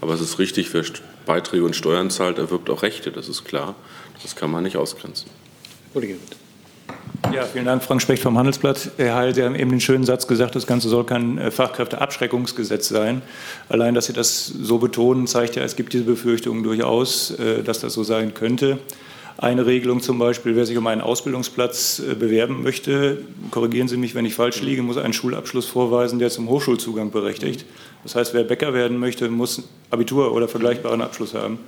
Aber 0.00 0.14
es 0.14 0.20
ist 0.20 0.40
richtig, 0.40 0.74
wer 0.74 0.82
Beiträge 1.24 1.64
und 1.64 1.76
Steuern 1.76 2.10
zahlt, 2.10 2.38
erwirbt 2.38 2.68
auch 2.70 2.82
Rechte, 2.82 3.12
das 3.12 3.28
ist 3.28 3.44
klar. 3.44 3.76
Das 4.24 4.34
kann 4.34 4.50
man 4.50 4.64
nicht 4.64 4.76
ausgrenzen. 4.76 5.30
Kollege 5.92 6.16
ja, 7.32 7.44
vielen 7.44 7.64
Dank, 7.64 7.82
Frank 7.82 8.02
Specht 8.02 8.22
vom 8.22 8.36
Handelsblatt. 8.36 8.90
Herr 8.98 9.14
Heil, 9.14 9.34
Sie 9.34 9.42
haben 9.42 9.54
eben 9.54 9.70
den 9.70 9.80
schönen 9.80 10.04
Satz 10.04 10.26
gesagt, 10.26 10.54
das 10.54 10.66
Ganze 10.66 10.88
soll 10.88 11.04
kein 11.04 11.38
äh, 11.38 11.50
Fachkräfteabschreckungsgesetz 11.50 12.88
sein. 12.88 13.22
Allein, 13.68 13.94
dass 13.94 14.06
Sie 14.06 14.12
das 14.12 14.46
so 14.46 14.78
betonen, 14.78 15.26
zeigt 15.26 15.56
ja, 15.56 15.62
es 15.62 15.76
gibt 15.76 15.94
diese 15.94 16.04
Befürchtungen 16.04 16.62
durchaus, 16.62 17.30
äh, 17.38 17.62
dass 17.62 17.80
das 17.80 17.94
so 17.94 18.02
sein 18.02 18.34
könnte. 18.34 18.78
Eine 19.38 19.64
Regelung 19.64 20.02
zum 20.02 20.18
Beispiel, 20.18 20.56
wer 20.56 20.66
sich 20.66 20.76
um 20.76 20.86
einen 20.86 21.00
Ausbildungsplatz 21.00 22.00
äh, 22.00 22.14
bewerben 22.14 22.62
möchte, 22.62 23.18
korrigieren 23.50 23.88
Sie 23.88 23.96
mich, 23.96 24.14
wenn 24.14 24.26
ich 24.26 24.34
falsch 24.34 24.60
liege, 24.60 24.82
muss 24.82 24.98
einen 24.98 25.14
Schulabschluss 25.14 25.66
vorweisen, 25.66 26.18
der 26.18 26.28
zum 26.28 26.48
Hochschulzugang 26.48 27.10
berechtigt. 27.10 27.64
Das 28.02 28.14
heißt, 28.14 28.34
wer 28.34 28.44
Bäcker 28.44 28.74
werden 28.74 28.98
möchte, 28.98 29.30
muss 29.30 29.62
Abitur 29.90 30.32
oder 30.32 30.48
vergleichbaren 30.48 31.00
Abschluss 31.00 31.34
haben. 31.34 31.58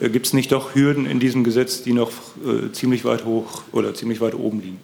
Äh, 0.00 0.10
Gibt 0.10 0.26
es 0.26 0.32
nicht 0.32 0.52
doch 0.52 0.74
Hürden 0.74 1.06
in 1.06 1.20
diesem 1.20 1.44
Gesetz, 1.44 1.82
die 1.82 1.92
noch 1.92 2.10
äh, 2.44 2.72
ziemlich 2.72 3.04
weit 3.04 3.24
hoch 3.24 3.62
oder 3.72 3.94
ziemlich 3.94 4.20
weit 4.20 4.34
oben 4.34 4.60
liegen? 4.60 4.80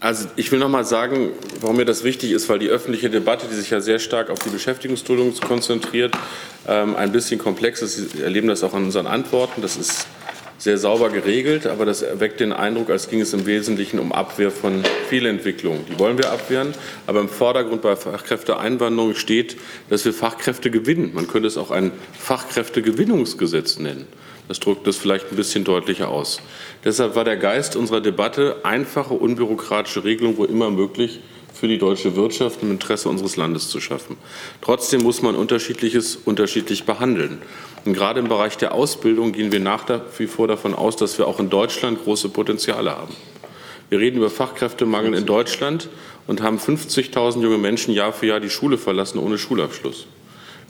Also 0.00 0.28
ich 0.36 0.52
will 0.52 0.60
noch 0.60 0.68
mal 0.68 0.84
sagen, 0.84 1.30
warum 1.60 1.76
mir 1.76 1.84
das 1.84 2.04
wichtig 2.04 2.30
ist, 2.30 2.48
weil 2.48 2.60
die 2.60 2.68
öffentliche 2.68 3.10
Debatte, 3.10 3.46
die 3.50 3.54
sich 3.56 3.70
ja 3.70 3.80
sehr 3.80 3.98
stark 3.98 4.30
auf 4.30 4.38
die 4.38 4.50
Beschäftigungsduldung 4.50 5.34
konzentriert, 5.40 6.16
ähm, 6.68 6.94
ein 6.94 7.10
bisschen 7.10 7.40
komplex 7.40 7.82
ist. 7.82 8.12
Sie 8.12 8.22
erleben 8.22 8.46
das 8.46 8.62
auch 8.62 8.74
an 8.74 8.84
unseren 8.84 9.08
Antworten. 9.08 9.60
Das 9.60 9.76
ist 9.76 10.06
sehr 10.58 10.76
sauber 10.76 11.08
geregelt, 11.10 11.66
aber 11.66 11.86
das 11.86 12.02
erweckt 12.02 12.40
den 12.40 12.52
Eindruck, 12.52 12.90
als 12.90 13.08
ging 13.08 13.20
es 13.20 13.32
im 13.32 13.46
Wesentlichen 13.46 14.00
um 14.00 14.12
Abwehr 14.12 14.50
von 14.50 14.82
Fehlentwicklungen. 15.08 15.86
Die 15.86 15.98
wollen 15.98 16.18
wir 16.18 16.32
abwehren, 16.32 16.74
aber 17.06 17.20
im 17.20 17.28
Vordergrund 17.28 17.82
bei 17.82 17.94
Fachkräfteeinwanderung 17.94 19.14
steht, 19.14 19.56
dass 19.88 20.04
wir 20.04 20.12
Fachkräfte 20.12 20.70
gewinnen. 20.70 21.12
Man 21.14 21.28
könnte 21.28 21.46
es 21.46 21.56
auch 21.56 21.70
ein 21.70 21.92
Fachkräftegewinnungsgesetz 22.18 23.78
nennen. 23.78 24.06
Das 24.48 24.58
drückt 24.60 24.86
das 24.86 24.96
vielleicht 24.96 25.30
ein 25.30 25.36
bisschen 25.36 25.62
deutlicher 25.62 26.08
aus. 26.08 26.40
Deshalb 26.84 27.14
war 27.14 27.24
der 27.24 27.36
Geist 27.36 27.76
unserer 27.76 28.00
Debatte 28.00 28.56
einfache, 28.64 29.14
unbürokratische 29.14 30.04
Regelung, 30.04 30.38
wo 30.38 30.44
immer 30.44 30.70
möglich, 30.70 31.20
für 31.58 31.66
die 31.68 31.78
deutsche 31.78 32.14
Wirtschaft 32.14 32.62
im 32.62 32.70
Interesse 32.70 33.08
unseres 33.08 33.36
Landes 33.36 33.68
zu 33.68 33.80
schaffen. 33.80 34.16
Trotzdem 34.60 35.02
muss 35.02 35.22
man 35.22 35.34
Unterschiedliches 35.34 36.16
unterschiedlich 36.16 36.84
behandeln. 36.84 37.42
Und 37.84 37.94
gerade 37.94 38.20
im 38.20 38.28
Bereich 38.28 38.56
der 38.56 38.72
Ausbildung 38.72 39.32
gehen 39.32 39.50
wir 39.50 39.60
nach 39.60 39.84
wie 40.18 40.26
vor 40.26 40.46
davon 40.46 40.74
aus, 40.74 40.96
dass 40.96 41.18
wir 41.18 41.26
auch 41.26 41.40
in 41.40 41.50
Deutschland 41.50 42.04
große 42.04 42.28
Potenziale 42.28 42.92
haben. 42.92 43.14
Wir 43.88 43.98
reden 43.98 44.18
über 44.18 44.30
Fachkräftemangel 44.30 45.14
in 45.14 45.26
Deutschland 45.26 45.88
und 46.26 46.42
haben 46.42 46.58
50.000 46.58 47.42
junge 47.42 47.58
Menschen 47.58 47.92
Jahr 47.92 48.12
für 48.12 48.26
Jahr 48.26 48.40
die 48.40 48.50
Schule 48.50 48.78
verlassen 48.78 49.18
ohne 49.18 49.38
Schulabschluss. 49.38 50.06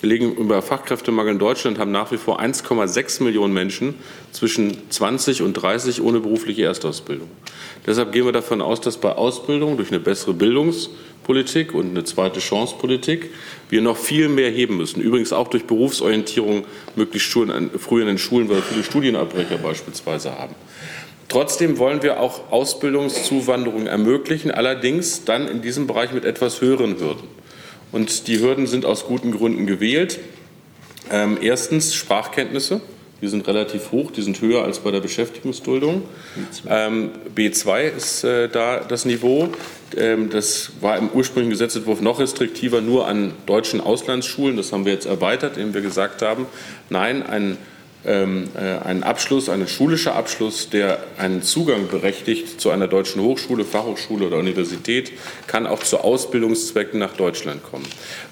Wir 0.00 0.10
legen 0.10 0.36
über 0.36 0.62
Fachkräftemangel 0.62 1.32
in 1.32 1.38
Deutschland, 1.40 1.78
haben 1.78 1.90
nach 1.90 2.12
wie 2.12 2.18
vor 2.18 2.40
1,6 2.40 3.22
Millionen 3.24 3.52
Menschen 3.52 3.96
zwischen 4.30 4.88
20 4.90 5.42
und 5.42 5.54
30 5.54 6.02
ohne 6.02 6.20
berufliche 6.20 6.62
Erstausbildung. 6.62 7.28
Deshalb 7.84 8.12
gehen 8.12 8.24
wir 8.24 8.32
davon 8.32 8.62
aus, 8.62 8.80
dass 8.80 8.98
bei 8.98 9.10
Ausbildung 9.10 9.76
durch 9.76 9.90
eine 9.90 9.98
bessere 9.98 10.34
Bildungspolitik 10.34 11.74
und 11.74 11.90
eine 11.90 12.04
zweite 12.04 12.40
Chancepolitik 12.40 13.30
wir 13.70 13.82
noch 13.82 13.96
viel 13.96 14.28
mehr 14.28 14.50
heben 14.50 14.76
müssen. 14.76 15.00
Übrigens 15.00 15.32
auch 15.32 15.48
durch 15.48 15.64
Berufsorientierung 15.64 16.64
möglichst 16.94 17.32
früh 17.32 18.00
in 18.00 18.06
den 18.06 18.18
Schulen, 18.18 18.48
weil 18.48 18.56
wir 18.56 18.62
viele 18.62 18.84
Studienabbrecher 18.84 19.58
beispielsweise 19.58 20.38
haben. 20.38 20.54
Trotzdem 21.28 21.78
wollen 21.78 22.02
wir 22.02 22.20
auch 22.20 22.52
Ausbildungszuwanderung 22.52 23.86
ermöglichen, 23.86 24.52
allerdings 24.52 25.24
dann 25.24 25.48
in 25.48 25.60
diesem 25.60 25.88
Bereich 25.88 26.12
mit 26.12 26.24
etwas 26.24 26.60
höheren 26.60 26.98
Hürden. 27.00 27.37
Und 27.92 28.28
die 28.28 28.40
Hürden 28.40 28.66
sind 28.66 28.84
aus 28.84 29.06
guten 29.06 29.32
Gründen 29.32 29.66
gewählt. 29.66 30.18
Ähm, 31.10 31.38
erstens 31.40 31.94
Sprachkenntnisse. 31.94 32.80
Die 33.20 33.26
sind 33.26 33.48
relativ 33.48 33.90
hoch, 33.90 34.12
die 34.12 34.22
sind 34.22 34.40
höher 34.40 34.62
als 34.62 34.78
bei 34.78 34.92
der 34.92 35.00
Beschäftigungsduldung. 35.00 36.02
Ähm, 36.68 37.10
B2 37.34 37.80
ist 37.88 38.22
äh, 38.22 38.48
da 38.48 38.78
das 38.78 39.06
Niveau. 39.06 39.48
Ähm, 39.96 40.30
das 40.30 40.70
war 40.80 40.96
im 40.96 41.08
ursprünglichen 41.08 41.50
Gesetzentwurf 41.50 42.00
noch 42.00 42.20
restriktiver, 42.20 42.80
nur 42.80 43.08
an 43.08 43.32
deutschen 43.46 43.80
Auslandsschulen. 43.80 44.56
Das 44.56 44.72
haben 44.72 44.84
wir 44.84 44.92
jetzt 44.92 45.06
erweitert, 45.06 45.56
indem 45.56 45.74
wir 45.74 45.80
gesagt 45.80 46.22
haben, 46.22 46.46
nein, 46.90 47.24
ein 47.24 47.58
ähm, 48.08 48.48
äh, 48.56 48.84
einen 48.84 49.02
Abschluss, 49.02 49.48
einen 49.48 49.68
schulischen 49.68 50.12
Abschluss, 50.12 50.70
der 50.70 50.98
einen 51.18 51.42
Zugang 51.42 51.88
berechtigt 51.88 52.60
zu 52.60 52.70
einer 52.70 52.88
deutschen 52.88 53.22
Hochschule, 53.22 53.64
Fachhochschule 53.64 54.26
oder 54.26 54.38
Universität, 54.38 55.12
kann 55.46 55.66
auch 55.66 55.82
zu 55.82 55.98
Ausbildungszwecken 55.98 56.98
nach 56.98 57.14
Deutschland 57.14 57.62
kommen. 57.62 57.86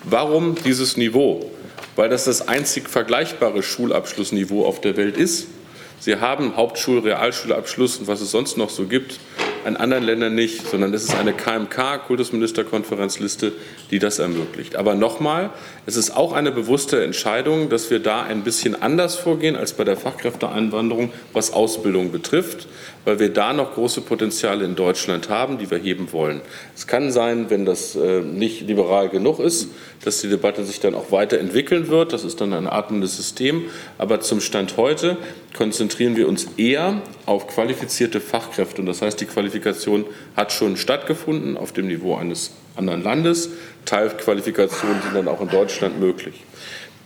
Warum 0.04 0.54
dieses 0.64 0.96
Niveau? 0.96 1.50
Weil 1.94 2.08
das 2.08 2.24
das 2.24 2.48
einzig 2.48 2.88
vergleichbare 2.88 3.62
Schulabschlussniveau 3.62 4.64
auf 4.64 4.80
der 4.80 4.96
Welt 4.96 5.16
ist. 5.16 5.48
Sie 5.98 6.16
haben 6.16 6.56
Hauptschul-, 6.56 7.02
Realschulabschluss 7.02 7.98
und 7.98 8.06
was 8.06 8.20
es 8.20 8.30
sonst 8.30 8.56
noch 8.56 8.70
so 8.70 8.86
gibt, 8.86 9.18
in 9.66 9.76
anderen 9.76 10.04
Ländern 10.04 10.34
nicht, 10.34 10.68
sondern 10.68 10.92
das 10.92 11.02
ist 11.02 11.14
eine 11.16 11.32
KMK, 11.32 12.06
Kultusministerkonferenzliste, 12.06 13.52
die 13.90 13.98
das 13.98 14.20
ermöglicht. 14.20 14.76
Aber 14.76 14.94
nochmal, 14.94 15.50
es 15.86 15.94
ist 15.94 16.16
auch 16.16 16.32
eine 16.32 16.50
bewusste 16.50 17.04
Entscheidung, 17.04 17.68
dass 17.68 17.90
wir 17.90 18.00
da 18.00 18.24
ein 18.24 18.42
bisschen 18.42 18.80
anders 18.82 19.14
vorgehen 19.14 19.54
als 19.54 19.72
bei 19.72 19.84
der 19.84 19.96
Fachkräfteeinwanderung, 19.96 21.12
was 21.32 21.52
Ausbildung 21.52 22.10
betrifft, 22.10 22.66
weil 23.04 23.20
wir 23.20 23.32
da 23.32 23.52
noch 23.52 23.74
große 23.74 24.00
Potenziale 24.00 24.64
in 24.64 24.74
Deutschland 24.74 25.28
haben, 25.28 25.58
die 25.58 25.70
wir 25.70 25.78
heben 25.78 26.10
wollen. 26.10 26.40
Es 26.74 26.88
kann 26.88 27.12
sein, 27.12 27.50
wenn 27.50 27.64
das 27.64 27.94
äh, 27.94 28.20
nicht 28.20 28.62
liberal 28.62 29.10
genug 29.10 29.38
ist, 29.38 29.68
dass 30.04 30.20
die 30.20 30.28
Debatte 30.28 30.64
sich 30.64 30.80
dann 30.80 30.96
auch 30.96 31.12
weiterentwickeln 31.12 31.86
wird. 31.86 32.12
Das 32.12 32.24
ist 32.24 32.40
dann 32.40 32.52
ein 32.52 32.66
atmendes 32.66 33.16
System. 33.16 33.66
Aber 33.96 34.20
zum 34.20 34.40
Stand 34.40 34.76
heute 34.76 35.16
konzentrieren 35.56 36.16
wir 36.16 36.26
uns 36.26 36.48
eher 36.56 37.00
auf 37.26 37.46
qualifizierte 37.46 38.20
Fachkräfte. 38.20 38.80
Und 38.80 38.86
das 38.86 39.02
heißt, 39.02 39.20
die 39.20 39.26
Qualifikation 39.26 40.04
hat 40.36 40.50
schon 40.50 40.76
stattgefunden 40.76 41.56
auf 41.56 41.70
dem 41.70 41.86
Niveau 41.86 42.16
eines 42.16 42.50
anderen 42.76 43.02
Landes. 43.02 43.50
Teilqualifikationen 43.84 45.02
sind 45.02 45.14
dann 45.14 45.28
auch 45.28 45.40
in 45.40 45.48
Deutschland 45.48 45.98
möglich. 46.00 46.34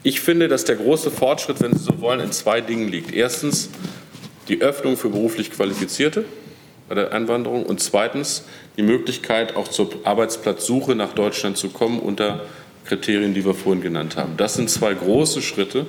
Ich 0.03 0.21
finde, 0.21 0.49
dass 0.49 0.65
der 0.65 0.77
große 0.77 1.11
Fortschritt, 1.11 1.61
wenn 1.61 1.73
Sie 1.73 1.85
so 1.85 2.01
wollen, 2.01 2.21
in 2.21 2.33
zwei 2.33 2.61
Dingen 2.61 2.89
liegt. 2.89 3.13
Erstens 3.13 3.69
die 4.49 4.63
Öffnung 4.63 4.97
für 4.97 5.11
beruflich 5.11 5.51
Qualifizierte 5.51 6.25
bei 6.89 6.95
der 6.95 7.13
Einwanderung 7.13 7.65
und 7.65 7.81
zweitens 7.81 8.45
die 8.77 8.83
Möglichkeit, 8.83 9.55
auch 9.57 9.69
zur 9.69 9.91
Arbeitsplatzsuche 10.05 10.95
nach 10.95 11.13
Deutschland 11.13 11.57
zu 11.57 11.69
kommen 11.69 12.01
unter 12.01 12.41
Kriterien, 12.87 13.35
die 13.35 13.45
wir 13.45 13.55
vorhin 13.55 13.83
genannt 13.83 14.17
haben. 14.17 14.37
Das 14.37 14.55
sind 14.55 14.71
zwei 14.71 14.95
große 14.95 15.43
Schritte 15.43 15.87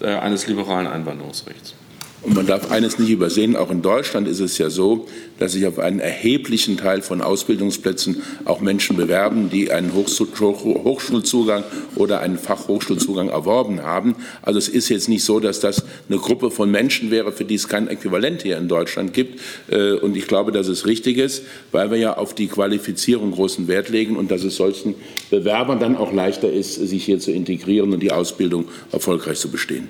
äh, 0.00 0.06
eines 0.06 0.46
liberalen 0.46 0.86
Einwanderungsrechts. 0.86 1.74
Und 2.20 2.34
man 2.34 2.46
darf 2.46 2.72
eines 2.72 2.98
nicht 2.98 3.10
übersehen, 3.10 3.54
auch 3.54 3.70
in 3.70 3.80
Deutschland 3.80 4.26
ist 4.26 4.40
es 4.40 4.58
ja 4.58 4.70
so, 4.70 5.06
dass 5.38 5.52
sich 5.52 5.66
auf 5.66 5.78
einen 5.78 6.00
erheblichen 6.00 6.76
Teil 6.76 7.00
von 7.00 7.20
Ausbildungsplätzen 7.20 8.22
auch 8.44 8.60
Menschen 8.60 8.96
bewerben, 8.96 9.50
die 9.50 9.70
einen 9.70 9.94
Hochschulzugang 9.94 11.62
oder 11.94 12.18
einen 12.20 12.36
Fachhochschulzugang 12.36 13.28
erworben 13.28 13.84
haben. 13.84 14.16
Also 14.42 14.58
es 14.58 14.68
ist 14.68 14.88
jetzt 14.88 15.08
nicht 15.08 15.22
so, 15.22 15.38
dass 15.38 15.60
das 15.60 15.84
eine 16.08 16.18
Gruppe 16.18 16.50
von 16.50 16.72
Menschen 16.72 17.12
wäre, 17.12 17.30
für 17.30 17.44
die 17.44 17.54
es 17.54 17.68
kein 17.68 17.86
Äquivalent 17.86 18.42
hier 18.42 18.58
in 18.58 18.66
Deutschland 18.66 19.12
gibt. 19.12 19.40
Äh, 19.68 19.92
und 19.92 20.16
ich 20.16 20.26
glaube, 20.26 20.50
dass 20.50 20.66
es 20.66 20.86
richtig 20.86 21.18
ist, 21.18 21.44
weil 21.70 21.92
wir 21.92 21.98
ja 21.98 22.16
auf 22.16 22.34
die 22.34 22.48
Qualifizierung 22.48 23.30
großen 23.30 23.68
Wert 23.68 23.90
legen 23.90 24.16
und 24.16 24.32
dass 24.32 24.42
es 24.42 24.56
solchen 24.56 24.96
Bewerbern 25.30 25.78
dann 25.78 25.96
auch 25.96 26.12
leichter 26.12 26.52
ist, 26.52 26.74
sich 26.74 27.04
hier 27.04 27.20
zu 27.20 27.30
integrieren 27.30 27.92
und 27.92 28.00
die 28.00 28.10
Ausbildung 28.10 28.64
erfolgreich 28.90 29.38
zu 29.38 29.50
bestehen. 29.50 29.88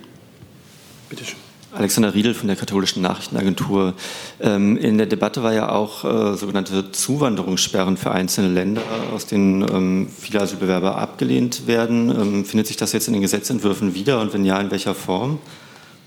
Bitte 1.09 1.25
schön. 1.25 1.48
Alexander 1.73 2.15
Riedel 2.15 2.32
von 2.32 2.49
der 2.49 2.57
Katholischen 2.57 3.03
Nachrichtenagentur. 3.03 3.93
Ähm, 4.40 4.78
in 4.78 4.97
der 4.97 5.07
Debatte 5.07 5.43
war 5.43 5.53
ja 5.53 5.70
auch 5.70 6.05
äh, 6.05 6.36
sogenannte 6.36 6.93
Zuwanderungssperren 6.93 7.99
für 7.99 8.11
einzelne 8.11 8.49
Länder, 8.49 8.82
aus 9.15 9.27
denen 9.27 9.62
ähm, 9.62 10.09
viele 10.09 10.40
Asylbewerber 10.40 10.97
abgelehnt 10.97 11.66
werden. 11.66 12.11
Ähm, 12.11 12.45
findet 12.47 12.69
sich 12.69 12.78
das 12.78 12.93
jetzt 12.93 13.07
in 13.07 13.12
den 13.12 13.23
Gesetzentwürfen 13.23 13.95
wieder 13.95 14.20
und 14.20 14.32
wenn 14.32 14.47
ja, 14.47 14.59
in 14.61 14.70
welcher 14.70 14.95
Form? 14.95 15.39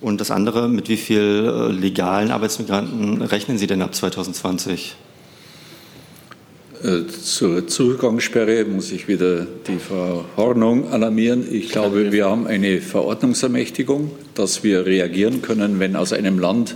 Und 0.01 0.19
das 0.19 0.31
andere, 0.31 0.67
mit 0.67 0.89
wie 0.89 0.97
vielen 0.97 1.45
äh, 1.45 1.67
legalen 1.67 2.31
Arbeitsmigranten 2.31 3.21
rechnen 3.21 3.59
Sie 3.59 3.67
denn 3.67 3.83
ab 3.83 3.93
2020? 3.93 4.95
Äh, 6.83 7.05
zur 7.07 7.67
Zugangssperre 7.67 8.65
muss 8.65 8.91
ich 8.91 9.07
wieder 9.07 9.45
die 9.67 9.77
Verordnung 9.77 10.89
alarmieren. 10.89 11.45
Ich 11.51 11.69
glaube, 11.69 12.11
wir 12.11 12.25
haben 12.25 12.47
eine 12.47 12.81
Verordnungsermächtigung, 12.81 14.11
dass 14.33 14.63
wir 14.63 14.85
reagieren 14.85 15.43
können, 15.43 15.79
wenn 15.79 15.95
aus 15.95 16.11
einem 16.11 16.39
Land 16.39 16.75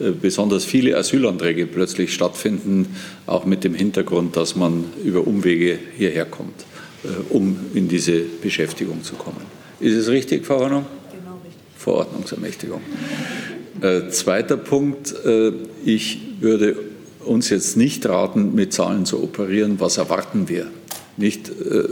äh, 0.00 0.10
besonders 0.10 0.64
viele 0.64 0.96
Asylanträge 0.96 1.66
plötzlich 1.66 2.12
stattfinden, 2.12 2.96
auch 3.26 3.44
mit 3.44 3.62
dem 3.62 3.74
Hintergrund, 3.74 4.36
dass 4.36 4.56
man 4.56 4.86
über 5.04 5.24
Umwege 5.24 5.78
hierher 5.96 6.24
kommt, 6.24 6.64
äh, 7.04 7.08
um 7.30 7.56
in 7.74 7.86
diese 7.86 8.22
Beschäftigung 8.42 9.04
zu 9.04 9.14
kommen. 9.14 9.42
Ist 9.78 9.94
es 9.94 10.08
richtig, 10.08 10.46
Frau 10.46 10.58
Hornung? 10.60 10.86
Genau 11.12 11.38
richtig. 11.44 11.60
Verordnungsermächtigung. 11.78 12.80
Zweiter 14.10 14.56
Punkt. 14.56 15.14
Ich 15.84 16.18
würde 16.40 16.76
uns 17.24 17.50
jetzt 17.50 17.76
nicht 17.76 18.06
raten, 18.06 18.54
mit 18.54 18.72
Zahlen 18.72 19.06
zu 19.06 19.22
operieren. 19.22 19.80
Was 19.80 19.96
erwarten 19.96 20.48
wir? 20.48 20.66
Nicht, 21.16 21.48
äh, 21.48 21.84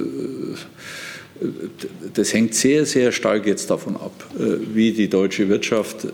das 2.14 2.32
hängt 2.32 2.54
sehr, 2.54 2.86
sehr 2.86 3.12
stark 3.12 3.46
jetzt 3.46 3.70
davon 3.70 3.96
ab, 3.96 4.12
äh, 4.38 4.74
wie 4.74 4.92
die 4.92 5.08
deutsche 5.08 5.48
Wirtschaft 5.48 6.04
äh, 6.04 6.08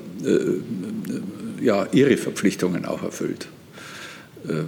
ja, 1.62 1.86
ihre 1.93 2.16
Verpflichtungen 2.16 2.85
auch 2.85 3.03
erfüllt. 3.03 3.49
Da 4.45 4.65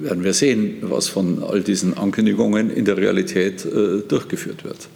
werden 0.00 0.24
wir 0.24 0.32
sehen, 0.32 0.78
was 0.80 1.08
von 1.08 1.42
all 1.42 1.60
diesen 1.60 1.96
Ankündigungen 1.98 2.70
in 2.70 2.86
der 2.86 2.96
Realität 2.96 3.66
durchgeführt 4.08 4.64
wird. 4.64 4.88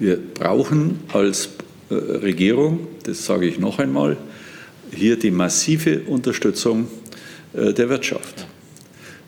Wir 0.00 0.16
brauchen 0.16 0.98
als 1.12 1.50
Regierung, 1.90 2.88
das 3.04 3.24
sage 3.24 3.46
ich 3.46 3.60
noch 3.60 3.78
einmal, 3.78 4.16
hier 4.94 5.18
die 5.18 5.30
massive 5.30 6.00
Unterstützung 6.06 6.88
äh, 7.54 7.72
der 7.72 7.88
Wirtschaft. 7.88 8.46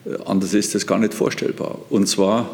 Äh, 0.04 0.16
anders 0.24 0.52
ist 0.54 0.74
das 0.74 0.86
gar 0.86 0.98
nicht 0.98 1.14
vorstellbar. 1.14 1.78
Und 1.90 2.08
zwar 2.08 2.50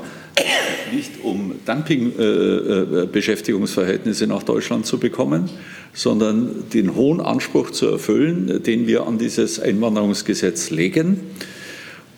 nicht 0.92 1.12
um 1.22 1.54
Dumping-Beschäftigungsverhältnisse 1.64 4.24
äh, 4.24 4.28
nach 4.28 4.42
Deutschland 4.42 4.84
zu 4.86 4.98
bekommen, 4.98 5.48
sondern 5.92 6.64
den 6.72 6.94
hohen 6.94 7.20
Anspruch 7.20 7.70
zu 7.70 7.88
erfüllen, 7.88 8.62
den 8.62 8.86
wir 8.86 9.06
an 9.06 9.18
dieses 9.18 9.60
Einwanderungsgesetz 9.60 10.70
legen. 10.70 11.20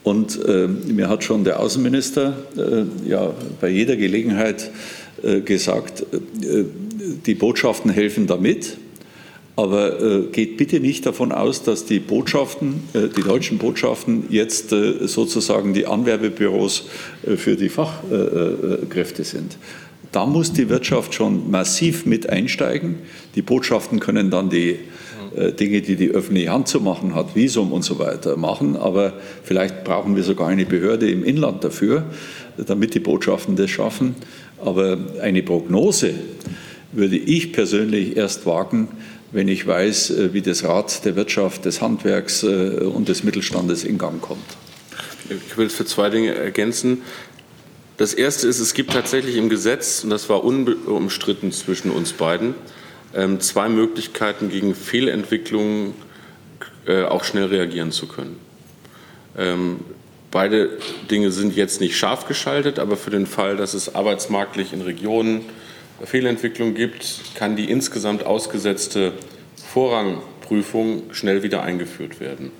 Und 0.02 0.38
äh, 0.44 0.68
mir 0.68 1.08
hat 1.08 1.24
schon 1.24 1.44
der 1.44 1.60
Außenminister 1.60 2.36
äh, 2.56 2.84
ja 3.08 3.32
bei 3.60 3.68
jeder 3.68 3.96
Gelegenheit 3.96 4.70
äh, 5.22 5.40
gesagt, 5.40 6.04
die 7.26 7.34
Botschaften 7.34 7.90
helfen 7.90 8.26
damit. 8.26 8.78
Aber 9.58 10.00
äh, 10.00 10.22
geht 10.30 10.56
bitte 10.56 10.78
nicht 10.78 11.04
davon 11.04 11.32
aus, 11.32 11.64
dass 11.64 11.84
die 11.84 11.98
Botschaften, 11.98 12.84
äh, 12.92 13.08
die 13.08 13.22
deutschen 13.22 13.58
Botschaften 13.58 14.26
jetzt 14.30 14.72
äh, 14.72 15.08
sozusagen 15.08 15.74
die 15.74 15.84
Anwerbebüros 15.84 16.86
äh, 17.26 17.36
für 17.36 17.56
die 17.56 17.68
Fachkräfte 17.68 19.24
sind. 19.24 19.58
Da 20.12 20.26
muss 20.26 20.52
die 20.52 20.68
Wirtschaft 20.68 21.12
schon 21.12 21.50
massiv 21.50 22.06
mit 22.06 22.30
einsteigen. 22.30 22.98
Die 23.34 23.42
Botschaften 23.42 23.98
können 23.98 24.30
dann 24.30 24.48
die 24.48 24.76
äh, 25.34 25.50
Dinge, 25.50 25.82
die 25.82 25.96
die 25.96 26.10
öffentliche 26.10 26.52
Hand 26.52 26.68
zu 26.68 26.80
machen 26.80 27.16
hat, 27.16 27.34
Visum 27.34 27.72
und 27.72 27.82
so 27.82 27.98
weiter, 27.98 28.36
machen. 28.36 28.76
Aber 28.76 29.14
vielleicht 29.42 29.82
brauchen 29.82 30.14
wir 30.14 30.22
sogar 30.22 30.46
eine 30.46 30.66
Behörde 30.66 31.10
im 31.10 31.24
Inland 31.24 31.64
dafür, 31.64 32.04
damit 32.64 32.94
die 32.94 33.00
Botschaften 33.00 33.56
das 33.56 33.70
schaffen. 33.70 34.14
Aber 34.64 34.98
eine 35.20 35.42
Prognose 35.42 36.14
würde 36.92 37.16
ich 37.16 37.52
persönlich 37.52 38.16
erst 38.16 38.46
wagen, 38.46 38.88
wenn 39.30 39.48
ich 39.48 39.66
weiß, 39.66 40.10
äh, 40.10 40.32
wie 40.32 40.42
das 40.42 40.64
Rad 40.64 41.04
der 41.04 41.16
Wirtschaft, 41.16 41.64
des 41.64 41.80
Handwerks 41.80 42.42
äh, 42.42 42.46
und 42.46 43.08
des 43.08 43.24
Mittelstandes 43.24 43.84
in 43.84 43.98
Gang 43.98 44.20
kommt. 44.20 44.44
Ich 45.28 45.56
will 45.58 45.66
es 45.66 45.74
für 45.74 45.84
zwei 45.84 46.08
Dinge 46.08 46.34
ergänzen. 46.34 47.02
Das 47.98 48.14
erste 48.14 48.46
ist, 48.46 48.60
es 48.60 48.74
gibt 48.74 48.92
tatsächlich 48.92 49.36
im 49.36 49.48
Gesetz, 49.48 50.04
und 50.04 50.10
das 50.10 50.28
war 50.28 50.44
unumstritten 50.44 51.52
zwischen 51.52 51.90
uns 51.90 52.12
beiden, 52.12 52.54
ähm, 53.14 53.40
zwei 53.40 53.68
Möglichkeiten, 53.68 54.48
gegen 54.50 54.74
Fehlentwicklungen 54.74 55.94
äh, 56.86 57.02
auch 57.02 57.24
schnell 57.24 57.46
reagieren 57.46 57.92
zu 57.92 58.06
können. 58.06 58.38
Ähm, 59.36 59.80
beide 60.30 60.70
Dinge 61.10 61.30
sind 61.32 61.56
jetzt 61.56 61.80
nicht 61.80 61.96
scharf 61.96 62.26
geschaltet, 62.26 62.78
aber 62.78 62.96
für 62.96 63.10
den 63.10 63.26
Fall, 63.26 63.56
dass 63.56 63.74
es 63.74 63.94
arbeitsmarktlich 63.94 64.72
in 64.72 64.80
Regionen 64.80 65.42
Fehlentwicklung 66.04 66.74
gibt, 66.74 67.20
kann 67.34 67.56
die 67.56 67.70
insgesamt 67.70 68.24
ausgesetzte 68.24 69.12
Vorrangprüfung 69.72 71.02
schnell 71.12 71.42
wieder 71.42 71.62
eingeführt 71.62 72.20
werden. 72.20 72.52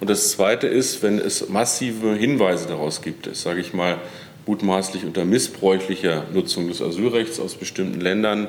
Und 0.00 0.08
das 0.08 0.30
Zweite 0.30 0.66
ist, 0.66 1.02
wenn 1.02 1.18
es 1.18 1.48
massive 1.48 2.14
Hinweise 2.14 2.66
daraus 2.66 3.02
gibt, 3.02 3.26
das 3.26 3.42
sage 3.42 3.60
ich 3.60 3.74
mal 3.74 3.98
mutmaßlich 4.46 5.04
unter 5.04 5.24
missbräuchlicher 5.24 6.24
Nutzung 6.32 6.68
des 6.68 6.80
Asylrechts 6.80 7.38
aus 7.38 7.54
bestimmten 7.54 8.00
Ländern 8.00 8.48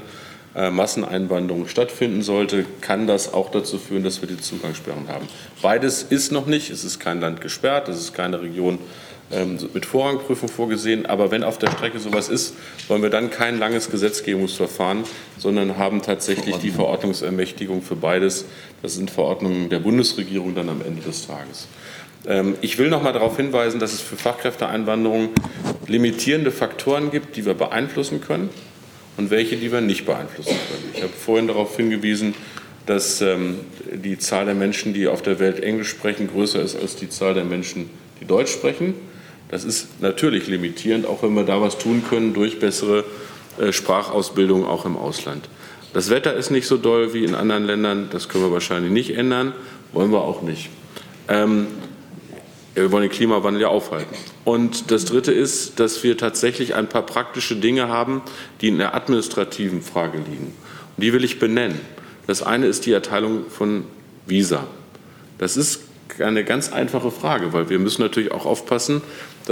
äh, 0.55 0.69
Masseneinwanderung 0.69 1.67
stattfinden 1.67 2.21
sollte, 2.21 2.65
kann 2.79 3.07
das 3.07 3.33
auch 3.33 3.51
dazu 3.51 3.77
führen, 3.77 4.03
dass 4.03 4.21
wir 4.21 4.27
die 4.27 4.37
Zugangssperren 4.37 5.07
haben. 5.09 5.27
Beides 5.61 6.03
ist 6.03 6.31
noch 6.31 6.45
nicht. 6.45 6.69
Es 6.71 6.83
ist 6.83 6.99
kein 6.99 7.21
Land 7.21 7.41
gesperrt, 7.41 7.89
es 7.89 7.99
ist 7.99 8.13
keine 8.13 8.41
Region 8.41 8.79
mit 9.73 9.85
Vorrangprüfung 9.85 10.49
vorgesehen. 10.49 11.05
Aber 11.05 11.31
wenn 11.31 11.43
auf 11.43 11.57
der 11.57 11.71
Strecke 11.71 11.99
sowas 11.99 12.29
ist, 12.29 12.55
wollen 12.87 13.01
wir 13.01 13.09
dann 13.09 13.29
kein 13.29 13.59
langes 13.59 13.89
Gesetzgebungsverfahren, 13.89 15.03
sondern 15.37 15.77
haben 15.77 16.01
tatsächlich 16.01 16.57
die 16.57 16.71
Verordnungsermächtigung 16.71 17.81
für 17.81 17.95
beides. 17.95 18.45
Das 18.81 18.95
sind 18.95 19.11
Verordnungen 19.11 19.69
der 19.69 19.79
Bundesregierung 19.79 20.55
dann 20.55 20.69
am 20.69 20.81
Ende 20.81 21.01
des 21.01 21.27
Tages. 21.27 21.67
Ähm, 22.27 22.55
ich 22.61 22.77
will 22.77 22.89
noch 22.89 23.01
mal 23.01 23.13
darauf 23.13 23.37
hinweisen, 23.37 23.79
dass 23.79 23.93
es 23.93 24.01
für 24.01 24.15
Fachkräfteeinwanderung 24.15 25.29
limitierende 25.87 26.51
Faktoren 26.51 27.11
gibt, 27.11 27.35
die 27.35 27.45
wir 27.45 27.53
beeinflussen 27.53 28.21
können 28.21 28.49
und 29.17 29.31
welche, 29.31 29.57
die 29.57 29.71
wir 29.71 29.81
nicht 29.81 30.05
beeinflussen 30.05 30.55
können. 30.69 30.91
Ich 30.93 31.01
habe 31.01 31.13
vorhin 31.13 31.47
darauf 31.47 31.75
hingewiesen, 31.75 32.33
dass 32.85 33.21
ähm, 33.21 33.59
die 33.93 34.17
Zahl 34.17 34.45
der 34.45 34.55
Menschen, 34.55 34.93
die 34.93 35.07
auf 35.07 35.21
der 35.21 35.39
Welt 35.39 35.61
Englisch 35.61 35.89
sprechen, 35.89 36.27
größer 36.27 36.61
ist 36.61 36.75
als 36.75 36.95
die 36.95 37.09
Zahl 37.09 37.33
der 37.33 37.45
Menschen, 37.45 37.89
die 38.19 38.25
Deutsch 38.25 38.51
sprechen. 38.51 38.93
Das 39.51 39.65
ist 39.65 40.01
natürlich 40.01 40.47
limitierend, 40.47 41.05
auch 41.05 41.23
wenn 41.23 41.33
wir 41.33 41.43
da 41.43 41.61
was 41.61 41.77
tun 41.77 42.03
können 42.09 42.33
durch 42.33 42.59
bessere 42.59 43.03
äh, 43.59 43.73
Sprachausbildung 43.73 44.65
auch 44.65 44.85
im 44.85 44.95
Ausland. 44.95 45.49
Das 45.93 46.09
Wetter 46.09 46.33
ist 46.33 46.51
nicht 46.51 46.67
so 46.67 46.77
doll 46.77 47.13
wie 47.13 47.25
in 47.25 47.35
anderen 47.35 47.65
Ländern, 47.65 48.07
das 48.11 48.29
können 48.29 48.45
wir 48.45 48.51
wahrscheinlich 48.53 48.91
nicht 48.93 49.15
ändern, 49.15 49.53
wollen 49.91 50.11
wir 50.11 50.21
auch 50.21 50.41
nicht. 50.41 50.69
Ähm, 51.27 51.67
wir 52.73 52.93
wollen 52.93 53.03
den 53.03 53.11
Klimawandel 53.11 53.63
ja 53.63 53.67
aufhalten. 53.67 54.15
Und 54.45 54.89
das 54.89 55.03
Dritte 55.03 55.33
ist, 55.33 55.81
dass 55.81 56.01
wir 56.03 56.17
tatsächlich 56.17 56.73
ein 56.73 56.87
paar 56.87 57.05
praktische 57.05 57.57
Dinge 57.57 57.89
haben, 57.89 58.21
die 58.61 58.69
in 58.69 58.77
der 58.77 58.95
administrativen 58.95 59.81
Frage 59.81 60.19
liegen. 60.19 60.53
Und 60.95 61.03
die 61.03 61.11
will 61.11 61.25
ich 61.25 61.39
benennen. 61.39 61.81
Das 62.25 62.41
eine 62.41 62.67
ist 62.67 62.85
die 62.85 62.93
Erteilung 62.93 63.49
von 63.49 63.83
Visa. 64.25 64.67
Das 65.37 65.57
ist 65.57 65.81
eine 66.19 66.45
ganz 66.45 66.71
einfache 66.71 67.11
Frage, 67.11 67.51
weil 67.51 67.69
wir 67.69 67.79
müssen 67.79 68.01
natürlich 68.01 68.31
auch 68.31 68.45
aufpassen, 68.45 69.01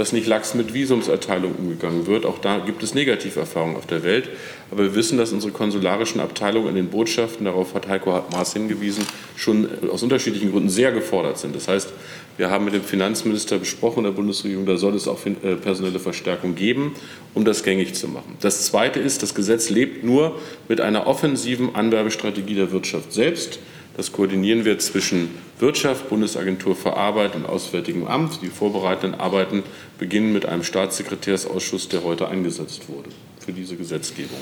dass 0.00 0.14
nicht 0.14 0.26
lax 0.26 0.54
mit 0.54 0.72
Visumserteilung 0.72 1.56
umgegangen 1.56 2.06
wird. 2.06 2.24
Auch 2.24 2.38
da 2.38 2.56
gibt 2.56 2.82
es 2.82 2.94
Negativerfahrungen 2.94 3.76
auf 3.76 3.84
der 3.86 4.02
Welt. 4.02 4.30
Aber 4.70 4.84
wir 4.84 4.94
wissen, 4.94 5.18
dass 5.18 5.30
unsere 5.30 5.52
konsularischen 5.52 6.22
Abteilungen 6.22 6.70
in 6.70 6.74
den 6.76 6.88
Botschaften, 6.88 7.44
darauf 7.44 7.74
hat 7.74 7.86
Heiko 7.86 8.24
Maas 8.32 8.54
hingewiesen, 8.54 9.04
schon 9.36 9.68
aus 9.90 10.02
unterschiedlichen 10.02 10.52
Gründen 10.52 10.70
sehr 10.70 10.90
gefordert 10.92 11.36
sind. 11.36 11.54
Das 11.54 11.68
heißt, 11.68 11.92
wir 12.38 12.48
haben 12.48 12.64
mit 12.64 12.72
dem 12.72 12.82
Finanzminister 12.82 13.58
besprochen, 13.58 14.04
der 14.04 14.12
Bundesregierung, 14.12 14.64
da 14.64 14.78
soll 14.78 14.94
es 14.94 15.06
auch 15.06 15.18
äh, 15.26 15.56
personelle 15.56 16.00
Verstärkung 16.00 16.54
geben, 16.54 16.94
um 17.34 17.44
das 17.44 17.62
gängig 17.62 17.92
zu 17.92 18.08
machen. 18.08 18.38
Das 18.40 18.64
Zweite 18.64 19.00
ist, 19.00 19.22
das 19.22 19.34
Gesetz 19.34 19.68
lebt 19.68 20.02
nur 20.02 20.38
mit 20.66 20.80
einer 20.80 21.08
offensiven 21.08 21.74
Anwerbestrategie 21.74 22.54
der 22.54 22.72
Wirtschaft 22.72 23.12
selbst. 23.12 23.58
Das 24.00 24.12
koordinieren 24.12 24.64
wir 24.64 24.78
zwischen 24.78 25.28
Wirtschaft, 25.58 26.08
Bundesagentur 26.08 26.74
für 26.74 26.96
Arbeit 26.96 27.36
und 27.36 27.44
Auswärtigem 27.44 28.06
Amt. 28.06 28.40
Die 28.40 28.46
vorbereitenden 28.46 29.20
Arbeiten 29.20 29.62
beginnen 29.98 30.32
mit 30.32 30.46
einem 30.46 30.64
Staatssekretärsausschuss, 30.64 31.88
der 31.88 32.02
heute 32.02 32.26
eingesetzt 32.26 32.88
wurde 32.88 33.10
für 33.44 33.52
diese 33.52 33.76
Gesetzgebung. 33.76 34.40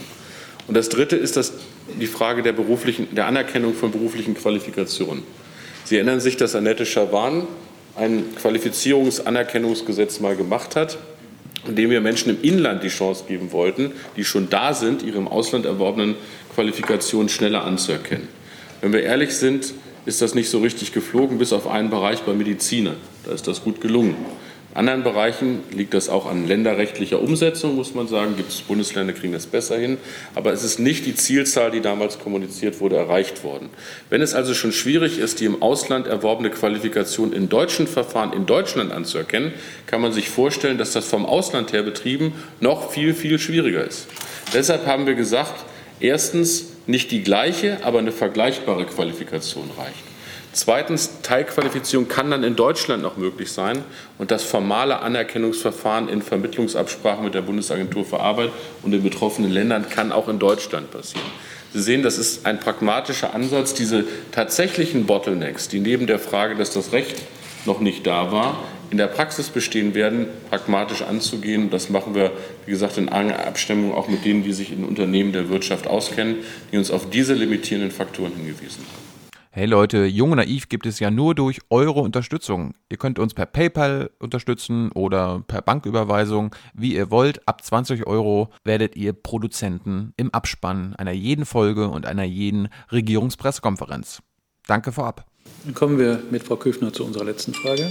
Und 0.69 0.77
das 0.77 0.91
Dritte 0.91 1.17
ist 1.17 1.37
das, 1.37 1.55
die 2.01 2.07
Frage 2.07 2.45
der, 2.45 2.53
beruflichen, 2.53 3.13
der 3.17 3.27
Anerkennung 3.27 3.75
von 3.75 3.91
beruflichen 3.91 4.35
Qualifikationen. 4.35 5.25
Sie 5.83 5.97
erinnern 5.97 6.21
sich, 6.21 6.37
dass 6.37 6.55
Annette 6.55 6.87
Schawan 6.87 7.49
ein 7.97 8.27
Qualifizierungsanerkennungsgesetz 8.41 10.21
mal 10.21 10.37
gemacht 10.37 10.77
hat. 10.77 10.99
indem 11.67 11.91
wir 11.91 12.01
Menschen 12.01 12.31
im 12.31 12.43
Inland 12.43 12.85
die 12.85 12.89
Chance 12.89 13.25
geben 13.27 13.51
wollten, 13.51 13.91
die 14.17 14.23
schon 14.23 14.49
da 14.51 14.73
sind, 14.73 15.03
ihre 15.03 15.19
im 15.19 15.27
Ausland 15.27 15.67
erworbenen 15.67 16.15
Qualifikationen 16.55 17.29
schneller 17.29 17.65
anzuerkennen. 17.65 18.38
Wenn 18.81 18.93
wir 18.93 19.03
ehrlich 19.03 19.35
sind, 19.35 19.75
ist 20.07 20.23
das 20.23 20.35
nicht 20.35 20.49
so 20.49 20.61
richtig 20.61 20.93
geflogen, 20.93 21.39
bis 21.39 21.53
auf 21.53 21.67
einen 21.67 21.91
Bereich 21.91 22.21
bei 22.21 22.33
Mediziner. 22.33 22.95
Da 23.25 23.33
ist 23.33 23.47
das 23.47 23.63
gut 23.63 23.81
gelungen. 23.81 24.17
In 24.71 24.77
anderen 24.89 25.03
Bereichen 25.03 25.61
liegt 25.73 25.93
das 25.93 26.09
auch 26.09 26.27
an 26.27 26.47
länderrechtlicher 26.47 27.21
Umsetzung, 27.21 27.75
muss 27.75 27.95
man 27.95 28.07
sagen. 28.07 28.37
Gibt 28.37 28.51
es 28.51 28.61
Bundesländer, 28.61 29.13
kriegen 29.13 29.33
das 29.33 29.47
besser 29.47 29.77
hin. 29.77 29.99
Aber 30.37 30.53
es 30.53 30.63
ist 30.63 30.79
nicht 30.79 31.05
die 31.05 31.17
Zielzahl, 31.17 31.73
die 31.73 31.81
damals 31.81 32.21
kommuniziert 32.21 32.81
wurde, 32.81 32.97
erreicht 32.97 33.43
worden. 33.43 33.71
Wenn 34.09 34.23
es 34.23 34.35
also 34.35 34.55
schon 34.55 34.71
schwierig 34.73 35.19
ist, 35.19 35.41
die 35.41 35.47
im 35.47 35.63
Ausland 35.63 36.07
erworbene 36.07 36.51
Qualifikation 36.51 37.33
in 37.33 37.49
deutschen 37.49 37.89
Verfahren 37.89 38.33
in 38.33 38.47
Deutschland 38.47 38.93
anzuerkennen, 38.93 39.53
kann 39.87 40.01
man 40.01 40.13
sich 40.13 40.29
vorstellen, 40.29 40.79
dass 40.79 40.93
das 40.93 41.07
vom 41.07 41.27
Ausland 41.27 41.73
her 41.73 41.83
betrieben 41.83 42.33
noch 42.61 42.93
viel, 42.93 43.15
viel 43.15 43.39
schwieriger 43.41 43.85
ist. 43.85 44.07
Deshalb 44.55 44.87
haben 44.87 45.07
wir 45.07 45.15
gesagt, 45.15 45.65
erstens 45.99 46.78
nicht 46.89 47.11
die 47.11 47.23
gleiche, 47.23 47.79
aber 47.85 47.99
eine 48.01 48.13
vergleichbare 48.13 48.85
Qualifikation 48.87 49.71
reicht. 49.77 50.09
Zweitens, 50.53 51.21
Teilqualifizierung 51.23 52.09
kann 52.09 52.31
dann 52.31 52.43
in 52.43 52.57
Deutschland 52.57 53.03
noch 53.03 53.17
möglich 53.19 53.53
sein 53.53 53.85
und 54.17 54.31
das 54.31 54.43
formale 54.43 55.01
Anerkennungsverfahren 55.01 56.09
in 56.09 56.23
Vermittlungsabsprachen 56.23 57.25
mit 57.25 57.35
der 57.35 57.43
Bundesagentur 57.43 58.05
für 58.05 58.21
Arbeit 58.21 58.51
und 58.83 58.93
den 58.93 59.03
betroffenen 59.03 59.51
Ländern 59.51 59.89
kann 59.89 60.11
auch 60.11 60.29
in 60.29 60.39
Deutschland 60.39 60.91
passieren. 60.91 61.27
Sie 61.75 61.83
sehen, 61.83 62.03
das 62.03 62.17
ist 62.17 62.47
ein 62.47 62.59
pragmatischer 62.59 63.35
Ansatz, 63.35 63.75
diese 63.75 64.05
tatsächlichen 64.33 65.05
Bottlenecks, 65.05 65.69
die 65.69 65.81
neben 65.81 66.07
der 66.07 66.19
Frage, 66.19 66.57
dass 66.57 66.73
das 66.73 66.93
Recht 66.93 67.17
noch 67.67 67.81
nicht 67.81 68.07
da 68.07 68.33
war, 68.33 68.59
in 68.91 68.99
der 68.99 69.07
Praxis 69.07 69.49
bestehen 69.49 69.95
werden, 69.95 70.27
pragmatisch 70.51 71.03
anzugehen. 71.03 71.71
Das 71.71 71.91
machen 71.91 72.15
wir, 72.15 72.33
wie 72.65 72.71
gesagt, 72.71 72.99
in 72.99 73.09
enger 73.09 73.47
Abstimmung 73.47 73.93
auch 73.95 74.09
mit 74.09 74.25
denen, 74.25 74.43
die 74.43 74.53
sich 74.53 74.73
in 74.73 74.85
Unternehmen 74.85 75.33
der 75.33 75.49
Wirtschaft 75.49 75.87
auskennen, 75.87 76.37
die 76.73 76.79
uns 76.79 76.91
auf 76.91 77.11
diese 77.11 77.35
limitierenden 77.35 77.91
Faktoren 77.91 78.33
hingewiesen 78.35 78.85
haben. 78.85 79.09
Hey 79.51 79.67
Leute, 79.67 80.05
Jung 80.05 80.31
und 80.31 80.37
Naiv 80.37 80.69
gibt 80.69 80.87
es 80.87 81.01
ja 81.01 81.11
nur 81.11 81.35
durch 81.35 81.59
eure 81.69 82.01
Unterstützung. 82.01 82.75
Ihr 82.91 82.97
könnt 82.97 83.19
uns 83.19 83.35
per 83.35 83.47
PayPal 83.47 84.11
unterstützen 84.21 84.93
oder 84.93 85.43
per 85.49 85.63
Banküberweisung, 85.63 86.55
wie 86.75 86.95
ihr 86.95 87.11
wollt. 87.11 87.49
Ab 87.49 87.65
20 87.65 88.07
Euro 88.07 88.51
werdet 88.63 88.95
ihr 88.95 89.15
Produzenten 89.15 90.13
im 90.17 90.33
Abspann 90.33 90.95
einer 90.97 91.13
jeden 91.13 91.45
Folge 91.45 91.89
und 91.89 92.07
einer 92.07 92.25
jeden 92.25 92.69
Regierungspressekonferenz. 92.93 94.23
Danke 94.67 94.93
vorab. 94.93 95.28
Dann 95.65 95.75
kommen 95.75 95.99
wir 95.99 96.23
mit 96.31 96.45
Frau 96.45 96.57
Köfner 96.57 96.93
zu 96.93 97.05
unserer 97.05 97.25
letzten 97.25 97.53
Frage. 97.53 97.91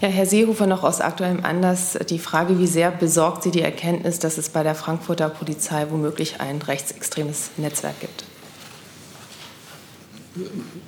Ja, 0.00 0.08
Herr 0.08 0.26
Seehofer, 0.26 0.66
noch 0.66 0.84
aus 0.84 1.00
aktuellem 1.00 1.44
Anlass 1.44 1.98
die 2.08 2.18
Frage, 2.18 2.58
wie 2.58 2.66
sehr 2.66 2.90
besorgt 2.90 3.42
Sie 3.42 3.50
die 3.50 3.62
Erkenntnis, 3.62 4.18
dass 4.18 4.38
es 4.38 4.48
bei 4.48 4.62
der 4.62 4.74
Frankfurter 4.74 5.28
Polizei 5.28 5.86
womöglich 5.90 6.40
ein 6.40 6.62
rechtsextremes 6.62 7.50
Netzwerk 7.56 7.98
gibt? 8.00 8.24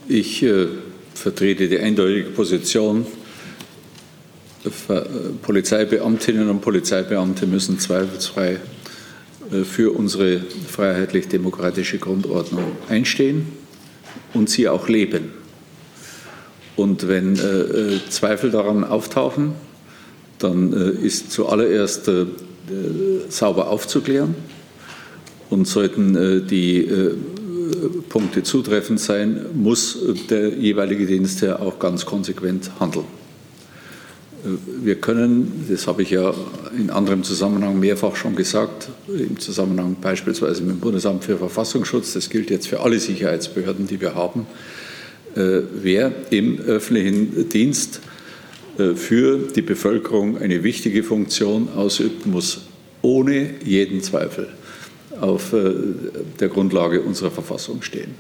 Ich 0.07 0.43
äh, 0.43 0.69
vertrete 1.15 1.69
die 1.69 1.79
eindeutige 1.79 2.31
Position, 2.31 3.07
äh, 4.65 5.01
Polizeibeamtinnen 5.43 6.49
und 6.49 6.61
Polizeibeamte 6.61 7.47
müssen 7.47 7.81
zweifelsfrei 7.81 8.61
äh, 9.51 9.65
für 9.65 9.93
unsere 9.93 10.41
freiheitlich-demokratische 10.41 11.99
Grundordnung 11.99 12.73
einstehen 12.89 13.49
und 14.35 14.49
sie 14.49 14.69
auch 14.69 14.89
leben. 14.89 15.42
Und 16.77 17.09
wenn 17.09 17.35
äh, 17.35 17.99
Zweifel 18.09 18.51
daran 18.51 18.85
auftauchen, 18.85 19.53
dann 20.39 20.73
äh, 20.73 21.07
ist 21.07 21.31
zuallererst 21.31 22.09
äh, 22.09 22.27
sauber 23.29 23.69
aufzuklären 23.69 24.35
und 25.51 25.67
sollten 25.67 26.47
die 26.47 26.89
Punkte 28.09 28.43
zutreffend 28.43 29.01
sein, 29.01 29.45
muss 29.53 29.99
der 30.31 30.51
jeweilige 30.51 31.05
Dienst 31.05 31.43
ja 31.43 31.59
auch 31.59 31.79
ganz 31.79 32.07
konsequent 32.07 32.71
handeln. 32.79 33.05
Wir 34.81 34.95
können, 34.95 35.67
das 35.69 35.89
habe 35.89 36.03
ich 36.03 36.11
ja 36.11 36.33
in 36.79 36.89
anderem 36.89 37.25
Zusammenhang 37.25 37.79
mehrfach 37.81 38.17
schon 38.17 38.37
gesagt, 38.37 38.89
im 39.09 39.39
Zusammenhang 39.39 39.97
beispielsweise 40.01 40.63
mit 40.63 40.77
dem 40.77 40.81
Bundesamt 40.81 41.25
für 41.25 41.37
Verfassungsschutz, 41.37 42.15
das 42.15 42.31
gilt 42.31 42.49
jetzt 42.49 42.69
für 42.69 42.81
alle 42.81 42.99
Sicherheitsbehörden, 42.99 43.89
die 43.89 44.01
wir 44.01 44.15
haben, 44.15 44.43
äh, 44.43 44.92
wer 45.35 46.13
im 46.31 46.61
öffentlichen 46.61 47.49
Dienst 47.49 48.01
äh, 48.79 48.95
für 48.95 49.39
die 49.55 49.63
Bevölkerung 49.63 50.39
eine 50.39 50.63
wichtige 50.63 51.03
Funktion 51.03 51.69
ausübt, 51.77 52.27
muss 52.27 52.63
ohne 53.03 53.51
jeden 53.65 54.03
Zweifel 54.03 54.49
auf 55.21 55.53
äh, 55.53 55.73
der 56.41 56.49
Grundlage 56.49 57.03
unserer 57.03 57.31
Verfassung 57.31 57.83
stehen. 57.83 58.15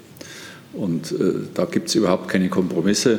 Und 0.74 1.12
äh, 1.12 1.34
da 1.55 1.64
gibt 1.64 1.89
es 1.89 1.94
überhaupt 1.94 2.28
keine 2.28 2.48
Kompromisse. 2.48 3.18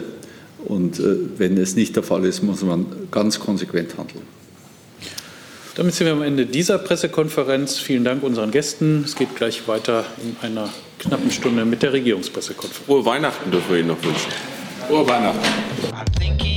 Und 0.65 0.99
äh, 0.99 1.15
wenn 1.37 1.57
es 1.57 1.75
nicht 1.75 1.95
der 1.95 2.03
Fall 2.03 2.25
ist, 2.25 2.43
muss 2.43 2.63
man 2.63 2.85
ganz 3.11 3.39
konsequent 3.39 3.97
handeln. 3.97 4.23
Damit 5.75 5.95
sind 5.95 6.05
wir 6.05 6.13
am 6.13 6.21
Ende 6.21 6.45
dieser 6.45 6.77
Pressekonferenz. 6.77 7.79
Vielen 7.79 8.03
Dank 8.03 8.21
unseren 8.21 8.51
Gästen. 8.51 9.03
Es 9.05 9.15
geht 9.15 9.35
gleich 9.35 9.67
weiter 9.67 10.05
in 10.21 10.35
einer 10.41 10.69
knappen 10.99 11.31
Stunde 11.31 11.65
mit 11.65 11.81
der 11.81 11.93
Regierungspressekonferenz. 11.93 12.85
Frohe 12.85 13.03
Weihnachten 13.05 13.49
dürfen 13.49 13.71
wir 13.71 13.79
Ihnen 13.79 13.87
noch 13.87 14.03
wünschen. 14.03 14.31
Frohe 14.87 15.07
Weihnachten. 15.07 16.52